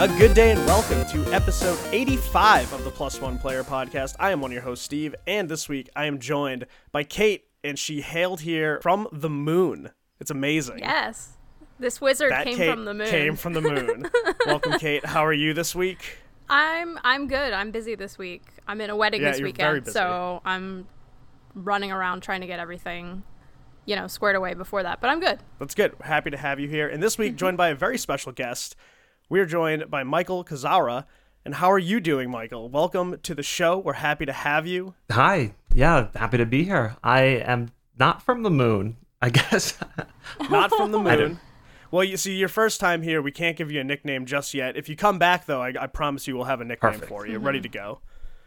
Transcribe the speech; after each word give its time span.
A 0.00 0.08
good 0.08 0.32
day 0.32 0.52
and 0.52 0.60
welcome 0.64 1.04
to 1.10 1.30
episode 1.30 1.78
85 1.92 2.72
of 2.72 2.84
the 2.84 2.90
Plus 2.90 3.20
One 3.20 3.38
Player 3.38 3.62
Podcast. 3.62 4.16
I 4.18 4.30
am 4.30 4.40
one 4.40 4.50
of 4.50 4.54
your 4.54 4.62
hosts, 4.62 4.82
Steve, 4.82 5.14
and 5.26 5.46
this 5.46 5.68
week 5.68 5.90
I 5.94 6.06
am 6.06 6.18
joined 6.18 6.64
by 6.90 7.04
Kate, 7.04 7.44
and 7.62 7.78
she 7.78 8.00
hailed 8.00 8.40
here 8.40 8.80
from 8.82 9.08
the 9.12 9.28
moon. 9.28 9.90
It's 10.18 10.30
amazing. 10.30 10.78
Yes. 10.78 11.36
This 11.78 12.00
wizard 12.00 12.32
That 12.32 12.46
came 12.46 12.56
Kate 12.56 12.70
from 12.70 12.86
the 12.86 12.94
moon. 12.94 13.08
Came 13.08 13.36
from 13.36 13.52
the 13.52 13.60
moon. 13.60 14.08
welcome, 14.46 14.78
Kate. 14.78 15.04
How 15.04 15.26
are 15.26 15.34
you 15.34 15.52
this 15.52 15.74
week? 15.74 16.16
I'm 16.48 16.98
I'm 17.04 17.26
good. 17.26 17.52
I'm 17.52 17.70
busy 17.70 17.94
this 17.94 18.16
week. 18.16 18.44
I'm 18.66 18.80
in 18.80 18.88
a 18.88 18.96
wedding 18.96 19.20
Yeah, 19.20 19.32
this 19.32 19.42
weekend, 19.42 19.86
so 19.86 20.40
I'm 20.46 20.88
running 21.54 21.92
around 21.92 22.22
trying 22.22 22.40
to 22.40 22.46
get 22.46 22.58
everything, 22.58 23.22
you 23.84 23.96
know, 23.96 24.06
squared 24.06 24.36
away 24.36 24.54
before 24.54 24.82
that. 24.82 25.02
But 25.02 25.10
I'm 25.10 25.20
good. 25.20 25.40
That's 25.58 25.74
good. 25.74 25.94
Happy 26.00 26.30
to 26.30 26.38
have 26.38 26.58
you 26.58 26.68
here. 26.68 26.88
And 26.88 27.02
this 27.02 27.18
week, 27.18 27.36
joined 27.36 27.58
by 27.58 27.68
a 27.68 27.74
very 27.74 27.98
special 27.98 28.32
guest. 28.32 28.76
We 29.30 29.38
are 29.38 29.46
joined 29.46 29.88
by 29.88 30.02
Michael 30.02 30.44
Kazara. 30.44 31.04
And 31.44 31.54
how 31.54 31.70
are 31.70 31.78
you 31.78 32.00
doing, 32.00 32.32
Michael? 32.32 32.68
Welcome 32.68 33.16
to 33.22 33.32
the 33.32 33.44
show. 33.44 33.78
We're 33.78 33.92
happy 33.92 34.26
to 34.26 34.32
have 34.32 34.66
you. 34.66 34.94
Hi. 35.08 35.52
Yeah, 35.72 36.08
happy 36.16 36.36
to 36.36 36.44
be 36.44 36.64
here. 36.64 36.96
I 37.04 37.20
am 37.22 37.70
not 37.96 38.22
from 38.22 38.42
the 38.42 38.50
moon, 38.50 38.96
I 39.22 39.30
guess. 39.30 39.78
Not 40.50 40.72
from 40.72 40.90
the 40.90 40.98
moon. 41.02 41.38
Well, 41.92 42.02
you 42.02 42.16
see, 42.16 42.34
your 42.34 42.48
first 42.48 42.80
time 42.80 43.02
here, 43.02 43.22
we 43.22 43.30
can't 43.30 43.56
give 43.56 43.70
you 43.70 43.80
a 43.80 43.84
nickname 43.84 44.26
just 44.26 44.52
yet. 44.52 44.76
If 44.76 44.88
you 44.88 44.96
come 44.96 45.20
back, 45.20 45.46
though, 45.46 45.62
I, 45.62 45.74
I 45.80 45.86
promise 45.86 46.26
you 46.26 46.34
we'll 46.34 46.46
have 46.46 46.60
a 46.60 46.64
nickname 46.64 46.94
Perfect. 46.94 47.08
for 47.08 47.24
you, 47.24 47.38
ready 47.38 47.60
to 47.60 47.68
go. 47.68 48.00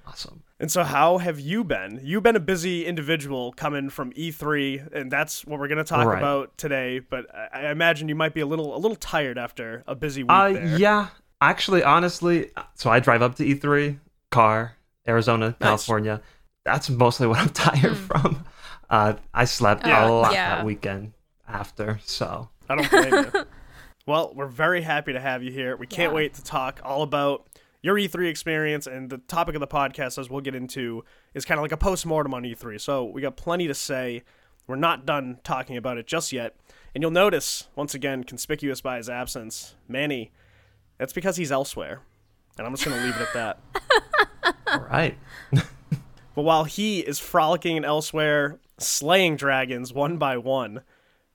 Awesome. 0.05 0.43
And 0.59 0.71
so, 0.71 0.83
how 0.83 1.17
have 1.17 1.39
you 1.39 1.63
been? 1.63 1.99
You've 2.03 2.23
been 2.23 2.35
a 2.35 2.39
busy 2.41 2.85
individual 2.85 3.51
coming 3.53 3.89
from 3.89 4.13
E3, 4.13 4.93
and 4.93 5.11
that's 5.11 5.45
what 5.45 5.59
we're 5.59 5.67
going 5.67 5.77
to 5.79 5.83
talk 5.83 6.07
Right. 6.07 6.17
about 6.17 6.57
today. 6.57 6.99
But 6.99 7.25
I, 7.35 7.67
I 7.67 7.71
imagine 7.71 8.07
you 8.09 8.15
might 8.15 8.33
be 8.33 8.41
a 8.41 8.45
little 8.45 8.75
a 8.75 8.79
little 8.79 8.95
tired 8.95 9.37
after 9.37 9.83
a 9.87 9.95
busy 9.95 10.23
week. 10.23 10.31
Uh, 10.31 10.53
there. 10.53 10.77
yeah. 10.77 11.07
Actually, 11.41 11.83
honestly, 11.83 12.51
so 12.75 12.89
I 12.89 12.99
drive 13.01 13.21
up 13.21 13.35
to 13.35 13.43
E3, 13.43 13.99
car, 14.31 14.77
Arizona, 15.07 15.55
California. 15.59 16.21
That's 16.63 16.89
mostly 16.89 17.27
what 17.27 17.39
I'm 17.39 17.49
tired 17.49 17.97
from. 17.97 18.45
Uh, 18.89 19.15
I 19.33 19.43
slept 19.45 19.85
Yeah. 19.85 20.07
a 20.07 20.09
lot 20.09 20.31
Yeah. 20.33 20.55
that 20.57 20.65
weekend 20.65 21.11
after, 21.47 21.99
so 22.05 22.47
I 22.69 22.75
don't 22.75 22.89
blame 22.89 23.13
you. 23.33 23.45
Well, 24.05 24.33
we're 24.35 24.47
very 24.47 24.81
happy 24.81 25.13
to 25.13 25.19
have 25.19 25.43
you 25.43 25.51
here. 25.51 25.77
We 25.77 25.87
can't 25.87 26.11
Yeah. 26.11 26.15
wait 26.15 26.33
to 26.33 26.43
talk 26.43 26.81
all 26.83 27.03
about 27.03 27.47
your 27.83 27.95
E3 27.95 28.27
experience 28.27 28.87
and 28.87 29.11
the 29.11 29.19
topic 29.19 29.53
of 29.53 29.59
the 29.59 29.67
podcast, 29.67 30.17
as 30.17 30.29
we'll 30.29 30.41
get 30.41 30.55
into, 30.55 31.03
is 31.35 31.45
kind 31.45 31.59
of 31.59 31.61
like 31.61 31.71
a 31.71 31.77
post 31.77 32.05
mortem 32.05 32.33
on 32.33 32.41
E3. 32.41 32.81
So 32.81 33.03
we 33.03 33.21
got 33.21 33.37
plenty 33.37 33.67
to 33.67 33.75
say. 33.75 34.23
We're 34.65 34.77
not 34.77 35.05
done 35.05 35.39
talking 35.43 35.75
about 35.75 35.97
it 35.97 36.07
just 36.07 36.31
yet. 36.31 36.55
And 36.95 37.01
you'll 37.03 37.11
notice, 37.11 37.67
once 37.75 37.93
again, 37.93 38.23
conspicuous 38.23 38.79
by 38.79 38.95
his 38.97 39.09
absence, 39.09 39.75
Manny, 39.89 40.31
that's 40.97 41.11
because 41.11 41.35
he's 41.35 41.51
elsewhere. 41.51 41.99
And 42.57 42.65
I'm 42.65 42.73
just 42.73 42.85
going 42.85 42.97
to 42.97 43.03
leave 43.05 43.15
it 43.15 43.21
at 43.21 43.33
that. 43.33 44.55
all 44.67 44.79
right. 44.89 45.17
But 46.35 46.43
while 46.43 46.63
he 46.63 47.01
is 47.01 47.19
frolicking 47.19 47.83
Elsweyr, 47.83 48.57
slaying 48.79 49.35
dragons 49.35 49.93
one 49.93 50.17
by 50.17 50.37
one, 50.37 50.81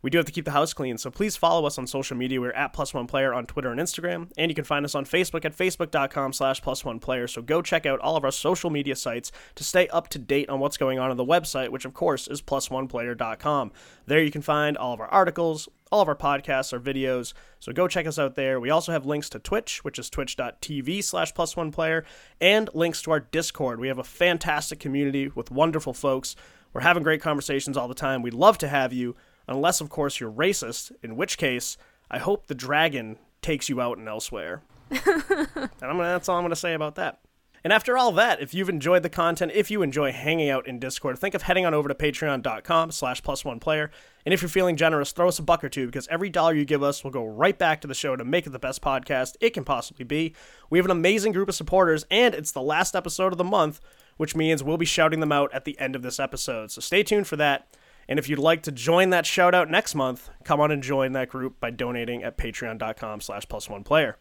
we 0.00 0.10
do 0.10 0.18
have 0.18 0.26
to 0.26 0.32
keep 0.32 0.44
the 0.44 0.52
house 0.52 0.72
clean. 0.72 0.96
So 0.98 1.10
please 1.10 1.36
follow 1.36 1.66
us 1.66 1.78
on 1.78 1.86
social 1.86 2.16
media. 2.16 2.40
We're 2.40 2.52
at 2.52 2.72
Plus 2.72 2.94
One 2.94 3.06
Player 3.06 3.34
on 3.34 3.46
Twitter 3.46 3.70
and 3.70 3.80
Instagram, 3.80 4.30
and 4.36 4.50
you 4.50 4.54
can 4.54 4.64
find 4.64 4.84
us 4.84 4.94
on 4.94 5.04
Facebook 5.04 5.44
at 5.44 5.56
facebook.com 5.56 6.32
slash 6.32 6.62
Plus 6.62 6.84
One 6.84 7.00
Player. 7.00 7.26
So 7.26 7.42
go 7.42 7.62
check 7.62 7.84
out 7.84 7.98
all 8.00 8.16
of 8.16 8.24
our 8.24 8.30
social 8.30 8.70
media 8.70 8.94
sites 8.94 9.32
to 9.56 9.64
stay 9.64 9.88
up 9.88 10.08
to 10.08 10.18
date 10.18 10.48
on 10.48 10.60
what's 10.60 10.76
going 10.76 10.98
on 10.98 11.10
on 11.10 11.16
the 11.16 11.24
website, 11.24 11.70
which 11.70 11.84
of 11.84 11.94
course 11.94 12.28
is 12.28 12.40
plusoneplayer.com. 12.40 13.72
There 14.06 14.22
you 14.22 14.30
can 14.30 14.42
find 14.42 14.76
all 14.76 14.94
of 14.94 15.00
our 15.00 15.08
articles, 15.08 15.68
all 15.90 16.02
of 16.02 16.08
our 16.08 16.16
podcasts, 16.16 16.72
our 16.72 16.78
videos. 16.78 17.32
So 17.58 17.72
go 17.72 17.88
check 17.88 18.06
us 18.06 18.18
out 18.18 18.36
there. 18.36 18.60
We 18.60 18.70
also 18.70 18.92
have 18.92 19.06
links 19.06 19.28
to 19.30 19.38
Twitch, 19.38 19.84
which 19.84 19.98
is 19.98 20.10
twitch.tv 20.10 21.02
slash 21.02 21.34
plus 21.34 21.56
one 21.56 21.72
player, 21.72 22.04
and 22.40 22.70
links 22.72 23.02
to 23.02 23.10
our 23.10 23.20
Discord. 23.20 23.80
We 23.80 23.88
have 23.88 23.98
a 23.98 24.04
fantastic 24.04 24.78
community 24.78 25.28
with 25.34 25.50
wonderful 25.50 25.92
folks. 25.92 26.36
We're 26.72 26.82
having 26.82 27.02
great 27.02 27.22
conversations 27.22 27.76
all 27.76 27.88
the 27.88 27.94
time. 27.94 28.22
We'd 28.22 28.34
love 28.34 28.58
to 28.58 28.68
have 28.68 28.92
you, 28.92 29.16
unless, 29.48 29.80
of 29.80 29.88
course, 29.88 30.20
you're 30.20 30.30
racist, 30.30 30.92
in 31.02 31.16
which 31.16 31.38
case, 31.38 31.76
I 32.10 32.18
hope 32.18 32.46
the 32.46 32.54
dragon 32.54 33.18
takes 33.42 33.68
you 33.68 33.80
out 33.80 33.98
and 33.98 34.08
elsewhere. 34.08 34.62
and 34.90 35.00
I'm 35.06 35.68
gonna, 35.80 36.04
that's 36.04 36.28
all 36.28 36.36
I'm 36.36 36.42
going 36.42 36.50
to 36.50 36.56
say 36.56 36.74
about 36.74 36.94
that. 36.96 37.20
And 37.64 37.72
after 37.72 37.98
all 37.98 38.12
that, 38.12 38.40
if 38.40 38.54
you've 38.54 38.68
enjoyed 38.68 39.02
the 39.02 39.08
content, 39.08 39.52
if 39.54 39.70
you 39.70 39.82
enjoy 39.82 40.12
hanging 40.12 40.48
out 40.48 40.66
in 40.66 40.78
Discord, 40.78 41.18
think 41.18 41.34
of 41.34 41.42
heading 41.42 41.66
on 41.66 41.74
over 41.74 41.88
to 41.88 41.94
patreon.com 41.94 42.92
slash 42.92 43.22
plus 43.22 43.44
one 43.44 43.58
player. 43.58 43.90
And 44.24 44.32
if 44.32 44.42
you're 44.42 44.48
feeling 44.48 44.76
generous, 44.76 45.12
throw 45.12 45.28
us 45.28 45.38
a 45.38 45.42
buck 45.42 45.64
or 45.64 45.68
two 45.68 45.86
because 45.86 46.06
every 46.08 46.30
dollar 46.30 46.54
you 46.54 46.64
give 46.64 46.82
us 46.82 47.02
will 47.02 47.10
go 47.10 47.26
right 47.26 47.58
back 47.58 47.80
to 47.80 47.88
the 47.88 47.94
show 47.94 48.14
to 48.16 48.24
make 48.24 48.46
it 48.46 48.50
the 48.50 48.58
best 48.58 48.80
podcast 48.80 49.36
it 49.40 49.50
can 49.50 49.64
possibly 49.64 50.04
be. 50.04 50.34
We 50.70 50.78
have 50.78 50.84
an 50.84 50.92
amazing 50.92 51.32
group 51.32 51.48
of 51.48 51.54
supporters, 51.54 52.04
and 52.10 52.34
it's 52.34 52.52
the 52.52 52.62
last 52.62 52.94
episode 52.94 53.32
of 53.32 53.38
the 53.38 53.44
month, 53.44 53.80
which 54.18 54.36
means 54.36 54.62
we'll 54.62 54.76
be 54.76 54.86
shouting 54.86 55.20
them 55.20 55.32
out 55.32 55.52
at 55.52 55.64
the 55.64 55.78
end 55.80 55.96
of 55.96 56.02
this 56.02 56.20
episode. 56.20 56.70
So 56.70 56.80
stay 56.80 57.02
tuned 57.02 57.26
for 57.26 57.36
that. 57.36 57.76
And 58.08 58.18
if 58.18 58.28
you'd 58.28 58.38
like 58.38 58.62
to 58.62 58.72
join 58.72 59.10
that 59.10 59.26
shout 59.26 59.54
out 59.54 59.70
next 59.70 59.94
month, 59.94 60.30
come 60.44 60.60
on 60.60 60.70
and 60.70 60.82
join 60.82 61.12
that 61.12 61.28
group 61.28 61.60
by 61.60 61.70
donating 61.70 62.22
at 62.22 62.38
patreon.com 62.38 63.20
slash 63.20 63.46
plus 63.48 63.68
one 63.68 63.84
player. 63.84 64.16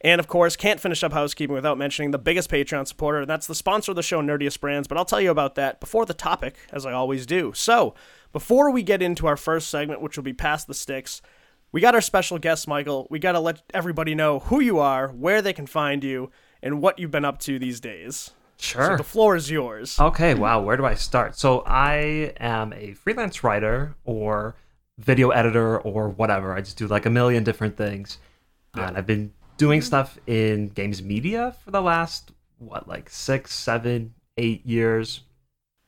And 0.00 0.20
of 0.20 0.28
course, 0.28 0.56
can't 0.56 0.80
finish 0.80 1.02
up 1.02 1.12
housekeeping 1.12 1.54
without 1.54 1.78
mentioning 1.78 2.10
the 2.10 2.18
biggest 2.18 2.50
Patreon 2.50 2.86
supporter, 2.86 3.20
and 3.20 3.30
that's 3.30 3.46
the 3.46 3.54
sponsor 3.54 3.92
of 3.92 3.96
the 3.96 4.02
show, 4.02 4.20
Nerdious 4.20 4.60
Brands. 4.60 4.86
But 4.86 4.98
I'll 4.98 5.04
tell 5.04 5.20
you 5.20 5.30
about 5.30 5.54
that 5.54 5.80
before 5.80 6.04
the 6.06 6.14
topic, 6.14 6.56
as 6.70 6.84
I 6.86 6.92
always 6.92 7.26
do. 7.26 7.52
So, 7.54 7.94
before 8.32 8.70
we 8.70 8.82
get 8.82 9.02
into 9.02 9.26
our 9.26 9.36
first 9.36 9.70
segment, 9.70 10.02
which 10.02 10.16
will 10.16 10.24
be 10.24 10.34
Past 10.34 10.66
the 10.66 10.74
Sticks, 10.74 11.22
we 11.72 11.80
got 11.80 11.94
our 11.94 12.00
special 12.00 12.38
guest, 12.38 12.68
Michael. 12.68 13.06
We 13.10 13.18
got 13.18 13.32
to 13.32 13.40
let 13.40 13.62
everybody 13.72 14.14
know 14.14 14.40
who 14.40 14.60
you 14.60 14.78
are, 14.78 15.08
where 15.08 15.42
they 15.42 15.52
can 15.52 15.66
find 15.66 16.04
you, 16.04 16.30
and 16.62 16.80
what 16.80 16.98
you've 16.98 17.10
been 17.10 17.24
up 17.24 17.38
to 17.40 17.58
these 17.58 17.80
days. 17.80 18.32
So 18.58 18.78
Sure. 18.78 18.96
the 18.96 19.04
floor 19.04 19.36
is 19.36 19.50
yours. 19.50 19.98
Okay, 20.00 20.34
wow, 20.34 20.60
where 20.62 20.76
do 20.76 20.84
I 20.86 20.94
start? 20.94 21.36
So 21.38 21.62
I 21.66 22.32
am 22.40 22.72
a 22.72 22.94
freelance 22.94 23.44
writer 23.44 23.94
or 24.04 24.56
video 24.98 25.30
editor 25.30 25.78
or 25.78 26.08
whatever. 26.08 26.54
I 26.54 26.60
just 26.62 26.78
do 26.78 26.86
like 26.86 27.04
a 27.06 27.10
million 27.10 27.44
different 27.44 27.76
things. 27.76 28.18
And 28.74 28.96
I've 28.96 29.06
been 29.06 29.32
doing 29.56 29.80
stuff 29.80 30.18
in 30.26 30.68
games 30.68 31.02
media 31.02 31.54
for 31.64 31.70
the 31.70 31.80
last 31.80 32.32
what, 32.58 32.86
like 32.88 33.08
six, 33.10 33.54
seven, 33.54 34.14
eight 34.36 34.64
years. 34.66 35.20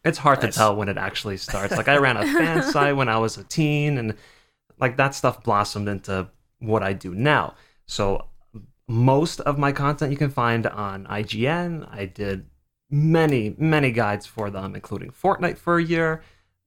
It's 0.05 0.19
hard 0.19 0.43
Nice. 0.43 0.55
to 0.55 0.59
tell 0.59 0.77
when 0.77 0.89
it 0.89 0.97
actually 0.97 1.37
starts. 1.39 1.77
Like 1.77 1.89
I 1.89 1.97
ran 1.99 2.17
a 2.17 2.25
fan 2.27 2.63
site 2.73 2.97
when 2.97 3.09
I 3.09 3.19
was 3.19 3.37
a 3.37 3.45
teen 3.45 3.99
and 3.99 4.15
like 4.79 4.97
that 4.97 5.15
stuff 5.15 5.43
blossomed 5.43 5.89
into 5.89 6.29
what 6.61 6.83
I 6.83 6.93
do 6.95 7.15
now. 7.15 7.55
So 7.87 8.27
most 8.87 9.41
of 9.41 9.59
my 9.59 9.73
content 9.73 10.11
you 10.13 10.17
can 10.19 10.31
find 10.31 10.67
on 10.67 11.05
IGN. 11.07 11.89
I 11.91 12.07
did 12.07 12.47
many, 12.91 13.55
many 13.59 13.93
guides 13.93 14.27
for 14.27 14.51
them, 14.51 14.75
including 14.75 15.11
Fortnite 15.11 15.59
for 15.59 15.79
a 15.79 15.85
year. 15.85 16.23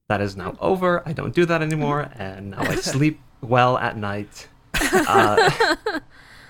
That 0.09 0.21
is 0.21 0.35
now 0.35 0.55
over. 0.59 1.07
I 1.07 1.13
don't 1.13 1.33
do 1.33 1.45
that 1.45 1.61
anymore, 1.61 2.11
and 2.15 2.51
now 2.51 2.61
I 2.61 2.75
sleep 2.75 3.19
well 3.41 3.77
at 3.77 3.97
night. 3.97 4.47
Uh, 4.73 5.49
uh, 5.87 5.99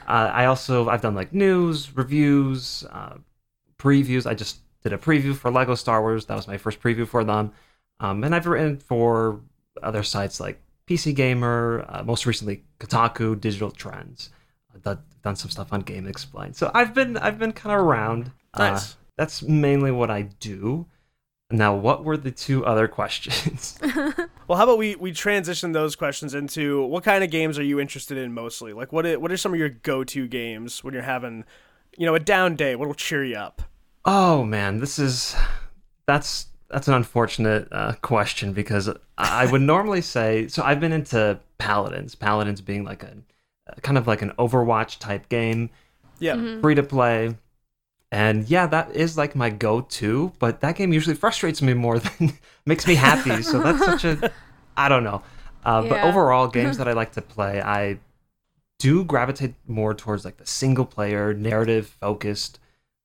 I 0.07 0.45
also 0.45 0.89
I've 0.89 1.01
done 1.01 1.15
like 1.15 1.33
news, 1.33 1.95
reviews, 1.95 2.83
uh, 2.91 3.17
previews. 3.77 4.25
I 4.25 4.33
just 4.33 4.59
did 4.81 4.93
a 4.93 4.97
preview 4.97 5.35
for 5.35 5.51
Lego 5.51 5.75
Star 5.75 6.01
Wars. 6.01 6.25
That 6.25 6.35
was 6.35 6.47
my 6.47 6.57
first 6.57 6.81
preview 6.81 7.07
for 7.07 7.23
them. 7.23 7.51
Um, 7.99 8.23
and 8.23 8.33
I've 8.33 8.47
written 8.47 8.77
for 8.77 9.41
other 9.83 10.01
sites 10.01 10.39
like 10.39 10.59
PC 10.87 11.15
Gamer, 11.15 11.85
uh, 11.87 12.03
most 12.03 12.25
recently 12.25 12.63
Kotaku, 12.79 13.39
Digital 13.39 13.69
Trends. 13.69 14.31
I've 14.73 14.81
done, 14.81 14.99
done 15.23 15.35
some 15.35 15.51
stuff 15.51 15.71
on 15.71 15.83
GameXplain. 15.83 16.55
So 16.55 16.71
I've 16.73 16.93
been 16.93 17.17
I've 17.17 17.37
been 17.37 17.51
kind 17.51 17.75
of 17.75 17.85
around. 17.85 18.31
Uh, 18.53 18.71
Nice. 18.71 18.97
That's 19.21 19.43
mainly 19.43 19.91
what 19.91 20.09
I 20.09 20.23
do. 20.23 20.87
Now, 21.51 21.75
what 21.75 22.03
were 22.03 22.17
the 22.17 22.31
two 22.31 22.65
other 22.65 22.87
questions? 22.87 23.77
Well, 24.47 24.57
how 24.57 24.65
about 24.65 24.79
we 24.79 24.97
we 24.97 25.13
transition 25.13 25.71
those 25.71 25.95
questions 25.95 26.33
into 26.33 26.83
what 26.83 27.05
kind 27.05 27.23
of 27.23 27.29
games 27.29 27.57
are 27.57 27.63
you 27.63 27.79
interested 27.79 28.17
in 28.17 28.33
mostly? 28.33 28.73
Like, 28.73 28.91
what 28.91 29.05
are, 29.05 29.17
what 29.17 29.31
are 29.31 29.37
some 29.37 29.53
of 29.53 29.59
your 29.59 29.69
go 29.69 30.03
to 30.03 30.27
games 30.27 30.83
when 30.83 30.93
you're 30.93 31.03
having, 31.03 31.45
you 31.97 32.05
know, 32.05 32.15
a 32.15 32.19
down 32.19 32.57
day? 32.57 32.75
What 32.75 32.89
will 32.89 32.95
cheer 32.95 33.23
you 33.23 33.37
up? 33.37 33.61
Oh 34.03 34.43
man, 34.43 34.79
this 34.79 34.99
is 34.99 35.37
that's 36.05 36.47
that's 36.69 36.89
an 36.89 36.95
unfortunate 36.95 37.69
uh, 37.71 37.93
question 38.01 38.51
because 38.51 38.89
I 39.17 39.45
would 39.49 39.61
normally 39.75 40.01
say 40.01 40.49
so. 40.49 40.63
I've 40.63 40.81
been 40.81 40.91
into 40.91 41.39
Paladins, 41.57 42.15
Paladins 42.15 42.59
being 42.59 42.83
like 42.83 43.03
a 43.03 43.15
kind 43.83 43.97
of 43.97 44.05
like 44.05 44.21
an 44.21 44.31
Overwatch 44.37 44.99
type 44.99 45.29
game, 45.29 45.69
Yeah, 46.19 46.59
free 46.59 46.75
to 46.75 46.83
play, 46.83 47.37
and 48.11 48.47
yeah, 48.49 48.67
that 48.67 48.95
is 48.95 49.17
like 49.17 49.35
my 49.35 49.49
go-to. 49.49 50.33
But 50.39 50.61
that 50.61 50.75
game 50.75 50.91
usually 50.93 51.15
frustrates 51.15 51.61
me 51.61 51.73
more 51.73 51.99
than 52.05 52.33
makes 52.65 52.85
me 52.87 52.95
happy. 52.95 53.41
so 53.41 53.59
that's 53.59 53.79
such 53.83 54.03
a 54.05 54.31
I 54.77 54.89
don't 54.89 55.03
know. 55.03 55.21
Uh, 55.63 55.81
But 55.87 56.03
overall, 56.03 56.47
games 56.59 56.77
that 56.77 56.87
I 56.87 56.93
like 56.93 57.11
to 57.13 57.21
play, 57.21 57.61
I 57.61 57.99
do 58.79 59.03
gravitate 59.03 59.53
more 59.67 59.93
towards 59.93 60.25
like 60.25 60.37
the 60.37 60.45
single 60.45 60.85
player, 60.85 61.33
narrative 61.33 61.95
focused 61.99 62.59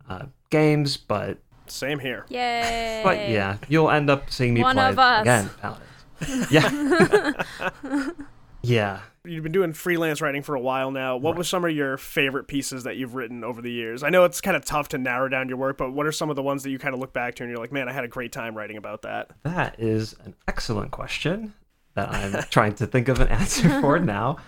uh, 0.08 0.26
games. 0.50 0.96
But 0.96 1.38
same 1.66 1.98
here. 1.98 2.24
Yay! 2.28 3.00
but 3.04 3.28
yeah, 3.28 3.58
you'll 3.68 3.90
end 3.90 4.08
up 4.08 4.30
seeing 4.30 4.54
me 4.54 4.62
One 4.62 4.76
play 4.76 4.88
of 4.88 4.98
us. 4.98 5.22
again, 5.22 5.50
Paladins. 5.60 6.50
yeah. 6.50 8.10
Yeah. 8.62 9.00
You've 9.26 9.42
been 9.42 9.52
doing 9.52 9.72
freelance 9.72 10.20
writing 10.20 10.42
for 10.42 10.54
a 10.54 10.60
while 10.60 10.90
now. 10.90 11.16
What 11.16 11.36
were 11.36 11.44
some 11.44 11.64
of 11.64 11.70
your 11.72 11.96
favorite 11.96 12.46
pieces 12.46 12.84
that 12.84 12.96
you've 12.96 13.14
written 13.14 13.44
over 13.44 13.60
the 13.60 13.70
years? 13.70 14.02
I 14.02 14.10
know 14.10 14.24
it's 14.24 14.40
kind 14.40 14.56
of 14.56 14.64
tough 14.64 14.88
to 14.88 14.98
narrow 14.98 15.28
down 15.28 15.48
your 15.48 15.58
work, 15.58 15.76
but 15.76 15.92
what 15.92 16.06
are 16.06 16.12
some 16.12 16.30
of 16.30 16.36
the 16.36 16.42
ones 16.42 16.62
that 16.62 16.70
you 16.70 16.78
kind 16.78 16.94
of 16.94 17.00
look 17.00 17.12
back 17.12 17.34
to 17.36 17.42
and 17.42 17.50
you're 17.50 17.60
like, 17.60 17.72
man, 17.72 17.88
I 17.88 17.92
had 17.92 18.04
a 18.04 18.08
great 18.08 18.32
time 18.32 18.56
writing 18.56 18.76
about 18.76 19.02
that? 19.02 19.30
That 19.42 19.78
is 19.78 20.14
an 20.24 20.34
excellent 20.46 20.90
question 20.92 21.54
that 21.94 22.10
I'm 22.10 22.42
trying 22.50 22.74
to 22.76 22.86
think 22.86 23.08
of 23.08 23.20
an 23.20 23.28
answer 23.28 23.80
for 23.80 23.98
now. 24.00 24.38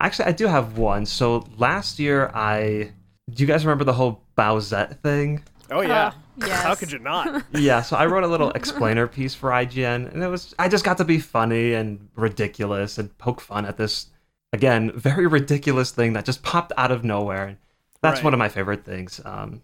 Actually, 0.00 0.26
I 0.26 0.32
do 0.32 0.46
have 0.46 0.78
one. 0.78 1.06
So 1.06 1.46
last 1.56 1.98
year, 1.98 2.30
I. 2.34 2.92
Do 3.30 3.42
you 3.42 3.46
guys 3.46 3.64
remember 3.64 3.84
the 3.84 3.92
whole 3.92 4.24
Bowsette 4.36 5.00
thing? 5.00 5.44
Oh, 5.72 5.80
yeah. 5.80 6.06
Uh, 6.06 6.12
yes. 6.46 6.62
How 6.62 6.74
could 6.74 6.92
you 6.92 6.98
not? 6.98 7.44
yeah, 7.52 7.82
so 7.82 7.96
I 7.96 8.06
wrote 8.06 8.24
a 8.24 8.28
little 8.28 8.50
explainer 8.52 9.06
piece 9.06 9.34
for 9.34 9.50
IGN, 9.50 10.12
and 10.12 10.22
it 10.22 10.28
was 10.28 10.54
I 10.58 10.68
just 10.68 10.84
got 10.84 10.98
to 10.98 11.04
be 11.04 11.18
funny 11.18 11.74
and 11.74 12.08
ridiculous 12.16 12.98
and 12.98 13.16
poke 13.18 13.40
fun 13.40 13.64
at 13.66 13.76
this 13.76 14.06
again 14.52 14.92
very 14.94 15.26
ridiculous 15.26 15.90
thing 15.90 16.12
that 16.12 16.24
just 16.24 16.42
popped 16.42 16.72
out 16.76 16.90
of 16.90 17.04
nowhere. 17.04 17.46
And 17.48 17.56
that's 18.02 18.18
Right. 18.18 18.24
one 18.24 18.34
of 18.34 18.38
my 18.38 18.48
favorite 18.48 18.84
things 18.84 19.20
um, 19.24 19.62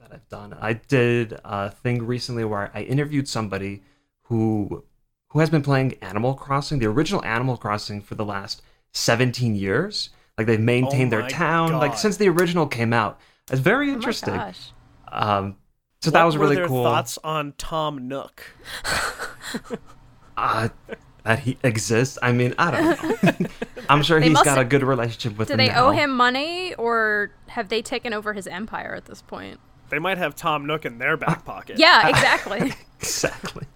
that 0.00 0.10
I've 0.12 0.28
done. 0.28 0.56
I 0.60 0.74
did 0.74 1.38
a 1.44 1.70
thing 1.70 2.04
recently 2.06 2.44
where 2.44 2.70
I 2.74 2.82
interviewed 2.82 3.28
somebody 3.28 3.82
who 4.24 4.84
who 5.30 5.40
has 5.40 5.50
been 5.50 5.62
playing 5.62 5.94
Animal 6.02 6.34
Crossing, 6.34 6.78
the 6.78 6.86
original 6.86 7.24
Animal 7.24 7.56
Crossing, 7.56 8.00
for 8.00 8.14
the 8.14 8.24
last 8.24 8.62
17 8.92 9.54
years. 9.54 10.10
Like 10.38 10.46
they've 10.46 10.60
maintained 10.60 11.08
Oh 11.12 11.16
their 11.16 11.22
my 11.22 11.28
town, 11.28 11.72
like 11.78 11.96
since 11.96 12.16
the 12.16 12.28
original 12.28 12.66
came 12.66 12.92
out. 12.92 13.18
It's 13.50 13.60
very 13.60 13.86
Oh 13.88 13.90
my 13.90 13.94
interesting. 13.96 14.34
gosh. 14.34 14.70
Um, 15.08 15.56
so 16.00 16.08
What 16.08 16.14
that 16.14 16.24
was 16.24 16.36
were 16.36 16.44
really 16.44 16.56
their 16.56 16.68
cool. 16.68 16.84
thoughts 16.84 17.18
on 17.24 17.54
Tom 17.58 18.06
Nook? 18.08 18.42
uh, 20.36 20.68
that 21.24 21.40
he 21.40 21.58
exists. 21.62 22.18
I 22.22 22.32
mean, 22.32 22.54
I 22.58 22.70
don't 22.70 23.40
know. 23.40 23.46
I'm 23.88 24.02
sure 24.02 24.20
They 24.20 24.26
he's 24.26 24.34
must- 24.34 24.44
got 24.44 24.58
a 24.58 24.64
good 24.64 24.82
relationship 24.82 25.36
with 25.38 25.48
Do 25.48 25.54
him 25.54 25.58
they 25.58 25.68
now. 25.68 25.86
owe 25.88 25.90
him 25.90 26.10
money 26.14 26.74
or 26.74 27.32
have 27.48 27.68
they 27.68 27.82
taken 27.82 28.12
over 28.12 28.32
his 28.32 28.46
empire 28.46 28.94
at 28.94 29.06
this 29.06 29.22
point? 29.22 29.58
They 29.88 29.98
might 29.98 30.18
have 30.18 30.34
Tom 30.34 30.66
Nook 30.66 30.84
in 30.84 30.98
their 30.98 31.16
back 31.16 31.44
pocket. 31.44 31.78
Yeah, 31.78 32.08
exactly. 32.08 32.72
exactly. 32.98 33.66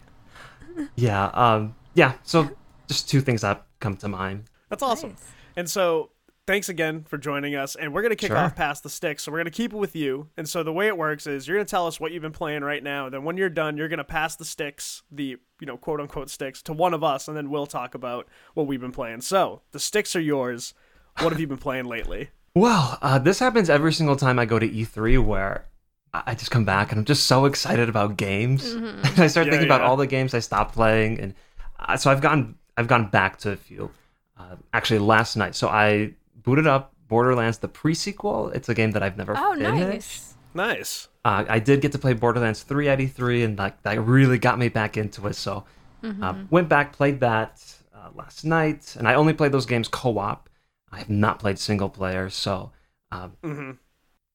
Yeah. 0.96 1.26
Um. 1.26 1.74
Yeah. 1.94 2.14
So 2.24 2.50
just 2.88 3.08
two 3.08 3.20
things 3.20 3.42
that 3.42 3.64
come 3.80 3.96
to 3.98 4.08
mind. 4.08 4.44
That's 4.68 4.82
awesome. 4.82 5.10
Nice. 5.10 5.24
And 5.56 5.68
so, 5.70 6.10
thanks 6.50 6.68
again 6.68 7.04
for 7.04 7.16
joining 7.16 7.54
us. 7.54 7.76
And 7.76 7.94
we're 7.94 8.02
going 8.02 8.10
to 8.10 8.16
kick 8.16 8.28
Sure. 8.30 8.36
off 8.38 8.56
past 8.56 8.82
the 8.82 8.90
sticks. 8.90 9.22
So, 9.22 9.30
we're 9.32 9.38
going 9.38 9.44
to 9.44 9.50
keep 9.52 9.72
it 9.72 9.76
with 9.76 9.94
you. 9.94 10.28
And 10.36 10.48
so, 10.48 10.62
the 10.62 10.72
way 10.72 10.88
it 10.88 10.96
works 10.98 11.26
is 11.26 11.46
you're 11.46 11.56
going 11.56 11.66
to 11.66 11.70
tell 11.70 11.86
us 11.86 12.00
what 12.00 12.10
you've 12.12 12.22
been 12.22 12.32
playing 12.32 12.62
right 12.62 12.82
now. 12.82 13.08
Then, 13.08 13.22
when 13.24 13.36
you're 13.36 13.48
done, 13.48 13.76
you're 13.76 13.88
going 13.88 13.98
to 13.98 14.04
pass 14.04 14.34
the 14.36 14.44
sticks, 14.44 15.02
the, 15.12 15.36
you 15.60 15.66
know, 15.66 15.76
quote 15.76 16.00
unquote 16.00 16.28
sticks, 16.30 16.62
to 16.62 16.72
one 16.72 16.92
of 16.94 17.04
us. 17.04 17.28
And 17.28 17.36
then 17.36 17.50
we'll 17.50 17.66
talk 17.66 17.94
about 17.94 18.26
what 18.54 18.66
we've 18.66 18.80
been 18.80 18.90
playing. 18.92 19.20
So, 19.20 19.62
the 19.72 19.78
sticks 19.78 20.16
are 20.16 20.20
yours. 20.20 20.74
What 21.20 21.30
have 21.32 21.40
you 21.40 21.46
been 21.46 21.58
playing 21.58 21.84
lately? 21.84 22.30
Well, 22.54 22.98
uh, 23.00 23.18
this 23.20 23.38
happens 23.38 23.70
every 23.70 23.92
single 23.92 24.16
time 24.16 24.38
I 24.38 24.44
go 24.44 24.58
to 24.58 24.68
E3, 24.68 25.24
where 25.24 25.66
I 26.12 26.22
I 26.26 26.34
just 26.34 26.50
come 26.50 26.64
back 26.64 26.90
and 26.90 26.98
I'm 26.98 27.04
just 27.04 27.26
so 27.26 27.44
excited 27.44 27.88
about 27.88 28.16
games. 28.16 28.74
And 28.74 29.18
I 29.20 29.28
start 29.28 29.46
Yeah, 29.46 29.52
thinking 29.52 29.68
about 29.68 29.82
yeah. 29.82 29.86
all 29.88 29.96
the 29.96 30.06
games 30.08 30.34
I 30.34 30.40
stopped 30.40 30.74
playing, 30.74 31.20
and 31.20 31.34
uh, 31.78 31.96
so 31.96 32.10
I've 32.10 32.20
gone 32.20 32.56
I've 32.76 32.88
gone 32.88 33.08
back 33.08 33.38
to 33.38 33.52
a 33.52 33.56
few. 33.56 33.90
Uh, 34.36 34.56
actually, 34.72 34.98
last 35.00 35.36
night, 35.36 35.54
so 35.54 35.68
I 35.68 36.14
booted 36.50 36.66
up 36.66 36.92
Borderlands 37.08 37.58
the 37.58 37.68
pre-sequel. 37.68 38.50
It's 38.50 38.68
a 38.68 38.74
game 38.74 38.90
that 38.92 39.02
I've 39.04 39.16
never 39.16 39.34
played. 39.34 39.44
Oh, 39.44 39.54
finished. 39.54 39.78
nice. 39.88 40.34
Nice. 40.52 41.08
uh, 41.24 41.44
I 41.48 41.60
did 41.60 41.80
get 41.80 41.92
to 41.92 41.98
play 41.98 42.12
Borderlands 42.12 42.64
3 42.64 42.88
at 42.88 42.98
E3, 42.98 43.44
and 43.44 43.56
like 43.58 43.80
that 43.82 44.00
really 44.00 44.36
got 44.38 44.58
me 44.58 44.68
back 44.68 44.96
into 44.96 45.26
it. 45.28 45.36
So 45.36 45.64
uh, 46.02 46.34
went 46.50 46.68
back, 46.68 46.92
played 46.92 47.20
that 47.20 47.62
uh, 47.94 48.08
last 48.16 48.44
night, 48.44 48.96
and 48.98 49.06
I 49.06 49.14
only 49.14 49.32
played 49.32 49.52
those 49.52 49.66
games 49.66 49.86
co-op. 49.86 50.48
I 50.90 50.98
have 50.98 51.10
not 51.10 51.38
played 51.38 51.58
single 51.58 51.88
player, 51.88 52.28
so 52.30 52.72
um, 53.12 53.32
hmm 53.44 53.70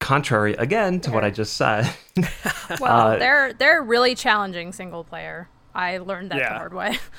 contrary 0.02 0.54
again 0.56 1.00
to 1.00 1.10
what 1.12 1.24
I 1.24 1.30
just 1.32 1.58
said. 1.58 1.90
Well, 2.80 3.08
Uh, 3.08 3.18
they're 3.18 3.54
they're 3.54 3.82
really 3.82 4.16
challenging 4.16 4.72
single 4.72 5.04
player. 5.04 5.50
I 5.74 5.98
learned 5.98 6.32
that 6.32 6.38
Yeah. 6.40 6.54
the 6.54 6.60
hard 6.60 6.74
way. 6.74 6.98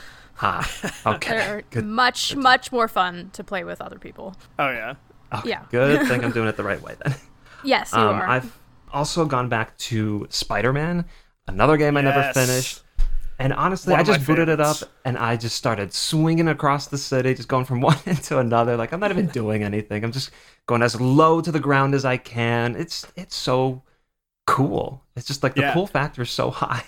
ah, 0.42 0.92
okay, 1.06 1.30
They're 1.36 1.62
good. 1.70 1.84
much 1.86 2.36
much 2.36 2.72
more 2.72 2.88
fun 2.88 3.30
to 3.32 3.44
play 3.44 3.64
with 3.64 3.80
other 3.80 3.98
people. 3.98 4.36
Oh, 4.58 4.70
yeah. 4.70 4.94
Okay, 5.34 5.50
yeah. 5.50 5.64
good 5.70 6.06
thing 6.08 6.24
I'm 6.24 6.32
doing 6.38 6.48
it 6.48 6.56
the 6.56 6.62
right 6.64 6.80
way 6.80 6.94
then. 7.04 7.14
Yes, 7.64 7.92
you 7.92 7.98
Um, 7.98 8.16
are. 8.16 8.28
I've 8.28 8.58
also 8.92 9.24
gone 9.26 9.48
back 9.48 9.76
to 9.78 10.26
Spider-Man, 10.30 11.04
another 11.48 11.76
game 11.76 11.96
I 11.96 12.02
never 12.02 12.32
finished. 12.32 12.82
And 13.38 13.52
honestly, 13.52 13.90
One 13.92 14.00
I 14.00 14.02
just 14.02 14.26
booted 14.26 14.48
it 14.48 14.60
up 14.60 14.78
and 15.04 15.18
I 15.18 15.36
just 15.36 15.56
started 15.56 15.92
swinging 15.92 16.48
across 16.48 16.86
the 16.86 16.96
city, 16.96 17.34
just 17.34 17.48
going 17.48 17.66
from 17.66 17.80
one 17.90 17.98
end 18.06 18.22
to 18.24 18.38
another. 18.38 18.78
Like 18.78 18.92
I'm 18.92 19.00
not 19.00 19.10
even 19.10 19.26
doing 19.26 19.62
anything. 19.62 20.04
I'm 20.04 20.12
just 20.12 20.30
going 20.66 20.80
as 20.82 20.98
low 20.98 21.42
to 21.42 21.52
the 21.52 21.60
ground 21.60 21.94
as 21.94 22.06
I 22.06 22.16
can. 22.16 22.76
It's 22.76 23.06
it's 23.14 23.36
so 23.36 23.82
cool. 24.46 25.02
It's 25.16 25.26
just 25.26 25.42
like 25.42 25.54
the 25.54 25.62
Yeah. 25.62 25.74
cool 25.74 25.86
factor 25.86 26.22
is 26.22 26.30
so 26.30 26.50
high 26.50 26.84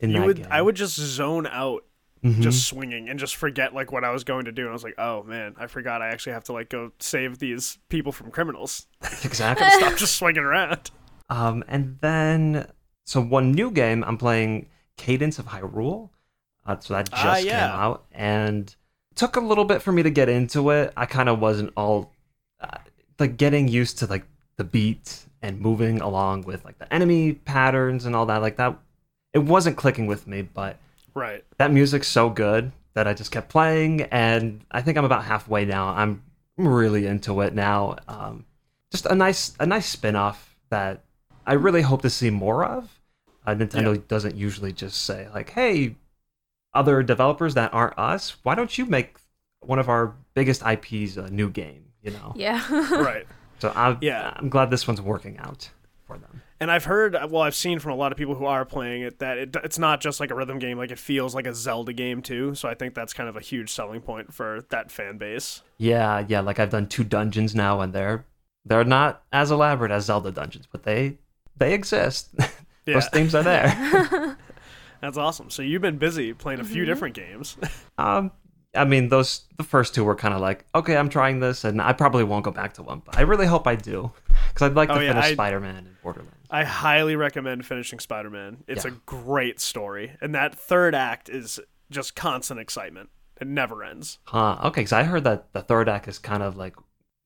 in 0.00 0.10
You 0.10 0.18
that 0.18 0.26
would, 0.26 0.36
game. 0.38 0.46
I 0.50 0.60
would 0.60 0.74
just 0.76 0.96
zone 0.96 1.46
out 1.46 1.84
Mhm. 2.24 2.40
just 2.42 2.66
swinging 2.66 3.08
and 3.08 3.18
just 3.18 3.36
forget 3.36 3.74
like 3.74 3.92
what 3.92 4.04
I 4.04 4.10
was 4.10 4.24
going 4.24 4.44
to 4.46 4.52
do. 4.52 4.62
And 4.62 4.70
I 4.70 4.72
was 4.72 4.84
like, 4.84 4.98
oh 4.98 5.22
man, 5.22 5.54
I 5.58 5.66
forgot 5.66 6.02
I 6.02 6.08
actually 6.08 6.32
have 6.32 6.44
to 6.44 6.52
like 6.52 6.68
go 6.68 6.92
save 6.98 7.38
these 7.38 7.78
people 7.88 8.12
from 8.12 8.30
criminals. 8.30 8.86
exactly. 9.24 9.68
Stop 9.70 9.96
just 9.96 10.16
swinging 10.16 10.42
around. 10.42 10.90
Um, 11.30 11.62
and 11.68 11.98
then 12.00 12.66
so 13.06 13.20
one 13.20 13.52
new 13.52 13.70
game 13.70 14.02
I'm 14.04 14.18
playing, 14.18 14.68
Cadence 14.96 15.38
of 15.38 15.46
Hyrule. 15.46 16.10
Uh, 16.66 16.76
so 16.80 16.94
that 16.94 17.10
just 17.10 17.24
Ah, 17.24 17.34
came 17.36 17.52
out 17.54 18.04
and 18.12 18.74
took 19.14 19.36
a 19.36 19.40
little 19.40 19.64
bit 19.64 19.80
for 19.80 19.90
me 19.92 20.02
to 20.02 20.10
get 20.10 20.28
into 20.28 20.70
it. 20.70 20.92
I 20.96 21.06
kind 21.06 21.28
of 21.28 21.38
wasn't 21.40 21.72
all 21.76 22.12
uh, 22.60 22.78
like 23.18 23.36
getting 23.36 23.68
used 23.68 23.98
to 23.98 24.06
like 24.06 24.24
the 24.56 24.64
beat 24.64 25.24
and 25.40 25.60
moving 25.60 26.00
along 26.00 26.42
with 26.42 26.64
like 26.64 26.78
the 26.78 26.92
enemy 26.92 27.32
patterns 27.32 28.04
and 28.04 28.14
all 28.16 28.26
that. 28.26 28.42
Like 28.42 28.56
that, 28.56 28.76
it 29.32 29.38
wasn't 29.38 29.76
clicking 29.76 30.06
with 30.06 30.26
me. 30.26 30.42
But 30.42 30.76
Right. 31.18 31.44
that 31.58 31.72
music's 31.72 32.08
so 32.08 32.30
good 32.30 32.72
that 32.94 33.06
I 33.06 33.14
just 33.14 33.30
kept 33.30 33.48
playing, 33.48 34.02
and 34.02 34.64
I 34.70 34.80
think 34.82 34.96
I'm 34.98 35.04
about 35.04 35.24
halfway 35.24 35.64
now. 35.64 35.88
I'm 35.88 36.22
really 36.56 37.06
into 37.06 37.40
it 37.42 37.54
now. 37.54 37.96
Um, 38.08 38.44
just 38.90 39.06
a 39.06 39.14
nice, 39.14 39.54
a 39.60 39.66
nice 39.66 39.86
spin-off 39.86 40.56
that 40.70 41.04
I 41.46 41.52
really 41.54 41.82
hope 41.82 42.02
to 42.02 42.10
see 42.10 42.30
more 42.30 42.64
of. 42.64 42.88
Uh, 43.46 43.54
Nintendo 43.54 44.06
doesn't 44.08 44.34
usually 44.36 44.72
just 44.72 45.04
say 45.04 45.28
like, 45.32 45.50
"Hey, 45.50 45.96
other 46.74 47.02
developers 47.02 47.54
that 47.54 47.72
aren't 47.72 47.98
us, 47.98 48.36
why 48.42 48.54
don't 48.54 48.76
you 48.76 48.84
make 48.86 49.16
one 49.60 49.78
of 49.78 49.88
our 49.88 50.14
biggest 50.34 50.62
IPs 50.66 51.16
a 51.16 51.30
new 51.30 51.50
game?" 51.50 51.84
You 52.02 52.12
know. 52.12 52.32
yeah. 52.36 52.62
Right. 52.92 53.26
So 53.60 53.72
I'm, 53.74 53.98
Yeah. 54.00 54.32
I'm 54.36 54.48
glad 54.48 54.70
this 54.70 54.86
one's 54.86 55.00
working 55.00 55.36
out 55.38 55.70
for 56.06 56.16
them. 56.16 56.42
And 56.60 56.70
I've 56.72 56.84
heard, 56.84 57.14
well, 57.30 57.42
I've 57.42 57.54
seen 57.54 57.78
from 57.78 57.92
a 57.92 57.94
lot 57.94 58.10
of 58.10 58.18
people 58.18 58.34
who 58.34 58.44
are 58.44 58.64
playing 58.64 59.02
it 59.02 59.20
that 59.20 59.38
it, 59.38 59.56
it's 59.62 59.78
not 59.78 60.00
just 60.00 60.18
like 60.18 60.30
a 60.32 60.34
rhythm 60.34 60.58
game, 60.58 60.76
like 60.76 60.90
it 60.90 60.98
feels 60.98 61.34
like 61.34 61.46
a 61.46 61.54
Zelda 61.54 61.92
game 61.92 62.20
too. 62.20 62.54
So 62.56 62.68
I 62.68 62.74
think 62.74 62.94
that's 62.94 63.12
kind 63.12 63.28
of 63.28 63.36
a 63.36 63.40
huge 63.40 63.70
selling 63.70 64.00
point 64.00 64.34
for 64.34 64.64
that 64.70 64.90
fan 64.90 65.18
base. 65.18 65.62
Yeah, 65.76 66.24
yeah. 66.26 66.40
Like 66.40 66.58
I've 66.58 66.70
done 66.70 66.88
two 66.88 67.04
dungeons 67.04 67.54
now, 67.54 67.80
and 67.80 67.92
they're 67.92 68.24
they're 68.64 68.84
not 68.84 69.22
as 69.32 69.50
elaborate 69.52 69.92
as 69.92 70.06
Zelda 70.06 70.32
dungeons, 70.32 70.66
but 70.70 70.82
they 70.82 71.18
they 71.56 71.74
exist. 71.74 72.30
Yeah. 72.86 72.94
Those 72.94 73.08
themes 73.08 73.34
are 73.34 73.42
there. 73.42 74.38
That's 75.02 75.18
awesome. 75.18 75.50
So 75.50 75.60
you've 75.60 75.82
been 75.82 75.98
busy 75.98 76.32
playing 76.32 76.60
a 76.60 76.64
few 76.64 76.86
different 76.86 77.14
games. 77.14 77.58
um, 77.98 78.32
I 78.74 78.86
mean, 78.86 79.10
those 79.10 79.42
the 79.58 79.62
first 79.62 79.94
two 79.94 80.04
were 80.04 80.14
kind 80.14 80.32
of 80.32 80.40
like, 80.40 80.64
okay, 80.74 80.96
I'm 80.96 81.10
trying 81.10 81.40
this, 81.40 81.64
and 81.64 81.82
I 81.82 81.92
probably 81.92 82.24
won't 82.24 82.44
go 82.46 82.50
back 82.50 82.72
to 82.74 82.82
one, 82.82 83.02
but 83.04 83.18
I 83.18 83.22
really 83.22 83.44
hope 83.46 83.66
I 83.66 83.74
do 83.74 84.10
because 84.48 84.70
I'd 84.70 84.74
like 84.74 84.88
Oh, 84.88 84.94
to 84.94 85.04
yeah, 85.04 85.12
finish 85.12 85.32
Spider-Man 85.32 85.76
and 85.76 86.02
Borderlands. 86.02 86.34
I 86.50 86.64
highly 86.64 87.14
recommend 87.16 87.66
finishing 87.66 87.98
Spider 87.98 88.30
Man. 88.30 88.64
It's 88.66 88.84
Yeah. 88.84 88.92
a 88.92 88.94
great 89.06 89.60
story. 89.60 90.16
And 90.20 90.34
that 90.34 90.54
third 90.54 90.94
act 90.94 91.28
is 91.28 91.60
just 91.90 92.16
constant 92.16 92.58
excitement. 92.60 93.10
It 93.40 93.46
never 93.46 93.84
ends. 93.84 94.18
Huh? 94.24 94.58
Okay, 94.64 94.80
because 94.80 94.92
I 94.92 95.04
heard 95.04 95.24
that 95.24 95.52
the 95.52 95.62
third 95.62 95.88
act 95.88 96.08
is 96.08 96.18
kind 96.18 96.42
of 96.42 96.56
like 96.56 96.74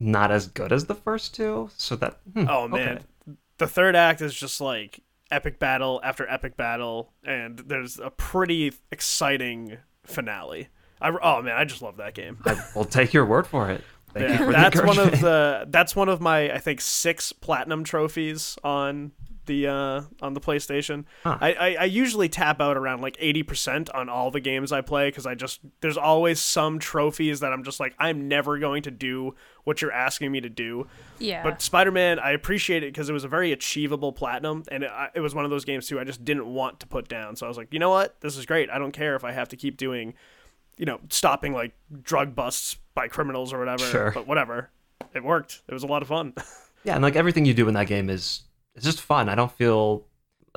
not 0.01 0.31
as 0.31 0.49
good 0.49 0.73
as 0.73 0.87
the 0.87 0.95
first 0.95 1.35
two, 1.35 1.71
so 1.77 1.97
that 1.97 2.19
hmm, 2.35 2.47
Oh 2.49 2.67
man, 2.69 2.99
okay. 3.29 3.37
the 3.59 3.67
third 3.69 3.95
act 3.97 4.21
is 4.21 4.35
just 4.35 4.61
like 4.61 5.01
epic 5.31 5.59
battle 5.59 6.01
after 6.05 6.29
epic 6.29 6.57
battle, 6.57 7.13
and 7.25 7.61
there's 7.61 7.99
a 7.99 8.11
pretty 8.11 8.73
exciting 8.91 9.79
finale. 10.05 10.69
I, 11.01 11.11
oh 11.23 11.43
man, 11.43 11.57
I 11.57 11.65
just 11.65 11.83
love 11.83 11.97
that 11.97 12.15
game. 12.15 12.39
I 12.45 12.57
will 12.75 12.85
take 12.85 13.13
your 13.13 13.25
word 13.25 13.47
for 13.47 13.71
it. 13.71 13.83
Thank 14.15 14.27
you 14.29 14.33
Yeah, 14.35 14.39
for 14.39 14.47
the 14.47 14.53
that's 14.53 14.83
one 14.83 14.99
of 14.99 15.21
the 15.21 15.67
that's 15.69 15.97
one 15.97 16.09
of 16.09 16.21
my 16.21 16.53
I 16.53 16.59
think 16.59 16.81
six 16.81 17.33
platinum 17.33 17.85
trophies 17.85 18.57
on 18.65 19.13
the 19.47 19.67
uh, 19.67 20.03
on 20.21 20.35
the 20.35 20.41
PlayStation. 20.41 21.05
Huh. 21.25 21.37
I, 21.41 21.53
I 21.55 21.77
I 21.81 21.85
usually 21.87 22.29
tap 22.29 22.61
out 22.61 22.77
around 22.77 23.01
like 23.01 23.17
eighty 23.19 23.43
percent 23.43 23.91
on 23.91 24.09
all 24.09 24.31
the 24.31 24.39
games 24.41 24.71
I 24.71 24.83
play 24.83 25.09
because 25.09 25.27
I 25.27 25.35
just 25.35 25.59
there's 25.81 25.97
always 25.97 26.39
some 26.39 26.79
trophies 26.79 27.41
that 27.41 27.53
I'm 27.53 27.65
just 27.65 27.81
like 27.81 27.95
I'm 27.99 28.29
never 28.29 28.59
going 28.59 28.83
to 28.85 28.93
do 28.93 29.35
what 29.65 29.83
you're 29.83 29.91
asking 29.93 30.31
me 30.31 30.41
to 30.41 30.49
do. 30.49 30.87
yeah. 31.19 31.43
But 31.43 31.61
Spider 31.63 31.91
Man, 31.91 32.19
I 32.21 32.33
appreciate 32.33 32.83
it 32.85 32.93
because 32.93 33.09
it 33.09 33.13
was 33.13 33.25
a 33.25 33.29
very 33.29 33.51
achievable 33.53 34.13
platinum, 34.13 34.63
and 34.71 34.85
it, 34.85 34.91
I- 34.93 35.11
it 35.15 35.21
was 35.21 35.35
one 35.35 35.45
of 35.45 35.51
those 35.51 35.65
games 35.65 35.89
too. 35.89 35.99
I 35.99 36.05
just 36.05 36.25
didn't 36.25 36.47
want 36.47 36.79
to 36.81 36.87
put 36.87 37.09
down, 37.09 37.35
so 37.35 37.47
I 37.47 37.49
was 37.49 37.57
like, 37.57 37.73
you 37.73 37.79
know 37.81 37.91
what, 37.91 38.21
this 38.21 38.37
is 38.37 38.47
great. 38.47 38.71
I 38.71 38.79
don't 38.79 38.93
care 38.93 39.17
if 39.17 39.25
I 39.25 39.33
have 39.33 39.49
to 39.49 39.57
keep 39.57 39.77
doing 39.77 40.15
you 40.79 40.87
know, 40.87 41.01
stopping 41.11 41.53
like 41.53 41.73
drug 42.03 42.35
busts 42.35 42.77
by 42.95 43.09
criminals 43.09 43.53
or 43.53 43.59
whatever. 43.59 43.85
Sure. 43.85 44.11
But 44.13 44.27
whatever, 44.27 44.71
it 45.15 45.23
worked. 45.25 45.63
It 45.69 45.73
was 45.75 45.83
a 45.83 45.87
lot 45.87 46.03
of 46.03 46.09
fun. 46.09 46.35
Yeah, 46.85 46.95
and 46.95 47.03
like 47.05 47.15
everything 47.15 47.45
you 47.45 47.55
do 47.55 47.69
in 47.69 47.75
that 47.75 47.87
game 47.87 48.11
is 48.11 48.43
it's 48.75 48.85
just 48.85 49.01
fun. 49.01 49.29
I 49.29 49.37
don't 49.37 49.53
feel 49.53 50.05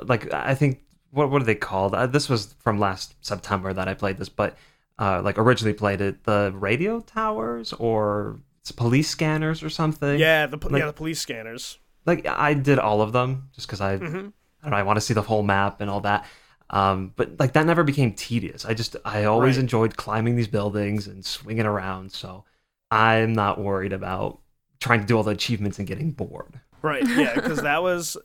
like 0.02 0.32
I 0.34 0.56
think 0.56 0.80
what 1.12 1.30
what 1.30 1.40
are 1.40 1.44
they 1.44 1.54
called? 1.54 1.94
Uh, 1.94 2.08
this 2.08 2.28
was 2.28 2.56
from 2.58 2.80
last 2.80 3.14
September 3.20 3.72
that 3.72 3.86
I 3.86 3.94
played 3.94 4.18
this, 4.18 4.28
but 4.28 4.56
uh, 4.98 5.22
like 5.22 5.38
originally 5.38 5.72
played 5.72 6.00
it 6.00 6.24
the 6.24 6.50
radio 6.52 6.98
towers 6.98 7.72
or 7.74 8.40
it's 8.60 8.72
police 8.72 9.08
scanners 9.08 9.62
or 9.62 9.70
something. 9.70 10.18
yeah, 10.18 10.46
the 10.46 10.56
Like- 10.56 10.80
yeah 10.80 10.86
the 10.86 10.92
police 10.92 11.20
scanners. 11.20 11.78
like 12.06 12.26
I 12.26 12.54
did 12.54 12.80
all 12.80 13.02
of 13.02 13.12
them 13.12 13.48
just 13.54 13.68
because 13.68 13.80
I 13.80 13.96
Mhm. 13.98 14.02
I 14.02 14.62
don't 14.62 14.70
know 14.72 14.76
I 14.78 14.82
want 14.82 14.96
to 14.96 15.00
see 15.02 15.14
the 15.14 15.22
whole 15.22 15.44
map 15.44 15.80
and 15.80 15.88
all 15.88 16.00
that. 16.00 16.24
Um, 16.70 17.12
but 17.16 17.38
like 17.38 17.52
that 17.52 17.66
never 17.66 17.84
became 17.84 18.12
tedious. 18.14 18.64
I 18.64 18.74
just 18.74 18.96
I 19.04 19.24
always 19.24 19.56
Right. 19.56 19.62
enjoyed 19.62 19.96
climbing 19.96 20.36
these 20.36 20.48
buildings 20.48 21.06
and 21.06 21.24
swinging 21.24 21.66
around. 21.66 22.12
So 22.12 22.44
I'm 22.90 23.32
not 23.32 23.60
worried 23.60 23.92
about 23.92 24.40
trying 24.80 25.00
to 25.00 25.06
do 25.06 25.16
all 25.16 25.22
the 25.22 25.30
achievements 25.32 25.78
and 25.78 25.86
getting 25.86 26.12
bored. 26.12 26.60
Right. 26.82 27.06
Yeah, 27.14 27.34
because 27.34 27.62
that 27.62 27.82
was 27.82 28.16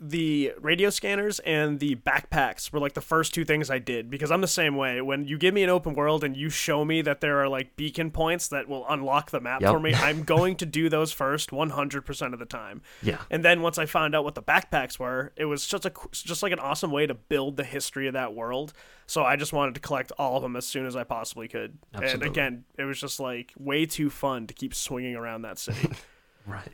the 0.00 0.52
radio 0.60 0.90
scanners 0.90 1.40
and 1.40 1.80
the 1.80 1.96
backpacks 1.96 2.72
were 2.72 2.78
like 2.78 2.94
the 2.94 3.00
first 3.00 3.34
two 3.34 3.44
things 3.44 3.68
I 3.70 3.78
did 3.78 4.10
because 4.10 4.30
I'm 4.30 4.40
the 4.40 4.46
same 4.46 4.76
way. 4.76 5.00
When 5.00 5.26
you 5.26 5.36
give 5.38 5.52
me 5.54 5.62
an 5.64 5.70
open 5.70 5.94
world 5.94 6.22
and 6.22 6.36
you 6.36 6.50
show 6.50 6.84
me 6.84 7.02
that 7.02 7.20
there 7.20 7.40
are 7.42 7.48
like 7.48 7.74
beacon 7.76 8.10
points 8.10 8.48
that 8.48 8.68
will 8.68 8.86
unlock 8.88 9.30
the 9.32 9.40
map 9.40 9.60
Yep. 9.60 9.72
for 9.72 9.80
me, 9.80 9.94
I'm 9.94 10.22
going 10.24 10.56
to 10.56 10.66
do 10.66 10.88
those 10.88 11.12
first 11.12 11.50
100% 11.50 12.32
of 12.32 12.38
the 12.38 12.46
time. 12.46 12.82
Yeah. 13.02 13.18
And 13.30 13.44
then 13.44 13.60
once 13.60 13.76
I 13.78 13.86
found 13.86 14.14
out 14.14 14.22
what 14.24 14.34
the 14.36 14.42
backpacks 14.42 14.98
were, 14.98 15.32
it 15.36 15.46
was 15.46 15.66
just 15.66 15.84
a 15.84 15.92
just 16.12 16.42
like 16.42 16.52
an 16.52 16.60
awesome 16.60 16.92
way 16.92 17.06
to 17.06 17.14
build 17.14 17.56
the 17.56 17.64
history 17.64 18.06
of 18.06 18.12
that 18.14 18.34
world. 18.34 18.72
So 19.06 19.24
I 19.24 19.36
just 19.36 19.52
wanted 19.52 19.74
to 19.74 19.80
collect 19.80 20.12
all 20.18 20.36
of 20.36 20.42
them 20.42 20.54
as 20.54 20.66
soon 20.66 20.86
as 20.86 20.94
I 20.94 21.04
possibly 21.04 21.48
could. 21.48 21.78
Absolutely. 21.94 22.26
And 22.26 22.36
again, 22.36 22.64
it 22.76 22.84
was 22.84 23.00
just 23.00 23.18
like 23.18 23.52
way 23.58 23.86
too 23.86 24.10
fun 24.10 24.46
to 24.46 24.54
keep 24.54 24.74
swinging 24.74 25.16
around 25.16 25.42
that 25.42 25.58
city. 25.58 25.88
Right. 26.46 26.70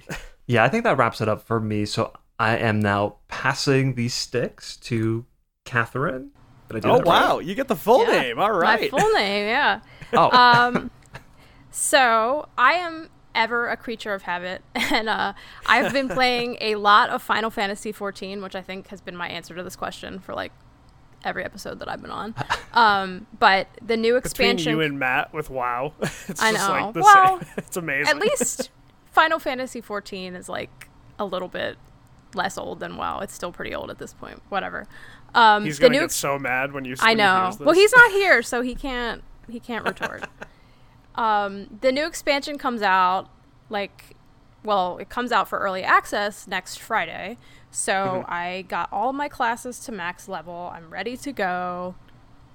Yeah, 0.46 0.62
I 0.62 0.68
think 0.68 0.84
that 0.84 0.96
wraps 0.98 1.20
it 1.20 1.28
up 1.28 1.42
for 1.42 1.58
me. 1.58 1.84
So 1.84 2.12
I 2.38 2.56
am 2.56 2.80
now 2.80 3.16
passing 3.28 3.94
these 3.94 4.14
sticks 4.14 4.76
to 4.78 5.24
Catherine. 5.64 6.30
Did 6.68 6.78
I 6.78 6.80
do 6.80 6.88
oh 6.88 6.96
that 6.98 7.06
right? 7.06 7.06
wow, 7.06 7.38
you 7.38 7.54
get 7.54 7.68
the 7.68 7.76
full 7.76 8.04
Yeah, 8.04 8.20
name. 8.20 8.38
All 8.38 8.52
right. 8.52 8.90
My 8.92 8.98
full 8.98 9.10
name, 9.12 9.46
yeah. 9.46 9.80
Oh, 10.12 10.30
Um, 10.30 10.90
so 11.70 12.48
I 12.56 12.74
am 12.74 13.08
ever 13.34 13.68
a 13.68 13.76
creature 13.76 14.14
of 14.14 14.22
habit, 14.22 14.62
and 14.74 15.08
uh, 15.08 15.32
I've 15.66 15.92
been 15.92 16.08
playing 16.08 16.56
a 16.60 16.76
lot 16.76 17.10
of 17.10 17.22
Final 17.22 17.50
Fantasy 17.50 17.92
XIV, 17.92 18.42
which 18.42 18.54
I 18.54 18.62
think 18.62 18.88
has 18.88 19.00
been 19.00 19.16
my 19.16 19.28
answer 19.28 19.54
to 19.54 19.62
this 19.62 19.76
question 19.76 20.18
for 20.20 20.34
like 20.34 20.52
every 21.24 21.44
episode 21.44 21.78
that 21.80 21.88
I've 21.88 22.02
been 22.02 22.10
on. 22.10 22.34
Um, 22.74 23.26
but 23.38 23.66
the 23.82 23.96
new 23.96 24.12
Between 24.14 24.18
expansion, 24.26 24.72
you 24.72 24.80
and 24.82 24.98
Matt 24.98 25.32
with 25.32 25.50
WoW, 25.50 25.94
it's 26.00 26.40
I 26.42 26.52
just 26.52 26.68
know. 26.68 26.74
like 26.74 26.94
the 26.94 27.00
Well, 27.00 27.38
same. 27.40 27.48
It's 27.56 27.76
amazing. 27.76 28.08
at 28.08 28.18
least 28.18 28.70
Final 29.10 29.38
Fantasy 29.38 29.80
XIV 29.82 30.36
is 30.36 30.48
like 30.48 30.88
a 31.18 31.24
little 31.24 31.48
bit 31.48 31.76
less 32.34 32.58
old 32.58 32.80
than 32.80 32.96
WoW. 32.96 33.20
It's 33.20 33.34
still 33.34 33.52
pretty 33.52 33.74
old 33.74 33.90
at 33.90 33.98
this 33.98 34.12
point. 34.12 34.42
Whatever. 34.48 34.86
Um, 35.34 35.64
he's 35.64 35.78
the 35.78 35.82
gonna 35.82 35.94
new 35.94 36.00
get 36.00 36.12
so 36.12 36.38
mad 36.38 36.72
when 36.72 36.84
you. 36.84 36.96
I 37.00 37.10
he 37.10 37.14
know. 37.16 37.52
Well, 37.60 37.74
he's 37.74 37.92
not 37.92 38.10
here, 38.12 38.42
so 38.42 38.62
he 38.62 38.74
can't 38.74 39.22
he 39.48 39.60
can't 39.60 39.84
retort. 39.84 40.24
um, 41.14 41.78
the 41.80 41.92
new 41.92 42.06
expansion 42.06 42.58
comes 42.58 42.82
out 42.82 43.28
like 43.68 44.14
well, 44.62 44.96
it 44.98 45.08
comes 45.10 45.30
out 45.30 45.48
for 45.48 45.58
early 45.58 45.82
access 45.82 46.46
next 46.46 46.78
Friday. 46.78 47.36
So 47.70 47.92
Mm-hmm. 47.92 48.32
I 48.32 48.62
got 48.68 48.88
all 48.92 49.12
my 49.12 49.28
classes 49.28 49.78
to 49.80 49.92
max 49.92 50.28
level. 50.28 50.70
I'm 50.72 50.88
ready 50.90 51.16
to 51.18 51.32
go. 51.32 51.96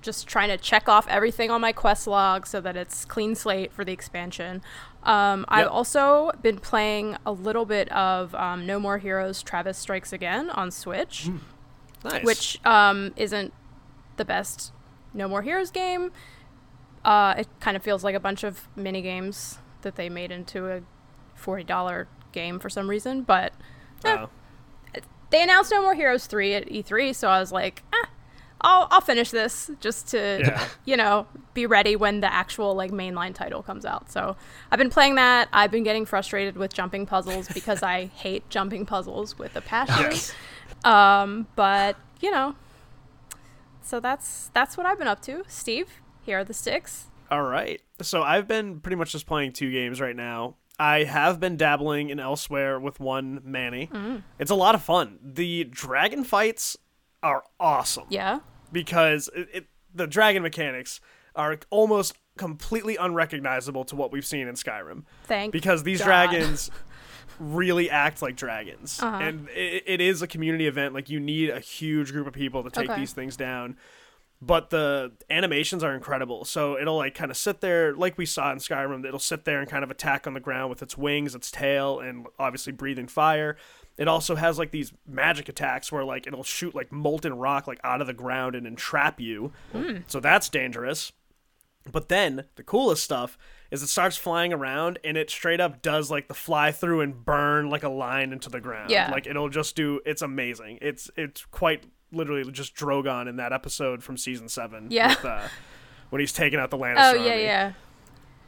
Just 0.01 0.27
trying 0.27 0.47
to 0.47 0.57
check 0.57 0.87
off 0.87 1.07
everything 1.09 1.51
on 1.51 1.59
my 1.59 1.73
quest 1.73 2.07
log 2.07 2.47
so 2.47 2.61
that 2.61 2.77
it's 2.77 3.03
clean 3.05 3.35
slate 3.35 3.73
for 3.73 3.83
the 3.83 3.91
expansion. 3.91 4.61
Um, 5.03 5.45
I've 5.47 5.67
also 5.67 6.31
been 6.41 6.57
playing 6.59 7.15
a 7.25 7.31
little 7.31 7.65
bit 7.65 7.89
of 7.91 8.35
um, 8.35 8.65
No 8.65 8.79
More 8.79 8.97
Heroes 8.97 9.41
Travis 9.41 9.77
Strikes 9.77 10.11
Again 10.11 10.49
on 10.49 10.71
Switch 10.71 11.29
nice. 12.03 12.23
which 12.23 12.65
um, 12.65 13.13
isn't 13.15 13.53
the 14.17 14.25
best 14.25 14.73
No 15.13 15.27
More 15.27 15.41
Heroes 15.41 15.71
game. 15.71 16.11
Uh, 17.05 17.35
it 17.37 17.47
kind 17.61 17.77
of 17.77 17.83
feels 17.83 18.03
like 18.03 18.13
a 18.15 18.19
bunch 18.19 18.43
of 18.43 18.67
mini 18.75 19.01
games 19.01 19.59
that 19.83 19.95
they 19.95 20.09
made 20.09 20.31
into 20.31 20.67
a 20.69 20.81
forty 21.33 21.63
dollar 21.63 22.07
game 22.33 22.59
for 22.59 22.69
some 22.69 22.89
reason. 22.89 23.21
But 23.23 23.53
eh, 24.03 24.17
Oh. 24.19 24.29
they 25.29 25.41
announced 25.41 25.71
No 25.71 25.81
More 25.81 25.95
Heroes 25.95 26.27
three 26.27 26.53
at 26.53 26.67
E3, 26.67 27.15
so 27.15 27.29
I 27.29 27.39
was 27.39 27.53
like, 27.53 27.83
eh, 27.93 28.07
I'll 28.61 28.87
I'll 28.91 29.01
finish 29.01 29.31
this 29.31 29.71
just 29.79 30.07
to 30.09 30.39
Yeah. 30.41 30.67
you 30.85 30.97
know 30.97 31.27
be 31.53 31.65
ready 31.65 31.95
when 31.95 32.19
the 32.21 32.31
actual 32.31 32.75
like 32.75 32.91
mainline 32.91 33.33
title 33.33 33.63
comes 33.63 33.85
out. 33.85 34.11
So 34.11 34.35
I've 34.71 34.79
been 34.79 34.89
playing 34.89 35.15
that. 35.15 35.47
I've 35.53 35.71
been 35.71 35.83
getting 35.83 36.05
frustrated 36.05 36.57
with 36.57 36.73
jumping 36.73 37.05
puzzles 37.05 37.47
because 37.49 37.81
I 37.83 38.05
hate 38.15 38.49
jumping 38.49 38.85
puzzles 38.85 39.37
with 39.39 39.55
a 39.55 39.61
passion. 39.61 40.11
Yes. 40.11 40.33
Um, 40.83 41.47
but 41.55 41.95
you 42.21 42.31
know, 42.31 42.55
so 43.81 43.99
that's 43.99 44.49
that's 44.53 44.77
what 44.77 44.85
I've 44.85 44.97
been 44.97 45.07
up 45.07 45.21
to. 45.23 45.43
Steve, 45.47 46.01
here 46.23 46.39
are 46.39 46.43
the 46.43 46.53
sticks. 46.53 47.05
All 47.31 47.43
right. 47.43 47.81
So 48.01 48.23
I've 48.23 48.47
been 48.47 48.79
pretty 48.79 48.95
much 48.95 49.11
just 49.11 49.25
playing 49.25 49.53
two 49.53 49.71
games 49.71 50.01
right 50.01 50.15
now. 50.15 50.55
I 50.79 51.03
have 51.03 51.39
been 51.41 51.57
dabbling 51.57 52.09
in 52.09 52.17
Elsweyr 52.19 52.79
with 52.81 52.99
one 53.01 53.41
Manny. 53.43 53.89
It's 54.39 54.49
a 54.51 54.55
lot 54.55 54.75
of 54.75 54.81
fun. 54.81 55.19
The 55.21 55.65
dragon 55.65 56.23
fights 56.23 56.77
are 57.23 57.43
awesome 57.59 58.05
Yeah. 58.09 58.39
because 58.71 59.29
it, 59.35 59.49
it, 59.53 59.65
the 59.93 60.07
dragon 60.07 60.43
mechanics 60.43 61.01
are 61.35 61.57
almost 61.69 62.15
completely 62.37 62.95
unrecognizable 62.95 63.83
to 63.85 63.95
what 63.95 64.11
we've 64.11 64.25
seen 64.25 64.47
in 64.47 64.55
Skyrim. 64.55 65.03
Thank 65.25 65.51
because 65.51 65.83
these 65.83 65.99
God. 65.99 66.05
dragons 66.05 66.71
really 67.39 67.89
act 67.89 68.21
like 68.21 68.35
dragons 68.35 69.01
Uh-huh. 69.01 69.17
and 69.17 69.47
it, 69.49 69.83
it 69.85 70.01
is 70.01 70.21
a 70.21 70.27
community 70.27 70.67
event 70.67 70.93
like 70.93 71.09
you 71.09 71.19
need 71.19 71.49
a 71.49 71.59
huge 71.59 72.11
group 72.11 72.27
of 72.27 72.33
people 72.33 72.63
to 72.63 72.69
take 72.69 72.89
Okay. 72.89 72.99
these 72.99 73.13
things 73.13 73.37
down 73.37 73.77
but 74.41 74.69
the 74.69 75.11
animations 75.29 75.83
are 75.83 75.93
incredible 75.95 76.43
so 76.45 76.77
it'll 76.77 76.97
like 76.97 77.13
kind 77.15 77.31
of 77.31 77.37
sit 77.37 77.61
there 77.61 77.93
like 77.95 78.17
we 78.17 78.25
saw 78.25 78.51
in 78.51 78.57
skyrim 78.57 79.05
it'll 79.05 79.19
sit 79.19 79.45
there 79.45 79.59
and 79.61 79.69
kind 79.69 79.83
of 79.85 79.91
attack 79.91 80.27
on 80.27 80.33
the 80.33 80.39
ground 80.41 80.69
with 80.69 80.81
its 80.81 80.97
wings 80.97 81.33
its 81.35 81.49
tail 81.51 81.99
and 81.99 82.25
obviously 82.39 82.71
breathing 82.73 83.07
fire 83.07 83.55
it 83.99 84.07
also 84.07 84.35
has 84.35 84.57
like 84.57 84.71
these 84.71 84.91
magic 85.05 85.49
attacks 85.49 85.91
where 85.91 86.03
like 86.03 86.25
it'll 86.25 86.43
shoot 86.43 86.73
like 86.73 86.91
molten 86.91 87.37
rock 87.37 87.67
like 87.67 87.79
out 87.83 88.01
of 88.01 88.07
the 88.07 88.13
ground 88.13 88.55
and 88.55 88.65
entrap 88.65 89.19
you 89.19 89.51
so 90.07 90.19
that's 90.19 90.49
dangerous 90.49 91.11
but 91.91 92.09
then 92.09 92.45
the 92.55 92.63
coolest 92.63 93.03
stuff 93.03 93.37
is 93.71 93.83
it 93.83 93.87
starts 93.87 94.17
flying 94.17 94.53
around 94.53 94.99
and 95.03 95.17
it 95.17 95.29
straight 95.29 95.59
up 95.59 95.81
does 95.81 96.09
like 96.09 96.27
the 96.27 96.33
fly 96.33 96.71
through 96.71 97.01
and 97.01 97.25
burn 97.25 97.69
like 97.69 97.83
a 97.83 97.89
line 97.89 98.31
into 98.31 98.49
the 98.49 98.59
ground. 98.59 98.89
Yeah. 98.89 99.11
Like 99.11 99.27
it'll 99.27 99.49
just 99.49 99.75
do 99.75 100.01
it's 100.05 100.21
amazing. 100.21 100.79
It's 100.81 101.09
it's 101.15 101.45
quite 101.45 101.83
literally 102.11 102.49
just 102.51 102.75
Drogon 102.75 103.27
in 103.27 103.37
that 103.37 103.53
episode 103.53 104.03
from 104.03 104.17
season 104.17 104.49
seven. 104.49 104.87
Yeah. 104.89 105.09
With, 105.09 105.25
uh, 105.25 105.47
when 106.09 106.19
he's 106.19 106.33
taking 106.33 106.59
out 106.59 106.71
the 106.71 106.77
Lannister. 106.77 107.13
Oh 107.13 107.13
yeah, 107.13 107.31
army. 107.31 107.43
yeah. 107.43 107.73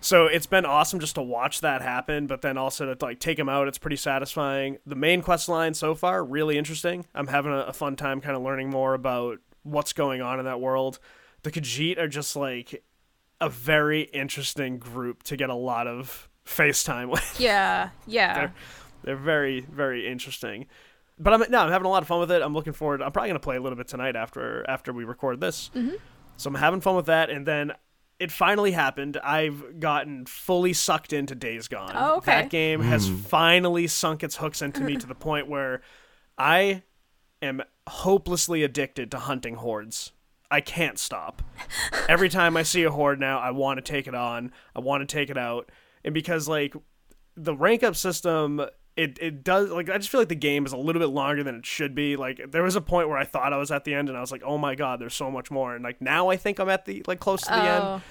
So 0.01 0.25
it's 0.25 0.47
been 0.47 0.65
awesome 0.65 0.99
just 0.99 1.15
to 1.15 1.21
watch 1.21 1.61
that 1.61 1.83
happen, 1.83 2.25
but 2.25 2.41
then 2.41 2.57
also 2.57 2.93
to 2.93 3.05
like 3.05 3.19
take 3.19 3.37
him 3.37 3.47
out, 3.47 3.67
it's 3.67 3.77
pretty 3.77 3.95
satisfying. 3.95 4.79
The 4.85 4.95
main 4.95 5.21
quest 5.21 5.47
line 5.47 5.75
so 5.75 5.93
far 5.93 6.25
really 6.25 6.57
interesting. 6.57 7.05
I'm 7.13 7.27
having 7.27 7.53
a, 7.53 7.59
a 7.59 7.73
fun 7.73 7.95
time 7.95 8.19
kind 8.19 8.35
of 8.35 8.41
learning 8.41 8.71
more 8.71 8.95
about 8.95 9.37
what's 9.61 9.93
going 9.93 10.21
on 10.21 10.39
in 10.39 10.45
that 10.45 10.59
world. 10.59 10.97
The 11.43 11.51
Khajiit 11.51 11.99
are 11.99 12.07
just 12.07 12.35
like 12.35 12.83
a 13.39 13.47
very 13.47 14.01
interesting 14.01 14.79
group 14.79 15.21
to 15.23 15.37
get 15.37 15.51
a 15.51 15.55
lot 15.55 15.85
of 15.85 16.29
FaceTime 16.45 17.09
with. 17.11 17.39
Yeah, 17.39 17.89
yeah. 18.07 18.33
They're, 18.33 18.53
they're 19.03 19.15
very 19.15 19.61
very 19.61 20.07
interesting. 20.07 20.65
But 21.19 21.33
I'm 21.33 21.51
no, 21.51 21.59
I'm 21.59 21.71
having 21.71 21.85
a 21.85 21.89
lot 21.89 22.01
of 22.01 22.07
fun 22.07 22.19
with 22.19 22.31
it. 22.31 22.41
I'm 22.41 22.55
looking 22.55 22.73
forward. 22.73 23.03
I'm 23.03 23.11
probably 23.11 23.29
gonna 23.29 23.39
play 23.39 23.57
a 23.57 23.61
little 23.61 23.77
bit 23.77 23.87
tonight 23.87 24.15
after 24.15 24.67
after 24.67 24.91
we 24.91 25.03
record 25.03 25.39
this. 25.39 25.69
Mm-hmm. 25.75 25.95
So 26.37 26.47
I'm 26.47 26.55
having 26.55 26.81
fun 26.81 26.95
with 26.95 27.05
that, 27.05 27.29
and 27.29 27.45
then 27.45 27.73
it 28.21 28.31
finally 28.31 28.71
happened. 28.71 29.17
I've 29.23 29.79
gotten 29.79 30.27
fully 30.27 30.73
sucked 30.73 31.11
into 31.11 31.33
Days 31.33 31.67
Gone. 31.67 31.93
Oh, 31.95 32.17
okay. 32.17 32.31
That 32.31 32.49
game 32.51 32.81
has 32.81 33.07
hmm. 33.07 33.15
finally 33.15 33.87
sunk 33.87 34.23
its 34.23 34.37
hooks 34.37 34.61
into 34.61 34.81
me 34.81 34.95
to 34.97 35.07
the 35.07 35.15
point 35.15 35.47
where 35.47 35.81
I 36.37 36.83
am 37.41 37.63
hopelessly 37.89 38.61
addicted 38.61 39.09
to 39.09 39.17
hunting 39.17 39.55
hordes. 39.55 40.11
I 40.51 40.61
can't 40.61 40.99
stop. 40.99 41.41
Every 42.07 42.29
time 42.37 42.55
I 42.55 42.61
see 42.61 42.83
a 42.83 42.91
horde 42.91 43.19
now, 43.19 43.39
I 43.39 43.49
want 43.49 43.83
to 43.83 43.91
take 43.91 44.05
it 44.05 44.13
on. 44.13 44.51
I 44.75 44.81
want 44.81 45.01
to 45.01 45.11
take 45.11 45.31
it 45.31 45.37
out. 45.37 45.71
And 46.03 46.13
because 46.13 46.47
like 46.47 46.75
the 47.35 47.55
rank 47.55 47.81
up 47.81 47.95
system 47.95 48.61
it, 48.97 49.17
it 49.21 49.43
does 49.43 49.69
like 49.69 49.89
I 49.89 49.97
just 49.97 50.09
feel 50.09 50.19
like 50.19 50.27
the 50.27 50.35
game 50.35 50.65
is 50.65 50.73
a 50.73 50.77
little 50.77 50.99
bit 50.99 51.09
longer 51.09 51.43
than 51.43 51.55
it 51.55 51.65
should 51.65 51.95
be. 51.95 52.15
Like 52.15 52.51
there 52.51 52.63
was 52.63 52.75
a 52.75 52.81
point 52.81 53.07
where 53.07 53.17
I 53.17 53.23
thought 53.23 53.53
I 53.53 53.57
was 53.57 53.71
at 53.71 53.85
the 53.85 53.93
end 53.93 54.09
and 54.09 54.17
I 54.17 54.21
was 54.21 54.31
like, 54.31 54.43
"Oh 54.45 54.57
my 54.57 54.75
god, 54.75 54.99
there's 54.99 55.15
so 55.15 55.31
much 55.31 55.49
more." 55.49 55.75
And 55.75 55.83
like 55.83 56.01
now 56.01 56.29
I 56.29 56.37
think 56.37 56.59
I'm 56.59 56.69
at 56.69 56.85
the 56.85 57.03
like 57.07 57.19
close 57.19 57.41
to 57.43 57.49
the 57.49 57.55
end. 57.55 57.83
Oh, 57.83 58.01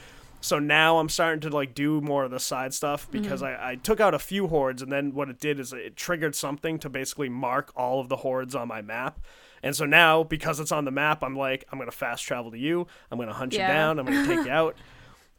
So 0.40 0.58
now 0.58 0.98
I'm 0.98 1.10
starting 1.10 1.40
to 1.40 1.50
like 1.50 1.74
do 1.74 2.00
more 2.00 2.24
of 2.24 2.30
the 2.30 2.40
side 2.40 2.72
stuff 2.72 3.10
because 3.10 3.42
mm-hmm. 3.42 3.62
I, 3.62 3.72
I 3.72 3.74
took 3.76 4.00
out 4.00 4.14
a 4.14 4.18
few 4.18 4.48
hordes 4.48 4.80
and 4.80 4.90
then 4.90 5.12
what 5.12 5.28
it 5.28 5.38
did 5.38 5.60
is 5.60 5.74
it 5.74 5.96
triggered 5.96 6.34
something 6.34 6.78
to 6.78 6.88
basically 6.88 7.28
mark 7.28 7.72
all 7.76 8.00
of 8.00 8.08
the 8.08 8.16
hordes 8.16 8.54
on 8.54 8.68
my 8.68 8.80
map. 8.80 9.20
And 9.62 9.76
so 9.76 9.84
now 9.84 10.22
because 10.22 10.60
it's 10.60 10.72
on 10.72 10.86
the 10.86 10.90
map, 10.90 11.22
I'm 11.22 11.36
like, 11.36 11.66
I'm 11.70 11.78
gonna 11.78 11.90
fast 11.90 12.24
travel 12.24 12.50
to 12.52 12.58
you, 12.58 12.86
I'm 13.10 13.18
gonna 13.18 13.34
hunt 13.34 13.52
Yeah. 13.52 13.68
you 13.68 13.74
down, 13.74 13.98
I'm 13.98 14.06
gonna 14.06 14.26
take 14.26 14.46
you 14.46 14.52
out. 14.52 14.76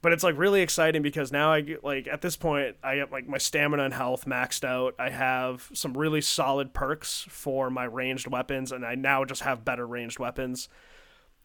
but 0.02 0.12
it's 0.12 0.24
like 0.24 0.38
really 0.38 0.62
exciting 0.62 1.02
because 1.02 1.32
now 1.32 1.52
I 1.52 1.62
get 1.62 1.84
like 1.84 2.08
at 2.08 2.22
this 2.22 2.36
point 2.36 2.76
I 2.84 2.96
get 2.96 3.12
like 3.12 3.28
my 3.28 3.38
stamina 3.38 3.84
and 3.84 3.94
health 3.94 4.26
maxed 4.26 4.64
out. 4.64 4.96
I 4.98 5.10
have 5.10 5.70
some 5.74 5.94
really 5.94 6.22
solid 6.22 6.74
perks 6.74 7.26
for 7.30 7.70
my 7.70 7.84
ranged 7.84 8.28
weapons, 8.28 8.72
and 8.72 8.86
I 8.86 8.96
now 8.96 9.26
just 9.26 9.42
have 9.42 9.64
better 9.64 9.86
ranged 9.86 10.20
weapons. 10.20 10.70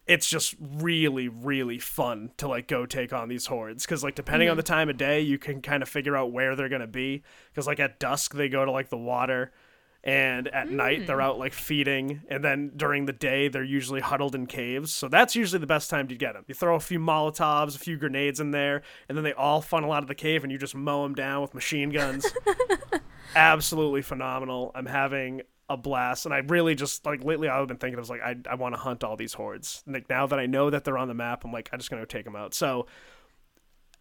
It's 0.06 0.28
just 0.28 0.54
really, 0.60 1.28
really 1.28 1.78
fun 1.78 2.30
to 2.36 2.46
like 2.48 2.68
go 2.68 2.86
take 2.86 3.12
on 3.12 3.28
these 3.28 3.46
hordes 3.46 3.84
because 3.84 4.04
like 4.04 4.14
depending 4.14 4.48
on 4.48 4.54
mm. 4.54 4.58
the 4.58 4.62
time 4.62 4.88
of 4.88 4.96
day, 4.96 5.20
you 5.20 5.36
can 5.36 5.60
kind 5.60 5.82
of 5.82 5.88
figure 5.88 6.16
out 6.16 6.32
where 6.32 6.56
they're 6.56 6.68
gonna 6.68 6.86
be. 6.86 7.22
Because 7.50 7.66
like 7.66 7.80
at 7.80 7.98
dusk 7.98 8.34
they 8.34 8.48
go 8.48 8.64
to 8.64 8.70
like 8.70 8.88
the 8.88 8.96
water, 8.96 9.52
and 10.06 10.46
at 10.48 10.70
night 10.70 11.04
they're 11.06 11.16
hmm. 11.16 11.22
out 11.22 11.38
like 11.38 11.52
feeding 11.52 12.22
and 12.28 12.42
then 12.42 12.70
during 12.76 13.06
the 13.06 13.12
day 13.12 13.48
they're 13.48 13.64
usually 13.64 14.00
huddled 14.00 14.36
in 14.36 14.46
caves. 14.46 14.92
So 14.92 15.08
that's 15.08 15.34
usually 15.34 15.58
the 15.58 15.66
best 15.66 15.90
time 15.90 16.06
to 16.08 16.14
get 16.14 16.34
them 16.34 16.44
you 16.46 16.54
throw 16.54 16.76
a 16.76 16.80
few 16.80 17.00
molotovs 17.00 17.74
a 17.74 17.78
few 17.78 17.96
grenades 17.98 18.38
in 18.38 18.52
there 18.52 18.82
and 19.08 19.18
then 19.18 19.24
they 19.24 19.32
all 19.32 19.60
funnel 19.60 19.92
out 19.92 20.02
of 20.02 20.08
the 20.08 20.14
cave 20.14 20.44
and 20.44 20.52
you 20.52 20.58
just 20.58 20.76
mow 20.76 21.02
them 21.02 21.14
down 21.14 21.42
with 21.42 21.54
machine 21.54 21.90
guns. 21.90 22.24
Absolutely 23.34 24.00
phenomenal. 24.00 24.70
I'm 24.74 24.86
having 24.86 25.42
a 25.68 25.76
blast 25.76 26.26
and 26.26 26.32
i 26.32 26.38
really 26.38 26.76
just 26.76 27.04
like 27.04 27.24
lately 27.24 27.48
i've 27.48 27.66
been 27.66 27.76
thinking 27.76 27.98
i 27.98 28.00
was 28.00 28.08
like 28.08 28.20
i, 28.22 28.36
I 28.48 28.54
want 28.54 28.76
to 28.76 28.80
hunt 28.80 29.02
all 29.02 29.16
these 29.16 29.32
hordes. 29.34 29.82
Like 29.84 30.08
now 30.08 30.28
that 30.28 30.38
i 30.38 30.46
know 30.46 30.70
that 30.70 30.84
they're 30.84 30.96
on 30.96 31.08
the 31.08 31.14
map 31.14 31.44
i'm 31.44 31.50
like 31.50 31.68
i'm 31.72 31.80
just 31.80 31.90
gonna 31.90 32.02
go 32.02 32.06
take 32.06 32.24
them 32.24 32.36
out. 32.36 32.54
So 32.54 32.86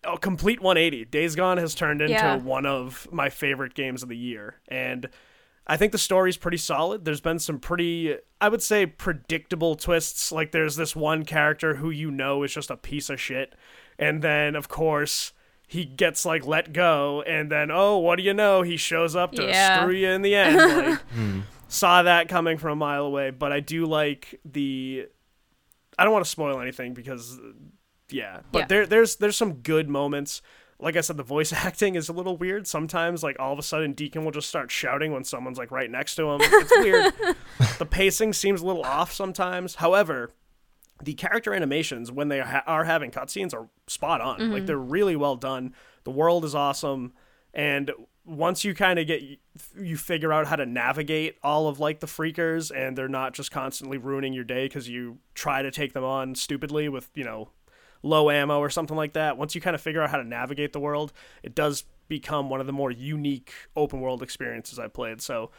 a 0.03 0.19
complete 0.19 0.61
180 0.61 1.05
days 1.05 1.35
gone 1.35 1.57
has 1.57 1.73
turned 1.73 2.01
into 2.01 2.13
Yeah. 2.13 2.35
one 2.35 2.67
of 2.67 3.07
my 3.11 3.29
favorite 3.29 3.73
games 3.73 4.03
of 4.03 4.09
the 4.09 4.17
year 4.17 4.61
and 4.67 5.09
I 5.67 5.77
think 5.77 5.91
the 5.91 5.97
story's 5.97 6.37
pretty 6.37 6.57
solid. 6.57 7.05
There's 7.05 7.21
been 7.21 7.39
some 7.39 7.59
pretty, 7.59 8.15
I 8.39 8.49
would 8.49 8.61
say, 8.61 8.85
predictable 8.85 9.75
twists. 9.75 10.31
Like 10.31 10.51
there's 10.51 10.75
this 10.75 10.95
one 10.95 11.25
character 11.25 11.75
who 11.75 11.89
you 11.89 12.11
know 12.11 12.43
is 12.43 12.53
just 12.53 12.69
a 12.69 12.77
piece 12.77 13.09
of 13.09 13.19
shit, 13.19 13.55
and 13.97 14.21
then 14.21 14.55
of 14.55 14.67
course 14.67 15.33
he 15.67 15.83
gets 15.83 16.23
like 16.25 16.45
let 16.45 16.71
go, 16.73 17.23
and 17.23 17.51
then 17.51 17.71
oh, 17.71 17.97
what 17.97 18.17
do 18.17 18.23
you 18.23 18.33
know? 18.33 18.61
He 18.61 18.77
shows 18.77 19.15
up 19.15 19.31
to 19.33 19.43
Yeah. 19.43 19.81
screw 19.81 19.95
you 19.95 20.09
in 20.09 20.21
the 20.21 20.35
end. 20.35 20.99
Like 21.15 21.43
saw 21.67 22.03
that 22.03 22.29
coming 22.29 22.59
from 22.59 22.71
a 22.73 22.75
mile 22.75 23.05
away. 23.05 23.31
But 23.31 23.51
I 23.51 23.59
do 23.59 23.85
like 23.87 24.39
the. 24.45 25.07
I 25.97 26.03
don't 26.03 26.13
want 26.13 26.23
to 26.23 26.29
spoil 26.31 26.61
anything 26.61 26.93
because, 26.93 27.39
yeah. 28.11 28.41
But 28.51 28.59
Yeah. 28.59 28.65
there, 28.67 28.85
there's 28.85 29.15
there's 29.15 29.35
some 29.35 29.53
good 29.55 29.89
moments 29.89 30.43
like 30.79 30.95
I 30.95 31.01
said, 31.01 31.17
the 31.17 31.23
voice 31.23 31.53
acting 31.53 31.95
is 31.95 32.09
a 32.09 32.13
little 32.13 32.37
weird. 32.37 32.67
Sometimes, 32.67 33.23
like 33.23 33.37
all 33.39 33.53
of 33.53 33.59
a 33.59 33.63
sudden, 33.63 33.93
Deacon 33.93 34.23
will 34.23 34.31
just 34.31 34.49
start 34.49 34.71
shouting 34.71 35.11
when 35.11 35.23
someone's 35.23 35.57
like 35.57 35.71
right 35.71 35.89
next 35.89 36.15
to 36.15 36.29
him. 36.29 36.39
It's 36.41 36.77
weird. 36.77 37.13
the 37.79 37.85
pacing 37.85 38.33
seems 38.33 38.61
a 38.61 38.65
little 38.65 38.83
off 38.83 39.11
sometimes. 39.13 39.75
However, 39.75 40.31
the 41.03 41.13
character 41.13 41.53
animations 41.53 42.11
when 42.11 42.29
they 42.29 42.39
ha- 42.39 42.63
are 42.65 42.85
having 42.85 43.11
cutscenes 43.11 43.53
are 43.53 43.67
spot 43.87 44.21
on. 44.21 44.39
Like 44.39 44.49
mm-hmm. 44.49 44.65
they're 44.65 44.77
really 44.77 45.15
well 45.15 45.35
done. 45.35 45.73
The 46.03 46.11
world 46.11 46.45
is 46.45 46.55
awesome, 46.55 47.13
and 47.53 47.91
once 48.25 48.63
you 48.63 48.73
kind 48.73 48.97
of 48.97 49.05
get 49.05 49.21
you 49.79 49.97
figure 49.97 50.33
out 50.33 50.47
how 50.47 50.55
to 50.55 50.65
navigate 50.65 51.37
all 51.43 51.67
of 51.67 51.79
like 51.79 51.99
the 51.99 52.07
freakers 52.07 52.75
and 52.75 52.97
they're 52.97 53.07
not 53.07 53.33
just 53.33 53.51
constantly 53.51 53.97
ruining 53.97 54.33
your 54.33 54.43
day 54.43 54.65
because 54.65 54.89
you 54.89 55.19
try 55.35 55.61
to 55.61 55.69
take 55.69 55.93
them 55.93 56.03
on 56.03 56.33
stupidly 56.33 56.89
with 56.89 57.09
you 57.13 57.23
know 57.23 57.49
low 58.03 58.29
ammo 58.29 58.59
or 58.59 58.69
something 58.69 58.97
like 58.97 59.13
that, 59.13 59.37
once 59.37 59.55
you 59.55 59.61
kind 59.61 59.75
of 59.75 59.81
figure 59.81 60.01
out 60.01 60.09
how 60.09 60.17
to 60.17 60.23
navigate 60.23 60.73
the 60.73 60.79
world, 60.79 61.11
it 61.43 61.55
does 61.55 61.83
become 62.07 62.49
one 62.49 62.59
of 62.61 62.67
the 62.67 62.73
more 62.73 62.91
unique 62.91 63.51
open 63.75 63.99
world 64.01 64.21
experiences 64.21 64.77
I've 64.79 64.93
played. 64.93 65.21
So, 65.21 65.51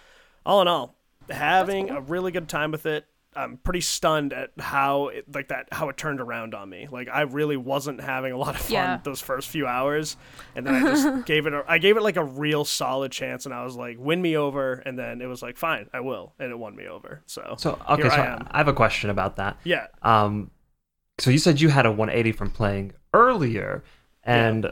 all 0.45 0.63
in 0.63 0.69
all, 0.69 0.95
having 1.29 1.91
a 1.91 2.01
really 2.01 2.31
good 2.33 2.49
time 2.49 2.71
with 2.71 2.87
it. 2.87 3.07
I'm 3.35 3.59
pretty 3.59 3.83
stunned 3.83 4.33
at 4.33 4.53
how 4.59 5.09
it, 5.09 5.27
like 5.35 5.49
that 5.49 5.69
how 5.71 5.91
it 5.91 5.99
turned 5.99 6.23
around 6.23 6.55
on 6.55 6.71
me. 6.71 6.89
Like 6.91 7.09
I 7.13 7.21
really 7.23 7.59
wasn't 7.59 8.01
having 8.01 8.33
a 8.33 8.39
lot 8.39 8.55
of 8.55 8.63
fun 8.63 8.73
Yeah. 8.73 9.01
those 9.05 9.21
first 9.21 9.51
few 9.51 9.67
hours, 9.67 10.17
and 10.55 10.67
then 10.67 10.75
I 10.75 10.81
just 10.89 11.27
gave 11.27 11.47
it 11.47 11.53
a, 11.53 11.63
I 11.69 11.77
gave 11.77 11.99
it 11.99 12.03
like 12.03 12.17
a 12.17 12.25
real 12.25 12.65
solid 12.65 13.13
chance, 13.13 13.45
and 13.45 13.55
I 13.55 13.63
was 13.63 13.77
like, 13.77 13.99
win 13.99 14.23
me 14.23 14.39
over, 14.39 14.75
and 14.87 14.99
then 14.99 15.21
it 15.21 15.27
was 15.27 15.43
like, 15.43 15.59
fine, 15.59 15.91
I 15.93 16.01
will, 16.01 16.33
and 16.39 16.51
it 16.51 16.59
won 16.59 16.75
me 16.75 16.87
over. 16.87 17.21
So, 17.27 17.57
So 17.59 17.79
okay, 17.91 18.03
here 18.03 18.11
so 18.11 18.17
I 18.17 18.25
am. 18.27 18.49
I 18.53 18.57
have 18.57 18.69
a 18.69 18.73
question 18.73 19.11
about 19.11 19.37
that. 19.37 19.59
Yeah, 19.65 19.89
Um, 20.01 20.51
so 21.19 21.31
you 21.31 21.39
said 21.39 21.61
you 21.61 21.69
had 21.69 21.87
a 21.87 21.91
180 21.91 22.33
from 22.33 22.51
playing 22.51 22.93
earlier, 23.15 23.83
and 24.25 24.71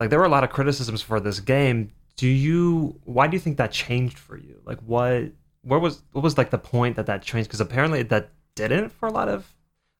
like 0.00 0.10
there 0.10 0.18
were 0.18 0.24
a 0.24 0.30
lot 0.30 0.44
of 0.44 0.50
criticisms 0.50 1.02
for 1.02 1.20
this 1.20 1.40
game. 1.40 1.92
Do 2.16 2.28
you? 2.28 3.00
Why 3.04 3.26
do 3.26 3.36
you 3.36 3.40
think 3.40 3.56
that 3.58 3.72
changed 3.72 4.18
for 4.18 4.36
you? 4.36 4.60
Like 4.64 4.80
what? 4.80 5.32
Where 5.62 5.78
was 5.78 6.02
what 6.12 6.22
was 6.22 6.36
like 6.36 6.50
the 6.50 6.58
point 6.58 6.96
that 6.96 7.06
that 7.06 7.22
changed? 7.22 7.48
Because 7.48 7.60
apparently 7.60 8.02
that 8.04 8.30
didn't 8.54 8.90
for 8.90 9.06
a 9.06 9.12
lot 9.12 9.28
of 9.28 9.54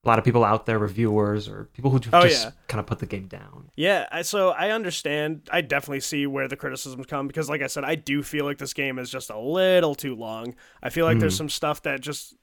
a 0.04 0.08
lot 0.08 0.18
of 0.18 0.24
people 0.24 0.44
out 0.44 0.66
there, 0.66 0.78
reviewers 0.78 1.48
or 1.48 1.68
people 1.72 1.90
who 1.90 1.98
Oh, 2.12 2.22
just 2.22 2.44
yeah. 2.44 2.50
kind 2.68 2.78
of 2.78 2.86
put 2.86 2.98
the 2.98 3.06
game 3.06 3.26
down. 3.26 3.70
Yeah, 3.76 4.22
so 4.22 4.50
I 4.50 4.70
understand. 4.70 5.48
I 5.50 5.62
definitely 5.62 6.00
see 6.00 6.26
where 6.26 6.46
the 6.46 6.56
criticisms 6.56 7.06
come 7.06 7.26
because, 7.26 7.48
like 7.48 7.62
I 7.62 7.68
said, 7.68 7.84
I 7.84 7.94
do 7.94 8.22
feel 8.22 8.44
like 8.44 8.58
this 8.58 8.74
game 8.74 8.98
is 8.98 9.10
just 9.10 9.30
a 9.30 9.38
little 9.38 9.94
too 9.94 10.14
long. 10.14 10.54
I 10.82 10.90
feel 10.90 11.06
like 11.06 11.18
there's 11.18 11.34
mm. 11.34 11.38
some 11.38 11.48
stuff 11.48 11.82
that 11.82 12.00
just 12.00 12.36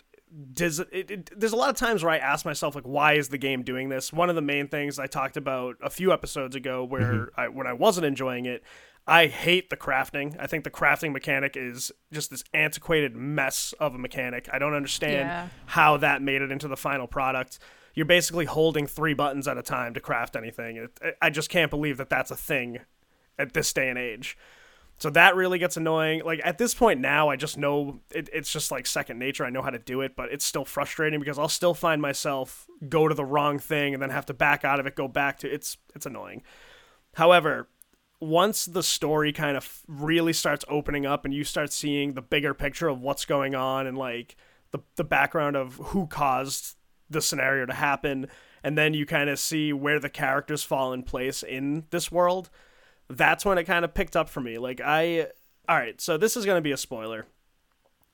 does. 0.53 0.79
It, 0.79 1.11
it, 1.11 1.29
there's 1.39 1.53
a 1.53 1.57
lot 1.57 1.69
of 1.69 1.75
times 1.75 2.03
where 2.03 2.13
I 2.13 2.17
ask 2.17 2.45
myself, 2.45 2.75
like, 2.75 2.85
why 2.85 3.13
is 3.13 3.29
the 3.29 3.37
game 3.37 3.63
doing 3.63 3.89
this? 3.89 4.13
One 4.13 4.29
of 4.29 4.35
the 4.35 4.41
main 4.41 4.67
things 4.67 4.99
I 4.99 5.07
talked 5.07 5.37
about 5.37 5.75
a 5.81 5.89
few 5.89 6.11
episodes 6.11 6.55
ago, 6.55 6.83
where 6.83 7.13
mm-hmm. 7.13 7.39
I, 7.39 7.47
when 7.47 7.67
I 7.67 7.73
wasn't 7.73 8.05
enjoying 8.05 8.45
it, 8.45 8.63
I 9.07 9.27
hate 9.27 9.69
the 9.69 9.77
crafting. 9.77 10.35
I 10.39 10.47
think 10.47 10.63
the 10.63 10.69
crafting 10.69 11.11
mechanic 11.11 11.57
is 11.57 11.91
just 12.11 12.29
this 12.29 12.43
antiquated 12.53 13.15
mess 13.15 13.73
of 13.79 13.95
a 13.95 13.97
mechanic. 13.97 14.47
I 14.53 14.59
don't 14.59 14.75
understand 14.75 15.27
Yeah. 15.27 15.47
how 15.65 15.97
that 15.97 16.21
made 16.21 16.41
it 16.41 16.51
into 16.51 16.67
the 16.67 16.77
final 16.77 17.07
product. 17.07 17.59
You're 17.93 18.05
basically 18.05 18.45
holding 18.45 18.87
three 18.87 19.13
buttons 19.13 19.47
at 19.47 19.57
a 19.57 19.63
time 19.63 19.93
to 19.95 19.99
craft 19.99 20.35
anything. 20.35 20.77
It, 20.77 21.17
I 21.21 21.29
just 21.29 21.49
can't 21.49 21.71
believe 21.71 21.97
that 21.97 22.09
that's 22.09 22.31
a 22.31 22.35
thing 22.35 22.79
at 23.37 23.53
this 23.53 23.73
day 23.73 23.89
and 23.89 23.97
age. 23.97 24.37
So 25.01 25.09
that 25.09 25.35
really 25.35 25.57
gets 25.57 25.77
annoying. 25.77 26.21
Like 26.23 26.41
at 26.43 26.59
this 26.59 26.75
point 26.75 26.99
now, 26.99 27.29
I 27.29 27.35
just 27.35 27.57
know 27.57 28.01
it, 28.13 28.29
it's 28.31 28.51
just 28.51 28.69
like 28.69 28.85
second 28.85 29.17
nature. 29.17 29.43
I 29.43 29.49
know 29.49 29.63
how 29.63 29.71
to 29.71 29.79
do 29.79 30.01
it, 30.01 30.15
but 30.15 30.31
it's 30.31 30.45
still 30.45 30.63
frustrating 30.63 31.19
because 31.19 31.39
I'll 31.39 31.49
still 31.49 31.73
find 31.73 31.99
myself 31.99 32.67
go 32.87 33.07
to 33.07 33.15
the 33.15 33.25
wrong 33.25 33.57
thing 33.57 33.95
and 33.95 34.03
then 34.03 34.11
have 34.11 34.27
to 34.27 34.35
back 34.35 34.63
out 34.63 34.79
of 34.79 34.85
it, 34.85 34.95
go 34.95 35.07
back 35.07 35.39
to 35.39 35.51
it's 35.51 35.77
it's 35.95 36.05
annoying. 36.05 36.43
However, 37.15 37.67
once 38.19 38.65
the 38.65 38.83
story 38.83 39.33
kind 39.33 39.57
of 39.57 39.81
really 39.87 40.33
starts 40.33 40.63
opening 40.69 41.07
up 41.07 41.25
and 41.25 41.33
you 41.33 41.43
start 41.43 41.73
seeing 41.73 42.13
the 42.13 42.21
bigger 42.21 42.53
picture 42.53 42.87
of 42.87 43.01
what's 43.01 43.25
going 43.25 43.55
on 43.55 43.87
and 43.87 43.97
like 43.97 44.35
the 44.69 44.81
the 44.97 45.03
background 45.03 45.55
of 45.55 45.77
who 45.77 46.05
caused 46.05 46.77
the 47.09 47.21
scenario 47.21 47.65
to 47.65 47.73
happen 47.73 48.27
and 48.63 48.77
then 48.77 48.93
you 48.93 49.07
kind 49.07 49.31
of 49.31 49.39
see 49.39 49.73
where 49.73 49.99
the 49.99 50.09
characters 50.09 50.61
fall 50.61 50.93
in 50.93 51.01
place 51.01 51.41
in 51.41 51.85
this 51.89 52.11
world 52.11 52.51
that's 53.11 53.45
when 53.45 53.57
it 53.57 53.65
kind 53.65 53.85
of 53.85 53.93
picked 53.93 54.15
up 54.15 54.29
for 54.29 54.41
me. 54.41 54.57
Like 54.57 54.81
i 54.81 55.27
all 55.69 55.77
right 55.77 55.99
so 56.01 56.17
this 56.17 56.35
is 56.35 56.45
going 56.45 56.57
to 56.57 56.61
be 56.61 56.71
a 56.71 56.77
spoiler. 56.77 57.25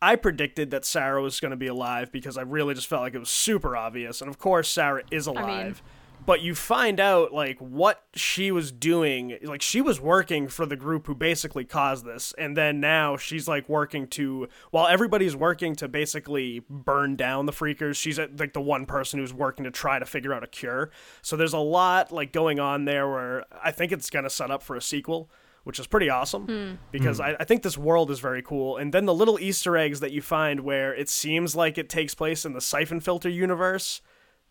I 0.02 0.16
predicted 0.16 0.70
that 0.72 0.86
sarah 0.86 1.22
was 1.22 1.40
going 1.40 1.52
to 1.52 1.58
be 1.58 1.66
alive 1.68 2.12
because 2.12 2.38
i 2.38 2.44
really 2.44 2.76
just 2.76 2.86
felt 2.86 3.02
like 3.02 3.16
it 3.16 3.20
was 3.20 3.30
super 3.30 3.76
obvious 3.76 4.22
and 4.22 4.30
of 4.30 4.38
course 4.38 4.70
sarah 4.70 5.02
is 5.10 5.26
alive 5.26 5.82
but 6.28 6.42
you 6.42 6.54
find 6.54 7.00
out 7.00 7.34
like 7.34 7.58
what 7.60 8.04
she 8.14 8.52
was 8.52 8.72
doing 8.72 9.38
like 9.44 9.62
she 9.62 9.82
was 9.82 10.00
working 10.00 10.48
for 10.48 10.66
the 10.66 10.76
group 10.76 11.08
who 11.08 11.16
basically 11.16 11.64
caused 11.64 12.06
this 12.06 12.34
and 12.38 12.56
then 12.56 12.80
now 12.82 13.16
she's 13.16 13.48
like 13.48 13.68
working 13.70 14.06
to 14.06 14.48
while 14.70 14.88
everybody's 14.88 15.36
working 15.36 15.74
to 15.74 15.88
basically 15.88 16.60
burn 16.70 17.16
down 17.16 17.46
the 17.48 17.52
freakers 17.52 17.96
she's 17.96 18.20
uh, 18.20 18.28
like 18.38 18.54
the 18.54 18.62
one 18.62 18.86
person 18.86 19.20
who's 19.20 19.34
working 19.34 19.64
to 19.64 19.72
try 19.72 19.98
to 19.98 20.06
figure 20.06 20.34
out 20.34 20.44
a 20.44 20.48
cure. 20.48 20.92
So 21.22 21.38
there's 21.38 21.54
a 21.54 21.60
lot 21.60 22.12
like 22.12 22.32
going 22.34 22.60
on 22.60 22.86
there 22.86 23.08
where 23.10 23.46
i 23.64 23.72
think 23.72 23.92
it's 23.92 24.10
going 24.10 24.24
to 24.24 24.30
set 24.30 24.52
up 24.52 24.62
for 24.62 24.76
a 24.76 24.82
sequel 24.82 25.30
which 25.64 25.80
is 25.80 25.88
pretty 25.88 26.10
awesome 26.10 26.80
because 26.92 27.20
I, 27.20 27.36
I 27.42 27.44
think 27.44 27.62
this 27.62 27.78
world 27.78 28.10
is 28.10 28.22
very 28.22 28.42
cool. 28.42 28.78
And 28.78 28.94
then 28.94 29.06
the 29.06 29.14
little 29.14 29.38
Easter 29.38 29.76
eggs 29.76 30.00
that 30.00 30.14
you 30.14 30.22
find 30.22 30.62
where 30.62 30.96
it 30.96 31.10
seems 31.10 31.58
like 31.58 31.78
it 31.78 31.90
takes 31.90 32.16
place 32.16 32.46
in 32.46 32.54
the 32.54 32.62
Siphon 32.62 33.02
Filter 33.02 33.28
universe, 33.28 34.02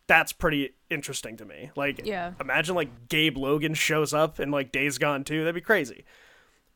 that's 0.07 0.33
pretty 0.33 0.75
interesting 0.90 1.37
to 1.38 1.45
me. 1.45 1.71
Like, 1.77 2.05
Yeah. 2.05 2.33
imagine 2.40 2.75
like 2.75 3.09
Gabe 3.09 3.37
Logan 3.37 3.75
shows 3.75 4.14
up 4.14 4.38
in 4.38 4.51
like 4.51 4.73
Days 4.73 4.99
Gone 4.99 5.25
too. 5.25 5.40
That'd 5.40 5.55
be 5.55 5.61
crazy. 5.61 6.05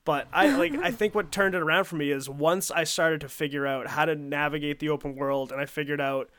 But 0.04 0.28
I 0.32 0.56
like 0.56 0.74
I 0.74 0.90
think 0.92 1.14
what 1.14 1.30
turned 1.30 1.54
it 1.54 1.62
around 1.62 1.84
for 1.84 1.96
me 1.96 2.10
is 2.10 2.28
once 2.28 2.70
I 2.70 2.84
started 2.84 3.20
to 3.20 3.28
figure 3.28 3.66
out 3.66 3.88
how 3.88 4.04
to 4.04 4.14
navigate 4.14 4.78
the 4.78 4.88
open 4.88 5.14
world 5.14 5.52
and 5.52 5.60
I 5.60 5.66
figured 5.66 6.00
out 6.00 6.30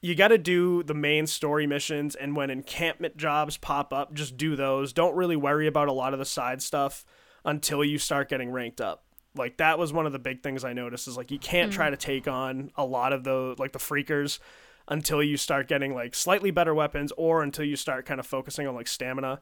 you 0.00 0.16
got 0.16 0.28
to 0.28 0.38
do 0.38 0.82
the 0.82 0.94
main 0.94 1.28
story 1.28 1.66
missions 1.66 2.16
and 2.16 2.34
when 2.34 2.50
encampment 2.50 3.16
jobs 3.16 3.56
pop 3.56 3.92
up 3.92 4.12
just 4.12 4.36
do 4.36 4.56
those 4.56 4.92
don't 4.92 5.14
really 5.14 5.36
worry 5.36 5.66
about 5.66 5.88
a 5.88 5.92
lot 5.92 6.12
of 6.12 6.18
the 6.18 6.24
side 6.24 6.60
stuff 6.60 7.04
until 7.44 7.84
you 7.84 7.98
start 7.98 8.28
getting 8.28 8.50
ranked 8.50 8.80
up 8.80 9.04
like 9.36 9.56
that 9.58 9.78
was 9.78 9.92
one 9.92 10.04
of 10.04 10.12
the 10.12 10.18
big 10.18 10.42
things 10.42 10.64
i 10.64 10.72
noticed 10.72 11.06
is 11.06 11.16
like 11.16 11.30
you 11.30 11.38
can't 11.38 11.72
try 11.72 11.86
hmm. 11.86 11.92
to 11.92 11.96
take 11.96 12.26
on 12.26 12.70
a 12.76 12.84
lot 12.84 13.12
of 13.12 13.22
the 13.24 13.54
like 13.58 13.72
the 13.72 13.78
freakers 13.78 14.40
until 14.88 15.22
you 15.22 15.36
start 15.36 15.68
getting 15.68 15.94
like 15.94 16.14
slightly 16.14 16.50
better 16.50 16.74
weapons 16.74 17.12
or 17.16 17.42
until 17.42 17.64
you 17.64 17.76
start 17.76 18.06
kind 18.06 18.20
of 18.20 18.26
focusing 18.26 18.66
on 18.66 18.74
like 18.74 18.88
stamina 18.88 19.40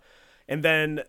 and 0.49 0.63
then 0.63 1.01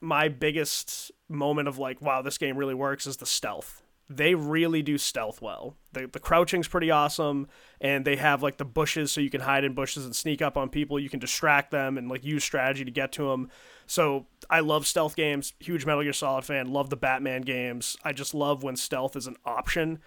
my 0.00 0.28
biggest 0.28 1.10
moment 1.28 1.68
of 1.68 1.78
like 1.78 2.00
wow 2.00 2.22
this 2.22 2.38
game 2.38 2.56
really 2.56 2.74
works 2.74 3.06
is 3.06 3.16
the 3.18 3.26
stealth 3.26 3.82
they 4.10 4.34
really 4.34 4.82
do 4.82 4.96
stealth 4.96 5.42
well. 5.42 5.76
The 5.92 6.08
the 6.10 6.20
crouching's 6.20 6.66
pretty 6.66 6.90
awesome, 6.90 7.48
and 7.80 8.04
they 8.04 8.16
have 8.16 8.42
like 8.42 8.56
the 8.56 8.64
bushes 8.64 9.12
so 9.12 9.20
you 9.20 9.28
can 9.28 9.42
hide 9.42 9.64
in 9.64 9.74
bushes 9.74 10.04
and 10.04 10.16
sneak 10.16 10.40
up 10.40 10.56
on 10.56 10.70
people. 10.70 10.98
You 10.98 11.10
can 11.10 11.20
distract 11.20 11.70
them 11.70 11.98
and 11.98 12.08
like 12.08 12.24
use 12.24 12.42
strategy 12.42 12.84
to 12.84 12.90
get 12.90 13.12
to 13.12 13.28
them. 13.30 13.50
So 13.86 14.26
I 14.48 14.60
love 14.60 14.86
stealth 14.86 15.14
games. 15.14 15.52
Huge 15.58 15.84
Metal 15.84 16.02
Gear 16.02 16.14
Solid 16.14 16.44
fan. 16.44 16.72
Love 16.72 16.88
the 16.88 16.96
Batman 16.96 17.42
games. 17.42 17.96
I 18.02 18.12
just 18.12 18.34
love 18.34 18.62
when 18.62 18.76
stealth 18.76 19.14
is 19.14 19.26
an 19.26 19.36
option 19.44 19.98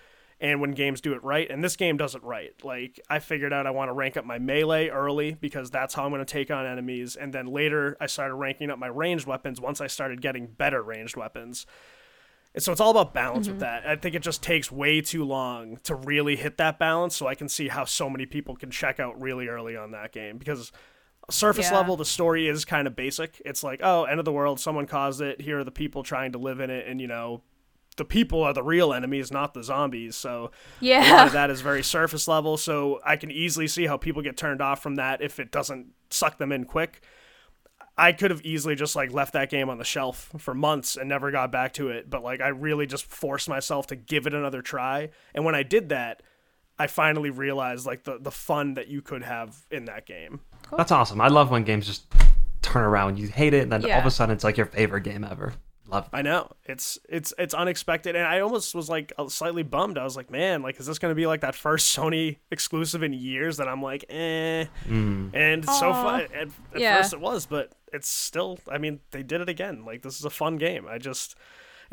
and 0.41 0.59
when 0.59 0.71
games 0.71 0.99
do 0.99 1.13
it 1.13 1.23
right. 1.23 1.49
And 1.49 1.63
this 1.63 1.75
game 1.77 1.95
does 1.95 2.15
it 2.15 2.23
right. 2.23 2.51
Like 2.63 2.99
I 3.09 3.19
figured 3.19 3.53
out 3.53 3.67
I 3.67 3.71
want 3.71 3.89
to 3.89 3.93
rank 3.93 4.17
up 4.17 4.25
my 4.25 4.39
melee 4.39 4.89
early 4.89 5.33
because 5.39 5.69
that's 5.69 5.93
how 5.93 6.03
I'm 6.03 6.09
going 6.11 6.19
to 6.19 6.25
take 6.25 6.49
on 6.51 6.65
enemies. 6.65 7.15
And 7.15 7.31
then 7.31 7.45
later 7.45 7.95
I 8.01 8.07
started 8.07 8.35
ranking 8.35 8.69
up 8.71 8.79
my 8.79 8.87
ranged 8.87 9.27
weapons 9.27 9.61
once 9.61 9.79
I 9.79 9.87
started 9.87 10.19
getting 10.21 10.47
better 10.47 10.81
ranged 10.81 11.15
weapons. 11.15 11.65
And 12.53 12.61
so 12.61 12.71
it's 12.73 12.81
all 12.81 12.91
about 12.91 13.13
balance 13.13 13.45
Mm-hmm. 13.47 13.53
with 13.57 13.59
that. 13.61 13.87
I 13.87 13.95
think 13.95 14.13
it 14.15 14.23
just 14.23 14.41
takes 14.43 14.69
way 14.71 14.99
too 14.99 15.23
long 15.23 15.77
to 15.83 15.95
really 15.95 16.35
hit 16.35 16.57
that 16.57 16.79
balance. 16.79 17.15
So 17.15 17.27
I 17.27 17.35
can 17.35 17.47
see 17.47 17.67
how 17.69 17.85
so 17.85 18.09
many 18.09 18.25
people 18.25 18.55
can 18.55 18.71
check 18.71 18.99
out 18.99 19.21
really 19.21 19.47
early 19.47 19.77
on 19.77 19.91
that 19.91 20.11
game 20.11 20.37
because 20.37 20.71
surface 21.29 21.69
Yeah. 21.71 21.77
level 21.77 21.95
the 21.95 22.03
story 22.03 22.47
is 22.47 22.65
kind 22.65 22.87
of 22.87 22.95
basic. 22.95 23.41
It's 23.45 23.63
like, 23.63 23.79
oh, 23.83 24.03
end 24.05 24.19
of 24.19 24.25
the 24.25 24.33
world, 24.33 24.59
someone 24.59 24.85
caused 24.87 25.21
it. 25.21 25.39
Here 25.39 25.59
are 25.59 25.63
the 25.63 25.71
people 25.71 26.03
trying 26.03 26.31
to 26.33 26.39
live 26.39 26.59
in 26.59 26.69
it, 26.69 26.87
and 26.87 26.99
you 26.99 27.07
know, 27.07 27.43
the 28.01 28.05
people 28.05 28.41
are 28.41 28.51
the 28.53 28.63
real 28.63 28.93
enemies, 28.93 29.31
not 29.31 29.53
the 29.53 29.63
zombies. 29.63 30.15
So 30.15 30.29
a 30.31 30.41
lot 30.41 30.51
Yeah. 30.79 31.25
of 31.27 31.33
that 31.33 31.51
is 31.51 31.61
very 31.61 31.83
surface 31.83 32.27
level. 32.27 32.57
So 32.57 32.99
I 33.05 33.15
can 33.15 33.29
easily 33.29 33.67
see 33.67 33.85
how 33.85 33.95
people 33.97 34.23
get 34.23 34.37
turned 34.37 34.59
off 34.59 34.81
from 34.81 34.95
that 34.95 35.21
if 35.21 35.39
it 35.39 35.51
doesn't 35.51 35.87
suck 36.09 36.39
them 36.39 36.51
in 36.51 36.65
quick. 36.65 37.01
I 37.97 38.11
could 38.13 38.31
have 38.31 38.41
easily 38.43 38.73
just 38.73 38.95
like 38.95 39.11
left 39.13 39.33
that 39.33 39.51
game 39.51 39.69
on 39.69 39.77
the 39.77 39.83
shelf 39.83 40.31
for 40.39 40.55
months 40.55 40.95
and 40.97 41.07
never 41.07 41.29
got 41.29 41.51
back 41.51 41.73
to 41.73 41.89
it, 41.89 42.09
but 42.09 42.23
like 42.23 42.41
I 42.41 42.47
really 42.47 42.87
just 42.87 43.05
forced 43.05 43.47
myself 43.47 43.85
to 43.87 43.95
give 43.95 44.25
it 44.25 44.33
another 44.33 44.63
try. 44.63 45.09
And 45.35 45.45
when 45.45 45.53
I 45.53 45.61
did 45.61 45.89
that, 45.89 46.23
I 46.79 46.87
finally 46.87 47.29
realized 47.29 47.85
like 47.85 48.03
the 48.05 48.17
the 48.19 48.31
fun 48.31 48.73
that 48.73 48.87
you 48.87 49.03
could 49.03 49.21
have 49.21 49.55
in 49.69 49.85
that 49.85 50.07
game. 50.07 50.39
That's 50.75 50.91
awesome. 50.91 51.21
I 51.21 51.27
love 51.27 51.51
when 51.51 51.63
games 51.63 51.85
just 51.85 52.11
turn 52.63 52.83
around. 52.83 53.19
You 53.19 53.27
hate 53.27 53.53
it, 53.53 53.61
and 53.63 53.71
then 53.71 53.83
all 53.85 53.99
of 53.99 54.05
a 54.07 54.11
sudden 54.11 54.33
it's 54.33 54.43
like 54.43 54.57
your 54.57 54.65
favorite 54.65 55.03
game 55.03 55.23
ever. 55.23 55.53
Love. 55.91 56.09
I 56.13 56.21
know 56.21 56.51
it's 56.65 56.97
it's 57.09 57.33
it's 57.37 57.53
unexpected, 57.53 58.15
and 58.15 58.25
I 58.25 58.39
almost 58.39 58.73
was 58.73 58.89
like 58.89 59.11
slightly 59.27 59.63
bummed. 59.63 59.97
I 59.97 60.03
was 60.03 60.15
like, 60.15 60.31
man, 60.31 60.61
like 60.61 60.79
is 60.79 60.85
this 60.85 60.99
going 60.99 61.11
to 61.11 61.15
be 61.15 61.27
like 61.27 61.41
that 61.41 61.53
first 61.55 61.95
Sony 61.95 62.37
exclusive 62.49 63.03
in 63.03 63.13
years 63.13 63.57
that 63.57 63.67
I'm 63.67 63.81
like, 63.81 64.05
eh? 64.09 64.65
And 64.87 65.65
so 65.65 65.89
Aw. 65.89 66.03
far, 66.03 66.19
at, 66.21 66.31
at 66.31 66.49
Yeah. 66.75 66.97
first 66.97 67.13
it 67.13 67.19
was, 67.19 67.45
but 67.45 67.73
it's 67.91 68.07
still. 68.07 68.59
I 68.71 68.77
mean, 68.77 69.01
they 69.11 69.21
did 69.23 69.41
it 69.41 69.49
again. 69.49 69.83
Like 69.85 70.01
this 70.01 70.17
is 70.17 70.25
a 70.25 70.29
fun 70.29 70.57
game. 70.57 70.87
I 70.89 70.97
just. 70.97 71.35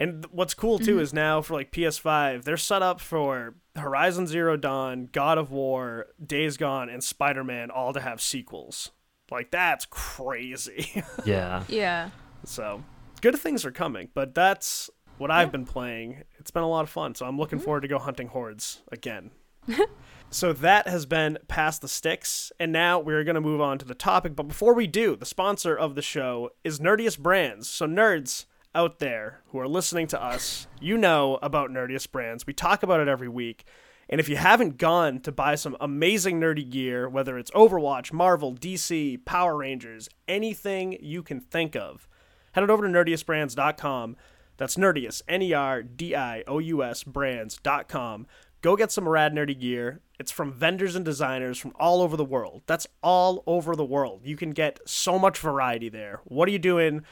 And 0.00 0.24
what's 0.26 0.54
cool 0.54 0.78
too 0.78 1.00
is 1.00 1.12
now 1.12 1.42
for 1.42 1.54
like 1.54 1.72
PS5, 1.72 2.44
they're 2.44 2.56
set 2.56 2.82
up 2.82 3.00
for 3.00 3.56
Horizon 3.74 4.28
Zero 4.28 4.56
Dawn, 4.56 5.08
God 5.10 5.38
of 5.38 5.50
War, 5.50 6.06
Days 6.24 6.56
Gone, 6.56 6.88
and 6.88 7.02
Spider 7.02 7.42
Man 7.42 7.68
all 7.72 7.92
to 7.92 7.98
have 8.00 8.20
sequels. 8.20 8.92
Like 9.28 9.50
that's 9.50 9.86
crazy. 9.86 11.02
Yeah. 11.24 11.64
yeah. 11.68 12.10
So 12.44 12.84
good 13.20 13.36
things 13.38 13.64
are 13.64 13.70
coming, 13.70 14.08
but 14.14 14.34
that's 14.34 14.90
what 15.18 15.30
I've 15.30 15.52
been 15.52 15.64
playing. 15.66 16.22
It's 16.38 16.50
been 16.50 16.62
a 16.62 16.68
lot 16.68 16.84
of 16.84 16.90
fun, 16.90 17.14
so 17.14 17.26
I'm 17.26 17.38
looking 17.38 17.58
mm-hmm. 17.58 17.64
forward 17.64 17.80
to 17.82 17.88
go 17.88 17.98
hunting 17.98 18.28
hordes 18.28 18.82
again. 18.90 19.30
so 20.30 20.52
that 20.52 20.88
has 20.88 21.06
been 21.06 21.38
past 21.48 21.82
the 21.82 21.88
sticks, 21.88 22.52
and 22.58 22.72
now 22.72 22.98
we're 22.98 23.24
going 23.24 23.34
to 23.34 23.40
move 23.40 23.60
on 23.60 23.78
to 23.78 23.84
the 23.84 23.94
topic. 23.94 24.34
But 24.34 24.48
before 24.48 24.74
we 24.74 24.86
do, 24.86 25.16
the 25.16 25.26
sponsor 25.26 25.76
of 25.76 25.94
the 25.94 26.02
show 26.02 26.50
is 26.64 26.80
Nerdious 26.80 27.18
Brands. 27.18 27.68
So 27.68 27.86
nerds 27.86 28.46
out 28.74 28.98
there 28.98 29.40
who 29.48 29.58
are 29.58 29.68
listening 29.68 30.06
to 30.08 30.22
us, 30.22 30.66
you 30.80 30.96
know 30.96 31.38
about 31.42 31.70
Nerdious 31.70 32.06
Brands. 32.10 32.46
We 32.46 32.52
talk 32.52 32.82
about 32.82 33.00
it 33.00 33.08
every 33.08 33.28
week. 33.28 33.64
And 34.10 34.20
if 34.20 34.28
you 34.28 34.36
haven't 34.36 34.78
gone 34.78 35.20
to 35.20 35.32
buy 35.32 35.54
some 35.54 35.76
amazing 35.80 36.40
nerdy 36.40 36.68
gear, 36.68 37.08
whether 37.08 37.36
it's 37.36 37.50
Overwatch, 37.50 38.10
Marvel, 38.10 38.54
DC, 38.54 39.22
Power 39.26 39.56
Rangers, 39.56 40.08
anything 40.26 40.96
you 41.00 41.22
can 41.22 41.40
think 41.40 41.76
of, 41.76 42.08
head 42.52 42.62
on 42.62 42.70
over 42.70 42.86
to 42.86 42.92
nerdiousbrands.com. 42.92 44.16
That's 44.56 44.76
nerdious, 44.76 45.22
N 45.28 45.42
E 45.42 45.52
R 45.52 45.82
D 45.82 46.14
I 46.14 46.42
O 46.46 46.58
U 46.58 46.82
S 46.82 47.04
brands.com. 47.04 48.26
Go 48.60 48.76
get 48.76 48.90
some 48.90 49.08
rad 49.08 49.32
nerdy 49.32 49.58
gear. 49.58 50.00
It's 50.18 50.32
from 50.32 50.52
vendors 50.52 50.96
and 50.96 51.04
designers 51.04 51.58
from 51.58 51.72
all 51.78 52.02
over 52.02 52.16
the 52.16 52.24
world. 52.24 52.62
That's 52.66 52.88
all 53.02 53.44
over 53.46 53.76
the 53.76 53.84
world. 53.84 54.22
You 54.24 54.36
can 54.36 54.50
get 54.50 54.80
so 54.84 55.16
much 55.16 55.38
variety 55.38 55.88
there. 55.88 56.20
What 56.24 56.48
are 56.48 56.52
you 56.52 56.58
doing? 56.58 57.04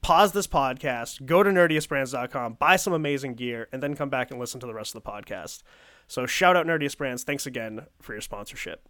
Pause 0.00 0.32
this 0.32 0.46
podcast, 0.46 1.26
go 1.26 1.42
to 1.42 1.50
nerdiousbrands.com, 1.50 2.54
buy 2.54 2.76
some 2.76 2.92
amazing 2.92 3.34
gear, 3.34 3.68
and 3.72 3.82
then 3.82 3.96
come 3.96 4.08
back 4.08 4.30
and 4.30 4.38
listen 4.38 4.60
to 4.60 4.66
the 4.66 4.74
rest 4.74 4.94
of 4.94 5.02
the 5.02 5.10
podcast. 5.10 5.62
So 6.06 6.24
shout 6.24 6.56
out 6.56 6.66
Nerdious 6.66 6.96
Brands. 6.96 7.24
Thanks 7.24 7.46
again 7.46 7.86
for 8.00 8.12
your 8.12 8.20
sponsorship. 8.20 8.88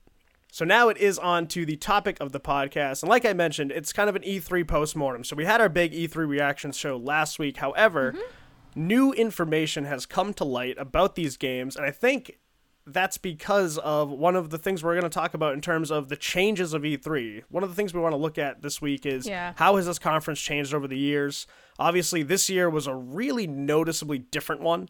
So 0.51 0.65
now 0.65 0.89
it 0.89 0.97
is 0.97 1.19
on 1.19 1.47
to 1.49 1.67
the 1.67 1.77
topic 1.77 2.17
of 2.21 2.33
the 2.33 2.41
podcast. 2.41 3.03
And 3.03 3.11
like 3.11 3.25
I 3.25 3.33
mentioned, 3.33 3.71
it's 3.71 3.93
kind 3.93 4.09
of 4.09 4.17
an 4.17 4.23
E3 4.23 4.67
postmortem. 4.67 5.25
So 5.25 5.37
we 5.37 5.45
had 5.45 5.61
our 5.61 5.69
big 5.69 5.93
E3 5.93 6.27
reactions 6.27 6.77
show 6.77 6.97
last 6.97 7.39
week. 7.39 7.59
However, 7.59 8.13
mm-hmm. 8.13 8.87
new 8.87 9.13
information 9.13 9.85
has 9.85 10.07
come 10.07 10.33
to 10.35 10.45
light 10.45 10.77
about 10.79 11.15
these 11.15 11.37
games. 11.37 11.77
And 11.77 11.85
I 11.85 11.91
think 11.91 12.39
that's 12.87 13.19
because 13.19 13.77
of 13.79 14.11
one 14.11 14.35
of 14.35 14.49
the 14.49 14.57
things 14.59 14.83
we're 14.83 14.95
going 14.95 15.03
to 15.03 15.11
talk 15.11 15.35
about 15.35 15.53
in 15.53 15.61
terms 15.61 15.91
of 15.91 16.09
the 16.09 16.17
changes 16.17 16.73
of 16.73 16.83
E3. 16.83 17.43
One 17.51 17.63
of 17.63 17.69
the 17.69 17.75
things 17.75 17.93
we 17.93 18.01
want 18.01 18.15
to 18.15 18.19
look 18.19 18.39
at 18.39 18.63
this 18.63 18.81
week 18.81 19.05
is 19.05 19.27
Yeah. 19.29 19.53
how 19.57 19.77
has 19.77 19.87
this 19.87 19.99
conference 19.99 20.41
changed 20.41 20.73
over 20.73 20.89
the 20.89 20.97
years? 20.97 21.47
Obviously, 21.79 22.23
this 22.23 22.49
year 22.49 22.71
was 22.71 22.87
a 22.87 22.95
really 22.95 23.47
noticeably 23.47 24.19
different 24.19 24.63
one. 24.63 24.89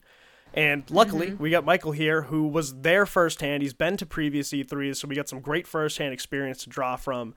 And 0.58 0.90
luckily, 0.90 1.28
mm-hmm. 1.28 1.40
we 1.40 1.50
got 1.50 1.64
Michael 1.64 1.92
here 1.92 2.22
who 2.22 2.48
was 2.48 2.80
there 2.80 3.06
firsthand. 3.06 3.62
He's 3.62 3.74
been 3.74 3.96
to 3.96 4.04
previous 4.04 4.50
E3s, 4.50 4.96
so 4.96 5.06
we 5.06 5.14
got 5.14 5.28
some 5.28 5.38
great 5.38 5.68
firsthand 5.68 6.12
experience 6.12 6.64
to 6.64 6.68
draw 6.68 6.96
from. 6.96 7.36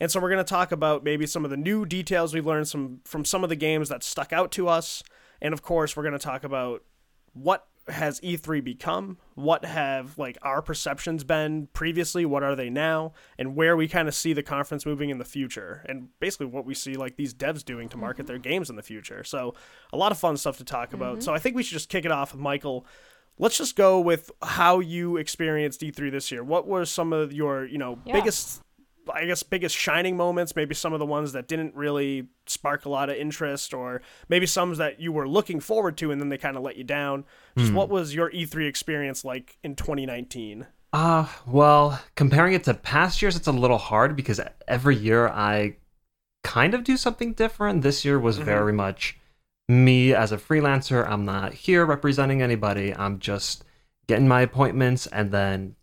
And 0.00 0.10
so 0.10 0.18
we're 0.18 0.30
going 0.30 0.42
to 0.42 0.48
talk 0.48 0.72
about 0.72 1.04
maybe 1.04 1.26
some 1.26 1.44
of 1.44 1.50
the 1.50 1.58
new 1.58 1.84
details 1.84 2.32
we've 2.32 2.46
learned 2.46 2.66
some, 2.66 3.00
from 3.04 3.26
some 3.26 3.44
of 3.44 3.50
the 3.50 3.56
games 3.56 3.90
that 3.90 4.02
stuck 4.02 4.32
out 4.32 4.50
to 4.52 4.68
us. 4.68 5.02
And 5.42 5.52
of 5.52 5.60
course, 5.60 5.94
we're 5.94 6.02
going 6.02 6.14
to 6.14 6.18
talk 6.18 6.44
about 6.44 6.82
what 7.34 7.66
has 7.88 8.20
E3 8.20 8.62
become? 8.62 9.18
What 9.34 9.64
have 9.64 10.16
like 10.16 10.38
our 10.42 10.62
perceptions 10.62 11.24
been 11.24 11.68
previously? 11.72 12.24
What 12.24 12.42
are 12.42 12.54
they 12.54 12.70
now? 12.70 13.12
And 13.38 13.56
where 13.56 13.76
we 13.76 13.88
kind 13.88 14.08
of 14.08 14.14
see 14.14 14.32
the 14.32 14.42
conference 14.42 14.86
moving 14.86 15.10
in 15.10 15.18
the 15.18 15.24
future, 15.24 15.84
and 15.88 16.08
basically 16.20 16.46
what 16.46 16.64
we 16.64 16.74
see 16.74 16.94
like 16.94 17.16
these 17.16 17.34
devs 17.34 17.64
doing 17.64 17.88
to 17.90 17.96
market 17.96 18.22
mm-hmm. 18.22 18.28
their 18.28 18.38
games 18.38 18.70
in 18.70 18.76
the 18.76 18.82
future. 18.82 19.24
So 19.24 19.54
a 19.92 19.96
lot 19.96 20.12
of 20.12 20.18
fun 20.18 20.36
stuff 20.36 20.58
to 20.58 20.64
talk 20.64 20.92
about. 20.92 21.14
Mm-hmm. 21.14 21.22
So 21.22 21.34
I 21.34 21.38
think 21.38 21.56
we 21.56 21.62
should 21.62 21.74
just 21.74 21.88
kick 21.88 22.04
it 22.04 22.12
off 22.12 22.32
with 22.32 22.40
Michael. 22.40 22.86
Let's 23.38 23.58
just 23.58 23.76
go 23.76 24.00
with 24.00 24.30
how 24.42 24.80
you 24.80 25.16
experienced 25.16 25.80
E3 25.80 26.10
this 26.10 26.30
year. 26.30 26.44
What 26.44 26.66
were 26.66 26.84
some 26.84 27.12
of 27.12 27.32
your 27.32 27.66
you 27.66 27.78
know 27.78 27.98
Yeah. 28.04 28.14
biggest 28.14 28.61
I 29.12 29.26
guess 29.26 29.42
biggest 29.42 29.76
shining 29.76 30.16
moments, 30.16 30.54
maybe 30.54 30.74
some 30.74 30.92
of 30.92 30.98
the 30.98 31.06
ones 31.06 31.32
that 31.32 31.48
didn't 31.48 31.74
really 31.74 32.28
spark 32.46 32.84
a 32.84 32.88
lot 32.88 33.08
of 33.08 33.16
interest, 33.16 33.74
or 33.74 34.02
maybe 34.28 34.46
some 34.46 34.74
that 34.74 35.00
you 35.00 35.12
were 35.12 35.28
looking 35.28 35.60
forward 35.60 35.96
to 35.98 36.10
and 36.10 36.20
then 36.20 36.28
they 36.28 36.38
kind 36.38 36.56
of 36.56 36.62
let 36.62 36.76
you 36.76 36.84
down. 36.84 37.24
Just 37.56 37.72
what 37.72 37.88
was 37.88 38.14
your 38.14 38.30
E3 38.30 38.68
experience 38.68 39.24
like 39.24 39.58
in 39.62 39.74
2019? 39.74 40.66
Uh, 40.92 41.26
well, 41.46 42.00
comparing 42.16 42.52
it 42.52 42.64
to 42.64 42.74
past 42.74 43.22
years, 43.22 43.34
it's 43.34 43.46
a 43.46 43.52
little 43.52 43.78
hard 43.78 44.14
because 44.14 44.40
every 44.68 44.96
year 44.96 45.28
I 45.28 45.76
kind 46.44 46.74
of 46.74 46.84
do 46.84 46.96
something 46.96 47.32
different. 47.32 47.82
This 47.82 48.04
year 48.04 48.18
was 48.18 48.38
very 48.38 48.72
much 48.72 49.18
me 49.68 50.14
as 50.14 50.32
a 50.32 50.36
freelancer. 50.36 51.08
I'm 51.08 51.24
not 51.24 51.54
here 51.54 51.86
representing 51.86 52.42
anybody. 52.42 52.94
I'm 52.94 53.18
just 53.18 53.64
getting 54.06 54.28
my 54.28 54.42
appointments 54.42 55.06
and 55.06 55.30
then 55.30 55.76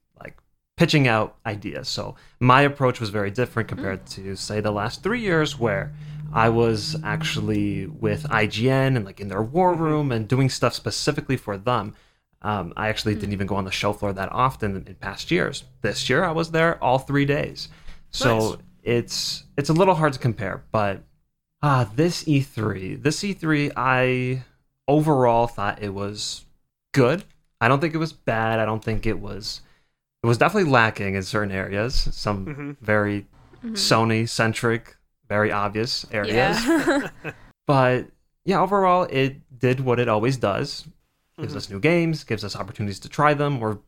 pitching 0.79 1.09
out 1.09 1.35
ideas. 1.45 1.89
So 1.89 2.15
my 2.39 2.61
approach 2.61 3.01
was 3.01 3.09
very 3.09 3.29
different 3.31 3.67
compared 3.67 4.05
to 4.15 4.37
say 4.37 4.61
the 4.61 4.71
last 4.71 5.03
3 5.03 5.19
years 5.19 5.59
where 5.59 5.91
I 6.31 6.47
was 6.47 6.95
actually 7.03 7.87
with 7.87 8.23
IGN 8.23 8.95
and 8.95 9.03
like 9.03 9.19
in 9.19 9.27
their 9.27 9.41
war 9.41 9.73
room 9.73 10.13
and 10.13 10.25
doing 10.25 10.49
stuff 10.49 10.73
specifically 10.73 11.35
for 11.35 11.57
them. 11.57 11.95
Um, 12.43 12.71
I 12.77 12.87
actually 12.87 13.15
didn't 13.15 13.33
even 13.33 13.45
go 13.45 13.55
on 13.55 13.65
the 13.65 13.71
show 13.71 13.91
floor 13.91 14.13
that 14.13 14.31
often 14.31 14.77
in, 14.77 14.87
in 14.87 14.95
past 14.95 15.31
years. 15.31 15.65
This 15.81 16.09
year, 16.09 16.23
I 16.23 16.31
was 16.31 16.51
there 16.51 16.81
all 16.81 16.97
three 16.97 17.25
days, 17.25 17.67
so 18.11 18.37
Nice. 18.37 18.57
it's 18.83 19.43
it's 19.57 19.69
a 19.69 19.73
little 19.73 19.95
hard 19.95 20.13
to 20.13 20.19
compare. 20.19 20.63
But 20.71 21.03
ah, 21.61 21.89
this 21.93 22.23
E3, 22.23 23.03
this 23.03 23.19
E3, 23.21 23.73
I 23.75 24.43
overall 24.87 25.47
thought 25.47 25.83
it 25.83 25.93
was 25.93 26.45
good. 26.93 27.25
I 27.59 27.67
don't 27.67 27.81
think 27.81 27.93
it 27.93 27.97
was 27.97 28.13
bad. 28.13 28.59
I 28.59 28.65
don't 28.65 28.83
think 28.83 29.05
it 29.05 29.19
was. 29.19 29.59
It 30.23 30.27
was 30.27 30.37
definitely 30.37 30.69
lacking 30.69 31.15
in 31.15 31.23
certain 31.23 31.51
areas. 31.51 31.95
Some 32.11 32.45
Mhm. 32.45 32.77
very 32.81 33.25
Sony 33.73 34.27
centric, 34.27 34.95
very 35.27 35.51
obvious 35.51 36.05
areas. 36.11 36.35
Yeah. 36.65 37.09
But 37.67 38.07
yeah, 38.45 38.59
overall, 38.61 39.03
it 39.11 39.59
did 39.59 39.81
what 39.81 39.99
it 39.99 40.09
always 40.09 40.37
does. 40.37 40.87
Gives 41.39 41.53
Mhm. 41.53 41.57
us 41.57 41.69
new 41.69 41.79
games, 41.79 42.23
gives 42.23 42.43
us 42.43 42.55
opportunities 42.55 42.99
to 43.01 43.09
try 43.09 43.35
them 43.35 43.61
or 43.61 43.79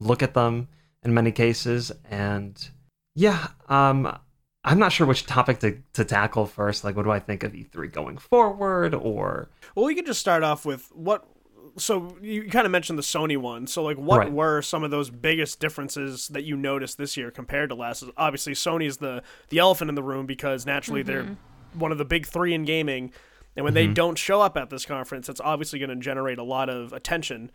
look 0.00 0.22
at 0.22 0.34
them 0.34 0.68
in 1.02 1.14
many 1.14 1.32
cases. 1.32 1.90
And 2.10 2.68
yeah, 3.14 3.48
um, 3.70 4.18
I'm 4.64 4.78
not 4.78 4.92
sure 4.92 5.06
which 5.06 5.24
topic 5.24 5.60
to, 5.60 5.78
to 5.94 6.04
tackle 6.04 6.44
first. 6.46 6.84
Like, 6.84 6.94
what 6.94 7.04
do 7.04 7.10
I 7.10 7.20
think 7.20 7.42
of 7.42 7.52
E3 7.54 7.88
going 7.90 8.18
forward? 8.18 8.94
Or 8.94 9.48
Well, 9.74 9.86
we 9.86 9.94
could 9.94 10.06
just 10.06 10.20
start 10.20 10.42
off 10.42 10.66
with 10.66 10.90
what 10.94 11.26
so 11.76 12.16
you 12.20 12.48
kind 12.48 12.66
of 12.66 12.72
mentioned 12.72 12.98
the 12.98 13.02
Sony 13.02 13.36
one. 13.36 13.66
So 13.66 13.82
like, 13.82 13.96
what 13.96 14.18
Right. 14.18 14.32
were 14.32 14.62
some 14.62 14.84
of 14.84 14.90
those 14.90 15.10
biggest 15.10 15.60
differences 15.60 16.28
that 16.28 16.44
you 16.44 16.56
noticed 16.56 16.98
this 16.98 17.16
year 17.16 17.30
compared 17.30 17.70
to 17.70 17.74
last? 17.74 18.04
Obviously, 18.16 18.52
Sony's 18.54 18.98
the 18.98 19.22
the 19.48 19.58
elephant 19.58 19.88
in 19.88 19.94
the 19.94 20.02
room 20.02 20.26
because 20.26 20.66
naturally 20.66 21.02
they're 21.02 21.24
mm-hmm. 21.24 21.78
one 21.78 21.92
of 21.92 21.98
the 21.98 22.04
big 22.04 22.26
three 22.26 22.54
in 22.54 22.64
gaming, 22.64 23.12
and 23.56 23.64
when 23.64 23.74
they 23.74 23.84
mm-hmm. 23.84 23.94
don't 23.94 24.18
show 24.18 24.40
up 24.40 24.56
at 24.56 24.70
this 24.70 24.84
conference, 24.84 25.28
it's 25.28 25.40
obviously 25.40 25.78
going 25.78 25.90
to 25.90 25.96
generate 25.96 26.38
a 26.38 26.44
lot 26.44 26.68
of 26.68 26.92
attention. 26.92 27.50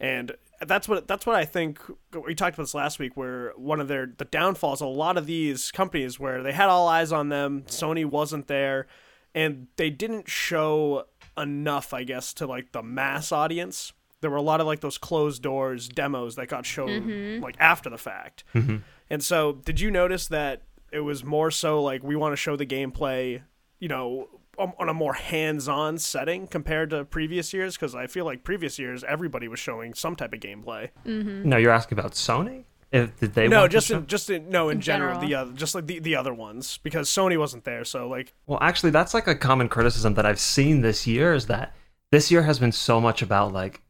And 0.00 0.32
that's 0.60 0.88
what 0.88 1.06
that's 1.06 1.24
what 1.24 1.36
I 1.36 1.44
think. 1.44 1.80
We 2.12 2.34
talked 2.34 2.56
about 2.56 2.64
this 2.64 2.74
last 2.74 2.98
week, 2.98 3.16
where 3.16 3.52
one 3.56 3.80
of 3.80 3.88
their 3.88 4.06
the 4.06 4.24
downfalls. 4.24 4.80
A 4.80 4.86
lot 4.86 5.16
of 5.16 5.26
these 5.26 5.70
companies 5.70 6.18
where 6.18 6.42
they 6.42 6.52
had 6.52 6.68
all 6.68 6.88
eyes 6.88 7.12
on 7.12 7.28
them, 7.28 7.62
Sony 7.66 8.04
wasn't 8.04 8.48
there, 8.48 8.86
and 9.34 9.68
they 9.76 9.90
didn't 9.90 10.28
show 10.28 11.04
enough, 11.36 11.92
I 11.92 12.04
guess, 12.04 12.32
to 12.34 12.46
like 12.46 12.72
the 12.72 12.82
mass 12.82 13.32
audience. 13.32 13.92
There 14.20 14.30
were 14.30 14.36
a 14.36 14.42
lot 14.42 14.60
of 14.60 14.66
like 14.66 14.80
those 14.80 14.98
closed 14.98 15.42
doors 15.42 15.88
demos 15.88 16.36
that 16.36 16.48
got 16.48 16.64
shown 16.64 16.88
mm-hmm. 16.88 17.42
like 17.42 17.56
after 17.58 17.90
the 17.90 17.98
fact. 17.98 18.44
Mm-hmm. 18.54 18.76
And 19.10 19.22
so, 19.22 19.52
did 19.52 19.80
you 19.80 19.90
notice 19.90 20.28
that 20.28 20.62
it 20.92 21.00
was 21.00 21.24
more 21.24 21.50
so 21.50 21.82
like 21.82 22.02
we 22.02 22.16
want 22.16 22.32
to 22.32 22.36
show 22.36 22.56
the 22.56 22.66
gameplay, 22.66 23.42
you 23.78 23.88
know, 23.88 24.28
on 24.58 24.72
on 24.78 24.88
a 24.88 24.94
more 24.94 25.14
hands-on 25.14 25.98
setting 25.98 26.46
compared 26.46 26.90
to 26.90 27.04
previous 27.04 27.52
years? 27.52 27.76
Because 27.76 27.94
I 27.94 28.06
feel 28.06 28.24
like 28.24 28.44
previous 28.44 28.78
years 28.78 29.04
everybody 29.04 29.48
was 29.48 29.58
showing 29.58 29.92
some 29.92 30.16
type 30.16 30.32
of 30.32 30.40
gameplay. 30.40 30.90
Mm-hmm. 31.04 31.48
No, 31.48 31.56
you're 31.58 31.72
asking 31.72 31.98
about 31.98 32.12
Sony. 32.12 32.64
If 32.94 33.18
did 33.18 33.34
they 33.34 33.48
no, 33.48 33.66
just 33.66 33.88
show- 33.88 33.98
in, 33.98 34.06
just 34.06 34.30
in, 34.30 34.50
no 34.50 34.68
in, 34.68 34.76
In 34.76 34.80
general, 34.80 35.14
general. 35.14 35.28
the 35.28 35.34
other 35.34 35.52
just 35.52 35.74
like 35.74 35.86
the, 35.86 35.98
the 35.98 36.14
other 36.14 36.32
ones 36.32 36.78
because 36.84 37.08
Sony 37.10 37.36
wasn't 37.36 37.64
there. 37.64 37.84
So 37.84 38.08
like 38.08 38.32
Well, 38.46 38.60
actually, 38.62 38.90
that's 38.90 39.12
like 39.14 39.26
a 39.26 39.34
common 39.34 39.68
criticism 39.68 40.14
that 40.14 40.24
I've 40.24 40.38
seen 40.38 40.80
this 40.80 41.04
year 41.04 41.34
is 41.34 41.46
that 41.46 41.74
this 42.12 42.30
year 42.30 42.42
has 42.42 42.60
been 42.60 42.70
so 42.70 43.00
much 43.00 43.20
about 43.20 43.52
like, 43.52 43.82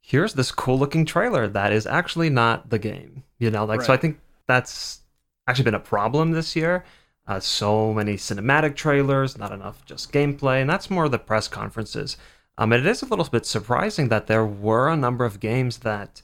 here's 0.00 0.32
this 0.32 0.50
cool 0.50 0.78
looking 0.78 1.04
trailer 1.04 1.46
that 1.46 1.72
is 1.72 1.86
actually 1.86 2.30
not 2.30 2.70
the 2.70 2.78
game. 2.78 3.22
You 3.38 3.50
know, 3.50 3.66
like, 3.66 3.82
so 3.82 3.92
I 3.92 3.98
think 3.98 4.18
that's 4.46 5.00
actually 5.46 5.64
been 5.64 5.74
a 5.74 5.80
problem 5.80 6.30
this 6.32 6.56
year. 6.56 6.84
Uh, 7.26 7.38
so 7.40 7.92
many 7.92 8.14
cinematic 8.14 8.74
trailers, 8.74 9.36
not 9.36 9.52
enough 9.52 9.84
just 9.84 10.10
gameplay, 10.10 10.62
and 10.62 10.70
that's 10.70 10.88
more 10.88 11.10
the 11.10 11.18
press 11.18 11.46
conferences. 11.48 12.16
Um, 12.56 12.72
and 12.72 12.86
it 12.86 12.90
is 12.90 13.02
a 13.02 13.06
little 13.06 13.26
bit 13.26 13.44
surprising 13.44 14.08
that 14.08 14.26
there 14.26 14.46
were 14.46 14.88
a 14.88 14.96
number 14.96 15.26
of 15.26 15.38
games 15.38 15.78
that 15.80 16.22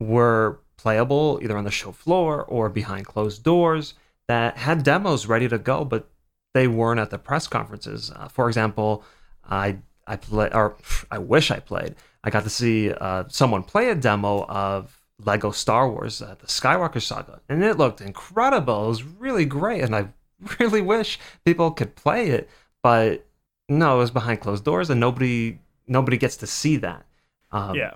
were 0.00 0.58
playable 0.80 1.38
either 1.42 1.56
on 1.56 1.64
the 1.64 1.70
show 1.70 1.92
floor 1.92 2.44
or 2.44 2.68
behind 2.68 3.06
closed 3.06 3.42
doors 3.42 3.94
that 4.28 4.56
had 4.56 4.82
demos 4.82 5.26
ready 5.26 5.48
to 5.48 5.58
go, 5.58 5.84
but 5.84 6.08
they 6.54 6.66
weren't 6.66 7.00
at 7.00 7.10
the 7.10 7.18
press 7.18 7.46
conferences. 7.46 8.10
Uh, 8.14 8.28
for 8.28 8.48
example, 8.48 9.04
I 9.44 9.78
I 10.06 10.16
play 10.16 10.48
or 10.52 10.76
I 11.10 11.18
wish 11.18 11.50
I 11.50 11.60
played. 11.60 11.96
I 12.24 12.30
got 12.30 12.44
to 12.44 12.50
see 12.50 12.92
uh, 12.92 13.24
someone 13.28 13.62
play 13.62 13.90
a 13.90 13.94
demo 13.94 14.44
of 14.46 15.00
Lego 15.24 15.50
Star 15.50 15.90
Wars, 15.90 16.22
uh, 16.22 16.34
the 16.38 16.46
Skywalker 16.46 17.02
Saga, 17.02 17.40
and 17.48 17.62
it 17.62 17.76
looked 17.76 18.00
incredible. 18.00 18.84
It 18.86 18.88
was 18.88 19.02
really 19.04 19.44
great, 19.44 19.82
and 19.82 19.94
I 19.94 20.08
really 20.58 20.80
wish 20.80 21.18
people 21.44 21.70
could 21.70 21.94
play 21.94 22.28
it, 22.28 22.48
but 22.82 23.26
no, 23.68 23.96
it 23.96 23.98
was 23.98 24.10
behind 24.10 24.40
closed 24.40 24.64
doors, 24.64 24.90
and 24.90 25.00
nobody 25.00 25.58
nobody 25.86 26.16
gets 26.16 26.36
to 26.38 26.46
see 26.46 26.76
that. 26.78 27.04
Um, 27.52 27.74
yeah, 27.74 27.94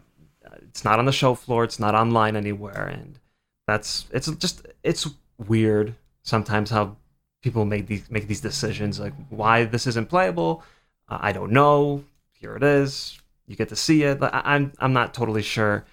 it's 0.74 0.84
not 0.84 0.98
on 0.98 1.04
the 1.04 1.12
show 1.12 1.36
floor. 1.36 1.62
It's 1.62 1.78
not 1.78 1.94
online 1.94 2.34
anywhere. 2.34 2.86
And 2.86 3.20
that's 3.66 4.06
it's 4.10 4.28
just 4.32 4.66
it's 4.82 5.08
weird 5.38 5.94
sometimes 6.22 6.70
how 6.70 6.96
people 7.42 7.64
make 7.64 7.86
these 7.86 8.10
make 8.10 8.26
these 8.26 8.40
decisions 8.40 8.98
like 8.98 9.12
why 9.30 9.64
this 9.64 9.86
isn't 9.86 10.08
playable. 10.08 10.64
Uh, 11.08 11.18
i 11.20 11.30
don't 11.32 11.52
know. 11.52 12.02
Here 12.32 12.56
it 12.56 12.64
is. 12.64 13.20
You 13.46 13.54
get 13.54 13.68
to 13.68 13.76
see 13.76 14.02
it. 14.02 14.20
I, 14.20 14.42
i'm 14.44 14.72
i'm 14.80 14.92
not 14.92 15.14
totally 15.14 15.42
sure 15.42 15.84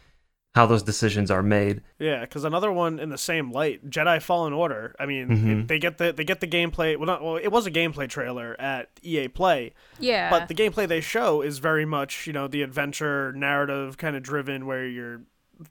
how 0.54 0.66
those 0.66 0.84
decisions 0.84 1.32
are 1.32 1.42
made 1.44 1.82
yeah. 1.98 2.22
Because 2.22 2.44
another 2.44 2.72
one 2.72 3.00
in 3.00 3.10
the 3.10 3.18
same 3.18 3.52
light, 3.52 3.90
Jedi 3.90 4.22
Fallen 4.22 4.54
Order. 4.54 4.96
I 5.00 5.06
mean, 5.06 5.28
Mhm. 5.30 5.62
it- 5.62 5.68
they 5.68 5.80
get 5.80 5.98
the 5.98 6.12
they 6.12 6.24
get 6.24 6.40
the 6.42 6.48
gameplay. 6.48 6.98
Well, 6.98 7.06
not 7.08 7.24
well. 7.24 7.38
It 7.38 7.50
was 7.50 7.66
a 7.68 7.72
gameplay 7.72 8.10
trailer 8.10 8.56
at 8.60 8.90
EA 9.04 9.28
Play, 9.30 9.74
Yeah. 10.00 10.30
but 10.30 10.48
the 10.48 10.54
gameplay 10.56 10.88
they 10.88 11.00
show 11.02 11.42
is 11.42 11.60
very 11.60 11.86
much 11.86 12.26
you 12.28 12.34
know 12.34 12.48
the 12.48 12.64
adventure 12.64 13.32
narrative 13.34 13.98
kind 13.98 14.16
of 14.16 14.24
driven 14.24 14.66
where 14.66 14.86
you're 14.86 15.22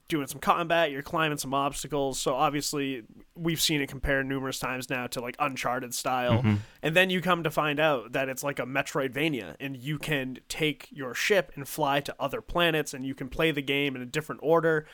doing 0.09 0.27
some 0.27 0.41
combat 0.41 0.91
you're 0.91 1.03
climbing 1.03 1.39
some 1.39 1.55
obstacles. 1.55 2.19
So 2.21 2.35
obviously 2.35 3.03
we've 3.35 3.61
seen 3.61 3.81
it 3.81 3.89
compared 3.89 4.27
numerous 4.27 4.59
times 4.59 4.91
now 4.91 5.07
to 5.09 5.21
like 5.21 5.37
uncharted 5.39 5.95
style. 5.95 6.39
Mm-hmm. 6.39 6.57
And 6.83 6.97
then 6.97 7.11
you 7.11 7.21
come 7.21 7.43
to 7.43 7.51
find 7.51 7.81
out 7.81 8.13
that 8.13 8.29
it's 8.29 8.43
like 8.43 8.59
a 8.59 8.67
metroidvania 8.67 9.57
and 9.61 9.77
you 9.77 9.99
can 9.99 10.39
take 10.49 10.89
your 10.91 11.15
ship 11.15 11.53
and 11.55 11.67
fly 11.67 12.01
to 12.01 12.15
other 12.19 12.41
planets 12.41 12.95
and 12.95 13.05
you 13.05 13.15
can 13.15 13.29
play 13.29 13.51
the 13.51 13.63
game 13.63 13.97
in 13.97 14.03
a 14.03 14.07
different 14.07 14.41
order. 14.43 14.87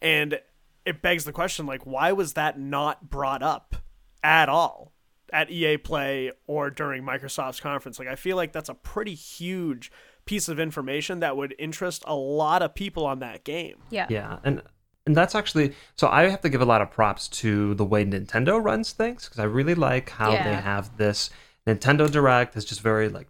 And 0.00 0.40
it 0.84 1.02
begs 1.02 1.24
the 1.24 1.32
question 1.32 1.66
like 1.66 1.84
why 1.84 2.12
was 2.12 2.34
that 2.34 2.58
not 2.58 3.10
brought 3.10 3.42
up 3.42 3.76
at 4.22 4.48
all 4.48 4.92
at 5.32 5.50
EA 5.50 5.76
Play 5.76 6.32
or 6.46 6.70
during 6.70 7.02
Microsoft's 7.02 7.60
conference. 7.60 7.98
Like 7.98 8.08
I 8.08 8.16
feel 8.16 8.36
like 8.36 8.52
that's 8.52 8.68
a 8.68 8.74
pretty 8.74 9.14
huge 9.14 9.90
piece 10.30 10.48
of 10.48 10.60
information 10.60 11.20
that 11.20 11.36
would 11.36 11.52
interest 11.58 12.04
a 12.06 12.14
lot 12.14 12.62
of 12.62 12.72
people 12.74 13.04
on 13.12 13.18
that 13.18 13.42
game. 13.44 13.76
yeah. 13.90 14.06
Yeah, 14.08 14.38
and 14.44 14.62
and 15.06 15.16
that's 15.16 15.34
actually 15.34 15.74
so 15.96 16.04
I 16.08 16.28
have 16.28 16.40
to 16.42 16.48
give 16.48 16.60
a 16.60 16.70
lot 16.72 16.80
of 16.84 16.88
props 16.98 17.26
to 17.42 17.74
the 17.74 17.84
way 17.92 18.04
Nintendo 18.04 18.62
runs 18.62 18.92
things 18.92 19.24
because 19.24 19.40
I 19.40 19.44
really 19.58 19.74
like 19.74 20.10
how 20.10 20.30
they 20.30 20.54
have 20.70 20.96
this 20.98 21.30
Nintendo 21.66 22.04
Direct 22.18 22.56
is 22.56 22.64
just 22.64 22.80
very 22.80 23.08
like 23.08 23.26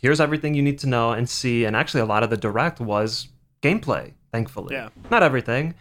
here's 0.00 0.20
everything 0.20 0.54
you 0.54 0.62
need 0.62 0.78
to 0.80 0.88
know 0.88 1.12
and 1.12 1.28
see, 1.28 1.64
and 1.66 1.76
actually 1.76 2.00
a 2.00 2.06
lot 2.14 2.22
of 2.24 2.30
the 2.30 2.36
Direct 2.36 2.80
was 2.80 3.28
gameplay. 3.62 4.12
Thankfully, 4.32 4.74
Yeah. 4.74 4.88
not 5.10 5.22
everything, 5.22 5.74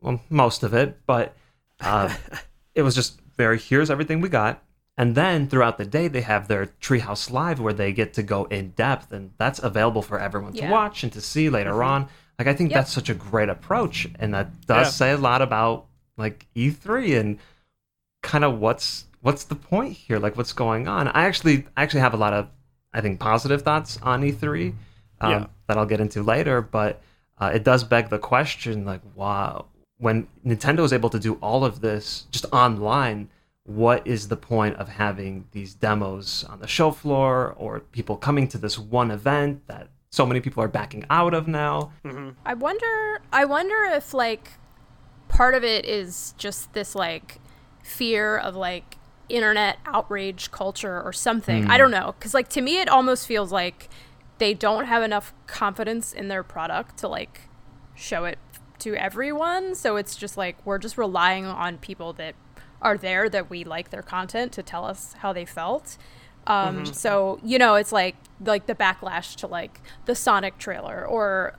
well 0.00 0.20
most 0.30 0.62
of 0.64 0.74
it, 0.74 0.98
but 1.06 1.36
uh, 1.80 2.12
it 2.74 2.82
was 2.82 2.94
just 2.94 3.20
very 3.36 3.58
here's 3.58 3.90
everything 3.90 4.20
we 4.20 4.28
got. 4.28 4.54
And 4.98 5.14
then 5.14 5.48
throughout 5.48 5.78
the 5.78 5.86
day, 5.86 6.08
they 6.08 6.22
have 6.22 6.48
their 6.48 6.66
Treehouse 6.82 7.30
Live 7.30 7.60
where 7.60 7.72
they 7.72 7.92
get 7.92 8.12
to 8.14 8.22
go 8.22 8.44
in 8.46 8.70
depth, 8.70 9.12
and 9.12 9.30
that's 9.38 9.60
available 9.60 10.02
for 10.02 10.18
everyone 10.18 10.52
to 10.54 10.68
watch 10.68 11.04
and 11.04 11.12
to 11.12 11.20
see 11.20 11.48
later 11.48 11.82
on. 11.84 12.08
Like 12.38 12.48
I 12.48 12.52
think 12.54 12.70
Yep. 12.70 12.78
that's 12.80 12.92
such 12.92 13.08
a 13.08 13.14
great 13.14 13.48
approach, 13.48 14.08
and 14.18 14.34
that 14.34 14.66
does 14.66 14.86
Yeah. 14.88 14.90
say 14.90 15.10
a 15.12 15.16
lot 15.16 15.40
about 15.40 15.86
like 16.16 16.46
E3 16.56 17.14
and 17.18 17.38
kind 18.22 18.44
of 18.44 18.58
what's 18.58 19.04
what's 19.20 19.44
the 19.44 19.54
point 19.54 19.92
here, 19.94 20.18
like 20.18 20.36
what's 20.36 20.52
going 20.52 20.88
on. 20.88 21.08
I 21.08 21.24
actually 21.24 21.66
I 21.76 21.82
actually 21.84 22.00
have 22.00 22.14
a 22.14 22.18
lot 22.18 22.32
of 22.32 22.48
I 22.92 23.00
think 23.00 23.20
positive 23.20 23.62
thoughts 23.62 23.98
on 24.02 24.22
E3 24.22 24.74
um, 25.20 25.30
Yeah. 25.30 25.46
that 25.68 25.76
I'll 25.78 25.86
get 25.86 26.00
into 26.00 26.22
later, 26.22 26.60
but 26.60 27.00
uh, 27.40 27.52
it 27.54 27.62
does 27.62 27.84
beg 27.84 28.08
the 28.08 28.18
question 28.18 28.84
like 28.84 29.00
wow 29.14 29.66
when 29.98 30.26
Nintendo 30.44 30.80
is 30.80 30.92
able 30.92 31.10
to 31.10 31.18
do 31.20 31.34
all 31.34 31.64
of 31.64 31.80
this 31.80 32.26
just 32.32 32.46
online 32.52 33.28
what 33.68 34.06
is 34.06 34.28
the 34.28 34.36
point 34.36 34.74
of 34.76 34.88
having 34.88 35.46
these 35.52 35.74
demos 35.74 36.42
on 36.44 36.58
the 36.58 36.66
show 36.66 36.90
floor 36.90 37.54
or 37.58 37.80
people 37.80 38.16
coming 38.16 38.48
to 38.48 38.56
this 38.56 38.78
one 38.78 39.10
event 39.10 39.60
that 39.66 39.88
so 40.08 40.24
many 40.24 40.40
people 40.40 40.62
are 40.62 40.68
backing 40.68 41.04
out 41.10 41.34
of 41.34 41.46
now 41.46 41.92
mm-hmm. 42.02 42.30
I 42.46 42.54
wonder 42.54 43.20
I 43.30 43.44
wonder 43.44 43.84
if 43.92 44.14
like 44.14 44.52
part 45.28 45.54
of 45.54 45.64
it 45.64 45.84
is 45.84 46.34
just 46.38 46.72
this 46.72 46.94
like 46.94 47.40
fear 47.82 48.38
of 48.38 48.56
like 48.56 48.96
internet 49.28 49.76
outrage 49.84 50.50
culture 50.50 51.02
or 51.02 51.12
something. 51.12 51.66
I 51.66 51.74
hmm. 51.74 51.78
don't 51.78 51.90
know 51.90 52.14
cuz 52.20 52.32
like 52.32 52.48
to 52.50 52.62
me 52.62 52.80
it 52.80 52.88
almost 52.88 53.26
feels 53.26 53.52
like 53.52 53.90
they 54.38 54.54
don't 54.54 54.86
have 54.86 55.02
enough 55.02 55.34
confidence 55.46 56.14
in 56.14 56.28
their 56.28 56.42
product 56.42 56.96
to 57.00 57.08
like 57.08 57.42
show 57.94 58.24
it 58.24 58.38
to 58.78 58.94
everyone. 58.94 59.74
So 59.74 59.96
it's 59.96 60.16
just 60.16 60.38
like 60.38 60.56
we're 60.64 60.78
just 60.78 60.96
relying 60.96 61.44
on 61.44 61.76
people 61.76 62.14
that 62.14 62.34
are 62.80 62.96
there 62.96 63.28
that 63.28 63.50
we 63.50 63.64
like 63.64 63.90
their 63.90 64.02
content 64.02 64.52
to 64.52 64.62
tell 64.62 64.84
us 64.84 65.14
how 65.14 65.32
they 65.32 65.44
felt. 65.44 65.96
Um, 66.46 66.84
mm-hmm. 66.84 66.92
So 66.92 67.40
you 67.42 67.58
know, 67.58 67.74
it's 67.74 67.92
like 67.92 68.16
like 68.44 68.66
the 68.66 68.74
backlash 68.74 69.36
to 69.36 69.46
like 69.46 69.80
the 70.06 70.14
Sonic 70.14 70.58
trailer 70.58 71.04
or 71.06 71.56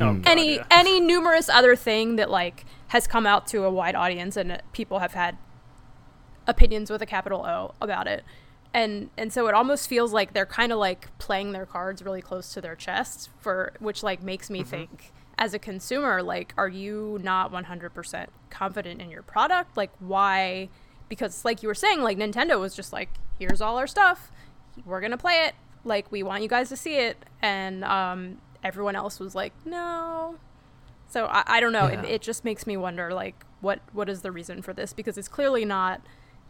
Oh, 0.00 0.04
mm. 0.04 0.22
God, 0.22 0.30
any 0.30 0.56
yeah. 0.56 0.66
any 0.70 1.00
numerous 1.00 1.48
other 1.48 1.76
thing 1.76 2.16
that 2.16 2.30
like 2.30 2.64
has 2.88 3.06
come 3.06 3.26
out 3.26 3.46
to 3.48 3.64
a 3.64 3.70
wide 3.70 3.94
audience 3.94 4.36
and 4.36 4.60
people 4.72 5.00
have 5.00 5.12
had 5.12 5.36
opinions 6.46 6.90
with 6.90 7.02
a 7.02 7.06
capital 7.06 7.44
O 7.44 7.74
about 7.80 8.06
it. 8.06 8.24
And 8.72 9.10
and 9.18 9.32
so 9.32 9.46
it 9.48 9.54
almost 9.54 9.88
feels 9.88 10.12
like 10.12 10.32
they're 10.32 10.46
kind 10.46 10.72
of 10.72 10.78
like 10.78 11.16
playing 11.18 11.52
their 11.52 11.66
cards 11.66 12.02
really 12.02 12.22
close 12.22 12.52
to 12.54 12.60
their 12.60 12.76
chest 12.76 13.30
for 13.38 13.72
which 13.78 14.02
like 14.02 14.22
makes 14.22 14.48
me 14.48 14.60
mm-hmm. 14.60 14.70
think 14.70 15.12
as 15.40 15.54
a 15.54 15.58
consumer 15.58 16.22
like 16.22 16.54
are 16.56 16.68
you 16.68 17.18
not 17.22 17.50
100% 17.50 18.26
confident 18.50 19.00
in 19.00 19.10
your 19.10 19.22
product? 19.22 19.76
Like 19.76 19.90
why 19.98 20.68
because 21.08 21.44
like 21.44 21.62
you 21.62 21.68
were 21.68 21.74
saying 21.74 22.02
like 22.02 22.16
Nintendo 22.18 22.60
was 22.60 22.76
just 22.76 22.92
like 22.92 23.08
here's 23.38 23.60
all 23.60 23.76
our 23.78 23.88
stuff. 23.88 24.30
We're 24.84 25.00
going 25.00 25.10
to 25.10 25.18
play 25.18 25.46
it. 25.46 25.54
Like 25.82 26.12
we 26.12 26.22
want 26.22 26.42
you 26.42 26.48
guys 26.48 26.68
to 26.68 26.76
see 26.76 26.96
it 26.96 27.16
and 27.42 27.82
um 27.84 28.38
everyone 28.62 28.94
else 28.94 29.18
was 29.18 29.34
like 29.34 29.52
no. 29.64 30.36
So 31.10 31.26
I, 31.26 31.42
I 31.46 31.60
don't 31.60 31.72
know. 31.72 31.88
Yeah. 31.88 32.02
It, 32.02 32.08
it 32.08 32.22
just 32.22 32.44
makes 32.44 32.66
me 32.66 32.76
wonder, 32.76 33.12
like, 33.12 33.44
what 33.60 33.80
what 33.92 34.08
is 34.08 34.22
the 34.22 34.32
reason 34.32 34.62
for 34.62 34.72
this? 34.72 34.92
Because 34.92 35.18
it's 35.18 35.28
clearly 35.28 35.64
not, 35.64 36.00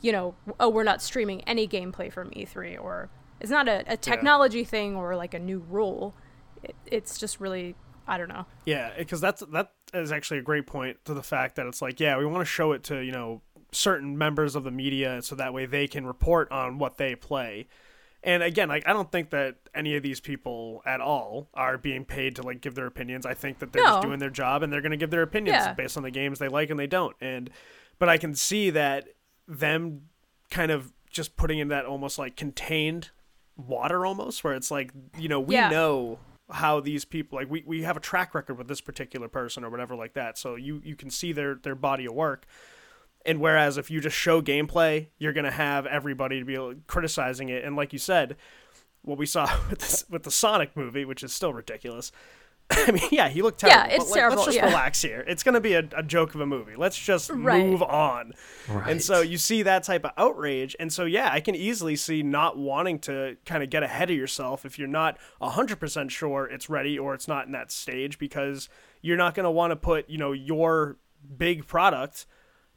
you 0.01 0.13
know, 0.13 0.35
oh, 0.61 0.69
we're 0.69 0.85
not 0.85 1.03
streaming 1.03 1.41
any 1.43 1.67
gameplay 1.67 2.13
from 2.13 2.31
E3, 2.31 2.81
or 2.81 3.09
it's 3.41 3.51
not 3.51 3.69
a, 3.69 3.85
a 3.91 3.97
technology 3.97 4.65
thing 4.65 4.97
or 4.97 5.17
like 5.17 5.35
a 5.35 5.39
new 5.39 5.65
rule. 5.69 6.15
It, 6.63 6.77
it's 6.87 7.19
just 7.19 7.41
really 7.41 7.75
I 8.11 8.19
don't 8.19 8.29
know. 8.29 8.45
Yeah, 8.65 8.91
because 8.99 9.21
that's 9.21 9.41
that 9.53 9.73
is 9.95 10.11
actually 10.13 10.39
a 10.39 10.43
great 10.43 10.67
point 10.67 10.99
to 11.05 11.15
the 11.15 11.23
fact 11.23 11.57
that 11.57 11.67
it's 11.67 11.81
like, 11.81 12.01
yeah, 12.01 12.19
we 12.19 12.27
want 12.27 12.41
to 12.41 12.45
show 12.45 12.73
it 12.73 12.83
to 12.85 12.99
you 12.99 13.13
know 13.13 13.41
certain 13.73 14.19
members 14.19 14.57
of 14.57 14.65
the 14.65 14.71
media 14.71 15.23
so 15.23 15.35
that 15.37 15.55
way 15.55 15.65
they 15.65 15.87
can 15.87 16.05
report 16.07 16.51
on 16.51 16.79
what 16.79 16.97
they 16.99 17.15
play. 17.15 17.69
And 18.23 18.43
again, 18.43 18.69
like 18.69 18.87
I 18.87 18.93
don't 18.93 19.11
think 19.11 19.31
that 19.31 19.57
any 19.75 19.95
of 19.97 20.03
these 20.03 20.21
people 20.21 20.83
at 20.85 21.01
all 21.01 21.49
are 21.55 21.79
being 21.79 22.05
paid 22.05 22.37
to 22.37 22.43
like 22.43 22.61
give 22.61 22.75
their 22.75 22.87
opinions. 22.87 23.25
I 23.25 23.33
think 23.35 23.61
that 23.61 23.73
they're 23.73 23.83
just 23.85 24.03
doing 24.03 24.19
their 24.19 24.29
job 24.29 24.63
and 24.63 24.73
they're 24.73 24.83
going 24.83 24.91
to 24.91 24.97
give 24.99 25.11
their 25.11 25.23
opinions 25.23 25.55
Yeah. 25.65 25.73
based 25.73 25.97
on 25.97 26.03
the 26.03 26.11
games 26.11 26.39
they 26.39 26.49
like 26.49 26.69
and 26.69 26.79
they 26.79 26.87
don't. 26.89 27.17
And 27.21 27.49
but 27.99 28.09
I 28.09 28.19
can 28.19 28.35
see 28.35 28.69
that 28.71 29.09
them 29.49 30.03
kind 30.51 30.71
of 30.71 30.93
just 31.11 31.37
putting 31.37 31.61
in 31.61 31.69
that 31.69 31.87
almost 31.87 32.19
like 32.19 32.37
contained 32.37 33.11
water 33.57 34.05
almost 34.05 34.43
where 34.45 34.55
it's 34.55 34.71
like, 34.71 34.91
you 35.17 35.29
know, 35.29 35.41
we 35.41 35.55
Yeah. 35.55 35.71
know 35.71 36.19
how 36.53 36.81
these 36.81 37.05
people 37.05 37.39
like 37.39 37.51
we, 37.51 37.63
we 37.67 37.83
have 37.83 37.97
a 37.97 38.01
track 38.01 38.35
record 38.35 38.59
with 38.59 38.69
this 38.69 38.81
particular 38.81 39.29
person 39.29 39.65
or 39.65 39.71
whatever 39.71 39.95
like 39.95 40.15
that. 40.15 40.39
So 40.39 40.55
you 40.55 40.81
you 40.85 40.97
can 40.97 41.11
see 41.11 41.33
their 41.33 41.55
their 41.55 41.75
body 41.75 42.07
of 42.07 42.15
work. 42.15 42.47
And 43.27 43.39
whereas 43.39 43.77
if 43.77 43.91
you 43.91 44.01
just 44.01 44.17
show 44.17 44.41
gameplay, 44.41 45.09
you're 45.19 45.33
gonna 45.33 45.51
have 45.51 45.87
everybody 45.87 46.39
to 46.39 46.45
be 46.45 46.81
criticizing 46.87 47.49
it. 47.49 47.65
And 47.65 47.77
like 47.77 47.93
you 47.93 47.99
said, 47.99 48.37
what 49.03 49.19
we 49.19 49.27
saw 49.27 49.51
with 49.71 49.81
this, 49.81 50.05
with 50.09 50.23
the 50.23 50.31
Sonic 50.31 50.77
movie, 50.77 51.05
which 51.05 51.23
is 51.23 51.33
still 51.33 51.53
ridiculous. 51.53 52.13
I 52.87 52.93
mean, 52.93 53.03
yeah, 53.11 53.29
he 53.29 53.43
looked 53.43 53.61
terrible. 53.61 53.89
Yeah, 53.89 53.95
it's 53.95 54.05
but, 54.05 54.11
like, 54.11 54.19
terrible, 54.19 54.37
Let's 54.37 54.47
just 54.47 54.57
yeah. 54.57 54.67
relax 54.67 55.03
here. 55.03 55.25
It's 55.27 55.43
gonna 55.43 55.61
be 55.61 55.75
a, 55.75 55.89
a 55.97 56.03
joke 56.03 56.35
of 56.35 56.41
a 56.41 56.47
movie. 56.47 56.77
Let's 56.77 56.97
just 56.99 57.31
Right. 57.31 57.65
move 57.67 57.83
on. 57.83 58.33
Right. 58.69 58.91
And 58.91 59.03
so 59.03 59.21
you 59.21 59.39
see 59.39 59.63
that 59.63 59.83
type 59.83 60.05
of 60.05 60.13
outrage. 60.17 60.77
And 60.79 60.93
so, 60.93 61.05
yeah, 61.05 61.31
I 61.33 61.41
can 61.41 61.55
easily 61.55 61.97
see 61.97 62.23
not 62.23 62.57
wanting 62.57 62.99
to 63.01 63.37
kind 63.45 63.63
of 63.63 63.71
get 63.71 63.83
ahead 63.83 64.11
of 64.11 64.17
yourself 64.17 64.65
if 64.65 64.79
you're 64.79 64.89
not 64.89 65.19
100% 65.43 66.11
sure 66.11 66.47
it's 66.47 66.71
ready 66.71 66.99
or 66.99 67.15
it's 67.15 67.27
not 67.29 67.47
in 67.47 67.53
that 67.53 67.73
stage 67.73 68.19
because 68.19 68.69
you're 69.03 69.17
not 69.17 69.35
going 69.35 69.45
to 69.45 69.51
want 69.51 69.73
to 69.73 69.77
put, 69.77 70.09
you 70.09 70.19
know, 70.19 70.33
your 70.33 70.97
big 71.37 71.67
product 71.67 72.27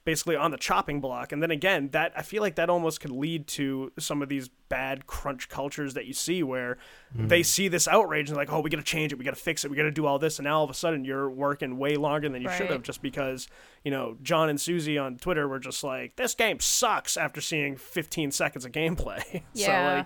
basically 0.06 0.36
on 0.36 0.52
the 0.52 0.58
chopping 0.58 1.00
block. 1.00 1.32
And 1.32 1.42
then 1.42 1.52
again, 1.52 1.90
that 1.92 2.12
I 2.16 2.22
feel 2.22 2.42
like 2.42 2.56
that 2.56 2.70
almost 2.70 3.00
could 3.00 3.12
lead 3.12 3.48
to 3.50 3.92
some 3.98 4.22
of 4.22 4.30
these 4.30 4.50
bad 4.68 5.08
crunch 5.08 5.48
cultures 5.48 5.94
that 5.94 6.06
you 6.06 6.14
see 6.14 6.44
where 6.44 6.78
mm-hmm. 7.16 7.28
they 7.28 7.42
see 7.42 7.68
this 7.70 7.88
outrage 7.88 8.30
and 8.30 8.38
like, 8.38 8.52
oh, 8.52 8.60
we 8.60 8.70
got 8.70 8.78
to 8.78 8.84
change 8.84 9.14
it, 9.14 9.18
we 9.18 9.24
got 9.24 9.36
to 9.36 9.42
fix 9.42 9.64
it, 9.64 9.72
we 9.72 9.78
got 9.78 9.84
to 9.84 9.92
do 9.92 10.06
all 10.06 10.20
this, 10.20 10.40
and 10.40 10.46
now 10.46 10.58
all 10.58 10.64
of 10.64 10.70
a 10.70 10.74
sudden 10.74 11.06
you're 11.06 11.30
working 11.30 11.78
way 11.78 11.96
longer 11.96 12.28
than 12.28 12.42
you 12.42 12.50
should 12.52 12.70
have 12.70 12.84
just 12.84 13.02
because 13.02 13.48
you 13.84 13.92
know 13.92 14.18
John 14.22 14.50
and 14.50 14.60
Susie 14.60 14.98
on 14.98 15.18
Twitter 15.18 15.48
were 15.48 15.60
just 15.60 15.84
like, 15.84 16.16
this 16.18 16.36
game 16.36 16.60
sucks 16.60 17.16
after 17.16 17.40
seeing 17.40 17.78
15 17.78 18.32
seconds 18.32 18.66
of 18.66 18.72
gameplay. 18.72 19.42
Yeah. 19.54 19.66
so 19.66 19.98
like, 19.98 20.06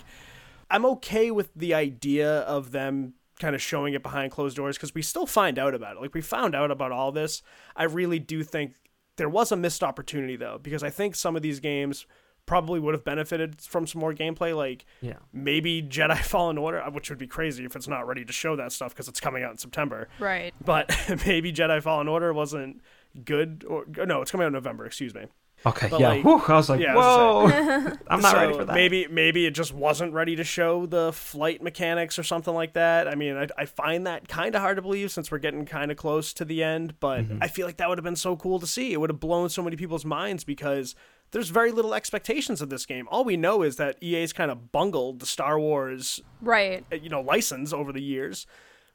I'm 0.69 0.85
okay 0.85 1.31
with 1.31 1.51
the 1.55 1.73
idea 1.73 2.39
of 2.41 2.71
them 2.71 3.13
kind 3.39 3.55
of 3.55 3.61
showing 3.61 3.93
it 3.93 4.03
behind 4.03 4.31
closed 4.31 4.55
doors 4.57 4.77
because 4.77 4.93
we 4.93 5.01
still 5.01 5.25
find 5.25 5.59
out 5.59 5.73
about 5.73 5.97
it. 5.97 6.01
Like 6.01 6.13
we 6.13 6.21
found 6.21 6.55
out 6.55 6.71
about 6.71 6.91
all 6.91 7.11
this. 7.11 7.41
I 7.75 7.83
really 7.83 8.19
do 8.19 8.43
think 8.43 8.73
there 9.17 9.29
was 9.29 9.51
a 9.51 9.55
missed 9.55 9.83
opportunity 9.83 10.35
though 10.35 10.59
because 10.61 10.83
I 10.83 10.89
think 10.89 11.15
some 11.15 11.35
of 11.35 11.41
these 11.41 11.59
games 11.59 12.05
probably 12.45 12.79
would 12.79 12.93
have 12.93 13.03
benefited 13.03 13.59
from 13.59 13.85
some 13.85 13.99
more 13.99 14.13
gameplay 14.13 14.55
like 14.55 14.85
Yeah. 15.01 15.17
maybe 15.33 15.83
Jedi 15.89 16.17
Fallen 16.23 16.57
Order 16.57 16.81
uh, 16.81 16.89
which 16.91 17.09
would 17.09 17.19
be 17.19 17.27
crazy 17.27 17.65
if 17.65 17.75
it's 17.75 17.87
not 17.89 18.07
ready 18.07 18.23
to 18.23 18.31
show 18.33 18.55
that 18.55 18.71
stuff 18.71 18.93
because 18.93 19.07
it's 19.09 19.19
coming 19.19 19.43
out 19.43 19.51
in 19.51 19.57
September 19.57 20.07
Right. 20.19 20.53
but 20.63 20.89
maybe 21.27 21.51
Jedi 21.51 21.81
Fallen 21.83 22.07
Order 22.07 22.33
wasn't 22.33 22.81
good 23.25 23.65
or 23.67 23.85
no 24.05 24.21
it's 24.21 24.31
coming 24.31 24.45
out 24.45 24.47
in 24.47 24.53
November 24.53 24.85
excuse 24.85 25.13
me 25.13 25.25
Okay. 25.65 25.87
But, 25.89 25.99
yeah. 25.99 26.09
like- 26.09 26.23
Whew, 26.23 26.41
I 26.47 26.53
was 26.55 26.69
like, 26.69 26.79
Yeah, 26.79 26.93
I 26.93 26.95
was 26.95 27.05
whoa. 27.51 27.97
I'm 28.07 28.21
not 28.21 28.31
so 28.31 28.37
ready 28.37 28.53
for 28.53 28.65
that. 28.65 28.73
Maybe 28.75 29.07
maybe 29.09 29.45
it 29.45 29.51
just 29.55 29.73
wasn't 29.73 30.13
ready 30.13 30.35
to 30.35 30.43
show 30.43 30.85
the 30.85 31.11
flight 31.11 31.61
mechanics 31.63 32.17
or 32.19 32.23
something 32.23 32.53
like 32.53 32.73
that. 32.73 33.07
I 33.07 33.15
mean, 33.15 33.35
I, 33.35 33.47
I 33.57 33.65
find 33.65 34.05
that 34.07 34.27
kind 34.27 34.55
of 34.55 34.61
hard 34.61 34.75
to 34.77 34.81
believe 34.81 35.11
since 35.11 35.31
we're 35.31 35.39
getting 35.39 35.65
kind 35.65 35.89
of 35.91 35.97
close 35.97 36.31
to 36.33 36.45
the 36.45 36.63
end. 36.63 36.99
But 36.99 37.21
Mm-hmm. 37.23 37.39
I 37.41 37.47
feel 37.47 37.65
like 37.65 37.77
that 37.77 37.89
would 37.89 37.97
have 37.97 38.05
been 38.05 38.15
so 38.15 38.35
cool 38.37 38.59
to 38.59 38.67
see. 38.67 38.93
It 38.93 38.99
would 38.99 39.09
have 39.09 39.19
blown 39.19 39.49
so 39.49 39.61
many 39.63 39.75
people's 39.75 40.05
minds 40.05 40.43
because 40.43 40.93
there's 41.31 41.49
very 41.49 41.71
little 41.71 41.93
expectations 41.93 42.61
of 42.61 42.69
this 42.69 42.85
game. 42.85 43.07
All 43.09 43.25
we 43.25 43.35
know 43.35 43.63
is 43.63 43.75
that 43.77 43.97
EA's 44.01 44.31
kind 44.33 44.49
of 44.51 44.71
bungled 44.71 45.19
the 45.19 45.25
Star 45.25 45.59
Wars 45.59 46.21
Right. 46.39 46.85
uh, 46.91 46.95
you 46.97 47.09
know 47.09 47.19
license 47.21 47.73
over 47.73 47.91
the 47.91 48.01
years. 48.01 48.45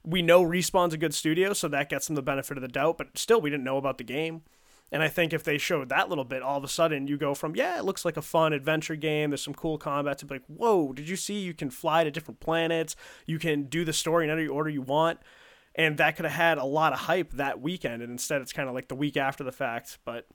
We 0.05 0.23
know 0.23 0.43
Respawn's 0.43 0.95
a 0.95 0.99
good 0.99 1.13
studio, 1.15 1.53
so 1.53 1.69
that 1.69 1.89
gets 1.89 2.07
them 2.07 2.17
the 2.17 2.23
benefit 2.23 2.57
of 2.57 2.63
the 2.63 2.69
doubt. 2.69 2.99
But 2.99 3.19
still, 3.19 3.41
we 3.41 3.51
didn't 3.51 3.65
know 3.65 3.77
about 3.77 3.99
the 3.99 4.05
game. 4.05 4.43
And 4.93 5.03
I 5.03 5.09
think 5.09 5.33
if 5.33 5.43
they 5.43 5.57
showed 5.57 5.89
that 5.89 6.11
little 6.11 6.25
bit, 6.25 6.43
all 6.43 6.59
of 6.59 6.65
a 6.65 6.69
sudden 6.69 7.07
you 7.07 7.17
go 7.17 7.35
from 7.35 7.57
yeah, 7.57 7.79
it 7.79 7.85
looks 7.85 8.05
like 8.05 8.19
a 8.19 8.23
fun 8.23 8.53
adventure 8.53 8.95
game. 8.95 9.31
There's 9.31 9.43
some 9.43 9.55
cool 9.55 9.79
combat 9.79 10.19
to 10.19 10.27
be 10.27 10.35
like, 10.35 10.45
whoa, 10.47 10.93
did 10.93 11.09
you 11.09 11.17
see 11.17 11.41
you 11.41 11.55
can 11.55 11.71
fly 11.71 12.05
to 12.05 12.11
different 12.11 12.41
planets? 12.41 12.95
You 13.25 13.39
can 13.39 13.65
do 13.65 13.87
the 13.87 13.95
story 13.95 14.25
in 14.25 14.31
any 14.31 14.47
order 14.47 14.69
you 14.69 14.83
want. 14.83 15.19
And 15.75 15.97
that 15.97 16.17
could 16.17 16.27
have 16.27 16.35
had 16.35 16.59
a 16.59 16.65
lot 16.65 16.93
of 16.93 16.99
hype 17.01 17.33
that 17.33 17.61
weekend. 17.61 18.03
And 18.03 18.13
instead, 18.13 18.43
it's 18.43 18.53
kind 18.53 18.69
of 18.69 18.75
like 18.75 18.89
the 18.89 18.95
week 18.95 19.17
after 19.17 19.43
the 19.43 19.53
fact. 19.53 19.99
But 20.05 20.27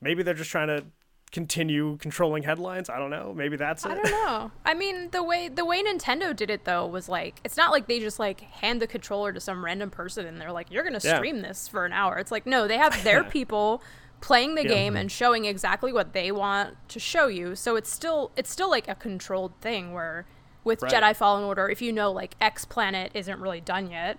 maybe 0.00 0.22
they're 0.22 0.34
just 0.34 0.50
trying 0.52 0.68
to 0.68 0.84
continue 1.32 1.96
controlling 1.98 2.42
headlines. 2.42 2.88
I 2.90 2.98
don't 2.98 3.10
know. 3.10 3.32
Maybe 3.36 3.56
that's 3.56 3.84
it. 3.84 3.90
I 3.90 3.94
don't 3.96 4.10
know. 4.10 4.50
I 4.64 4.74
mean, 4.74 5.10
the 5.10 5.22
way 5.22 5.48
the 5.48 5.64
way 5.64 5.82
Nintendo 5.82 6.34
did 6.34 6.50
it 6.50 6.64
though 6.64 6.86
was 6.86 7.08
like 7.08 7.40
it's 7.44 7.56
not 7.56 7.70
like 7.70 7.86
they 7.86 8.00
just 8.00 8.18
like 8.18 8.40
hand 8.40 8.80
the 8.82 8.86
controller 8.86 9.32
to 9.32 9.40
some 9.40 9.64
random 9.64 9.90
person 9.90 10.26
and 10.26 10.40
they're 10.40 10.52
like, 10.52 10.70
"You're 10.70 10.84
gonna 10.84 11.00
Yeah. 11.02 11.16
stream 11.16 11.42
this 11.42 11.68
for 11.68 11.84
an 11.84 11.92
hour." 11.92 12.18
It's 12.18 12.30
like 12.32 12.46
no, 12.46 12.66
they 12.68 12.78
have 12.78 13.02
their 13.04 13.22
people 13.36 13.82
playing 14.20 14.56
the 14.56 14.62
Yeah. 14.64 14.68
game 14.68 14.96
and 14.96 15.12
showing 15.12 15.44
exactly 15.44 15.92
what 15.92 16.12
they 16.12 16.32
want 16.32 16.76
to 16.88 16.98
show 16.98 17.28
you. 17.28 17.54
So 17.54 17.76
it's 17.76 17.90
still 17.90 18.32
it's 18.36 18.50
still 18.50 18.70
like 18.70 18.88
a 18.88 18.94
controlled 18.94 19.52
thing 19.60 19.92
where 19.92 20.26
with 20.64 20.82
Right. 20.82 20.92
Jedi 20.92 21.16
Fallen 21.16 21.44
Order, 21.44 21.68
if 21.68 21.80
you 21.80 21.92
know 21.92 22.10
like 22.10 22.34
X 22.40 22.64
planet 22.64 23.12
isn't 23.14 23.38
really 23.40 23.60
done 23.60 23.90
yet. 23.90 24.18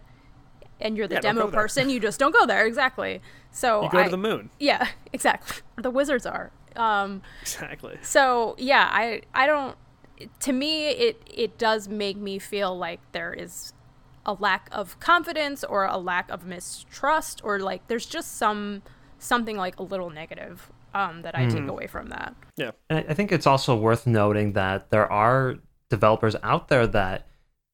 And 0.82 0.96
you're 0.96 1.10
the 1.10 1.16
Yeah, 1.16 1.20
demo 1.22 1.52
person, 1.52 1.90
you 1.90 2.00
just 2.00 2.22
don't 2.22 2.32
go 2.34 2.46
there 2.46 2.66
exactly. 2.66 3.22
So 3.52 3.84
You 3.84 3.90
go 3.90 3.98
I- 4.00 4.04
to 4.06 4.10
the 4.12 4.18
moon. 4.18 4.50
Yeah, 4.60 4.88
exactly. 5.14 5.58
The 5.76 5.92
wizards 5.92 6.26
are. 6.26 6.52
Um, 6.80 7.22
Exactly. 7.42 7.98
so 8.02 8.56
yeah, 8.58 8.88
I 8.92 9.22
I 9.34 9.46
don't. 9.46 9.76
To 10.42 10.54
me, 10.54 10.88
it 10.90 11.22
it 11.34 11.58
does 11.58 11.88
make 11.88 12.18
me 12.18 12.40
feel 12.40 12.78
like 12.78 13.00
there 13.12 13.34
is 13.34 13.74
a 14.26 14.34
lack 14.34 14.70
of 14.72 15.00
confidence 15.00 15.64
or 15.64 15.86
a 15.86 15.98
lack 15.98 16.30
of 16.30 16.46
mistrust 16.46 17.42
or 17.44 17.60
like 17.60 17.88
there's 17.88 18.06
just 18.06 18.38
some 18.38 18.82
something 19.18 19.58
like 19.58 19.80
a 19.80 19.84
little 19.84 20.10
negative 20.10 20.72
um, 20.94 21.22
that 21.24 21.36
I 21.38 21.46
take 21.48 21.68
away 21.68 21.88
from 21.88 22.08
that. 22.10 22.36
Yeah. 22.58 22.72
And 22.90 23.00
I 23.00 23.12
I 23.12 23.14
think 23.14 23.32
it's 23.32 23.48
also 23.48 23.76
worth 23.78 24.06
noting 24.08 24.54
that 24.54 24.90
there 24.90 25.10
are 25.12 25.56
developers 25.90 26.36
out 26.44 26.68
there 26.68 26.86
that 26.88 27.28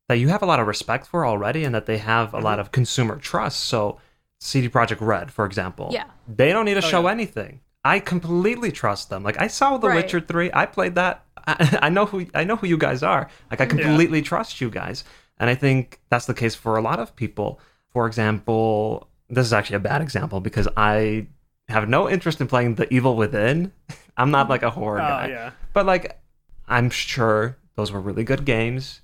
that 0.07 0.15
you 0.19 0.27
have 0.29 0.43
a 0.43 0.45
lot 0.45 0.59
of 0.59 0.67
respect 0.67 1.07
for 1.07 1.25
already, 1.25 1.63
and 1.63 1.73
that 1.73 1.87
they 1.87 1.97
have 1.97 2.33
a 2.33 2.37
Mm-hmm. 2.37 2.45
lot 2.45 2.59
of 2.59 2.71
consumer 2.71 3.17
trust. 3.17 3.61
So, 3.61 3.99
CD 4.39 4.69
Projekt 4.69 5.01
Red, 5.01 5.31
for 5.31 5.45
example, 5.47 5.89
Yeah. 5.91 6.05
they 6.27 6.53
don't 6.53 6.65
need 6.65 6.75
to 6.75 6.85
Oh, 6.85 6.91
show 6.93 7.01
yeah. 7.05 7.11
anything. 7.11 7.61
I 7.85 7.99
completely 7.99 8.71
trust 8.71 9.09
them. 9.09 9.21
Like 9.23 9.39
I 9.39 9.47
saw 9.47 9.77
The 9.77 9.87
Right. 9.89 9.95
Witcher 9.97 10.19
Three, 10.19 10.49
I 10.53 10.65
played 10.65 10.95
that. 10.95 11.23
I, 11.47 11.79
I 11.83 11.89
know 11.89 12.05
who 12.07 12.25
I 12.33 12.43
know 12.43 12.55
who 12.57 12.67
you 12.67 12.77
guys 12.77 13.03
are. 13.03 13.29
Like 13.51 13.61
I 13.61 13.65
completely 13.67 14.21
trust 14.21 14.59
you 14.59 14.69
guys, 14.69 15.03
and 15.37 15.49
I 15.49 15.55
think 15.55 15.99
that's 16.09 16.25
the 16.25 16.33
case 16.33 16.55
for 16.55 16.75
a 16.77 16.81
lot 16.81 16.99
of 16.99 17.15
people. 17.15 17.59
For 17.93 18.07
example, 18.07 19.07
this 19.29 19.45
is 19.45 19.53
actually 19.53 19.77
a 19.77 19.79
bad 19.91 20.01
example 20.01 20.39
because 20.41 20.67
I 20.75 21.27
have 21.69 21.87
no 21.87 22.09
interest 22.09 22.41
in 22.41 22.47
playing 22.47 22.75
The 22.75 22.91
Evil 22.93 23.15
Within. 23.15 23.71
I'm 24.17 24.31
not 24.31 24.49
like 24.49 24.63
a 24.63 24.69
horror 24.71 24.99
Oh, 25.01 25.07
guy. 25.07 25.27
yeah. 25.29 25.51
But 25.73 25.85
like, 25.85 26.19
I'm 26.67 26.89
sure 26.89 27.57
those 27.75 27.91
were 27.91 27.99
really 28.01 28.23
good 28.23 28.45
games. 28.45 29.01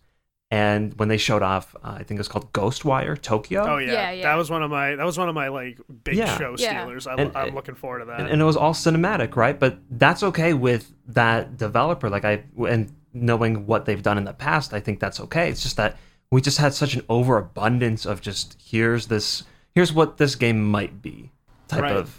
And 0.54 0.94
when 1.00 1.08
they 1.08 1.16
showed 1.18 1.42
off, 1.42 1.74
uh, 1.82 1.92
I 2.00 2.04
think 2.04 2.18
it 2.18 2.20
was 2.20 2.28
called 2.28 2.52
Ghostwire 2.52 3.20
Tokyo. 3.20 3.64
Oh 3.66 3.78
yeah. 3.78 3.94
Yeah, 3.94 4.12
yeah. 4.12 4.24
that 4.24 4.36
was 4.36 4.50
one 4.50 4.62
of 4.64 4.70
my 4.70 4.96
that 4.98 5.06
was 5.06 5.18
one 5.18 5.30
of 5.30 5.36
my 5.36 5.48
like 5.48 5.80
big 6.04 6.16
Yeah. 6.16 6.38
show 6.38 6.56
Yeah. 6.58 6.82
stealers. 6.84 7.08
I, 7.08 7.14
And- 7.16 7.38
I'm 7.38 7.56
looking 7.56 7.76
forward 7.76 8.00
to 8.00 8.06
that. 8.06 8.20
and, 8.20 8.30
and 8.30 8.42
it 8.42 8.46
was 8.46 8.58
all 8.58 8.74
cinematic, 8.74 9.38
right? 9.38 9.58
But 9.58 9.78
that's 9.90 10.24
okay 10.24 10.54
with 10.54 10.92
that 11.08 11.56
developer. 11.58 12.10
Like 12.10 12.26
I 12.26 12.44
and 12.68 12.92
knowing 13.14 13.66
what 13.66 13.86
they've 13.86 14.04
done 14.04 14.18
in 14.18 14.26
the 14.26 14.34
past, 14.34 14.74
I 14.74 14.82
think 14.82 15.00
that's 15.00 15.22
okay. 15.22 15.50
It's 15.50 15.64
just 15.64 15.78
that 15.78 15.96
we 16.32 16.42
just 16.42 16.58
had 16.58 16.74
such 16.74 16.96
an 16.96 17.04
overabundance 17.08 18.06
of 18.06 18.20
just 18.20 18.58
here's 18.62 19.08
this 19.08 19.44
here's 19.74 19.94
what 19.94 20.18
this 20.18 20.36
game 20.36 20.70
might 20.70 21.02
be 21.02 21.32
type 21.70 21.82
Right. 21.84 21.96
of 21.96 22.18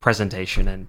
presentation, 0.00 0.68
and 0.68 0.86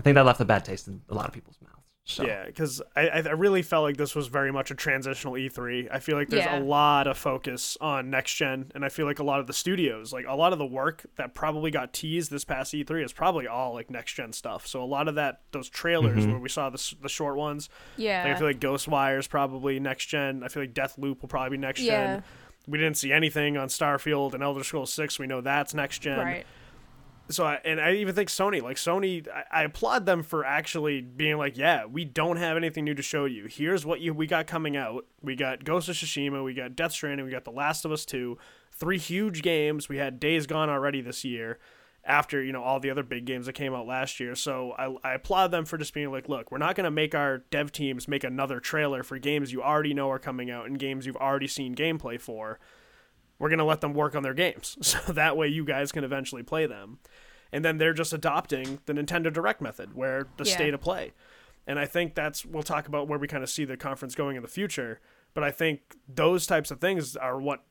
I 0.00 0.02
think 0.02 0.16
that 0.16 0.26
left 0.26 0.40
a 0.40 0.44
bad 0.44 0.64
taste 0.64 0.88
in 0.88 1.02
a 1.08 1.14
lot 1.14 1.26
of 1.28 1.32
people's 1.34 1.56
mouths. 1.60 1.61
So. 2.04 2.24
Yeah, 2.26 2.46
because 2.46 2.82
I, 2.96 3.08
I 3.10 3.18
really 3.30 3.62
felt 3.62 3.84
like 3.84 3.96
this 3.96 4.16
was 4.16 4.26
very 4.26 4.50
much 4.50 4.72
a 4.72 4.74
transitional 4.74 5.34
E3. 5.34 5.86
I 5.88 6.00
feel 6.00 6.16
like 6.16 6.30
there's 6.30 6.44
Yeah. 6.44 6.58
a 6.58 6.60
lot 6.60 7.06
of 7.06 7.16
focus 7.16 7.78
on 7.80 8.10
next 8.10 8.34
gen, 8.34 8.72
and 8.74 8.84
I 8.84 8.88
feel 8.88 9.06
like 9.06 9.20
a 9.20 9.22
lot 9.22 9.38
of 9.38 9.46
the 9.46 9.52
studios, 9.52 10.12
like 10.12 10.24
a 10.26 10.34
lot 10.34 10.52
of 10.52 10.58
the 10.58 10.66
work 10.66 11.06
that 11.14 11.32
probably 11.32 11.70
got 11.70 11.92
teased 11.92 12.32
this 12.32 12.44
past 12.44 12.74
E3, 12.74 13.04
is 13.04 13.12
probably 13.12 13.46
all 13.46 13.72
like 13.72 13.88
next 13.88 14.14
gen 14.14 14.32
stuff. 14.32 14.66
So 14.66 14.82
a 14.82 14.84
lot 14.84 15.06
of 15.06 15.14
that, 15.14 15.42
those 15.52 15.68
trailers 15.68 16.22
mm-hmm. 16.22 16.32
where 16.32 16.40
we 16.40 16.48
saw 16.48 16.70
the 16.70 16.94
the 17.00 17.08
short 17.08 17.36
ones, 17.36 17.68
Yeah. 17.96 18.24
like 18.24 18.34
I 18.34 18.38
feel 18.38 18.48
like 18.48 18.58
Ghostwire 18.58 19.20
is 19.20 19.28
probably 19.28 19.78
next 19.78 20.06
gen. 20.06 20.42
I 20.42 20.48
feel 20.48 20.64
like 20.64 20.74
Death 20.74 20.98
Loop 20.98 21.22
will 21.22 21.28
probably 21.28 21.56
be 21.56 21.60
next 21.60 21.82
Yeah. 21.82 22.16
gen. 22.16 22.24
We 22.66 22.78
didn't 22.78 22.96
see 22.96 23.12
anything 23.12 23.56
on 23.56 23.68
Starfield 23.68 24.34
and 24.34 24.42
Elder 24.42 24.64
Scrolls 24.64 24.92
Six. 24.92 25.20
We 25.20 25.28
know 25.28 25.40
that's 25.40 25.72
next 25.72 26.00
gen. 26.00 26.18
right. 26.18 26.46
So 27.32 27.44
I, 27.44 27.60
and 27.64 27.80
I 27.80 27.94
even 27.94 28.14
think 28.14 28.28
Sony, 28.28 28.62
like 28.62 28.76
Sony, 28.76 29.26
I, 29.28 29.60
I 29.60 29.62
applaud 29.64 30.06
them 30.06 30.22
for 30.22 30.44
actually 30.44 31.00
being 31.00 31.38
like, 31.38 31.56
yeah, 31.56 31.84
we 31.86 32.04
don't 32.04 32.36
have 32.36 32.56
anything 32.56 32.84
new 32.84 32.94
to 32.94 33.02
show 33.02 33.24
you. 33.24 33.46
Here's 33.46 33.84
what 33.86 34.00
you 34.00 34.14
we 34.14 34.26
got 34.26 34.46
coming 34.46 34.76
out. 34.76 35.06
We 35.22 35.36
got 35.36 35.64
Ghost 35.64 35.88
of 35.88 35.96
Tsushima, 35.96 36.44
we 36.44 36.54
got 36.54 36.76
Death 36.76 36.92
Stranding, 36.92 37.24
we 37.24 37.32
got 37.32 37.44
The 37.44 37.50
Last 37.50 37.84
of 37.84 37.92
Us 37.92 38.04
Two. 38.04 38.38
three 38.72 38.98
huge 38.98 39.42
games. 39.42 39.88
We 39.88 39.98
had 39.98 40.18
Days 40.18 40.46
Gone 40.46 40.70
already 40.70 41.00
this 41.00 41.24
year 41.24 41.58
after, 42.04 42.42
you 42.42 42.50
know, 42.52 42.62
all 42.62 42.80
the 42.80 42.90
other 42.90 43.04
big 43.04 43.24
games 43.24 43.46
that 43.46 43.52
came 43.52 43.74
out 43.74 43.86
last 43.86 44.18
year. 44.18 44.34
So 44.34 44.72
I, 44.72 45.10
I 45.10 45.14
applaud 45.14 45.52
them 45.52 45.64
for 45.64 45.78
just 45.78 45.94
being 45.94 46.10
like, 46.10 46.28
look, 46.28 46.50
we're 46.50 46.58
not 46.58 46.74
going 46.74 46.84
to 46.84 46.90
make 46.90 47.14
our 47.14 47.38
dev 47.50 47.70
teams 47.70 48.08
make 48.08 48.24
another 48.24 48.58
trailer 48.58 49.02
for 49.02 49.18
games 49.18 49.52
you 49.52 49.62
already 49.62 49.94
know 49.94 50.10
are 50.10 50.18
coming 50.18 50.50
out 50.50 50.66
and 50.66 50.78
games 50.78 51.06
you've 51.06 51.16
already 51.16 51.46
seen 51.46 51.76
gameplay 51.76 52.20
for. 52.20 52.58
We're 53.42 53.48
going 53.48 53.58
to 53.58 53.64
let 53.64 53.80
them 53.80 53.92
work 53.92 54.14
on 54.14 54.22
their 54.22 54.34
games. 54.34 54.76
So 54.82 55.12
that 55.14 55.36
way 55.36 55.48
you 55.48 55.64
guys 55.64 55.90
can 55.90 56.04
eventually 56.04 56.44
play 56.44 56.66
them. 56.66 57.00
And 57.52 57.64
then 57.64 57.76
they're 57.78 57.92
just 57.92 58.12
adopting 58.12 58.78
the 58.86 58.92
Nintendo 58.92 59.32
Direct 59.32 59.60
method 59.60 59.94
where 59.94 60.28
the 60.36 60.44
Yeah. 60.44 60.54
state 60.54 60.74
of 60.74 60.80
play. 60.80 61.12
And 61.66 61.76
I 61.78 61.84
think 61.86 62.14
that's, 62.14 62.44
we'll 62.46 62.62
talk 62.62 62.86
about 62.86 63.08
where 63.08 63.18
we 63.18 63.26
kind 63.26 63.42
of 63.42 63.50
see 63.50 63.64
the 63.64 63.76
conference 63.76 64.14
going 64.14 64.36
in 64.36 64.42
the 64.42 64.48
future. 64.48 65.00
But 65.34 65.42
I 65.42 65.50
think 65.50 65.80
those 66.08 66.46
types 66.46 66.70
of 66.70 66.80
things 66.80 67.16
are 67.16 67.38
what 67.40 67.64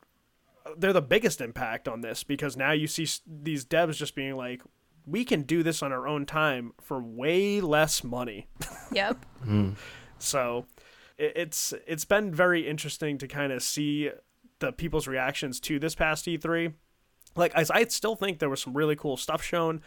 they're 0.76 0.92
the 0.92 1.00
biggest 1.02 1.40
impact 1.40 1.88
on 1.88 2.02
this 2.02 2.22
because 2.22 2.54
now 2.56 2.72
you 2.72 2.86
see 2.86 3.06
these 3.26 3.64
devs 3.64 3.96
just 3.96 4.14
being 4.14 4.36
like, 4.36 4.60
we 5.06 5.24
can 5.24 5.42
do 5.42 5.62
this 5.62 5.82
on 5.82 5.90
our 5.90 6.06
own 6.06 6.26
time 6.26 6.72
for 6.80 7.02
way 7.02 7.60
less 7.62 8.04
money. 8.04 8.46
Yep. 8.92 9.24
Hmm. 9.44 9.70
So 10.18 10.66
it's 11.16 11.72
it's 11.86 12.04
been 12.04 12.34
very 12.34 12.68
interesting 12.68 13.16
to 13.18 13.26
kind 13.26 13.52
of 13.52 13.62
see 13.62 14.10
the 14.62 14.72
people's 14.72 15.06
reactions 15.06 15.60
to 15.60 15.78
this 15.78 15.94
past 15.94 16.24
E3. 16.26 16.72
Like 17.36 17.52
I, 17.54 17.64
I 17.72 17.84
still 17.84 18.16
think 18.16 18.38
there 18.38 18.48
was 18.48 18.62
some 18.62 18.74
really 18.74 18.96
cool 18.96 19.16
stuff 19.16 19.42
shown. 19.42 19.82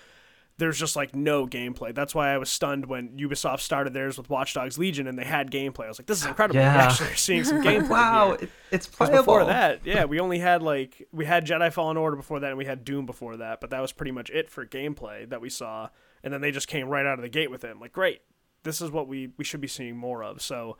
There's 0.57 0.79
just 0.79 0.95
like 0.95 1.15
no 1.15 1.45
gameplay. 1.47 1.93
That's 1.93 2.15
why 2.15 2.33
I 2.33 2.37
was 2.37 2.49
stunned 2.49 2.85
when 2.85 3.17
Ubisoft 3.17 3.59
started 3.59 3.93
theirs 3.93 4.17
with 4.17 4.29
Watch 4.29 4.53
Dogs 4.53 4.77
Legion 4.77 5.05
and 5.05 5.17
they 5.17 5.25
had 5.25 5.51
gameplay. 5.51 5.85
I 5.85 5.87
was 5.89 5.99
like, 5.99 6.05
this 6.05 6.21
is 6.21 6.25
incredible. 6.25 6.59
We're 6.61 6.65
actually 6.65 7.13
seeing 7.15 7.43
some 7.43 7.61
gameplay. 7.61 7.89
wow, 7.89 8.27
here. 8.27 8.37
it, 8.43 8.49
it's 8.71 8.87
playable. 8.87 9.17
before 9.17 9.45
that, 9.45 9.81
yeah, 9.85 10.05
we 10.05 10.19
only 10.19 10.39
had 10.39 10.61
like 10.61 11.07
we 11.11 11.25
had 11.25 11.45
Jedi 11.45 11.71
Fallen 11.73 11.97
Order 11.97 12.15
before 12.15 12.39
that, 12.39 12.49
and 12.49 12.57
we 12.57 12.65
had 12.65 12.85
Doom 12.85 13.05
before 13.05 13.37
that, 13.37 13.59
but 13.59 13.69
that 13.71 13.81
was 13.81 13.91
pretty 13.91 14.11
much 14.11 14.29
it 14.29 14.49
for 14.49 14.65
gameplay 14.65 15.27
that 15.29 15.41
we 15.41 15.49
saw. 15.49 15.89
And 16.23 16.33
then 16.33 16.41
they 16.41 16.51
just 16.51 16.67
came 16.67 16.87
right 16.87 17.05
out 17.05 17.19
of 17.19 17.21
the 17.21 17.29
gate 17.29 17.51
with 17.51 17.63
it. 17.63 17.71
I'm 17.71 17.79
like, 17.79 17.93
great, 17.93 18.21
this 18.63 18.81
is 18.81 18.91
what 18.91 19.07
we 19.07 19.31
we 19.37 19.43
should 19.43 19.61
be 19.61 19.67
seeing 19.67 19.97
more 19.97 20.23
of. 20.23 20.41
So, 20.41 20.77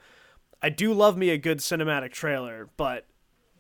I 0.62 0.70
do 0.70 0.94
love 0.94 1.18
me 1.18 1.30
a 1.30 1.38
good 1.38 1.60
cinematic 1.60 2.12
trailer, 2.12 2.70
but 2.78 3.06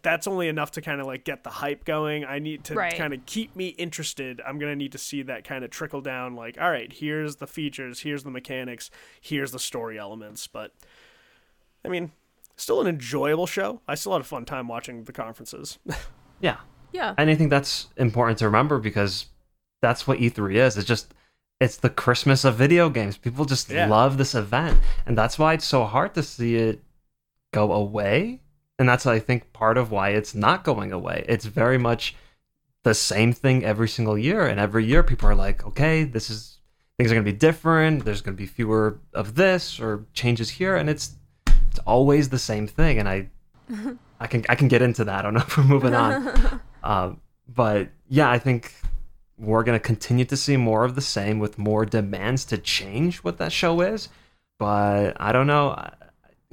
that's 0.05 0.27
only 0.27 0.47
enough 0.47 0.69
to 0.71 0.81
kind 0.81 1.01
of 1.01 1.07
like 1.07 1.25
get 1.25 1.43
the 1.43 1.49
hype 1.49 1.83
going. 1.83 2.23
I 2.23 2.37
need 2.39 2.63
to 2.65 2.75
Right. 2.75 2.95
kind 2.95 3.11
of 3.13 3.25
keep 3.25 3.55
me 3.55 3.69
interested. 3.69 4.39
I'm 4.47 4.59
gonna 4.59 4.75
need 4.75 4.91
to 4.91 4.97
see 4.99 5.23
that 5.23 5.43
kind 5.43 5.63
of 5.65 5.71
trickle 5.71 5.99
down. 6.01 6.35
Like, 6.35 6.61
all 6.61 6.69
right, 6.69 6.93
here's 6.93 7.37
the 7.37 7.47
features, 7.47 8.01
here's 8.01 8.23
the 8.23 8.29
mechanics, 8.29 8.91
here's 9.19 9.51
the 9.51 9.59
story 9.59 9.97
elements. 9.97 10.45
But 10.47 10.71
I 11.83 11.87
mean, 11.89 12.11
still 12.55 12.81
an 12.81 12.87
enjoyable 12.87 13.47
show. 13.47 13.81
I 13.87 13.95
still 13.95 14.11
had 14.13 14.21
a 14.21 14.25
fun 14.25 14.45
time 14.45 14.67
watching 14.67 15.03
the 15.03 15.11
conferences. 15.13 15.79
Yeah, 16.39 16.57
Yeah. 16.91 17.15
and 17.17 17.29
I 17.29 17.35
think 17.35 17.49
that's 17.49 17.87
important 17.97 18.37
to 18.39 18.45
remember 18.45 18.77
because 18.77 19.27
that's 19.81 20.05
what 20.05 20.19
E3 20.19 20.55
is. 20.55 20.77
It's 20.77 20.87
just 20.87 21.13
it's 21.61 21.77
the 21.77 21.89
Christmas 21.89 22.43
of 22.43 22.55
video 22.55 22.89
games. 22.89 23.17
People 23.17 23.45
just 23.45 23.69
Yeah. 23.71 23.87
love 23.87 24.17
this 24.17 24.35
event, 24.35 24.77
and 25.05 25.17
that's 25.17 25.39
why 25.39 25.53
it's 25.53 25.65
so 25.65 25.85
hard 25.85 26.13
to 26.15 26.21
see 26.21 26.55
it 26.57 26.83
go 27.53 27.71
away. 27.71 28.41
And 28.77 28.89
that's 28.89 29.05
I 29.05 29.19
think 29.19 29.53
part 29.53 29.77
of 29.77 29.91
why 29.91 30.09
it's 30.09 30.35
not 30.35 30.63
going 30.63 30.91
away. 30.91 31.25
It's 31.27 31.45
very 31.45 31.77
much 31.77 32.15
the 32.83 32.93
same 32.93 33.33
thing 33.33 33.63
every 33.63 33.87
single 33.87 34.17
year, 34.17 34.45
and 34.45 34.59
every 34.59 34.85
year 34.85 35.01
people 35.01 35.29
are 35.29 35.35
like, 35.35 35.65
okay, 35.65 36.03
this 36.03 36.29
is 36.29 36.59
things 36.97 37.11
are 37.11 37.15
going 37.15 37.25
to 37.25 37.31
be 37.31 37.37
different. 37.37 38.05
There's 38.05 38.21
going 38.21 38.35
to 38.35 38.41
be 38.41 38.47
fewer 38.47 38.99
of 39.13 39.35
this 39.35 39.79
or 39.79 40.05
changes 40.13 40.49
here, 40.49 40.75
and 40.75 40.89
it's 40.89 41.15
it's 41.69 41.79
always 41.79 42.29
the 42.29 42.39
same 42.39 42.67
thing. 42.67 42.99
And 42.99 43.07
I 43.09 43.29
I 44.19 44.27
can 44.27 44.45
I 44.49 44.55
can 44.55 44.67
get 44.67 44.81
into 44.81 45.03
that. 45.05 45.19
I 45.19 45.21
don't 45.21 45.33
know 45.33 45.41
if 45.41 45.57
we're 45.57 45.63
moving 45.63 45.95
on. 45.95 46.61
Um, 46.85 47.19
but 47.47 47.89
yeah, 48.09 48.29
I 48.29 48.37
think 48.37 48.75
we're 49.39 49.63
going 49.63 49.77
to 49.77 49.83
continue 49.83 50.25
to 50.25 50.37
see 50.37 50.55
more 50.55 50.85
of 50.85 50.93
the 50.93 51.01
same 51.01 51.39
with 51.39 51.57
more 51.57 51.83
demands 51.83 52.45
to 52.45 52.59
change 52.59 53.17
what 53.23 53.39
that 53.39 53.51
show 53.51 53.81
is. 53.81 54.09
But 54.59 55.17
I 55.19 55.31
don't 55.31 55.47
know 55.47 55.71
uh, 55.71 55.89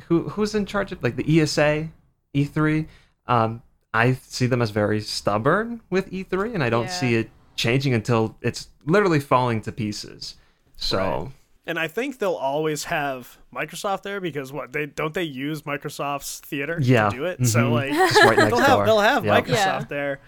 who 0.05 0.31
who's 0.31 0.55
in 0.55 0.64
charge 0.64 0.91
of 0.91 1.03
like 1.03 1.16
the 1.16 1.41
ESA, 1.41 1.89
E3. 2.35 2.87
Um, 3.26 3.62
I 3.95 4.14
see 4.14 4.47
them 4.47 4.62
as 4.62 4.70
very 4.70 5.01
stubborn 5.01 5.80
with 5.91 6.11
E3, 6.11 6.55
and 6.55 6.62
I 6.64 6.70
don't 6.70 6.85
Yeah. 6.85 6.91
see 6.91 7.14
it 7.16 7.30
changing 7.57 7.93
until 7.95 8.37
it's 8.41 8.68
literally 8.87 9.20
falling 9.20 9.61
to 9.62 9.72
pieces. 9.72 10.37
So 10.76 10.99
Right. 10.99 11.28
and 11.66 11.78
I 11.78 11.87
think 11.89 12.18
they'll 12.18 12.33
always 12.35 12.85
have 12.85 13.37
Microsoft 13.55 14.03
there 14.03 14.20
because 14.20 14.53
what 14.53 14.72
they 14.72 14.87
don't 14.87 15.12
they 15.14 15.22
use 15.22 15.62
Microsoft's 15.62 16.41
theater 16.41 16.78
Yeah. 16.80 17.11
to 17.11 17.16
do 17.16 17.24
it. 17.26 17.47
So 17.47 17.70
Mhm. 17.70 17.72
like 17.72 17.91
right 18.24 18.37
they'll 18.51 18.59
have 18.59 18.76
door. 18.78 18.87
they'll 18.87 19.01
have 19.01 19.24
Yep. 19.24 19.45
Microsoft 19.45 19.55
Yeah. 19.55 19.85
there. 19.89 20.20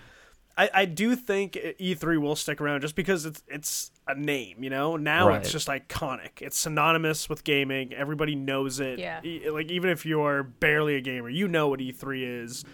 I, 0.56 0.70
I 0.72 0.84
do 0.84 1.16
think 1.16 1.54
E3 1.54 2.20
will 2.20 2.36
stick 2.36 2.60
around 2.60 2.82
just 2.82 2.94
because 2.94 3.26
it's 3.26 3.42
it's 3.48 3.90
a 4.06 4.14
name, 4.14 4.62
you 4.62 4.70
know. 4.70 4.96
Now 4.96 5.28
it's 5.40 5.50
just 5.52 5.66
iconic. 5.68 6.40
It's 6.42 6.56
synonymous 6.56 7.28
with 7.28 7.42
gaming. 7.42 7.92
Everybody 7.92 8.34
knows 8.36 8.78
it. 8.78 8.98
Yeah. 9.00 9.20
E- 9.24 9.50
Like 9.50 9.70
even 9.70 9.90
if 9.90 10.06
you're 10.06 10.42
barely 10.44 10.94
a 10.96 11.00
gamer, 11.00 11.28
you 11.28 11.48
know 11.48 11.68
what 11.68 11.80
E3 11.80 12.42
is. 12.44 12.64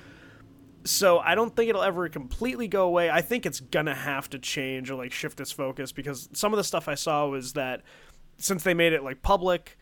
So 0.84 1.18
I 1.18 1.34
don't 1.34 1.54
think 1.54 1.68
it'll 1.68 1.82
ever 1.82 2.08
completely 2.08 2.66
go 2.68 2.86
away. 2.86 3.10
I 3.10 3.20
think 3.20 3.44
it's 3.46 3.60
gonna 3.60 3.94
have 3.94 4.30
to 4.30 4.38
change 4.38 4.90
or 4.90 4.94
like 4.94 5.12
shift 5.12 5.40
its 5.40 5.52
focus 5.52 5.92
because 5.92 6.28
some 6.32 6.52
of 6.52 6.56
the 6.56 6.64
stuff 6.64 6.88
I 6.88 6.94
saw 6.94 7.26
was 7.28 7.52
that 7.54 7.82
since 8.38 8.62
they 8.62 8.72
made 8.74 8.92
it 8.94 9.02
like 9.04 9.20
public 9.22 9.76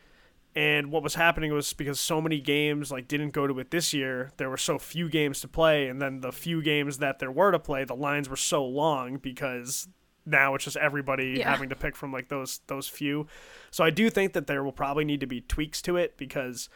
and 0.57 0.91
what 0.91 1.03
was 1.03 1.15
happening 1.15 1.53
was 1.53 1.73
because 1.73 2.01
so 2.01 2.21
many 2.21 2.41
games 2.41 2.91
like 2.91 3.07
didn't 3.07 3.31
go 3.31 3.47
to 3.47 3.59
it 3.59 3.71
this 3.71 3.93
year 3.93 4.33
there 4.39 4.49
were 4.51 4.57
so 4.57 4.79
few 4.79 5.09
games 5.09 5.41
to 5.41 5.49
play 5.49 5.89
and 5.89 6.01
then 6.01 6.21
the 6.21 6.33
few 6.33 6.63
games 6.63 6.99
that 6.99 7.19
there 7.19 7.31
were 7.31 7.51
to 7.53 7.59
play 7.59 7.85
the 7.85 7.95
lines 7.95 8.29
were 8.29 8.37
so 8.37 8.65
long 8.65 9.17
because 9.17 9.89
now 10.27 10.55
it's 10.55 10.65
just 10.65 10.77
everybody 10.77 11.37
Yeah. 11.39 11.51
having 11.51 11.69
to 11.69 11.77
pick 11.77 11.95
from 11.97 12.13
like 12.13 12.29
those 12.29 12.61
those 12.67 12.89
few 12.89 13.27
so 13.71 13.85
i 13.85 13.91
do 13.91 14.11
think 14.11 14.33
that 14.33 14.47
there 14.47 14.65
will 14.65 14.73
probably 14.73 15.05
need 15.05 15.21
to 15.21 15.27
be 15.27 15.41
tweaks 15.43 15.81
to 15.83 15.97
it 15.97 16.17
because 16.17 16.69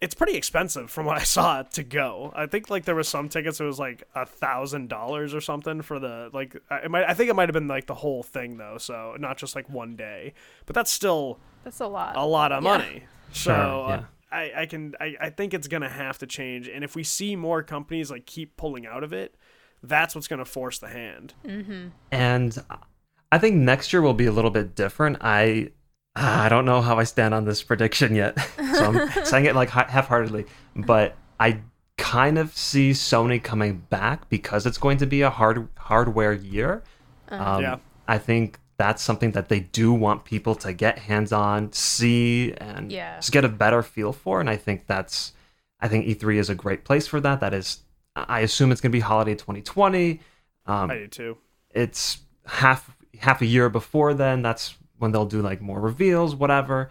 it's 0.00 0.14
pretty 0.14 0.36
expensive 0.36 0.92
from 0.92 1.06
what 1.10 1.18
I 1.18 1.24
saw 1.24 1.62
to 1.64 1.82
go. 1.82 2.32
I 2.32 2.46
think 2.46 2.70
like 2.70 2.84
there 2.84 2.94
was 2.94 3.08
some 3.08 3.28
tickets. 3.28 3.58
It 3.60 3.64
was 3.64 3.80
like 3.80 4.04
a 4.14 4.24
thousand 4.24 4.88
dollars 4.88 5.34
or 5.34 5.40
something 5.40 5.82
for 5.82 5.98
the 5.98 6.30
like. 6.32 6.56
I, 6.70 6.76
it 6.84 6.90
might, 6.92 7.04
I 7.08 7.14
think 7.14 7.30
it 7.30 7.34
might 7.34 7.48
have 7.48 7.52
been 7.54 7.66
like 7.66 7.88
the 7.88 7.96
whole 7.96 8.22
thing 8.22 8.58
though. 8.58 8.78
So 8.78 9.16
not 9.18 9.38
just 9.38 9.56
like 9.56 9.68
one 9.68 9.96
day, 9.96 10.34
but 10.66 10.74
that's 10.76 10.92
still 10.92 11.40
That's 11.68 11.80
a 11.80 11.86
lot. 11.86 12.16
a 12.16 12.24
lot 12.24 12.50
of 12.50 12.64
Yeah. 12.64 12.70
money. 12.78 13.02
So 13.32 13.42
Sure, 13.52 13.54
uh, 13.54 13.88
yeah. 13.88 14.02
I, 14.32 14.52
I 14.62 14.66
can 14.66 14.94
I, 14.98 15.16
I 15.20 15.30
think 15.30 15.52
it's 15.52 15.68
gonna 15.68 15.88
have 15.88 16.16
to 16.18 16.26
change. 16.26 16.66
And 16.66 16.82
if 16.82 16.94
we 16.96 17.02
see 17.04 17.36
more 17.36 17.62
companies 17.62 18.10
like 18.10 18.24
keep 18.24 18.56
pulling 18.56 18.86
out 18.86 19.04
of 19.04 19.12
it, 19.12 19.34
that's 19.82 20.14
what's 20.14 20.28
gonna 20.28 20.44
force 20.46 20.78
the 20.78 20.88
hand. 20.88 21.34
and 22.10 22.58
I 23.30 23.38
think 23.38 23.56
next 23.56 23.92
year 23.92 24.00
will 24.00 24.14
be 24.14 24.26
a 24.26 24.32
little 24.32 24.50
bit 24.50 24.74
different. 24.74 25.18
I 25.20 25.70
I 26.16 26.48
don't 26.48 26.64
know 26.64 26.80
how 26.80 26.98
I 26.98 27.04
stand 27.04 27.34
on 27.34 27.44
this 27.44 27.62
prediction 27.62 28.14
yet, 28.16 28.38
so 28.74 28.84
I'm 28.92 29.24
saying 29.24 29.44
it 29.44 29.54
like 29.54 29.68
ha- 29.68 29.86
half-heartedly. 29.88 30.46
But 30.74 31.16
I 31.38 31.60
kind 31.98 32.38
of 32.38 32.56
see 32.56 32.92
Sony 32.92 33.42
coming 33.42 33.78
back 33.90 34.28
because 34.30 34.64
it's 34.66 34.78
going 34.78 34.96
to 34.98 35.06
be 35.06 35.20
a 35.22 35.30
hard 35.30 35.68
hardware 35.76 36.32
year. 36.32 36.82
Um, 37.28 37.62
Yeah. 37.62 37.76
I 38.08 38.16
think 38.18 38.58
that's 38.78 39.02
something 39.02 39.32
that 39.32 39.48
they 39.48 39.60
do 39.60 39.92
want 39.92 40.24
people 40.24 40.54
to 40.54 40.72
get 40.72 41.00
hands 41.00 41.32
on, 41.32 41.72
see, 41.72 42.52
and 42.58 42.90
Yeah. 42.92 43.16
just 43.16 43.32
get 43.32 43.44
a 43.44 43.48
better 43.48 43.82
feel 43.82 44.12
for. 44.12 44.40
And 44.40 44.48
I 44.48 44.56
think 44.56 44.86
that's, 44.86 45.32
I 45.80 45.88
think 45.88 46.06
E3 46.06 46.36
is 46.38 46.48
a 46.48 46.54
great 46.54 46.84
place 46.84 47.06
for 47.06 47.20
that. 47.20 47.40
That 47.40 47.52
is, 47.54 47.80
I 48.16 48.40
assume 48.40 48.70
it's 48.72 48.80
going 48.80 48.90
to 48.92 48.96
be 48.96 49.00
holiday 49.00 49.34
2020. 49.34 50.20
Um, 50.66 50.90
I 50.90 50.94
do 50.94 51.06
too. 51.08 51.36
it's 51.70 52.18
half 52.46 52.94
half 53.20 53.42
a 53.42 53.46
year 53.46 53.68
before 53.68 54.14
then. 54.14 54.42
That's 54.42 54.76
when 54.98 55.12
they'll 55.12 55.26
do 55.26 55.42
like 55.42 55.60
more 55.60 55.80
reveals, 55.80 56.34
whatever. 56.34 56.90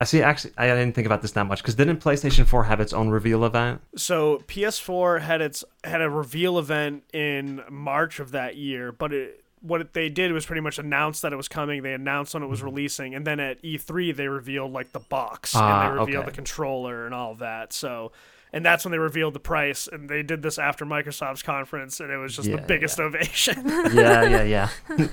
I 0.00 0.04
see. 0.04 0.22
Actually, 0.22 0.52
I 0.56 0.66
didn't 0.66 0.94
think 0.94 1.06
about 1.06 1.22
this 1.22 1.32
that 1.32 1.46
much 1.46 1.60
because 1.62 1.74
didn't 1.74 1.98
PlayStation 2.00 2.46
4 2.46 2.64
have 2.64 2.80
its 2.80 2.92
own 2.92 3.08
reveal 3.10 3.44
event? 3.44 3.80
So 3.96 4.38
PS4 4.46 5.20
had 5.22 5.40
its 5.40 5.64
had 5.84 6.00
a 6.00 6.08
reveal 6.10 6.58
event 6.58 7.02
in 7.12 7.62
March 7.70 8.18
of 8.20 8.30
that 8.32 8.56
year, 8.56 8.92
but 8.92 9.12
it, 9.12 9.44
what 9.60 9.92
they 9.92 10.08
did 10.08 10.32
was 10.32 10.46
pretty 10.46 10.60
much 10.60 10.78
announce 10.78 11.20
that 11.22 11.32
it 11.32 11.36
was 11.36 11.48
coming. 11.48 11.82
They 11.82 11.92
announced 11.94 12.34
when 12.34 12.42
it 12.42 12.46
was 12.48 12.62
releasing, 12.62 13.14
and 13.14 13.26
then 13.26 13.40
at 13.40 13.62
E3 13.62 14.12
they 14.12 14.28
revealed 14.28 14.72
like 14.72 14.92
the 14.92 15.00
box 15.00 15.54
Ah, 15.54 15.68
and 15.70 15.80
they 15.80 15.88
revealed 16.00 16.22
okay. 16.22 16.26
the 16.26 16.32
controller 16.32 17.06
and 17.06 17.14
all 17.14 17.32
of 17.32 17.38
that. 17.38 17.72
So. 17.72 18.12
And 18.50 18.64
that's 18.64 18.82
when 18.82 18.92
they 18.92 18.98
revealed 18.98 19.34
the 19.34 19.40
price, 19.40 19.86
and 19.86 20.08
they 20.08 20.22
did 20.22 20.40
this 20.42 20.58
after 20.58 20.86
Microsoft's 20.86 21.42
conference, 21.42 22.00
and 22.00 22.10
it 22.10 22.16
was 22.16 22.34
just 22.34 22.48
Yeah, 22.48 22.56
the 22.56 22.62
biggest 22.62 22.98
ovation. 22.98 23.62
yeah, 23.68 24.22
yeah, 24.22 24.42
yeah. 24.42 24.70
that 24.88 25.10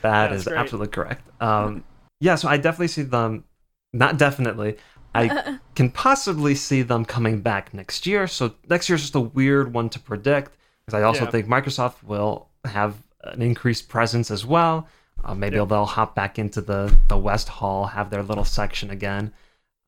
That's 0.00 0.32
is 0.32 0.44
great. 0.46 0.56
absolutely 0.56 0.88
correct. 0.88 1.28
Um, 1.42 1.84
yeah, 2.20 2.34
so 2.36 2.48
I 2.48 2.56
definitely 2.56 2.88
see 2.88 3.02
them. 3.02 3.44
Not 3.92 4.16
definitely. 4.18 4.78
I 5.14 5.58
can 5.74 5.90
possibly 5.90 6.54
see 6.54 6.82
them 6.82 7.04
coming 7.04 7.40
back 7.42 7.74
next 7.74 8.06
year. 8.06 8.26
So 8.26 8.54
next 8.68 8.88
year's 8.88 9.02
just 9.02 9.14
a 9.14 9.20
weird 9.20 9.72
one 9.74 9.88
to 9.90 10.00
predict 10.00 10.56
because 10.86 10.98
I 10.98 11.02
also 11.02 11.24
Yeah. 11.24 11.30
think 11.30 11.46
Microsoft 11.46 12.02
will 12.02 12.48
have 12.64 12.94
an 13.24 13.42
increased 13.42 13.88
presence 13.88 14.30
as 14.30 14.44
well. 14.46 14.86
Uh, 15.24 15.34
maybe 15.34 15.56
Yeah. 15.56 15.64
they'll 15.64 15.84
hop 15.86 16.14
back 16.14 16.38
into 16.38 16.60
the 16.60 16.94
the 17.08 17.18
West 17.18 17.48
Hall, 17.48 17.86
have 17.86 18.10
their 18.10 18.22
little 18.22 18.44
section 18.44 18.90
again. 18.90 19.32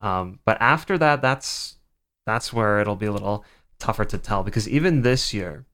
Um, 0.01 0.39
but 0.45 0.57
after 0.61 0.97
that, 0.97 1.21
that's 1.21 1.77
that's 2.25 2.51
where 2.53 2.79
it'll 2.79 2.95
be 2.95 3.05
a 3.07 3.11
little 3.11 3.43
tougher 3.79 4.05
to 4.05 4.17
tell 4.17 4.43
because 4.43 4.67
even 4.69 5.01
this 5.01 5.33
year, 5.33 5.65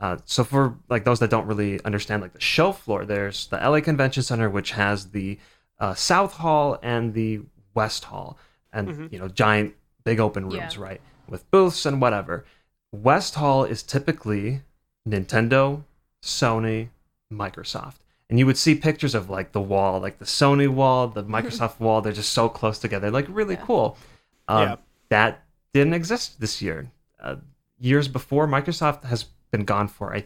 Uh, 0.00 0.16
so 0.24 0.42
for 0.42 0.76
like 0.88 1.04
those 1.04 1.20
that 1.20 1.30
don't 1.30 1.46
really 1.46 1.80
understand 1.84 2.20
like 2.20 2.32
the 2.32 2.40
show 2.40 2.72
floor, 2.72 3.04
there's 3.06 3.46
the 3.46 3.56
LA 3.56 3.80
Convention 3.80 4.22
Center, 4.24 4.50
which 4.50 4.72
has 4.72 5.10
the 5.12 5.38
uh, 5.78 5.94
South 5.94 6.34
Hall 6.34 6.78
and 6.82 7.14
the 7.14 7.40
West 7.74 8.04
Hall, 8.06 8.36
and 8.72 9.08
you 9.12 9.18
know 9.20 9.28
giant 9.28 9.72
big 10.02 10.18
open 10.18 10.44
rooms, 10.50 10.74
Yeah. 10.76 10.82
right, 10.82 11.00
with 11.28 11.48
booths 11.52 11.86
and 11.86 12.00
whatever. 12.02 12.44
West 12.92 13.36
Hall 13.36 13.62
is 13.64 13.82
typically 13.84 14.62
Nintendo, 15.08 15.84
Sony, 16.22 16.88
Microsoft. 17.32 17.96
And 18.30 18.38
you 18.38 18.46
would 18.46 18.56
see 18.56 18.74
pictures 18.74 19.14
of 19.14 19.28
like 19.28 19.52
the 19.52 19.60
wall, 19.60 20.00
like 20.00 20.18
the 20.18 20.24
Sony 20.24 20.68
wall, 20.68 21.08
the 21.08 21.24
Microsoft 21.36 21.78
wall. 21.80 22.00
They're 22.00 22.12
just 22.12 22.32
so 22.32 22.48
close 22.48 22.78
together, 22.78 23.10
like 23.10 23.26
really 23.28 23.56
cool. 23.56 23.96
Um, 24.48 24.62
Yeah. 24.62 24.76
That 25.10 25.44
didn't 25.72 25.94
exist 25.94 26.40
this 26.40 26.62
year. 26.62 26.90
Uh, 27.20 27.36
years 27.78 28.08
before, 28.08 28.46
Microsoft 28.48 29.04
has 29.04 29.24
been 29.50 29.64
gone 29.64 29.88
for 29.88 30.14
I 30.14 30.24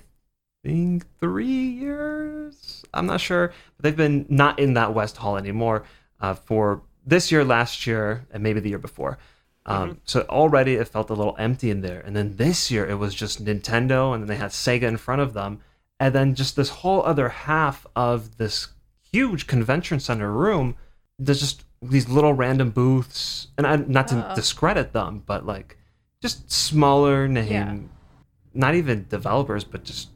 think 0.64 1.04
three 1.18 1.46
years. 1.46 2.84
I'm 2.94 3.06
not 3.06 3.20
sure, 3.20 3.48
but 3.76 3.82
they've 3.82 3.96
been 3.96 4.26
not 4.28 4.58
in 4.58 4.74
that 4.74 4.94
West 4.94 5.16
Hall 5.18 5.36
anymore 5.36 5.84
uh, 6.20 6.34
for 6.34 6.82
this 7.06 7.30
year, 7.32 7.44
last 7.44 7.86
year, 7.86 8.26
and 8.30 8.42
maybe 8.42 8.60
the 8.60 8.70
year 8.70 8.78
before. 8.78 9.18
Um, 9.66 10.00
So 10.04 10.22
already 10.28 10.74
it 10.74 10.88
felt 10.88 11.10
a 11.10 11.14
little 11.14 11.36
empty 11.38 11.70
in 11.70 11.80
there. 11.82 12.00
And 12.00 12.14
then 12.16 12.36
this 12.36 12.70
year 12.70 12.88
it 12.88 12.94
was 12.98 13.14
just 13.14 13.44
Nintendo, 13.44 14.14
and 14.14 14.22
then 14.22 14.28
they 14.28 14.36
had 14.36 14.50
Sega 14.50 14.82
in 14.84 14.96
front 14.96 15.20
of 15.20 15.34
them, 15.34 15.60
and 16.00 16.14
then 16.14 16.34
just 16.34 16.56
this 16.56 16.68
whole 16.70 17.02
other 17.02 17.28
half 17.28 17.86
of 17.96 18.36
this 18.38 18.68
huge 19.12 19.46
convention 19.46 19.98
center 20.00 20.30
room. 20.32 20.76
There's 21.18 21.40
just 21.40 21.64
these 21.82 22.08
little 22.08 22.32
random 22.34 22.70
booths, 22.70 23.48
and 23.56 23.66
I, 23.66 23.76
not 23.76 24.08
to 24.08 24.16
Uh. 24.18 24.34
discredit 24.34 24.92
them, 24.92 25.22
but 25.26 25.46
like 25.46 25.76
just 26.22 26.50
smaller 26.50 27.28
name, 27.28 27.50
Yeah. 27.52 27.76
not 28.54 28.74
even 28.74 29.06
developers, 29.08 29.64
but 29.64 29.84
just 29.84 30.08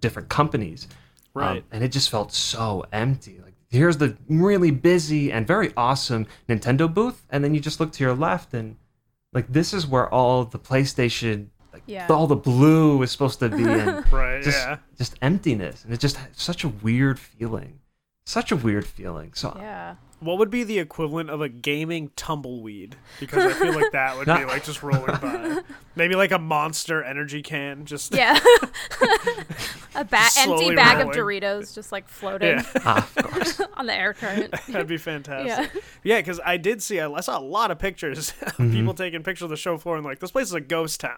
different 0.00 0.28
companies. 0.28 0.86
Um, 1.36 1.42
Right. 1.42 1.64
and 1.70 1.84
it 1.84 1.92
just 1.92 2.10
felt 2.10 2.32
so 2.32 2.84
empty. 2.92 3.38
Like 3.42 3.54
here's 3.70 3.98
the 3.98 4.16
really 4.28 4.70
busy 4.70 5.30
and 5.30 5.46
very 5.46 5.72
awesome 5.76 6.26
Nintendo 6.48 6.92
booth, 6.92 7.24
and 7.30 7.44
then 7.44 7.54
you 7.54 7.60
just 7.60 7.78
look 7.80 7.92
to 7.92 8.04
your 8.04 8.14
left 8.14 8.52
and 8.54 8.76
like 9.32 9.52
this 9.52 9.72
is 9.72 9.86
where 9.86 10.08
all 10.12 10.44
the 10.44 10.58
PlayStation 10.58 11.48
like 11.72 11.82
Yeah. 11.86 12.06
all 12.08 12.26
the 12.26 12.36
blue 12.36 13.02
is 13.02 13.10
supposed 13.10 13.38
to 13.40 13.48
be 13.48 13.64
and 13.64 14.10
Right. 14.12 14.42
just 14.42 14.58
yeah. 14.58 14.78
just 14.98 15.14
emptiness. 15.22 15.84
And 15.84 15.92
it 15.94 16.00
just 16.00 16.18
such 16.32 16.64
a 16.64 16.68
weird 16.68 17.18
feeling. 17.18 17.80
Such 18.24 18.52
a 18.52 18.56
weird 18.56 18.86
feeling. 18.86 19.32
So 19.34 19.54
Yeah. 19.56 19.96
What 20.20 20.38
would 20.38 20.50
be 20.50 20.64
the 20.64 20.78
equivalent 20.78 21.30
of 21.30 21.40
a 21.40 21.48
gaming 21.48 22.10
tumbleweed? 22.14 22.94
Because 23.18 23.44
I 23.54 23.58
feel 23.58 23.74
like 23.74 23.90
that 23.92 24.16
would 24.18 24.26
be 24.26 24.44
like 24.44 24.64
just 24.64 24.82
rolling 24.82 25.06
by. 25.16 25.60
Maybe 25.96 26.14
like 26.14 26.30
a 26.30 26.38
monster 26.38 27.02
energy 27.02 27.42
can, 27.42 27.86
just 27.86 28.14
Yeah. 28.14 28.38
a 29.94 30.04
ba- 30.04 30.18
empty 30.38 30.44
Slowly 30.44 30.76
bag 30.76 31.00
of. 31.06 31.14
Doritos 31.14 31.74
just 31.74 31.90
like 31.92 32.08
floating 32.08 32.58
yeah, 32.58 32.64
ah, 32.84 33.08
of 33.16 33.24
course. 33.30 33.60
on 33.74 33.86
the 33.86 33.94
air 33.94 34.12
current. 34.14 34.52
that'd 34.68 34.86
be 34.86 34.96
fantastic. 34.98 35.70
Yeah. 35.74 35.80
Yeah, 36.02 36.20
because 36.20 36.40
I 36.44 36.56
did 36.56 36.82
see, 36.82 37.00
I 37.00 37.20
saw 37.20 37.38
a 37.38 37.40
lot 37.40 37.70
of 37.70 37.78
pictures 37.78 38.30
of 38.42 38.50
Mm-hmm. 38.60 38.72
people 38.72 38.94
taking 38.94 39.22
pictures 39.22 39.44
of 39.44 39.50
the 39.50 39.56
show 39.56 39.78
floor 39.78 39.96
and 39.96 40.04
like 40.04 40.18
this 40.18 40.30
place 40.32 40.46
is 40.48 40.52
a 40.54 40.60
ghost 40.60 41.00
town, 41.00 41.16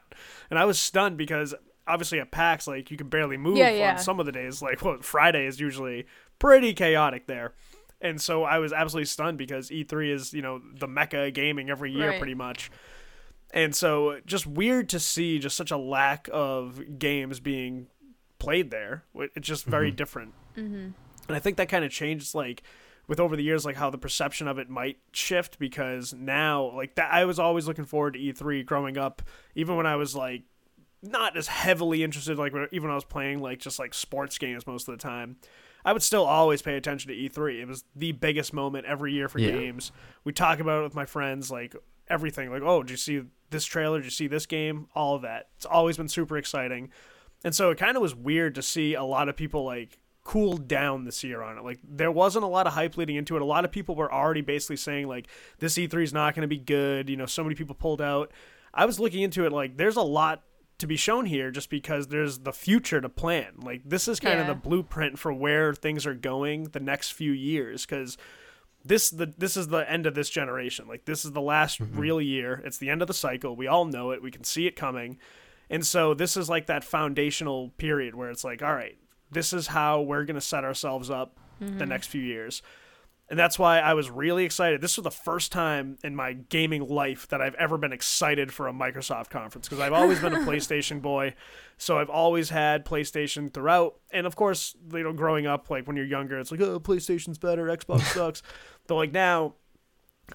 and 0.48 0.58
I 0.58 0.64
was 0.64 0.78
stunned 0.78 1.16
because 1.16 1.54
obviously 1.88 2.20
at 2.20 2.30
PAX 2.30 2.66
like 2.68 2.90
you 2.90 2.96
can 2.96 3.08
barely 3.08 3.36
move 3.36 3.56
Yeah, 3.56 3.68
on 3.70 3.76
yeah. 3.76 3.96
some 3.96 4.20
of 4.20 4.26
the 4.26 4.32
days. 4.32 4.62
Like 4.62 4.82
well, 4.82 4.98
Friday 5.02 5.46
is 5.46 5.58
usually 5.60 6.06
pretty 6.38 6.72
chaotic 6.72 7.26
there. 7.26 7.54
And 8.02 8.20
so 8.20 8.42
I 8.42 8.58
was 8.58 8.72
absolutely 8.72 9.06
stunned 9.06 9.38
because 9.38 9.70
E3 9.70 10.12
is, 10.12 10.34
you 10.34 10.42
know, 10.42 10.60
the 10.78 10.88
mecca 10.88 11.26
of 11.28 11.34
gaming 11.34 11.70
every 11.70 11.92
year 11.92 12.10
Right. 12.10 12.18
pretty 12.18 12.34
much. 12.34 12.70
And 13.54 13.74
so 13.74 14.18
just 14.26 14.46
weird 14.46 14.88
to 14.90 14.98
see 15.00 15.38
just 15.38 15.56
such 15.56 15.70
a 15.70 15.76
lack 15.76 16.28
of 16.32 16.98
games 16.98 17.38
being 17.38 17.86
played 18.38 18.70
there. 18.70 19.04
It's 19.14 19.46
just 19.46 19.64
very 19.66 19.90
different. 19.92 20.34
Mm-hmm. 20.56 20.88
And 21.28 21.36
I 21.36 21.38
think 21.38 21.56
that 21.58 21.68
kind 21.68 21.84
of 21.84 21.90
changed 21.92 22.34
like 22.34 22.62
with 23.06 23.20
over 23.20 23.36
the 23.36 23.42
years 23.42 23.64
like 23.64 23.76
how 23.76 23.90
the 23.90 23.98
perception 23.98 24.48
of 24.48 24.58
it 24.58 24.68
might 24.68 24.98
shift 25.12 25.58
because 25.58 26.12
now 26.12 26.72
like 26.74 26.94
that 26.96 27.12
I 27.12 27.24
was 27.24 27.38
always 27.38 27.68
looking 27.68 27.84
forward 27.84 28.14
to 28.14 28.18
E3 28.18 28.64
growing 28.64 28.96
up 28.98 29.22
even 29.54 29.76
when 29.76 29.86
I 29.86 29.96
was 29.96 30.16
like 30.16 30.42
not 31.02 31.36
as 31.36 31.46
heavily 31.48 32.02
interested 32.02 32.38
like 32.38 32.52
even 32.72 32.82
when 32.88 32.92
I 32.92 32.96
was 32.96 33.04
playing 33.04 33.40
like 33.40 33.58
just 33.58 33.78
like 33.78 33.92
sports 33.94 34.38
games 34.38 34.66
most 34.66 34.88
of 34.88 34.96
the 34.96 35.02
time. 35.02 35.36
I 35.84 35.92
would 35.92 36.02
still 36.02 36.24
always 36.24 36.62
pay 36.62 36.76
attention 36.76 37.08
to 37.10 37.14
E3. 37.16 37.60
It 37.62 37.68
was 37.68 37.84
the 37.94 38.12
biggest 38.12 38.52
moment 38.52 38.86
every 38.86 39.12
year 39.12 39.28
for 39.28 39.38
Yeah. 39.38 39.52
games. 39.52 39.92
We 40.24 40.32
talk 40.32 40.60
about 40.60 40.80
it 40.80 40.84
with 40.84 40.94
my 40.94 41.06
friends, 41.06 41.50
like 41.50 41.74
everything. 42.08 42.50
Like, 42.50 42.62
oh, 42.62 42.82
did 42.82 42.90
you 42.90 42.96
see 42.96 43.22
this 43.50 43.64
trailer? 43.64 43.98
Did 43.98 44.04
you 44.06 44.10
see 44.10 44.26
this 44.26 44.46
game? 44.46 44.88
All 44.94 45.14
of 45.14 45.22
that. 45.22 45.48
It's 45.56 45.66
always 45.66 45.96
been 45.96 46.08
super 46.08 46.36
exciting. 46.36 46.90
And 47.44 47.54
so 47.54 47.70
it 47.70 47.78
kind 47.78 47.96
of 47.96 48.02
was 48.02 48.14
weird 48.14 48.54
to 48.54 48.62
see 48.62 48.94
a 48.94 49.02
lot 49.04 49.28
of 49.28 49.36
people 49.36 49.64
like 49.64 49.98
cool 50.24 50.56
down 50.56 51.04
this 51.04 51.24
year 51.24 51.42
on 51.42 51.58
it. 51.58 51.64
Like 51.64 51.80
there 51.82 52.12
wasn't 52.12 52.44
a 52.44 52.48
lot 52.48 52.68
of 52.68 52.74
hype 52.74 52.96
leading 52.96 53.16
into 53.16 53.34
it. 53.34 53.42
A 53.42 53.44
lot 53.44 53.64
of 53.64 53.72
people 53.72 53.96
were 53.96 54.12
already 54.12 54.40
basically 54.40 54.76
saying 54.76 55.08
like 55.08 55.26
this 55.58 55.74
E3 55.76 56.04
is 56.04 56.12
not 56.12 56.34
going 56.36 56.42
to 56.42 56.48
be 56.48 56.58
good. 56.58 57.08
You 57.10 57.16
know, 57.16 57.26
so 57.26 57.42
many 57.42 57.56
people 57.56 57.74
pulled 57.74 58.00
out. 58.00 58.30
I 58.72 58.86
was 58.86 59.00
looking 59.00 59.22
into 59.22 59.44
it 59.44 59.52
like 59.52 59.76
there's 59.76 59.96
a 59.96 60.02
lot 60.02 60.42
to 60.82 60.86
be 60.88 60.96
shown 60.96 61.26
here 61.26 61.52
just 61.52 61.70
because 61.70 62.08
there's 62.08 62.40
the 62.40 62.52
future 62.52 63.00
to 63.00 63.08
plan. 63.08 63.54
Like 63.62 63.82
this 63.84 64.08
is 64.08 64.18
kind 64.18 64.40
of 64.40 64.48
the 64.48 64.54
blueprint 64.54 65.16
for 65.16 65.32
where 65.32 65.72
things 65.72 66.06
are 66.06 66.14
going 66.14 66.64
the 66.64 66.80
next 66.80 67.12
few 67.12 67.30
years 67.30 67.86
cuz 67.86 68.18
this 68.84 69.10
the 69.10 69.32
this 69.38 69.56
is 69.56 69.68
the 69.68 69.88
end 69.88 70.06
of 70.06 70.14
this 70.14 70.28
generation. 70.28 70.88
Like 70.88 71.04
this 71.04 71.24
is 71.24 71.30
the 71.30 71.40
last 71.40 71.80
mm-hmm. 71.80 71.96
real 71.96 72.20
year. 72.20 72.60
It's 72.64 72.78
the 72.78 72.90
end 72.90 73.00
of 73.00 73.06
the 73.06 73.14
cycle. 73.14 73.54
We 73.54 73.68
all 73.68 73.84
know 73.84 74.10
it. 74.10 74.22
We 74.22 74.32
can 74.32 74.42
see 74.42 74.66
it 74.66 74.74
coming. 74.74 75.18
And 75.70 75.86
so 75.86 76.14
this 76.14 76.36
is 76.36 76.48
like 76.48 76.66
that 76.66 76.82
foundational 76.82 77.70
period 77.78 78.16
where 78.16 78.30
it's 78.30 78.42
like, 78.42 78.60
all 78.60 78.74
right, 78.74 78.98
this 79.30 79.52
is 79.52 79.68
how 79.68 80.00
we're 80.00 80.24
going 80.24 80.34
to 80.34 80.40
set 80.40 80.64
ourselves 80.64 81.10
up 81.10 81.38
the 81.60 81.66
mm-hmm. 81.66 81.88
next 81.88 82.08
few 82.08 82.20
years. 82.20 82.60
And 83.32 83.38
that's 83.38 83.58
why 83.58 83.78
I 83.78 83.94
was 83.94 84.10
really 84.10 84.44
excited. 84.44 84.82
This 84.82 84.98
was 84.98 85.04
the 85.04 85.10
first 85.10 85.52
time 85.52 85.96
in 86.04 86.14
my 86.14 86.34
gaming 86.34 86.86
life 86.86 87.26
that 87.28 87.40
I've 87.40 87.54
ever 87.54 87.78
been 87.78 87.90
excited 87.90 88.52
for 88.52 88.68
a 88.68 88.74
Microsoft 88.74 89.30
conference 89.30 89.66
because 89.66 89.80
I've 89.80 89.94
always 89.94 90.20
been 90.20 90.34
a 90.34 90.40
PlayStation 90.40 91.00
boy. 91.02 91.32
So 91.78 91.96
I've 91.96 92.10
always 92.10 92.50
had 92.50 92.84
PlayStation 92.84 93.50
throughout. 93.50 93.94
And 94.10 94.26
of 94.26 94.36
course, 94.36 94.76
you 94.92 95.02
know, 95.02 95.14
growing 95.14 95.46
up, 95.46 95.70
like 95.70 95.86
when 95.86 95.96
you're 95.96 96.04
younger, 96.04 96.38
it's 96.38 96.50
like, 96.50 96.60
oh, 96.60 96.78
PlayStation's 96.78 97.38
better, 97.38 97.68
Xbox 97.68 98.00
sucks. 98.14 98.42
but 98.86 98.96
like 98.96 99.12
now, 99.12 99.54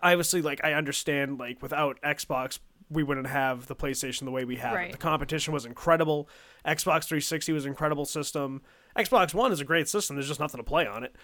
obviously, 0.02 0.42
like 0.42 0.64
I 0.64 0.74
understand, 0.74 1.38
like 1.38 1.62
without 1.62 2.02
Xbox, 2.02 2.58
we 2.90 3.04
wouldn't 3.04 3.28
have 3.28 3.68
the 3.68 3.76
PlayStation 3.76 4.26
the 4.26 4.32
way 4.32 4.44
we 4.44 4.56
have 4.56 4.76
it. 4.76 4.94
The 4.94 4.98
competition 4.98 5.54
was 5.54 5.68
incredible. 5.68 6.28
Xbox 6.66 7.04
360 7.04 7.54
was 7.54 7.66
an 7.66 7.70
incredible 7.70 8.06
system. 8.06 8.64
Xbox 8.98 9.36
One 9.36 9.52
is 9.52 9.62
a 9.62 9.66
great 9.66 9.88
system. 9.88 10.16
There's 10.16 10.28
just 10.28 10.40
nothing 10.40 10.58
to 10.58 10.64
play 10.64 10.88
on 10.88 11.04
it. 11.04 11.16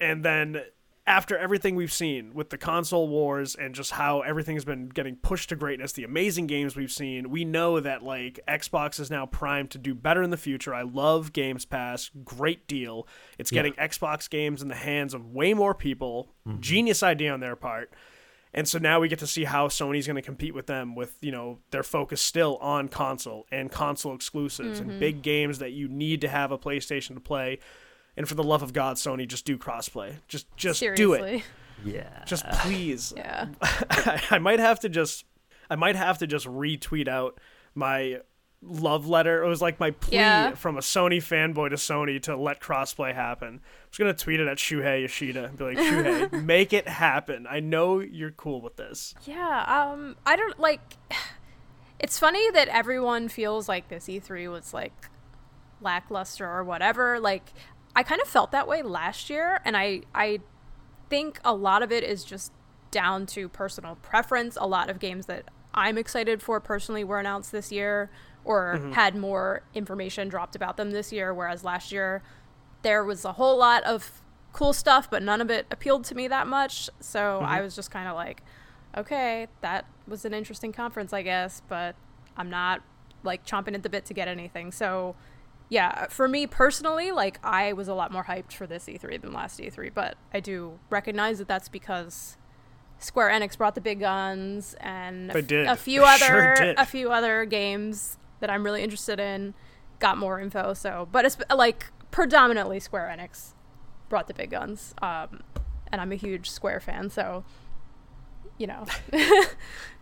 And 0.00 0.24
then 0.24 0.62
after 1.06 1.36
everything 1.36 1.76
we've 1.76 1.92
seen 1.92 2.32
with 2.32 2.48
the 2.48 2.56
console 2.56 3.08
wars 3.08 3.54
and 3.54 3.74
just 3.74 3.92
how 3.92 4.22
everything's 4.22 4.64
been 4.64 4.88
getting 4.88 5.16
pushed 5.16 5.50
to 5.50 5.56
greatness, 5.56 5.92
the 5.92 6.04
amazing 6.04 6.46
games 6.46 6.76
we've 6.76 6.90
seen, 6.90 7.28
we 7.28 7.44
know 7.44 7.78
that 7.78 8.02
like 8.02 8.40
Xbox 8.48 8.98
is 8.98 9.10
now 9.10 9.26
primed 9.26 9.70
to 9.70 9.78
do 9.78 9.94
better 9.94 10.22
in 10.22 10.30
the 10.30 10.38
future. 10.38 10.74
I 10.74 10.82
love 10.82 11.34
Games 11.34 11.66
Pass, 11.66 12.10
great 12.24 12.66
deal. 12.66 13.06
It's 13.38 13.50
getting 13.50 13.74
Xbox 13.74 14.30
games 14.30 14.62
in 14.62 14.68
the 14.68 14.74
hands 14.74 15.12
of 15.12 15.26
way 15.26 15.52
more 15.52 15.74
people. 15.74 16.32
Mm-hmm. 16.48 16.60
Genius 16.60 17.02
idea 17.02 17.34
on 17.34 17.40
their 17.40 17.56
part. 17.56 17.92
And 18.54 18.68
so 18.68 18.78
now 18.78 19.00
we 19.00 19.08
get 19.08 19.18
to 19.18 19.26
see 19.26 19.44
how 19.44 19.66
Sony's 19.66 20.06
going 20.06 20.16
to 20.16 20.22
compete 20.22 20.54
with 20.54 20.66
them 20.66 20.94
with, 20.94 21.16
you 21.20 21.32
know, 21.32 21.58
their 21.70 21.82
focus 21.82 22.22
still 22.22 22.56
on 22.58 22.88
console 22.88 23.46
and 23.50 23.70
console 23.70 24.14
exclusives 24.14 24.78
and 24.78 24.90
mm-hmm. 24.90 25.00
big 25.00 25.22
games 25.22 25.58
that 25.58 25.72
you 25.72 25.88
need 25.88 26.20
to 26.20 26.28
have 26.28 26.52
a 26.52 26.56
PlayStation 26.56 27.14
to 27.14 27.20
play. 27.20 27.58
And 28.16 28.28
for 28.28 28.34
the 28.34 28.44
love 28.44 28.62
of 28.62 28.72
God, 28.72 28.96
Sony, 28.96 29.26
just 29.26 29.44
do 29.44 29.58
crossplay. 29.58 30.16
Just 30.28 30.46
just 30.56 30.80
do 30.80 31.14
it. 31.14 31.18
Seriously. 31.18 31.44
Yeah. 31.84 32.24
Just 32.26 32.46
please. 32.48 33.12
Yeah. 33.16 33.48
I 34.30 34.38
might 34.38 34.60
have 34.60 34.80
to 34.80 34.88
just 34.88 35.24
I 35.68 35.76
might 35.76 35.96
have 35.96 36.18
to 36.18 36.26
just 36.26 36.46
retweet 36.46 37.08
out 37.08 37.38
my 37.74 38.20
love 38.62 39.06
letter. 39.06 39.42
It 39.42 39.48
was 39.48 39.60
like 39.60 39.78
my 39.80 39.90
plea 39.90 40.16
Yeah. 40.16 40.54
from 40.54 40.76
a 40.78 40.80
Sony 40.80 41.16
fanboy 41.18 41.70
to 41.70 41.76
Sony 41.76 42.22
to 42.22 42.36
let 42.36 42.60
crossplay 42.60 43.14
happen. 43.14 43.60
I 43.62 43.86
was 43.90 43.98
gonna 43.98 44.14
tweet 44.14 44.40
it 44.40 44.46
at 44.48 44.56
Shuhei 44.58 45.02
Yoshida 45.02 45.44
and 45.46 45.58
be 45.58 45.64
like, 45.64 45.76
Shuhei, 45.78 46.32
make 46.44 46.72
it 46.72 46.88
happen. 46.88 47.46
I 47.50 47.60
know 47.60 47.98
you're 48.00 48.30
cool 48.30 48.60
with 48.62 48.76
this. 48.76 49.14
Yeah, 49.26 49.64
um, 49.66 50.16
I 50.24 50.36
don't 50.36 50.58
like. 50.60 50.80
It's 52.00 52.18
funny 52.18 52.50
that 52.50 52.68
everyone 52.68 53.28
feels 53.28 53.66
like 53.66 53.88
this 53.88 54.06
E3 54.08 54.50
was 54.52 54.74
like 54.74 54.92
lackluster 55.80 56.46
or 56.46 56.62
whatever. 56.64 57.18
Like, 57.20 57.52
I 57.96 58.02
kind 58.02 58.20
of 58.20 58.28
felt 58.28 58.50
that 58.52 58.66
way 58.66 58.82
last 58.82 59.30
year, 59.30 59.60
and 59.64 59.76
I 59.76 60.02
I 60.14 60.40
think 61.08 61.40
a 61.44 61.54
lot 61.54 61.82
of 61.82 61.92
it 61.92 62.02
is 62.04 62.24
just 62.24 62.52
down 62.90 63.26
to 63.26 63.48
personal 63.48 63.96
preference. 63.96 64.56
A 64.60 64.66
lot 64.66 64.90
of 64.90 64.98
games 64.98 65.26
that 65.26 65.44
I'm 65.74 65.98
excited 65.98 66.42
for 66.42 66.60
personally 66.60 67.04
were 67.04 67.18
announced 67.18 67.52
this 67.52 67.72
year 67.72 68.10
or 68.44 68.76
mm-hmm. 68.76 68.92
had 68.92 69.16
more 69.16 69.62
information 69.74 70.28
dropped 70.28 70.54
about 70.54 70.76
them 70.76 70.90
this 70.90 71.12
year, 71.12 71.32
whereas 71.34 71.64
last 71.64 71.90
year 71.90 72.22
there 72.82 73.02
was 73.02 73.24
a 73.24 73.32
whole 73.32 73.58
lot 73.58 73.82
of 73.84 74.22
cool 74.52 74.72
stuff, 74.72 75.10
but 75.10 75.22
none 75.22 75.40
of 75.40 75.50
it 75.50 75.66
appealed 75.70 76.04
to 76.04 76.14
me 76.14 76.28
that 76.28 76.46
much. 76.46 76.88
So 77.00 77.20
mm-hmm. 77.20 77.46
I 77.46 77.60
was 77.60 77.74
just 77.74 77.90
kind 77.90 78.08
of 78.08 78.14
like, 78.14 78.42
okay, 78.96 79.48
that 79.60 79.86
was 80.06 80.24
an 80.24 80.34
interesting 80.34 80.72
conference, 80.72 81.12
I 81.12 81.22
guess, 81.22 81.62
but 81.68 81.96
I'm 82.36 82.50
not 82.50 82.82
like 83.22 83.44
chomping 83.44 83.74
at 83.74 83.82
the 83.82 83.88
bit 83.88 84.04
to 84.06 84.14
get 84.14 84.28
anything. 84.28 84.70
So 84.70 85.16
yeah, 85.68 86.06
for 86.08 86.28
me 86.28 86.46
personally, 86.46 87.10
like 87.10 87.38
I 87.42 87.72
was 87.72 87.88
a 87.88 87.94
lot 87.94 88.12
more 88.12 88.24
hyped 88.24 88.52
for 88.52 88.66
this 88.66 88.84
E3 88.84 89.20
than 89.20 89.32
last 89.32 89.58
E3, 89.58 89.92
but 89.92 90.16
I 90.32 90.40
do 90.40 90.78
recognize 90.90 91.38
that 91.38 91.48
that's 91.48 91.68
because 91.68 92.36
Square 92.98 93.30
Enix 93.30 93.56
brought 93.56 93.74
the 93.74 93.80
big 93.80 94.00
guns 94.00 94.74
and 94.80 95.30
a 95.30 95.76
few 95.76 96.02
They 96.02 96.06
other 96.06 96.56
sure 96.56 96.74
a 96.76 96.86
few 96.86 97.10
other 97.10 97.44
games 97.44 98.18
that 98.40 98.50
I'm 98.50 98.64
really 98.64 98.82
interested 98.82 99.18
in 99.18 99.54
got 99.98 100.18
more 100.18 100.38
info. 100.40 100.74
So, 100.74 101.08
but 101.10 101.24
it's 101.24 101.36
like 101.54 101.86
predominantly 102.10 102.78
Square 102.80 103.14
Enix 103.16 103.54
brought 104.08 104.28
the 104.28 104.34
big 104.34 104.50
guns, 104.50 104.94
um, 105.00 105.42
and 105.90 106.00
I'm 106.00 106.12
a 106.12 106.16
huge 106.16 106.50
Square 106.50 106.80
fan, 106.80 107.10
so 107.10 107.44
you 108.58 108.66
know. 108.66 108.86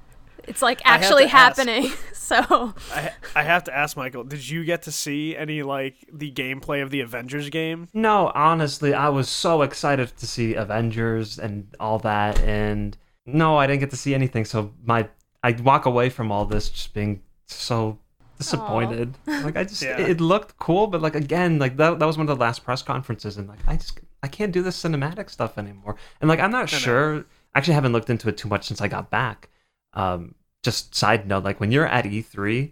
It's 0.48 0.62
like 0.62 0.80
actually 0.84 1.24
to 1.28 1.34
ask. 1.34 1.56
happening. 1.58 1.90
So 2.22 2.72
I, 2.94 3.10
I 3.36 3.42
have 3.42 3.64
to 3.64 3.76
ask 3.76 3.94
Michael, 3.94 4.24
did 4.24 4.48
you 4.48 4.64
get 4.64 4.82
to 4.84 4.92
see 4.92 5.36
any 5.36 5.62
like 5.62 5.96
the 6.10 6.32
gameplay 6.32 6.82
of 6.82 6.88
the 6.90 7.00
Avengers 7.00 7.50
game? 7.50 7.88
No, 7.92 8.32
honestly, 8.34 8.94
I 8.94 9.10
was 9.10 9.28
so 9.28 9.60
excited 9.60 10.16
to 10.16 10.26
see 10.26 10.54
Avengers 10.54 11.38
and 11.38 11.66
all 11.78 11.98
that, 11.98 12.40
and 12.40 12.96
no, 13.26 13.58
I 13.58 13.66
didn't 13.66 13.80
get 13.80 13.90
to 13.90 13.96
see 13.98 14.14
anything. 14.14 14.46
So 14.46 14.72
my, 14.84 15.08
I 15.42 15.50
walk 15.62 15.84
away 15.84 16.08
from 16.08 16.32
all 16.32 16.46
this 16.46 16.70
just 16.70 16.94
being 16.94 17.22
so 17.46 17.98
disappointed. 18.38 19.16
Like 19.26 19.56
I 19.56 19.64
just, 19.64 19.82
Yeah. 19.82 20.00
it 20.00 20.20
looked 20.20 20.56
cool, 20.58 20.86
but 20.86 21.02
like 21.02 21.14
again, 21.16 21.58
like 21.58 21.76
that, 21.76 21.98
that 21.98 22.06
was 22.06 22.16
one 22.16 22.28
of 22.28 22.38
the 22.38 22.40
last 22.42 22.64
press 22.64 22.82
conferences, 22.82 23.36
and 23.36 23.48
like 23.48 23.58
I 23.66 23.76
just, 23.76 24.00
I 24.22 24.28
can't 24.28 24.52
do 24.52 24.62
this 24.62 24.80
cinematic 24.80 25.28
stuff 25.28 25.58
anymore. 25.58 25.96
And 26.20 26.28
like 26.28 26.40
I'm 26.40 26.50
not 26.52 26.72
I 26.72 26.76
know. 26.76 26.78
sure. 26.78 27.18
I 27.54 27.58
actually 27.58 27.74
haven't 27.74 27.92
looked 27.92 28.08
into 28.08 28.28
it 28.28 28.36
too 28.38 28.48
much 28.48 28.66
since 28.66 28.80
I 28.80 28.88
got 28.88 29.10
back. 29.10 29.48
Um, 29.94 30.34
just 30.62 30.94
side 30.94 31.26
note, 31.26 31.44
like 31.44 31.58
when 31.60 31.72
you're 31.72 31.86
at 31.86 32.04
E3, 32.04 32.70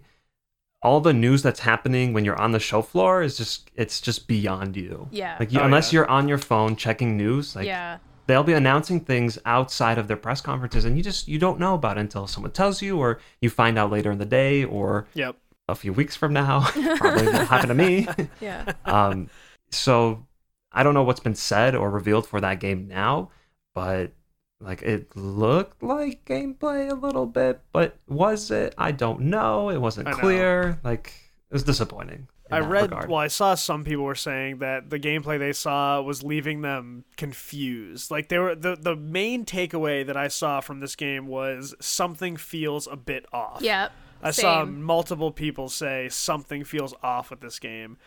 all 0.81 0.99
the 1.01 1.13
news 1.13 1.43
that's 1.43 1.59
happening 1.59 2.13
when 2.13 2.25
you're 2.25 2.39
on 2.41 2.51
the 2.51 2.59
show 2.59 2.81
floor 2.81 3.21
is 3.21 3.37
just 3.37 3.69
it's 3.75 4.01
just 4.01 4.27
beyond 4.27 4.75
you. 4.75 5.07
yeah, 5.11 5.37
Like 5.39 5.51
you, 5.51 5.59
Oh, 5.59 5.63
unless 5.65 5.91
yeah. 5.93 5.97
you're 5.99 6.09
on 6.09 6.27
your 6.27 6.37
phone 6.39 6.75
checking 6.75 7.17
news, 7.17 7.55
like 7.55 7.65
yeah, 7.67 7.97
they'll 8.27 8.43
be 8.43 8.53
announcing 8.53 8.99
things 9.01 9.37
outside 9.45 9.97
of 9.97 10.07
their 10.07 10.17
press 10.17 10.41
conferences, 10.41 10.85
and 10.85 10.97
you 10.97 11.03
just 11.03 11.27
you 11.27 11.37
don't 11.37 11.59
know 11.59 11.73
about 11.75 11.97
it 11.97 12.01
until 12.01 12.25
someone 12.27 12.51
tells 12.51 12.81
you, 12.81 12.97
or 12.97 13.19
you 13.41 13.49
find 13.49 13.77
out 13.77 13.91
later 13.91 14.11
in 14.11 14.17
the 14.17 14.25
day, 14.25 14.63
or 14.63 15.05
Yep. 15.13 15.35
a 15.67 15.75
few 15.75 15.93
weeks 15.93 16.15
from 16.15 16.33
now. 16.33 16.61
Probably 16.95 17.25
will 17.27 17.45
happen 17.45 17.67
to 17.69 17.75
me. 17.75 18.07
yeah. 18.41 18.71
um, 18.85 19.29
so 19.69 20.25
I 20.71 20.81
don't 20.83 20.93
know 20.95 21.03
what's 21.03 21.19
been 21.19 21.35
said 21.35 21.75
or 21.75 21.91
revealed 21.91 22.25
for 22.25 22.41
that 22.41 22.59
game 22.59 22.87
now, 22.87 23.29
but 23.75 24.13
like 24.61 24.81
it 24.83 25.15
looked 25.15 25.81
like 25.81 26.23
gameplay 26.25 26.89
a 26.91 26.95
little 26.95 27.25
bit, 27.25 27.61
but 27.73 27.97
was 28.07 28.51
it? 28.51 28.73
I 28.77 28.91
don't 28.91 29.21
know. 29.21 29.69
It 29.69 29.79
wasn't 29.79 30.07
I 30.07 30.11
know. 30.11 30.17
clear. 30.17 30.79
Like 30.83 31.13
it 31.49 31.53
was 31.53 31.63
disappointing. 31.63 32.27
I 32.51 32.59
read, 32.59 32.91
regard. 32.91 33.09
well, 33.09 33.19
I 33.19 33.27
saw 33.27 33.55
some 33.55 33.85
people 33.85 34.03
were 34.03 34.13
saying 34.13 34.57
that 34.57 34.89
the 34.89 34.99
gameplay 34.99 35.39
they 35.39 35.53
saw 35.53 36.01
was 36.01 36.21
leaving 36.21 36.61
them 36.61 37.05
confused. 37.15 38.11
Like 38.11 38.27
they 38.27 38.39
were 38.39 38.55
the 38.55 38.75
the 38.75 38.95
main 38.95 39.45
takeaway 39.45 40.05
that 40.05 40.17
I 40.17 40.27
saw 40.27 40.59
from 40.59 40.81
this 40.81 40.95
game 40.95 41.27
was 41.27 41.73
something 41.79 42.35
feels 42.35 42.87
a 42.87 42.97
bit 42.97 43.25
off. 43.31 43.61
Yeah. 43.61 43.89
I 44.23 44.31
saw 44.31 44.65
multiple 44.65 45.31
people 45.31 45.67
say 45.67 46.07
something 46.09 46.63
feels 46.63 46.93
off 47.01 47.31
with 47.31 47.41
this 47.41 47.57
game. 47.57 47.97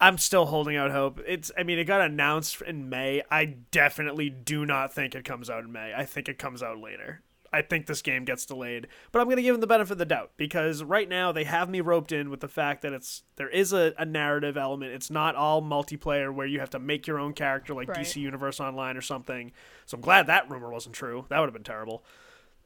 I'm 0.00 0.18
still 0.18 0.46
holding 0.46 0.76
out 0.76 0.90
hope. 0.90 1.20
It's 1.26 1.50
I 1.56 1.62
mean 1.62 1.78
it 1.78 1.84
got 1.84 2.00
announced 2.00 2.60
in 2.62 2.88
May. 2.88 3.22
I 3.30 3.56
definitely 3.70 4.30
do 4.30 4.66
not 4.66 4.92
think 4.92 5.14
it 5.14 5.24
comes 5.24 5.48
out 5.48 5.64
in 5.64 5.72
May. 5.72 5.94
I 5.96 6.04
think 6.04 6.28
it 6.28 6.38
comes 6.38 6.62
out 6.62 6.78
later. 6.78 7.22
I 7.54 7.62
think 7.62 7.86
this 7.86 8.02
game 8.02 8.24
gets 8.24 8.44
delayed, 8.44 8.88
but 9.12 9.20
I'm 9.20 9.26
going 9.26 9.36
to 9.36 9.42
give 9.42 9.54
them 9.54 9.60
the 9.60 9.68
benefit 9.68 9.92
of 9.92 9.98
the 9.98 10.04
doubt 10.04 10.32
because 10.36 10.82
right 10.82 11.08
now 11.08 11.30
they 11.30 11.44
have 11.44 11.70
me 11.70 11.80
roped 11.80 12.10
in 12.10 12.28
with 12.28 12.40
the 12.40 12.48
fact 12.48 12.82
that 12.82 12.92
it's 12.92 13.22
there 13.36 13.48
is 13.48 13.72
a, 13.72 13.94
a 13.96 14.04
narrative 14.04 14.56
element. 14.56 14.90
It's 14.90 15.08
not 15.08 15.36
all 15.36 15.62
multiplayer 15.62 16.34
where 16.34 16.48
you 16.48 16.58
have 16.58 16.70
to 16.70 16.80
make 16.80 17.06
your 17.06 17.20
own 17.20 17.32
character 17.32 17.72
like 17.72 17.88
Right. 17.88 17.98
DC 17.98 18.16
Universe 18.16 18.58
Online 18.58 18.96
or 18.96 19.00
something. 19.00 19.52
So 19.86 19.94
I'm 19.94 20.00
glad 20.00 20.26
that 20.26 20.50
rumor 20.50 20.68
wasn't 20.68 20.96
true. 20.96 21.26
That 21.28 21.38
would 21.38 21.46
have 21.46 21.54
been 21.54 21.62
terrible. 21.62 22.04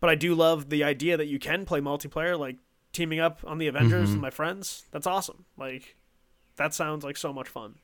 But 0.01 0.09
I 0.09 0.15
do 0.15 0.35
love 0.35 0.71
the 0.71 0.85
idea 0.85 1.19
that 1.19 1.27
you 1.27 1.39
can 1.39 1.67
play 1.67 1.81
multiplayer, 1.81 2.39
like 2.39 2.57
teaming 2.95 3.21
up 3.21 3.41
on 3.45 3.59
the 3.59 3.67
Avengers 3.67 4.05
mm-hmm. 4.05 4.15
with 4.15 4.23
my 4.23 4.31
friends. 4.31 4.85
That's 4.91 5.07
awesome. 5.07 5.45
Like, 5.59 5.97
that 6.59 6.75
sounds 6.75 7.05
like 7.05 7.17
so 7.17 7.33
much 7.33 7.49
fun. 7.49 7.77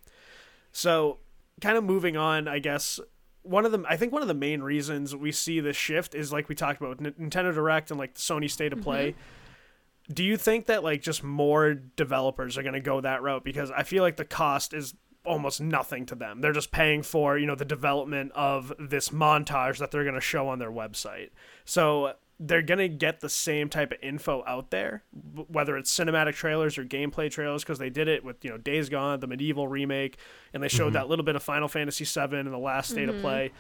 So, 0.72 1.18
kind 1.61 1.77
of 1.77 1.85
moving 1.85 2.16
on, 2.16 2.47
I 2.47 2.59
guess. 2.59 3.01
One 3.43 3.66
of 3.66 3.72
the, 3.72 3.85
I 3.89 3.97
think 3.97 4.12
one 4.12 4.22
of 4.22 4.29
the 4.29 4.35
main 4.35 4.62
reasons 4.62 5.14
we 5.14 5.31
see 5.31 5.61
this 5.61 5.77
shift 5.77 6.14
is 6.14 6.33
like 6.33 6.49
we 6.49 6.55
talked 6.55 6.81
about 6.81 6.99
Nintendo 6.99 7.53
Direct 7.53 7.91
and 7.91 7.99
like 7.99 8.14
the 8.14 8.20
Sony 8.20 8.51
State 8.51 8.72
of 8.72 8.81
Play. 8.81 9.11
Mm-hmm. 9.11 10.14
Do 10.14 10.25
you 10.25 10.37
think 10.37 10.66
that 10.66 10.83
like 10.83 11.03
just 11.03 11.22
more 11.22 11.75
developers 11.75 12.57
are 12.59 12.62
going 12.62 12.75
to 12.75 12.81
go 12.81 13.01
that 13.01 13.22
route? 13.22 13.45
Because 13.45 13.70
I 13.70 13.83
feel 13.83 14.03
like 14.03 14.16
the 14.16 14.25
cost 14.25 14.75
is 14.75 14.95
almost 15.25 15.61
nothing 15.61 16.07
to 16.07 16.14
them. 16.14 16.41
They're 16.41 16.53
just 16.53 16.70
paying 16.70 17.03
for, 17.03 17.39
you 17.39 17.47
know, 17.47 17.55
the 17.55 17.64
development 17.64 18.33
of 18.35 18.72
this 18.79 19.11
montage 19.11 19.79
that 19.79 19.91
they're 19.91 20.05
going 20.05 20.14
to 20.14 20.20
show 20.20 20.49
on 20.49 20.59
their 20.59 20.70
website. 20.70 21.31
So 21.64 22.14
they're 22.41 22.62
going 22.62 22.78
to 22.78 22.89
get 22.89 23.20
the 23.20 23.28
same 23.28 23.68
type 23.68 23.93
of 23.93 23.99
info 24.03 24.43
out 24.47 24.70
there, 24.70 25.05
whether 25.49 25.76
it's 25.76 25.97
cinematic 25.97 26.35
trailers 26.35 26.76
or 26.76 26.85
gameplay 26.85 27.30
trailers, 27.30 27.62
because 27.62 27.78
they 27.78 27.91
did 27.91 28.09
it 28.09 28.24
with, 28.24 28.45
you 28.45 28.51
know, 28.51 28.59
Days 28.59 28.89
Gone, 28.89 29.20
the 29.20 29.28
MediEvil 29.28 29.70
remake, 29.70 30.18
and 30.53 30.62
they 30.62 30.68
showed 30.68 30.87
mm-hmm. 30.87 30.95
that 30.95 31.09
little 31.09 31.24
bit 31.24 31.37
of 31.37 31.43
Final 31.43 31.68
Fantasy 31.68 32.05
VII 32.05 32.37
in 32.37 32.51
the 32.51 32.59
last 32.59 32.91
state 32.91 33.09
of 33.09 33.14
mm-hmm. 33.14 33.22
play. 33.22 33.53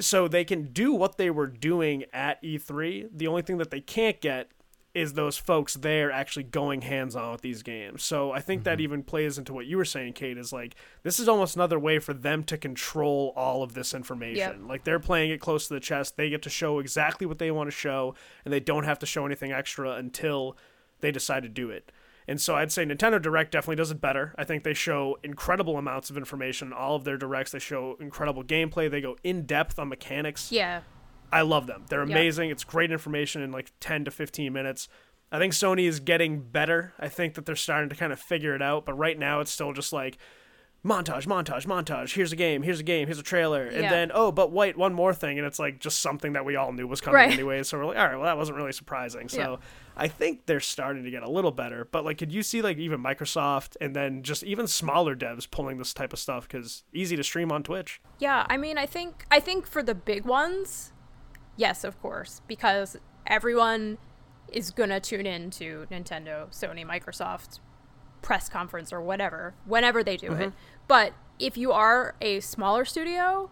So 0.00 0.28
they 0.28 0.44
can 0.44 0.72
do 0.72 0.92
what 0.92 1.18
they 1.18 1.30
were 1.30 1.46
doing 1.46 2.04
at 2.12 2.42
E3. 2.42 3.08
The 3.12 3.26
only 3.26 3.42
thing 3.42 3.58
that 3.58 3.70
they 3.70 3.80
can't 3.80 4.20
get 4.20 4.50
is 4.94 5.14
those 5.14 5.36
folks 5.36 5.74
there 5.74 6.10
actually 6.12 6.44
going 6.44 6.82
hands 6.82 7.16
on 7.16 7.32
with 7.32 7.40
these 7.40 7.62
games. 7.62 8.04
So 8.04 8.30
I 8.32 8.40
think 8.40 8.64
that 8.64 8.74
mm-hmm. 8.74 8.84
even 8.84 9.02
plays 9.02 9.38
into 9.38 9.52
what 9.52 9.66
you 9.66 9.76
were 9.76 9.84
saying, 9.84 10.12
Kate, 10.12 10.38
is 10.38 10.52
like 10.52 10.76
this 11.02 11.18
is 11.18 11.28
almost 11.28 11.56
another 11.56 11.78
way 11.78 11.98
for 11.98 12.14
them 12.14 12.44
to 12.44 12.56
control 12.56 13.32
all 13.36 13.62
of 13.62 13.74
this 13.74 13.92
information. 13.92 14.60
Yep. 14.60 14.68
Like 14.68 14.84
they're 14.84 15.00
playing 15.00 15.30
it 15.30 15.40
close 15.40 15.68
to 15.68 15.74
the 15.74 15.80
chest. 15.80 16.16
They 16.16 16.30
get 16.30 16.42
to 16.42 16.50
show 16.50 16.78
exactly 16.78 17.26
what 17.26 17.38
they 17.38 17.50
want 17.50 17.68
to 17.68 17.76
show, 17.76 18.14
and 18.44 18.54
they 18.54 18.60
don't 18.60 18.84
have 18.84 19.00
to 19.00 19.06
show 19.06 19.26
anything 19.26 19.52
extra 19.52 19.92
until 19.92 20.56
they 21.00 21.10
decide 21.10 21.42
to 21.42 21.48
do 21.48 21.70
it. 21.70 21.90
And 22.26 22.40
so 22.40 22.54
I'd 22.54 22.72
say 22.72 22.86
Nintendo 22.86 23.20
Direct 23.20 23.52
definitely 23.52 23.76
does 23.76 23.90
it 23.90 24.00
better. 24.00 24.34
I 24.38 24.44
think 24.44 24.64
they 24.64 24.72
show 24.72 25.18
incredible 25.22 25.76
amounts 25.76 26.08
of 26.08 26.16
information. 26.16 26.72
All 26.72 26.96
of 26.96 27.04
their 27.04 27.18
directs, 27.18 27.50
they 27.50 27.58
show 27.58 27.96
incredible 28.00 28.42
gameplay. 28.42 28.90
They 28.90 29.02
go 29.02 29.16
in 29.22 29.44
depth 29.44 29.78
on 29.78 29.88
mechanics. 29.88 30.50
Yeah. 30.50 30.80
I 31.34 31.42
love 31.42 31.66
them. 31.66 31.84
They're 31.88 32.04
Yeah. 32.06 32.14
amazing. 32.14 32.50
It's 32.50 32.64
great 32.64 32.90
information 32.92 33.42
in 33.42 33.50
like 33.52 33.72
10 33.80 34.04
to 34.06 34.10
15 34.10 34.52
minutes. 34.52 34.88
I 35.32 35.38
think 35.38 35.52
Sony 35.52 35.86
is 35.88 35.98
getting 36.00 36.40
better. 36.40 36.92
I 36.98 37.08
think 37.08 37.34
that 37.34 37.44
they're 37.44 37.56
starting 37.56 37.88
to 37.90 37.96
kind 37.96 38.12
of 38.12 38.20
figure 38.20 38.54
it 38.54 38.62
out, 38.62 38.84
but 38.86 38.94
right 38.94 39.18
now 39.18 39.40
it's 39.40 39.50
still 39.50 39.72
just 39.72 39.92
like 39.92 40.16
montage, 40.84 41.26
montage, 41.26 41.64
montage. 41.66 42.14
Here's 42.14 42.30
a 42.30 42.36
game, 42.36 42.62
here's 42.62 42.78
a 42.78 42.82
game, 42.84 43.06
here's 43.08 43.18
a 43.18 43.22
trailer. 43.22 43.64
And 43.64 43.84
then, 43.84 44.10
oh, 44.14 44.30
but 44.30 44.52
wait, 44.52 44.76
one 44.76 44.92
more 44.92 45.14
thing. 45.14 45.38
And 45.38 45.46
it's 45.46 45.58
like 45.58 45.80
just 45.80 46.00
something 46.02 46.34
that 46.34 46.44
we 46.44 46.56
all 46.56 46.72
knew 46.72 46.86
was 46.86 47.00
coming 47.00 47.16
Right. 47.16 47.32
anyway. 47.32 47.62
So 47.62 47.78
we're 47.78 47.86
like, 47.86 47.96
all 47.96 48.04
right, 48.06 48.14
well, 48.16 48.24
that 48.26 48.36
wasn't 48.36 48.58
really 48.58 48.72
surprising. 48.72 49.28
So 49.30 49.38
Yeah. 49.38 49.56
I 49.96 50.08
think 50.08 50.44
they're 50.44 50.60
starting 50.60 51.02
to 51.04 51.10
get 51.10 51.22
a 51.22 51.30
little 51.30 51.52
better. 51.52 51.88
But 51.90 52.04
like, 52.04 52.18
could 52.18 52.32
you 52.32 52.42
see 52.42 52.60
like 52.60 52.76
even 52.76 53.02
Microsoft 53.02 53.76
and 53.80 53.96
then 53.96 54.22
just 54.22 54.42
even 54.44 54.66
smaller 54.66 55.16
devs 55.16 55.50
pulling 55.50 55.78
this 55.78 55.94
type 55.94 56.12
of 56.12 56.18
stuff? 56.18 56.46
Because 56.46 56.84
easy 56.92 57.16
to 57.16 57.24
stream 57.24 57.50
on 57.50 57.62
Twitch. 57.62 58.00
Yeah, 58.18 58.44
I 58.50 58.58
mean, 58.58 58.76
I 58.76 58.84
think 58.84 59.24
I 59.30 59.40
think 59.40 59.66
for 59.66 59.82
the 59.82 59.94
big 59.94 60.26
ones, 60.26 60.92
yes, 61.56 61.84
of 61.84 62.00
course, 62.00 62.40
because 62.46 62.96
everyone 63.26 63.98
is 64.52 64.70
gonna 64.70 65.00
tune 65.00 65.26
in 65.26 65.50
to 65.50 65.86
Nintendo, 65.90 66.48
Sony, 66.50 66.84
Microsoft 66.86 67.58
press 68.22 68.48
conference 68.48 68.92
or 68.92 69.00
whatever 69.00 69.54
whenever 69.66 70.02
they 70.02 70.16
do 70.16 70.32
it. 70.32 70.52
But 70.88 71.12
if 71.38 71.56
you 71.56 71.72
are 71.72 72.14
a 72.20 72.40
smaller 72.40 72.84
studio, 72.84 73.50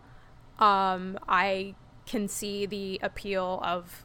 um, 0.59 1.19
I 1.29 1.75
can 2.07 2.29
see 2.29 2.67
the 2.67 2.99
appeal 3.03 3.61
of 3.63 4.05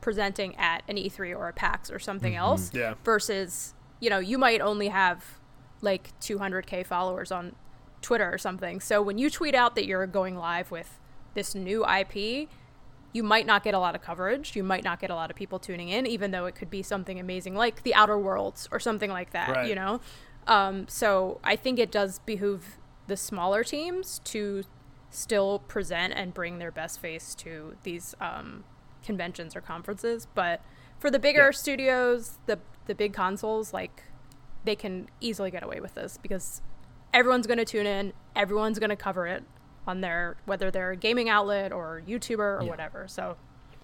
presenting 0.00 0.54
at 0.56 0.82
an 0.88 0.96
E3 0.96 1.34
or 1.36 1.48
a 1.48 1.52
PAX 1.52 1.90
or 1.90 1.98
something 1.98 2.34
else 2.36 2.70
Yeah. 2.74 2.94
versus 3.04 3.74
you 4.00 4.10
know 4.10 4.18
you 4.18 4.36
might 4.38 4.60
only 4.60 4.88
have 4.88 5.40
like 5.80 6.10
200k 6.20 6.84
followers 6.86 7.32
on 7.32 7.54
twitter 8.02 8.30
or 8.30 8.36
something 8.36 8.80
so 8.80 9.00
when 9.00 9.16
you 9.16 9.30
tweet 9.30 9.54
out 9.54 9.74
that 9.74 9.86
you're 9.86 10.06
going 10.06 10.36
live 10.36 10.70
with 10.70 10.98
this 11.32 11.54
new 11.54 11.86
ip 11.88 12.48
you 13.14 13.22
might 13.22 13.46
not 13.46 13.64
get 13.64 13.72
a 13.72 13.78
lot 13.78 13.94
of 13.94 14.02
coverage 14.02 14.54
you 14.54 14.62
might 14.62 14.84
not 14.84 15.00
get 15.00 15.08
a 15.08 15.14
lot 15.14 15.30
of 15.30 15.36
people 15.36 15.58
tuning 15.58 15.88
in 15.88 16.06
even 16.06 16.30
though 16.32 16.44
it 16.44 16.54
could 16.54 16.68
be 16.68 16.82
something 16.82 17.18
amazing 17.18 17.54
like 17.54 17.82
the 17.82 17.94
outer 17.94 18.18
worlds 18.18 18.68
or 18.70 18.78
something 18.78 19.10
like 19.10 19.30
that 19.30 19.48
Right. 19.48 19.68
you 19.68 19.74
know 19.74 20.00
um, 20.46 20.86
so 20.88 21.40
i 21.42 21.56
think 21.56 21.78
it 21.78 21.90
does 21.90 22.18
behoove 22.26 22.76
the 23.06 23.16
smaller 23.16 23.64
teams 23.64 24.18
to 24.24 24.64
still 25.10 25.60
present 25.60 26.12
and 26.16 26.34
bring 26.34 26.58
their 26.58 26.72
best 26.72 26.98
face 27.00 27.34
to 27.36 27.76
these 27.84 28.14
um, 28.20 28.64
conventions 29.04 29.54
or 29.54 29.60
conferences. 29.60 30.26
But 30.34 30.60
for 30.98 31.08
the 31.10 31.20
bigger 31.20 31.44
Yeah. 31.46 31.50
studios, 31.52 32.38
the 32.46 32.58
the 32.86 32.94
big 32.96 33.12
consoles, 33.12 33.72
like 33.72 34.02
they 34.64 34.74
can 34.74 35.08
easily 35.20 35.50
get 35.52 35.62
away 35.62 35.78
with 35.80 35.94
this 35.94 36.18
because 36.20 36.62
everyone's 37.12 37.46
going 37.46 37.58
to 37.58 37.64
tune 37.64 37.86
in, 37.86 38.12
everyone's 38.34 38.78
going 38.80 38.90
to 38.90 38.96
cover 38.96 39.26
it 39.26 39.44
on 39.86 40.00
their 40.00 40.36
whether 40.46 40.70
they're 40.70 40.92
a 40.92 40.96
gaming 40.96 41.28
outlet 41.28 41.72
or 41.72 42.02
YouTuber 42.06 42.38
or 42.38 42.62
Yeah. 42.62 42.70
whatever. 42.70 43.06
So 43.08 43.36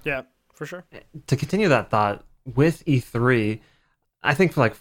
Yeah, 0.04 0.22
for 0.54 0.66
sure. 0.66 0.84
to 1.26 1.36
continue 1.36 1.68
that 1.68 1.90
thought 1.90 2.24
with 2.54 2.84
E3, 2.86 3.60
I 4.22 4.34
think 4.34 4.56
like 4.56 4.74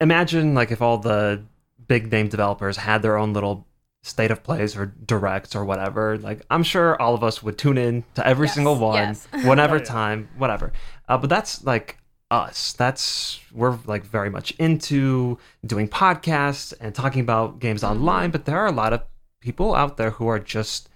imagine 0.00 0.54
like 0.54 0.70
if 0.70 0.82
all 0.82 0.98
the 0.98 1.42
big 1.86 2.10
name 2.10 2.28
developers 2.28 2.76
had 2.78 3.02
their 3.02 3.16
own 3.16 3.32
little 3.32 3.66
state 4.02 4.30
of 4.30 4.42
plays 4.42 4.76
or 4.76 4.86
directs 4.86 5.54
or 5.54 5.64
whatever, 5.64 6.18
like 6.18 6.42
I'm 6.50 6.62
sure 6.62 7.00
all 7.00 7.14
of 7.14 7.22
us 7.24 7.42
would 7.42 7.56
tune 7.56 7.78
in 7.78 8.04
to 8.16 8.26
every 8.26 8.46
Yes, 8.46 8.54
single 8.54 8.76
one, 8.76 8.94
yes. 8.96 9.28
whatever 9.44 9.76
Oh, 9.76 9.78
yeah. 9.78 9.84
time, 9.84 10.28
whatever. 10.36 10.72
Uh, 11.08 11.16
but 11.18 11.30
that's 11.30 11.64
like 11.64 11.98
us. 12.30 12.72
That's 12.74 13.40
we're 13.52 13.78
like 13.86 14.04
very 14.04 14.28
much 14.30 14.50
into 14.52 15.38
doing 15.64 15.88
podcasts 15.88 16.74
and 16.80 16.94
talking 16.94 17.20
about 17.20 17.60
games 17.60 17.82
Mm-hmm. 17.82 17.92
online. 17.92 18.30
But 18.30 18.44
there 18.44 18.58
are 18.58 18.66
a 18.66 18.72
lot 18.72 18.92
of 18.92 19.02
people 19.44 19.74
out 19.74 19.96
there 19.98 20.10
who 20.10 20.26
are 20.26 20.38
just 20.38 20.88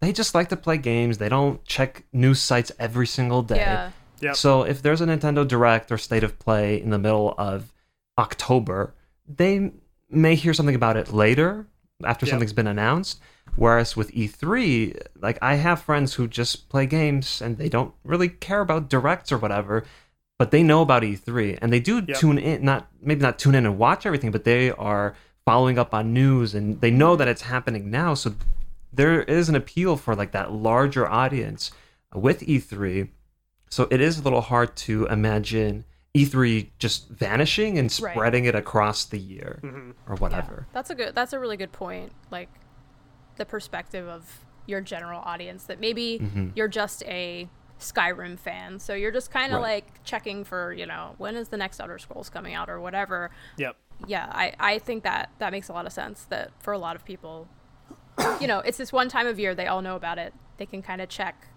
they 0.00 0.12
just 0.12 0.34
like 0.34 0.48
to 0.50 0.56
play 0.56 0.76
games. 0.76 1.16
They 1.18 1.28
don't 1.30 1.64
check 1.64 2.04
news 2.12 2.38
sites 2.40 2.70
every 2.78 3.06
single 3.06 3.42
day. 3.42 3.56
Yeah. 3.56 3.90
Yep. 4.20 4.36
So 4.36 4.62
if 4.62 4.82
there's 4.82 5.00
a 5.00 5.06
Nintendo 5.06 5.46
Direct 5.48 5.90
or 5.90 5.96
State 5.98 6.22
of 6.24 6.38
Play 6.38 6.80
in 6.80 6.90
the 6.90 6.98
middle 6.98 7.34
of 7.38 7.72
October, 8.18 8.94
they 9.26 9.72
may 10.10 10.34
hear 10.34 10.52
something 10.54 10.74
about 10.74 10.96
it 10.96 11.12
later 11.12 11.66
after 12.04 12.26
Yep. 12.26 12.30
something's 12.30 12.52
been 12.52 12.66
announced. 12.66 13.18
Whereas 13.56 13.96
with 13.96 14.10
E3, 14.12 14.94
like 15.20 15.38
I 15.40 15.54
have 15.54 15.80
friends 15.82 16.14
who 16.14 16.26
just 16.26 16.68
play 16.68 16.86
games 16.86 17.40
and 17.40 17.56
they 17.56 17.68
don't 17.68 17.94
really 18.04 18.28
care 18.28 18.60
about 18.60 18.88
directs 18.90 19.30
or 19.32 19.38
whatever, 19.38 19.84
but 20.38 20.50
they 20.50 20.62
know 20.62 20.82
about 20.82 21.02
E3 21.04 21.58
and 21.62 21.72
they 21.72 21.80
do 21.80 22.02
Yep. 22.06 22.18
tune 22.18 22.38
in, 22.38 22.64
not 22.64 22.88
maybe 23.00 23.22
not 23.22 23.38
tune 23.38 23.54
in 23.54 23.64
and 23.64 23.78
watch 23.78 24.04
everything, 24.06 24.30
but 24.32 24.44
they 24.44 24.70
are 24.72 25.14
following 25.44 25.78
up 25.78 25.92
on 25.94 26.12
news 26.12 26.54
and 26.54 26.80
they 26.80 26.90
know 26.90 27.16
that 27.16 27.28
it's 27.28 27.42
happening 27.42 27.90
now. 27.90 28.14
So 28.14 28.34
there 28.92 29.22
is 29.22 29.48
an 29.48 29.54
appeal 29.54 29.96
for 29.96 30.14
like 30.14 30.32
that 30.32 30.52
larger 30.52 31.06
audience 31.08 31.70
with 32.14 32.40
E3. 32.40 33.08
So 33.68 33.86
it 33.90 34.00
is 34.00 34.18
a 34.18 34.22
little 34.22 34.40
hard 34.40 34.74
to 34.76 35.06
imagine 35.06 35.84
E3 36.16 36.70
just 36.78 37.08
vanishing 37.08 37.76
and 37.78 37.86
Right. 38.00 38.12
spreading 38.14 38.44
it 38.44 38.54
across 38.54 39.04
the 39.04 39.18
year 39.18 39.58
Mm-hmm. 39.62 39.90
or 40.10 40.16
whatever. 40.16 40.66
That's 40.72 40.90
a 40.90 40.94
good. 40.94 41.14
That's 41.14 41.32
a 41.32 41.38
really 41.40 41.56
good 41.56 41.72
point. 41.72 42.12
Like 42.30 42.48
the 43.36 43.44
perspective 43.44 44.08
of 44.08 44.44
your 44.66 44.80
general 44.80 45.20
audience 45.24 45.64
that 45.64 45.80
maybe 45.80 46.20
Mhm. 46.20 46.52
you're 46.54 46.68
just 46.68 47.02
a 47.04 47.48
Skyrim 47.80 48.38
fan, 48.38 48.78
so 48.78 48.94
you're 48.94 49.10
just 49.10 49.32
kind 49.32 49.52
of 49.52 49.60
Right. 49.60 49.82
like 49.84 50.04
checking 50.04 50.44
for 50.44 50.72
you 50.72 50.86
know 50.86 51.16
when 51.18 51.34
is 51.34 51.48
the 51.48 51.56
next 51.56 51.80
Elder 51.80 51.98
Scrolls 51.98 52.30
coming 52.30 52.54
out 52.54 52.70
or 52.70 52.80
whatever. 52.80 53.30
Yep. 53.58 53.76
Yeah, 54.06 54.28
I 54.30 54.54
I 54.58 54.78
think 54.78 55.02
that 55.04 55.30
that 55.38 55.52
makes 55.52 55.68
a 55.68 55.72
lot 55.72 55.86
of 55.86 55.92
sense. 55.92 56.24
That 56.24 56.50
for 56.60 56.72
a 56.72 56.78
lot 56.78 56.96
of 56.96 57.04
people, 57.04 57.48
you 58.40 58.46
know, 58.46 58.60
it's 58.60 58.78
this 58.78 58.92
one 58.92 59.08
time 59.08 59.26
of 59.26 59.38
year 59.38 59.54
they 59.54 59.66
all 59.66 59.82
know 59.82 59.96
about 59.96 60.18
it. 60.18 60.34
They 60.56 60.66
can 60.66 60.82
kind 60.82 61.00
of 61.00 61.08
check, 61.08 61.48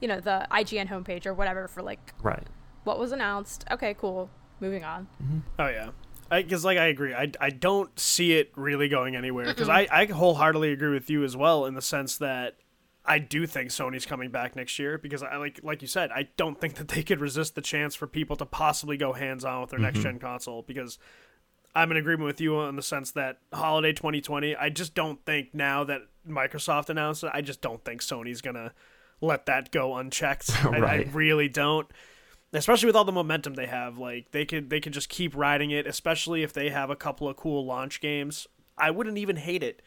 you 0.00 0.08
know, 0.08 0.20
the 0.20 0.46
IGN 0.50 0.88
homepage 0.88 1.26
or 1.26 1.34
whatever 1.34 1.68
for 1.68 1.82
like 1.82 2.14
Right. 2.22 2.46
what 2.84 2.98
was 2.98 3.12
announced. 3.12 3.64
Okay, 3.70 3.94
cool. 3.94 4.30
Moving 4.60 4.84
on. 4.84 5.08
Mm-hmm. 5.22 5.38
Oh 5.58 5.68
yeah, 5.68 5.90
because 6.30 6.64
like 6.64 6.78
I 6.78 6.86
agree, 6.86 7.14
I, 7.14 7.30
I 7.40 7.50
don't 7.50 7.98
see 7.98 8.32
it 8.32 8.52
really 8.56 8.88
going 8.88 9.16
anywhere. 9.16 9.46
Because 9.46 9.68
I 9.68 9.86
I 9.90 10.04
wholeheartedly 10.06 10.72
agree 10.72 10.92
with 10.92 11.08
you 11.10 11.24
as 11.24 11.36
well 11.36 11.66
in 11.66 11.74
the 11.74 11.82
sense 11.82 12.18
that 12.18 12.56
I 13.04 13.18
do 13.18 13.46
think 13.46 13.70
Sony's 13.70 14.04
coming 14.04 14.30
back 14.30 14.56
next 14.56 14.78
year 14.78 14.98
because 14.98 15.22
I 15.22 15.36
like 15.36 15.60
like 15.62 15.80
you 15.80 15.88
said, 15.88 16.10
I 16.10 16.28
don't 16.36 16.60
think 16.60 16.74
that 16.74 16.88
they 16.88 17.02
could 17.02 17.20
resist 17.20 17.54
the 17.54 17.62
chance 17.62 17.94
for 17.94 18.06
people 18.06 18.36
to 18.36 18.46
possibly 18.46 18.96
go 18.96 19.12
hands 19.12 19.44
on 19.44 19.62
with 19.62 19.70
their 19.70 19.78
mm-hmm. 19.78 19.84
next 19.84 20.00
gen 20.00 20.18
console 20.18 20.62
because. 20.62 20.98
I'm 21.74 21.90
in 21.90 21.96
agreement 21.96 22.26
with 22.26 22.40
you 22.40 22.60
in 22.62 22.76
the 22.76 22.82
sense 22.82 23.12
that 23.12 23.38
holiday 23.52 23.92
2020. 23.92 24.56
I 24.56 24.70
just 24.70 24.94
don't 24.94 25.24
think 25.24 25.54
now 25.54 25.84
that 25.84 26.02
Microsoft 26.28 26.88
announced 26.90 27.24
it, 27.24 27.30
I 27.32 27.40
just 27.40 27.60
don't 27.60 27.84
think 27.84 28.00
Sony's 28.00 28.40
gonna 28.40 28.72
let 29.20 29.46
that 29.46 29.70
go 29.70 29.96
unchecked. 29.96 30.50
I, 30.64 30.78
I 30.78 31.08
really 31.12 31.48
don't. 31.48 31.86
Especially 32.52 32.86
with 32.86 32.96
all 32.96 33.04
the 33.04 33.12
momentum 33.12 33.54
they 33.54 33.66
have 33.66 33.98
like 33.98 34.32
they 34.32 34.44
could 34.44 34.70
they 34.70 34.80
could 34.80 34.92
just 34.92 35.08
keep 35.08 35.36
riding 35.36 35.70
it 35.70 35.86
especially 35.86 36.42
if 36.42 36.52
they 36.52 36.70
have 36.70 36.90
a 36.90 36.96
couple 36.96 37.28
of 37.28 37.36
cool 37.36 37.64
launch 37.64 38.00
games. 38.00 38.46
I 38.76 38.90
wouldn't 38.90 39.18
even 39.18 39.36
hate 39.36 39.62
it 39.62 39.82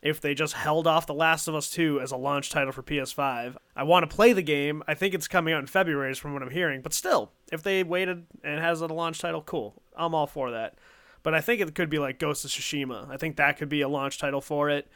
if 0.00 0.20
they 0.20 0.32
just 0.32 0.54
held 0.54 0.86
off 0.86 1.06
the 1.06 1.14
last 1.14 1.48
of 1.48 1.56
us 1.56 1.70
2 1.70 2.00
as 2.00 2.12
a 2.12 2.16
launch 2.16 2.50
title 2.50 2.70
for 2.70 2.84
ps5 2.84 3.56
i 3.74 3.82
want 3.82 4.08
to 4.08 4.14
play 4.14 4.32
the 4.32 4.42
game. 4.42 4.80
I 4.86 4.94
think 4.94 5.12
it's 5.12 5.26
coming 5.26 5.52
out 5.52 5.58
in 5.58 5.66
february 5.66 6.12
is 6.12 6.18
from 6.18 6.34
what 6.34 6.42
i'm 6.42 6.50
hearing 6.50 6.82
but 6.82 6.94
still 6.94 7.32
if 7.50 7.64
they 7.64 7.82
waited 7.82 8.26
and 8.44 8.60
has 8.60 8.80
a 8.80 8.86
launch 8.86 9.18
title 9.18 9.42
cool. 9.42 9.82
I'm 9.96 10.14
all 10.14 10.28
for 10.28 10.52
that 10.52 10.76
but 11.22 11.34
i 11.34 11.40
think 11.40 11.60
it 11.60 11.74
could 11.74 11.90
be 11.90 11.98
like 11.98 12.18
ghost 12.18 12.44
of 12.44 12.50
tsushima 12.50 13.08
i 13.10 13.16
think 13.16 13.36
that 13.36 13.56
could 13.58 13.68
be 13.68 13.80
a 13.80 13.88
launch 13.88 14.18
title 14.18 14.40
for 14.40 14.70
it 14.70 14.88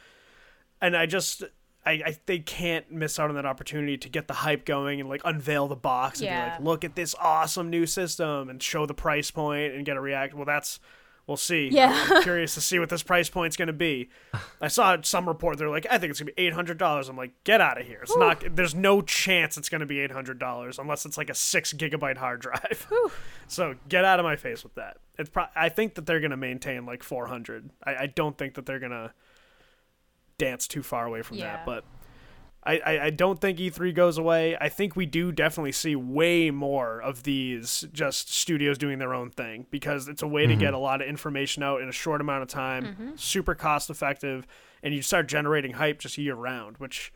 and 0.81 0.97
I 0.97 1.05
just 1.05 1.43
I, 1.85 1.91
I 1.91 2.17
they 2.25 2.39
can't 2.39 2.91
miss 2.91 3.17
out 3.19 3.29
on 3.29 3.35
that 3.35 3.45
opportunity 3.45 3.97
to 3.97 4.09
get 4.09 4.27
the 4.27 4.33
hype 4.33 4.65
going 4.65 4.99
and 4.99 5.07
like 5.09 5.21
unveil 5.23 5.67
the 5.69 5.75
box 5.77 6.19
and 6.19 6.25
Yeah. 6.27 6.45
be 6.45 6.51
like, 6.51 6.59
look 6.61 6.83
at 6.83 6.95
this 6.95 7.15
awesome 7.21 7.69
new 7.69 7.85
system 7.85 8.49
and 8.49 8.61
show 8.61 8.85
the 8.85 8.93
price 8.93 9.31
point 9.31 9.73
and 9.73 9.85
get 9.85 9.95
a 9.95 10.01
react. 10.01 10.33
Well, 10.33 10.45
that's 10.45 10.79
we'll 11.27 11.37
see. 11.37 11.69
Yeah. 11.69 12.07
I'm 12.09 12.23
curious 12.23 12.53
to 12.55 12.61
see 12.61 12.79
what 12.79 12.89
this 12.89 13.03
price 13.11 13.29
point's 13.29 13.55
going 13.57 13.67
to 13.67 13.73
be. 13.73 14.09
I 14.61 14.67
saw 14.67 14.97
some 15.01 15.27
report 15.27 15.57
they're 15.57 15.69
like, 15.69 15.85
I 15.89 15.97
think 15.97 16.11
it's 16.11 16.19
going 16.19 16.27
to 16.27 16.33
be 16.33 16.41
eight 16.45 16.53
hundred 16.53 16.77
dollars. 16.77 17.09
I'm 17.09 17.17
like, 17.17 17.31
get 17.43 17.61
out 17.61 17.79
of 17.79 17.85
here. 17.87 17.99
It's 18.03 18.15
not. 18.17 18.43
There's 18.55 18.75
no 18.75 19.01
chance 19.01 19.57
it's 19.57 19.69
going 19.69 19.81
to 19.81 19.85
be 19.87 19.99
eight 19.99 20.11
hundred 20.11 20.39
dollars 20.39 20.79
unless 20.79 21.05
it's 21.05 21.17
like 21.17 21.29
a 21.29 21.35
six 21.35 21.73
gigabyte 21.73 22.17
hard 22.17 22.41
drive. 22.41 22.87
so 23.47 23.75
get 23.89 24.05
out 24.05 24.19
of 24.19 24.23
my 24.25 24.35
face 24.35 24.63
with 24.63 24.75
that. 24.75 24.97
It's 25.17 25.29
pro- 25.29 25.45
I 25.55 25.69
think 25.69 25.95
that 25.95 26.05
they're 26.05 26.19
going 26.19 26.31
to 26.31 26.37
maintain 26.37 26.85
like 26.85 27.03
four 27.03 27.27
hundred. 27.27 27.69
I, 27.83 27.95
I 27.95 28.07
don't 28.07 28.37
think 28.37 28.55
that 28.55 28.65
they're 28.65 28.79
going 28.79 28.91
to 28.91 29.13
dance 30.37 30.67
too 30.67 30.83
far 30.83 31.05
away 31.05 31.21
from 31.21 31.37
Yeah. 31.37 31.57
that. 31.57 31.65
But 31.65 31.85
I, 32.65 32.77
I, 32.85 33.05
I 33.05 33.09
don't 33.09 33.39
think 33.41 33.59
E3 33.59 33.93
goes 33.93 34.17
away. 34.17 34.57
I 34.59 34.69
think 34.69 34.95
we 34.95 35.05
do 35.05 35.31
definitely 35.31 35.73
see 35.73 35.95
way 35.95 36.49
more 36.49 37.01
of 37.01 37.23
these 37.23 37.85
just 37.91 38.33
studios 38.33 38.77
doing 38.77 38.99
their 38.99 39.13
own 39.13 39.29
thing 39.29 39.65
because 39.69 40.07
it's 40.07 40.21
a 40.21 40.27
way 40.27 40.45
to 40.45 40.53
mm-hmm. 40.53 40.61
get 40.61 40.73
a 40.73 40.77
lot 40.77 41.01
of 41.01 41.07
information 41.07 41.61
out 41.63 41.81
in 41.81 41.89
a 41.89 41.93
short 41.93 42.21
amount 42.21 42.43
of 42.43 42.47
time, 42.47 42.85
mm-hmm. 42.85 43.09
super 43.15 43.53
cost 43.53 43.89
effective, 43.89 44.47
and 44.81 44.93
you 44.93 45.01
start 45.01 45.27
generating 45.27 45.73
hype 45.73 45.99
just 45.99 46.17
year 46.17 46.35
round, 46.35 46.77
which 46.77 47.11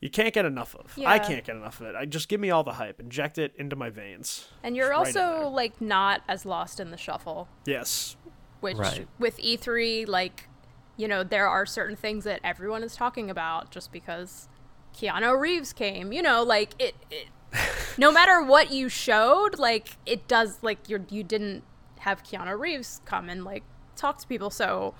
you 0.00 0.10
can't 0.10 0.32
get 0.32 0.44
enough 0.44 0.74
of. 0.74 0.98
I 1.04 1.18
can't 1.18 1.44
get 1.44 1.56
enough 1.56 1.80
of 1.80 1.88
it. 1.88 1.94
I 1.94 2.04
just 2.04 2.28
give 2.28 2.40
me 2.40 2.50
all 2.50 2.62
the 2.62 2.74
hype, 2.74 3.00
inject 3.00 3.38
it 3.38 3.54
into 3.56 3.76
my 3.76 3.90
veins. 3.90 4.48
And 4.62 4.76
you're 4.76 4.90
Right 4.90 5.06
also 5.06 5.48
like 5.48 5.80
not 5.80 6.22
as 6.28 6.44
lost 6.44 6.80
in 6.80 6.90
the 6.90 6.96
shuffle. 6.96 7.48
Yes. 7.64 8.16
which 8.60 8.78
Right. 8.78 9.06
with 9.18 9.38
E3, 9.38 10.06
like, 10.08 10.48
you 10.96 11.06
know, 11.06 11.22
there 11.22 11.46
are 11.46 11.66
certain 11.66 11.96
things 11.96 12.24
that 12.24 12.40
everyone 12.42 12.82
is 12.82 12.96
talking 12.96 13.30
about 13.30 13.70
just 13.70 13.92
because 13.92 14.48
Keanu 14.94 15.38
Reeves 15.38 15.72
came. 15.72 16.12
You 16.12 16.22
know, 16.22 16.42
like 16.42 16.74
it. 16.78 16.94
it 17.10 17.28
no 17.98 18.10
matter 18.10 18.42
what 18.42 18.72
you 18.72 18.88
showed, 18.88 19.58
like 19.58 19.96
it 20.04 20.26
does, 20.26 20.58
like 20.62 20.88
you 20.88 21.06
you 21.10 21.22
didn't 21.22 21.62
have 22.00 22.22
Keanu 22.22 22.58
Reeves 22.58 23.00
come 23.04 23.28
and 23.28 23.44
like 23.44 23.62
talk 23.94 24.18
to 24.18 24.26
people, 24.26 24.50
so 24.50 24.94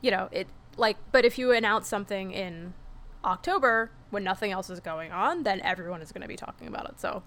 you 0.00 0.10
know 0.10 0.28
it. 0.30 0.48
Like, 0.78 0.98
but 1.10 1.24
if 1.24 1.38
you 1.38 1.52
announce 1.52 1.88
something 1.88 2.32
in 2.32 2.74
October 3.24 3.90
when 4.10 4.22
nothing 4.22 4.52
else 4.52 4.68
is 4.68 4.78
going 4.78 5.10
on, 5.10 5.42
then 5.42 5.60
everyone 5.62 6.02
is 6.02 6.12
going 6.12 6.20
to 6.20 6.28
be 6.28 6.36
talking 6.36 6.68
about 6.68 6.86
it. 6.90 7.00
So, 7.00 7.22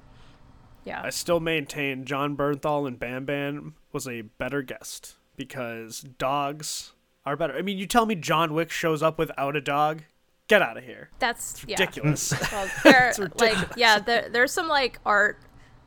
yeah, 0.86 1.02
I 1.04 1.10
still 1.10 1.40
maintain 1.40 2.06
Jon 2.06 2.38
Bernthal 2.38 2.88
and 2.88 3.00
Bam 3.00 3.26
Bam 3.26 3.74
was 3.92 4.08
a 4.08 4.22
better 4.22 4.62
guest 4.62 5.16
because 5.36 6.02
dogs 6.02 6.94
are 7.30 7.36
better. 7.36 7.56
I 7.56 7.62
mean, 7.62 7.78
you 7.78 7.86
tell 7.86 8.06
me 8.06 8.16
John 8.16 8.54
Wick 8.54 8.72
shows 8.72 9.02
up 9.04 9.18
without 9.18 9.56
a 9.56 9.62
dog? 9.62 10.04
Get 10.48 10.62
out 10.64 10.78
of 10.78 10.84
here. 10.84 11.10
that's 11.20 11.64
yeah. 11.68 11.80
Ridiculous. 11.80 12.34
Well, 12.52 12.68
there, 12.84 13.10
It's 13.10 13.20
like, 13.40 13.58
yeah, 13.78 14.00
there, 14.00 14.30
there's 14.30 14.52
some 14.52 14.68
like 14.68 15.00
art 15.06 15.38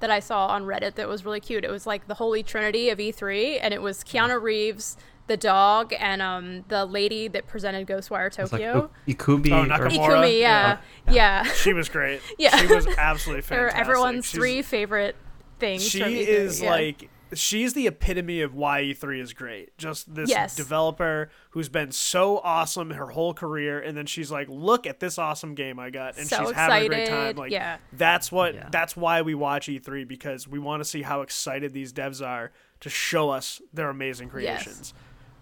that 0.01 0.11
I 0.11 0.21
saw 0.21 0.47
on 0.49 0.65
Reddit 0.65 0.95
that 0.95 1.09
was 1.09 1.25
really 1.25 1.41
cute. 1.41 1.65
It 1.65 1.71
was 1.71 1.87
like 1.87 2.07
the 2.07 2.15
holy 2.15 2.43
trinity 2.45 2.89
of 2.91 2.99
E3, 2.99 3.59
and 3.61 3.75
it 3.75 3.83
was 3.83 4.05
Keanu 4.05 4.41
Reeves, 4.41 4.97
the 5.27 5.37
dog, 5.37 5.93
and 5.99 6.23
um 6.23 6.65
the 6.69 6.85
lady 6.85 7.27
that 7.29 7.47
presented 7.49 7.87
Ghostwire 7.89 8.27
It's 8.29 8.39
like 8.39 8.51
Tokyo. 8.51 8.91
U- 9.07 9.15
Ikubi. 9.17 9.51
Oh, 9.53 9.63
or- 9.63 9.67
Nakamura. 9.67 9.91
Ikumi, 10.23 10.41
yeah, 10.41 10.79
yeah. 11.11 11.43
she 11.45 11.73
was 11.73 11.89
great. 11.89 12.21
Yeah. 12.39 12.57
She 12.57 12.67
was 12.67 12.87
absolutely 12.87 13.43
They're 13.43 13.69
fantastic. 13.69 13.81
everyone's 13.81 14.25
She's- 14.27 14.35
three 14.39 14.63
favorite 14.63 15.17
things. 15.59 15.83
She 15.89 16.01
from 16.01 16.11
E3, 16.11 16.27
is 16.27 16.61
yeah. 16.63 16.71
like 16.71 17.11
she's 17.35 17.73
the 17.75 17.87
epitome 17.87 18.41
of 18.41 18.55
why 18.55 18.83
E3 18.83 19.21
is 19.21 19.33
great. 19.33 19.77
Just 19.79 20.15
this 20.15 20.29
Yes. 20.31 20.55
developer 20.57 21.31
who's 21.51 21.69
been 21.69 21.91
so 21.93 22.39
awesome 22.39 22.91
her 22.91 23.07
whole 23.09 23.35
career, 23.35 23.81
and 23.81 23.97
then 23.97 24.07
she's 24.07 24.31
like, 24.31 24.47
"Look 24.51 24.87
at 24.87 25.01
this 25.01 25.19
awesome 25.19 25.55
game 25.55 25.79
I 25.79 25.91
got," 25.91 26.17
and 26.19 26.27
So 26.27 26.39
she's 26.47 26.53
having 26.53 26.85
a 26.85 26.89
great 26.89 27.09
time. 27.09 27.37
Like, 27.37 27.53
yeah. 27.53 27.79
that's 27.93 28.31
what 28.33 28.55
Yeah. 28.55 28.69
that's 28.71 28.97
why 28.97 29.23
we 29.23 29.35
watch 29.35 29.69
E3 29.69 30.05
because 30.05 30.47
we 30.47 30.59
want 30.59 30.81
to 30.83 30.89
see 30.89 31.03
how 31.03 31.23
excited 31.23 31.73
these 31.73 31.93
devs 31.93 32.25
are 32.27 32.53
to 32.81 32.89
show 32.91 33.31
us 33.31 33.61
their 33.73 33.89
amazing 33.91 34.29
creations. 34.29 34.93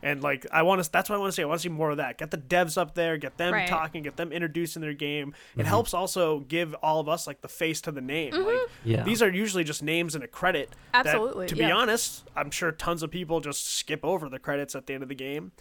And 0.03 0.23
like 0.23 0.47
I 0.51 0.63
want 0.63 0.83
to, 0.83 0.91
that's 0.91 1.11
what 1.11 1.17
I 1.17 1.19
want 1.19 1.33
to 1.33 1.37
see. 1.37 1.43
I 1.43 1.47
want 1.47 1.61
to 1.61 1.63
see 1.63 1.69
more 1.69 1.91
of 1.91 1.99
that. 1.99 2.17
Get 2.19 2.31
the 2.31 2.39
devs 2.39 2.79
up 2.79 2.95
there, 2.95 3.17
get 3.19 3.37
them 3.37 3.53
Right. 3.53 3.69
talking, 3.69 4.03
get 4.03 4.17
them 4.17 4.33
introducing 4.33 4.81
their 4.83 4.95
game. 4.95 5.33
Mm-hmm. 5.33 5.61
It 5.61 5.67
helps 5.67 5.93
also 5.95 6.41
give 6.41 6.75
all 6.83 7.01
of 7.01 7.09
us 7.09 7.27
like 7.27 7.41
the 7.43 7.49
face 7.49 7.81
to 7.83 7.93
the 7.93 8.01
name. 8.01 8.33
Mm-hmm. 8.33 8.47
Like 8.47 8.59
Yeah. 8.85 9.03
these 9.03 9.21
are 9.23 9.31
usually 9.31 9.65
just 9.65 9.83
names 9.83 10.15
and 10.15 10.25
a 10.25 10.29
credit. 10.29 10.71
that, 10.93 11.07
Absolutely, 11.07 11.47
to 11.49 11.55
be 11.55 11.61
yeah. 11.63 11.75
honest, 11.75 12.25
I'm 12.35 12.51
sure 12.51 12.73
tons 12.73 13.03
of 13.03 13.11
people 13.11 13.41
just 13.41 13.67
skip 13.67 14.05
over 14.05 14.29
the 14.29 14.39
credits 14.39 14.75
at 14.75 14.87
the 14.87 14.95
end 14.95 15.03
of 15.03 15.09
the 15.09 15.15
game. 15.15 15.53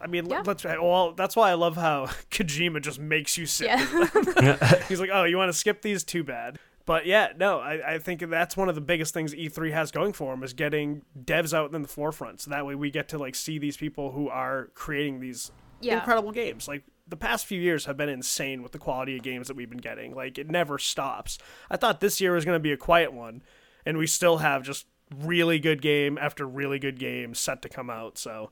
I 0.00 0.06
mean, 0.06 0.26
Yeah. 0.30 0.42
let's. 0.46 0.62
Well, 0.64 1.12
that's 1.12 1.34
why 1.34 1.50
I 1.50 1.54
love 1.54 1.76
how 1.76 2.06
Kojima 2.30 2.80
just 2.82 3.00
makes 3.00 3.36
you 3.36 3.46
sit. 3.46 3.66
yeah. 3.66 4.82
He's 4.88 5.00
like, 5.00 5.10
"Oh, 5.12 5.24
you 5.24 5.36
want 5.36 5.48
to 5.52 5.58
skip 5.58 5.82
these? 5.82 6.04
Too 6.04 6.22
bad." 6.22 6.58
But 6.88 7.04
yeah, 7.04 7.32
no, 7.36 7.58
I, 7.60 7.96
I 7.96 7.98
think 7.98 8.20
that's 8.30 8.56
one 8.56 8.70
of 8.70 8.74
the 8.74 8.80
biggest 8.80 9.12
things 9.12 9.34
E3 9.34 9.72
has 9.72 9.90
going 9.90 10.14
for 10.14 10.32
them 10.32 10.42
is 10.42 10.54
getting 10.54 11.02
devs 11.22 11.52
out 11.52 11.74
in 11.74 11.82
the 11.82 11.86
forefront. 11.88 12.40
So 12.40 12.50
that 12.50 12.64
way 12.64 12.74
we 12.74 12.90
get 12.90 13.10
to 13.10 13.18
like 13.18 13.34
see 13.34 13.58
these 13.58 13.76
people 13.76 14.12
who 14.12 14.30
are 14.30 14.70
creating 14.72 15.20
these 15.20 15.52
Yeah. 15.82 15.98
incredible 15.98 16.32
games. 16.32 16.66
Like 16.66 16.84
the 17.06 17.16
past 17.18 17.44
few 17.44 17.60
years 17.60 17.84
have 17.84 17.98
been 17.98 18.08
insane 18.08 18.62
with 18.62 18.72
the 18.72 18.78
quality 18.78 19.18
of 19.18 19.22
games 19.22 19.48
that 19.48 19.54
we've 19.56 19.68
been 19.68 19.76
getting. 19.82 20.14
Like 20.14 20.38
it 20.38 20.48
never 20.50 20.78
stops. 20.78 21.36
I 21.70 21.76
thought 21.76 22.00
this 22.00 22.22
year 22.22 22.32
was 22.32 22.46
going 22.46 22.56
to 22.56 22.58
be 22.62 22.72
a 22.72 22.76
quiet 22.78 23.12
one, 23.12 23.42
and 23.84 23.98
we 23.98 24.06
still 24.06 24.38
have 24.38 24.62
just 24.62 24.86
really 25.14 25.58
good 25.58 25.82
game 25.82 26.16
after 26.16 26.46
really 26.46 26.78
good 26.78 26.98
game 26.98 27.34
set 27.34 27.60
to 27.62 27.68
come 27.68 27.90
out. 27.90 28.16
So, 28.16 28.50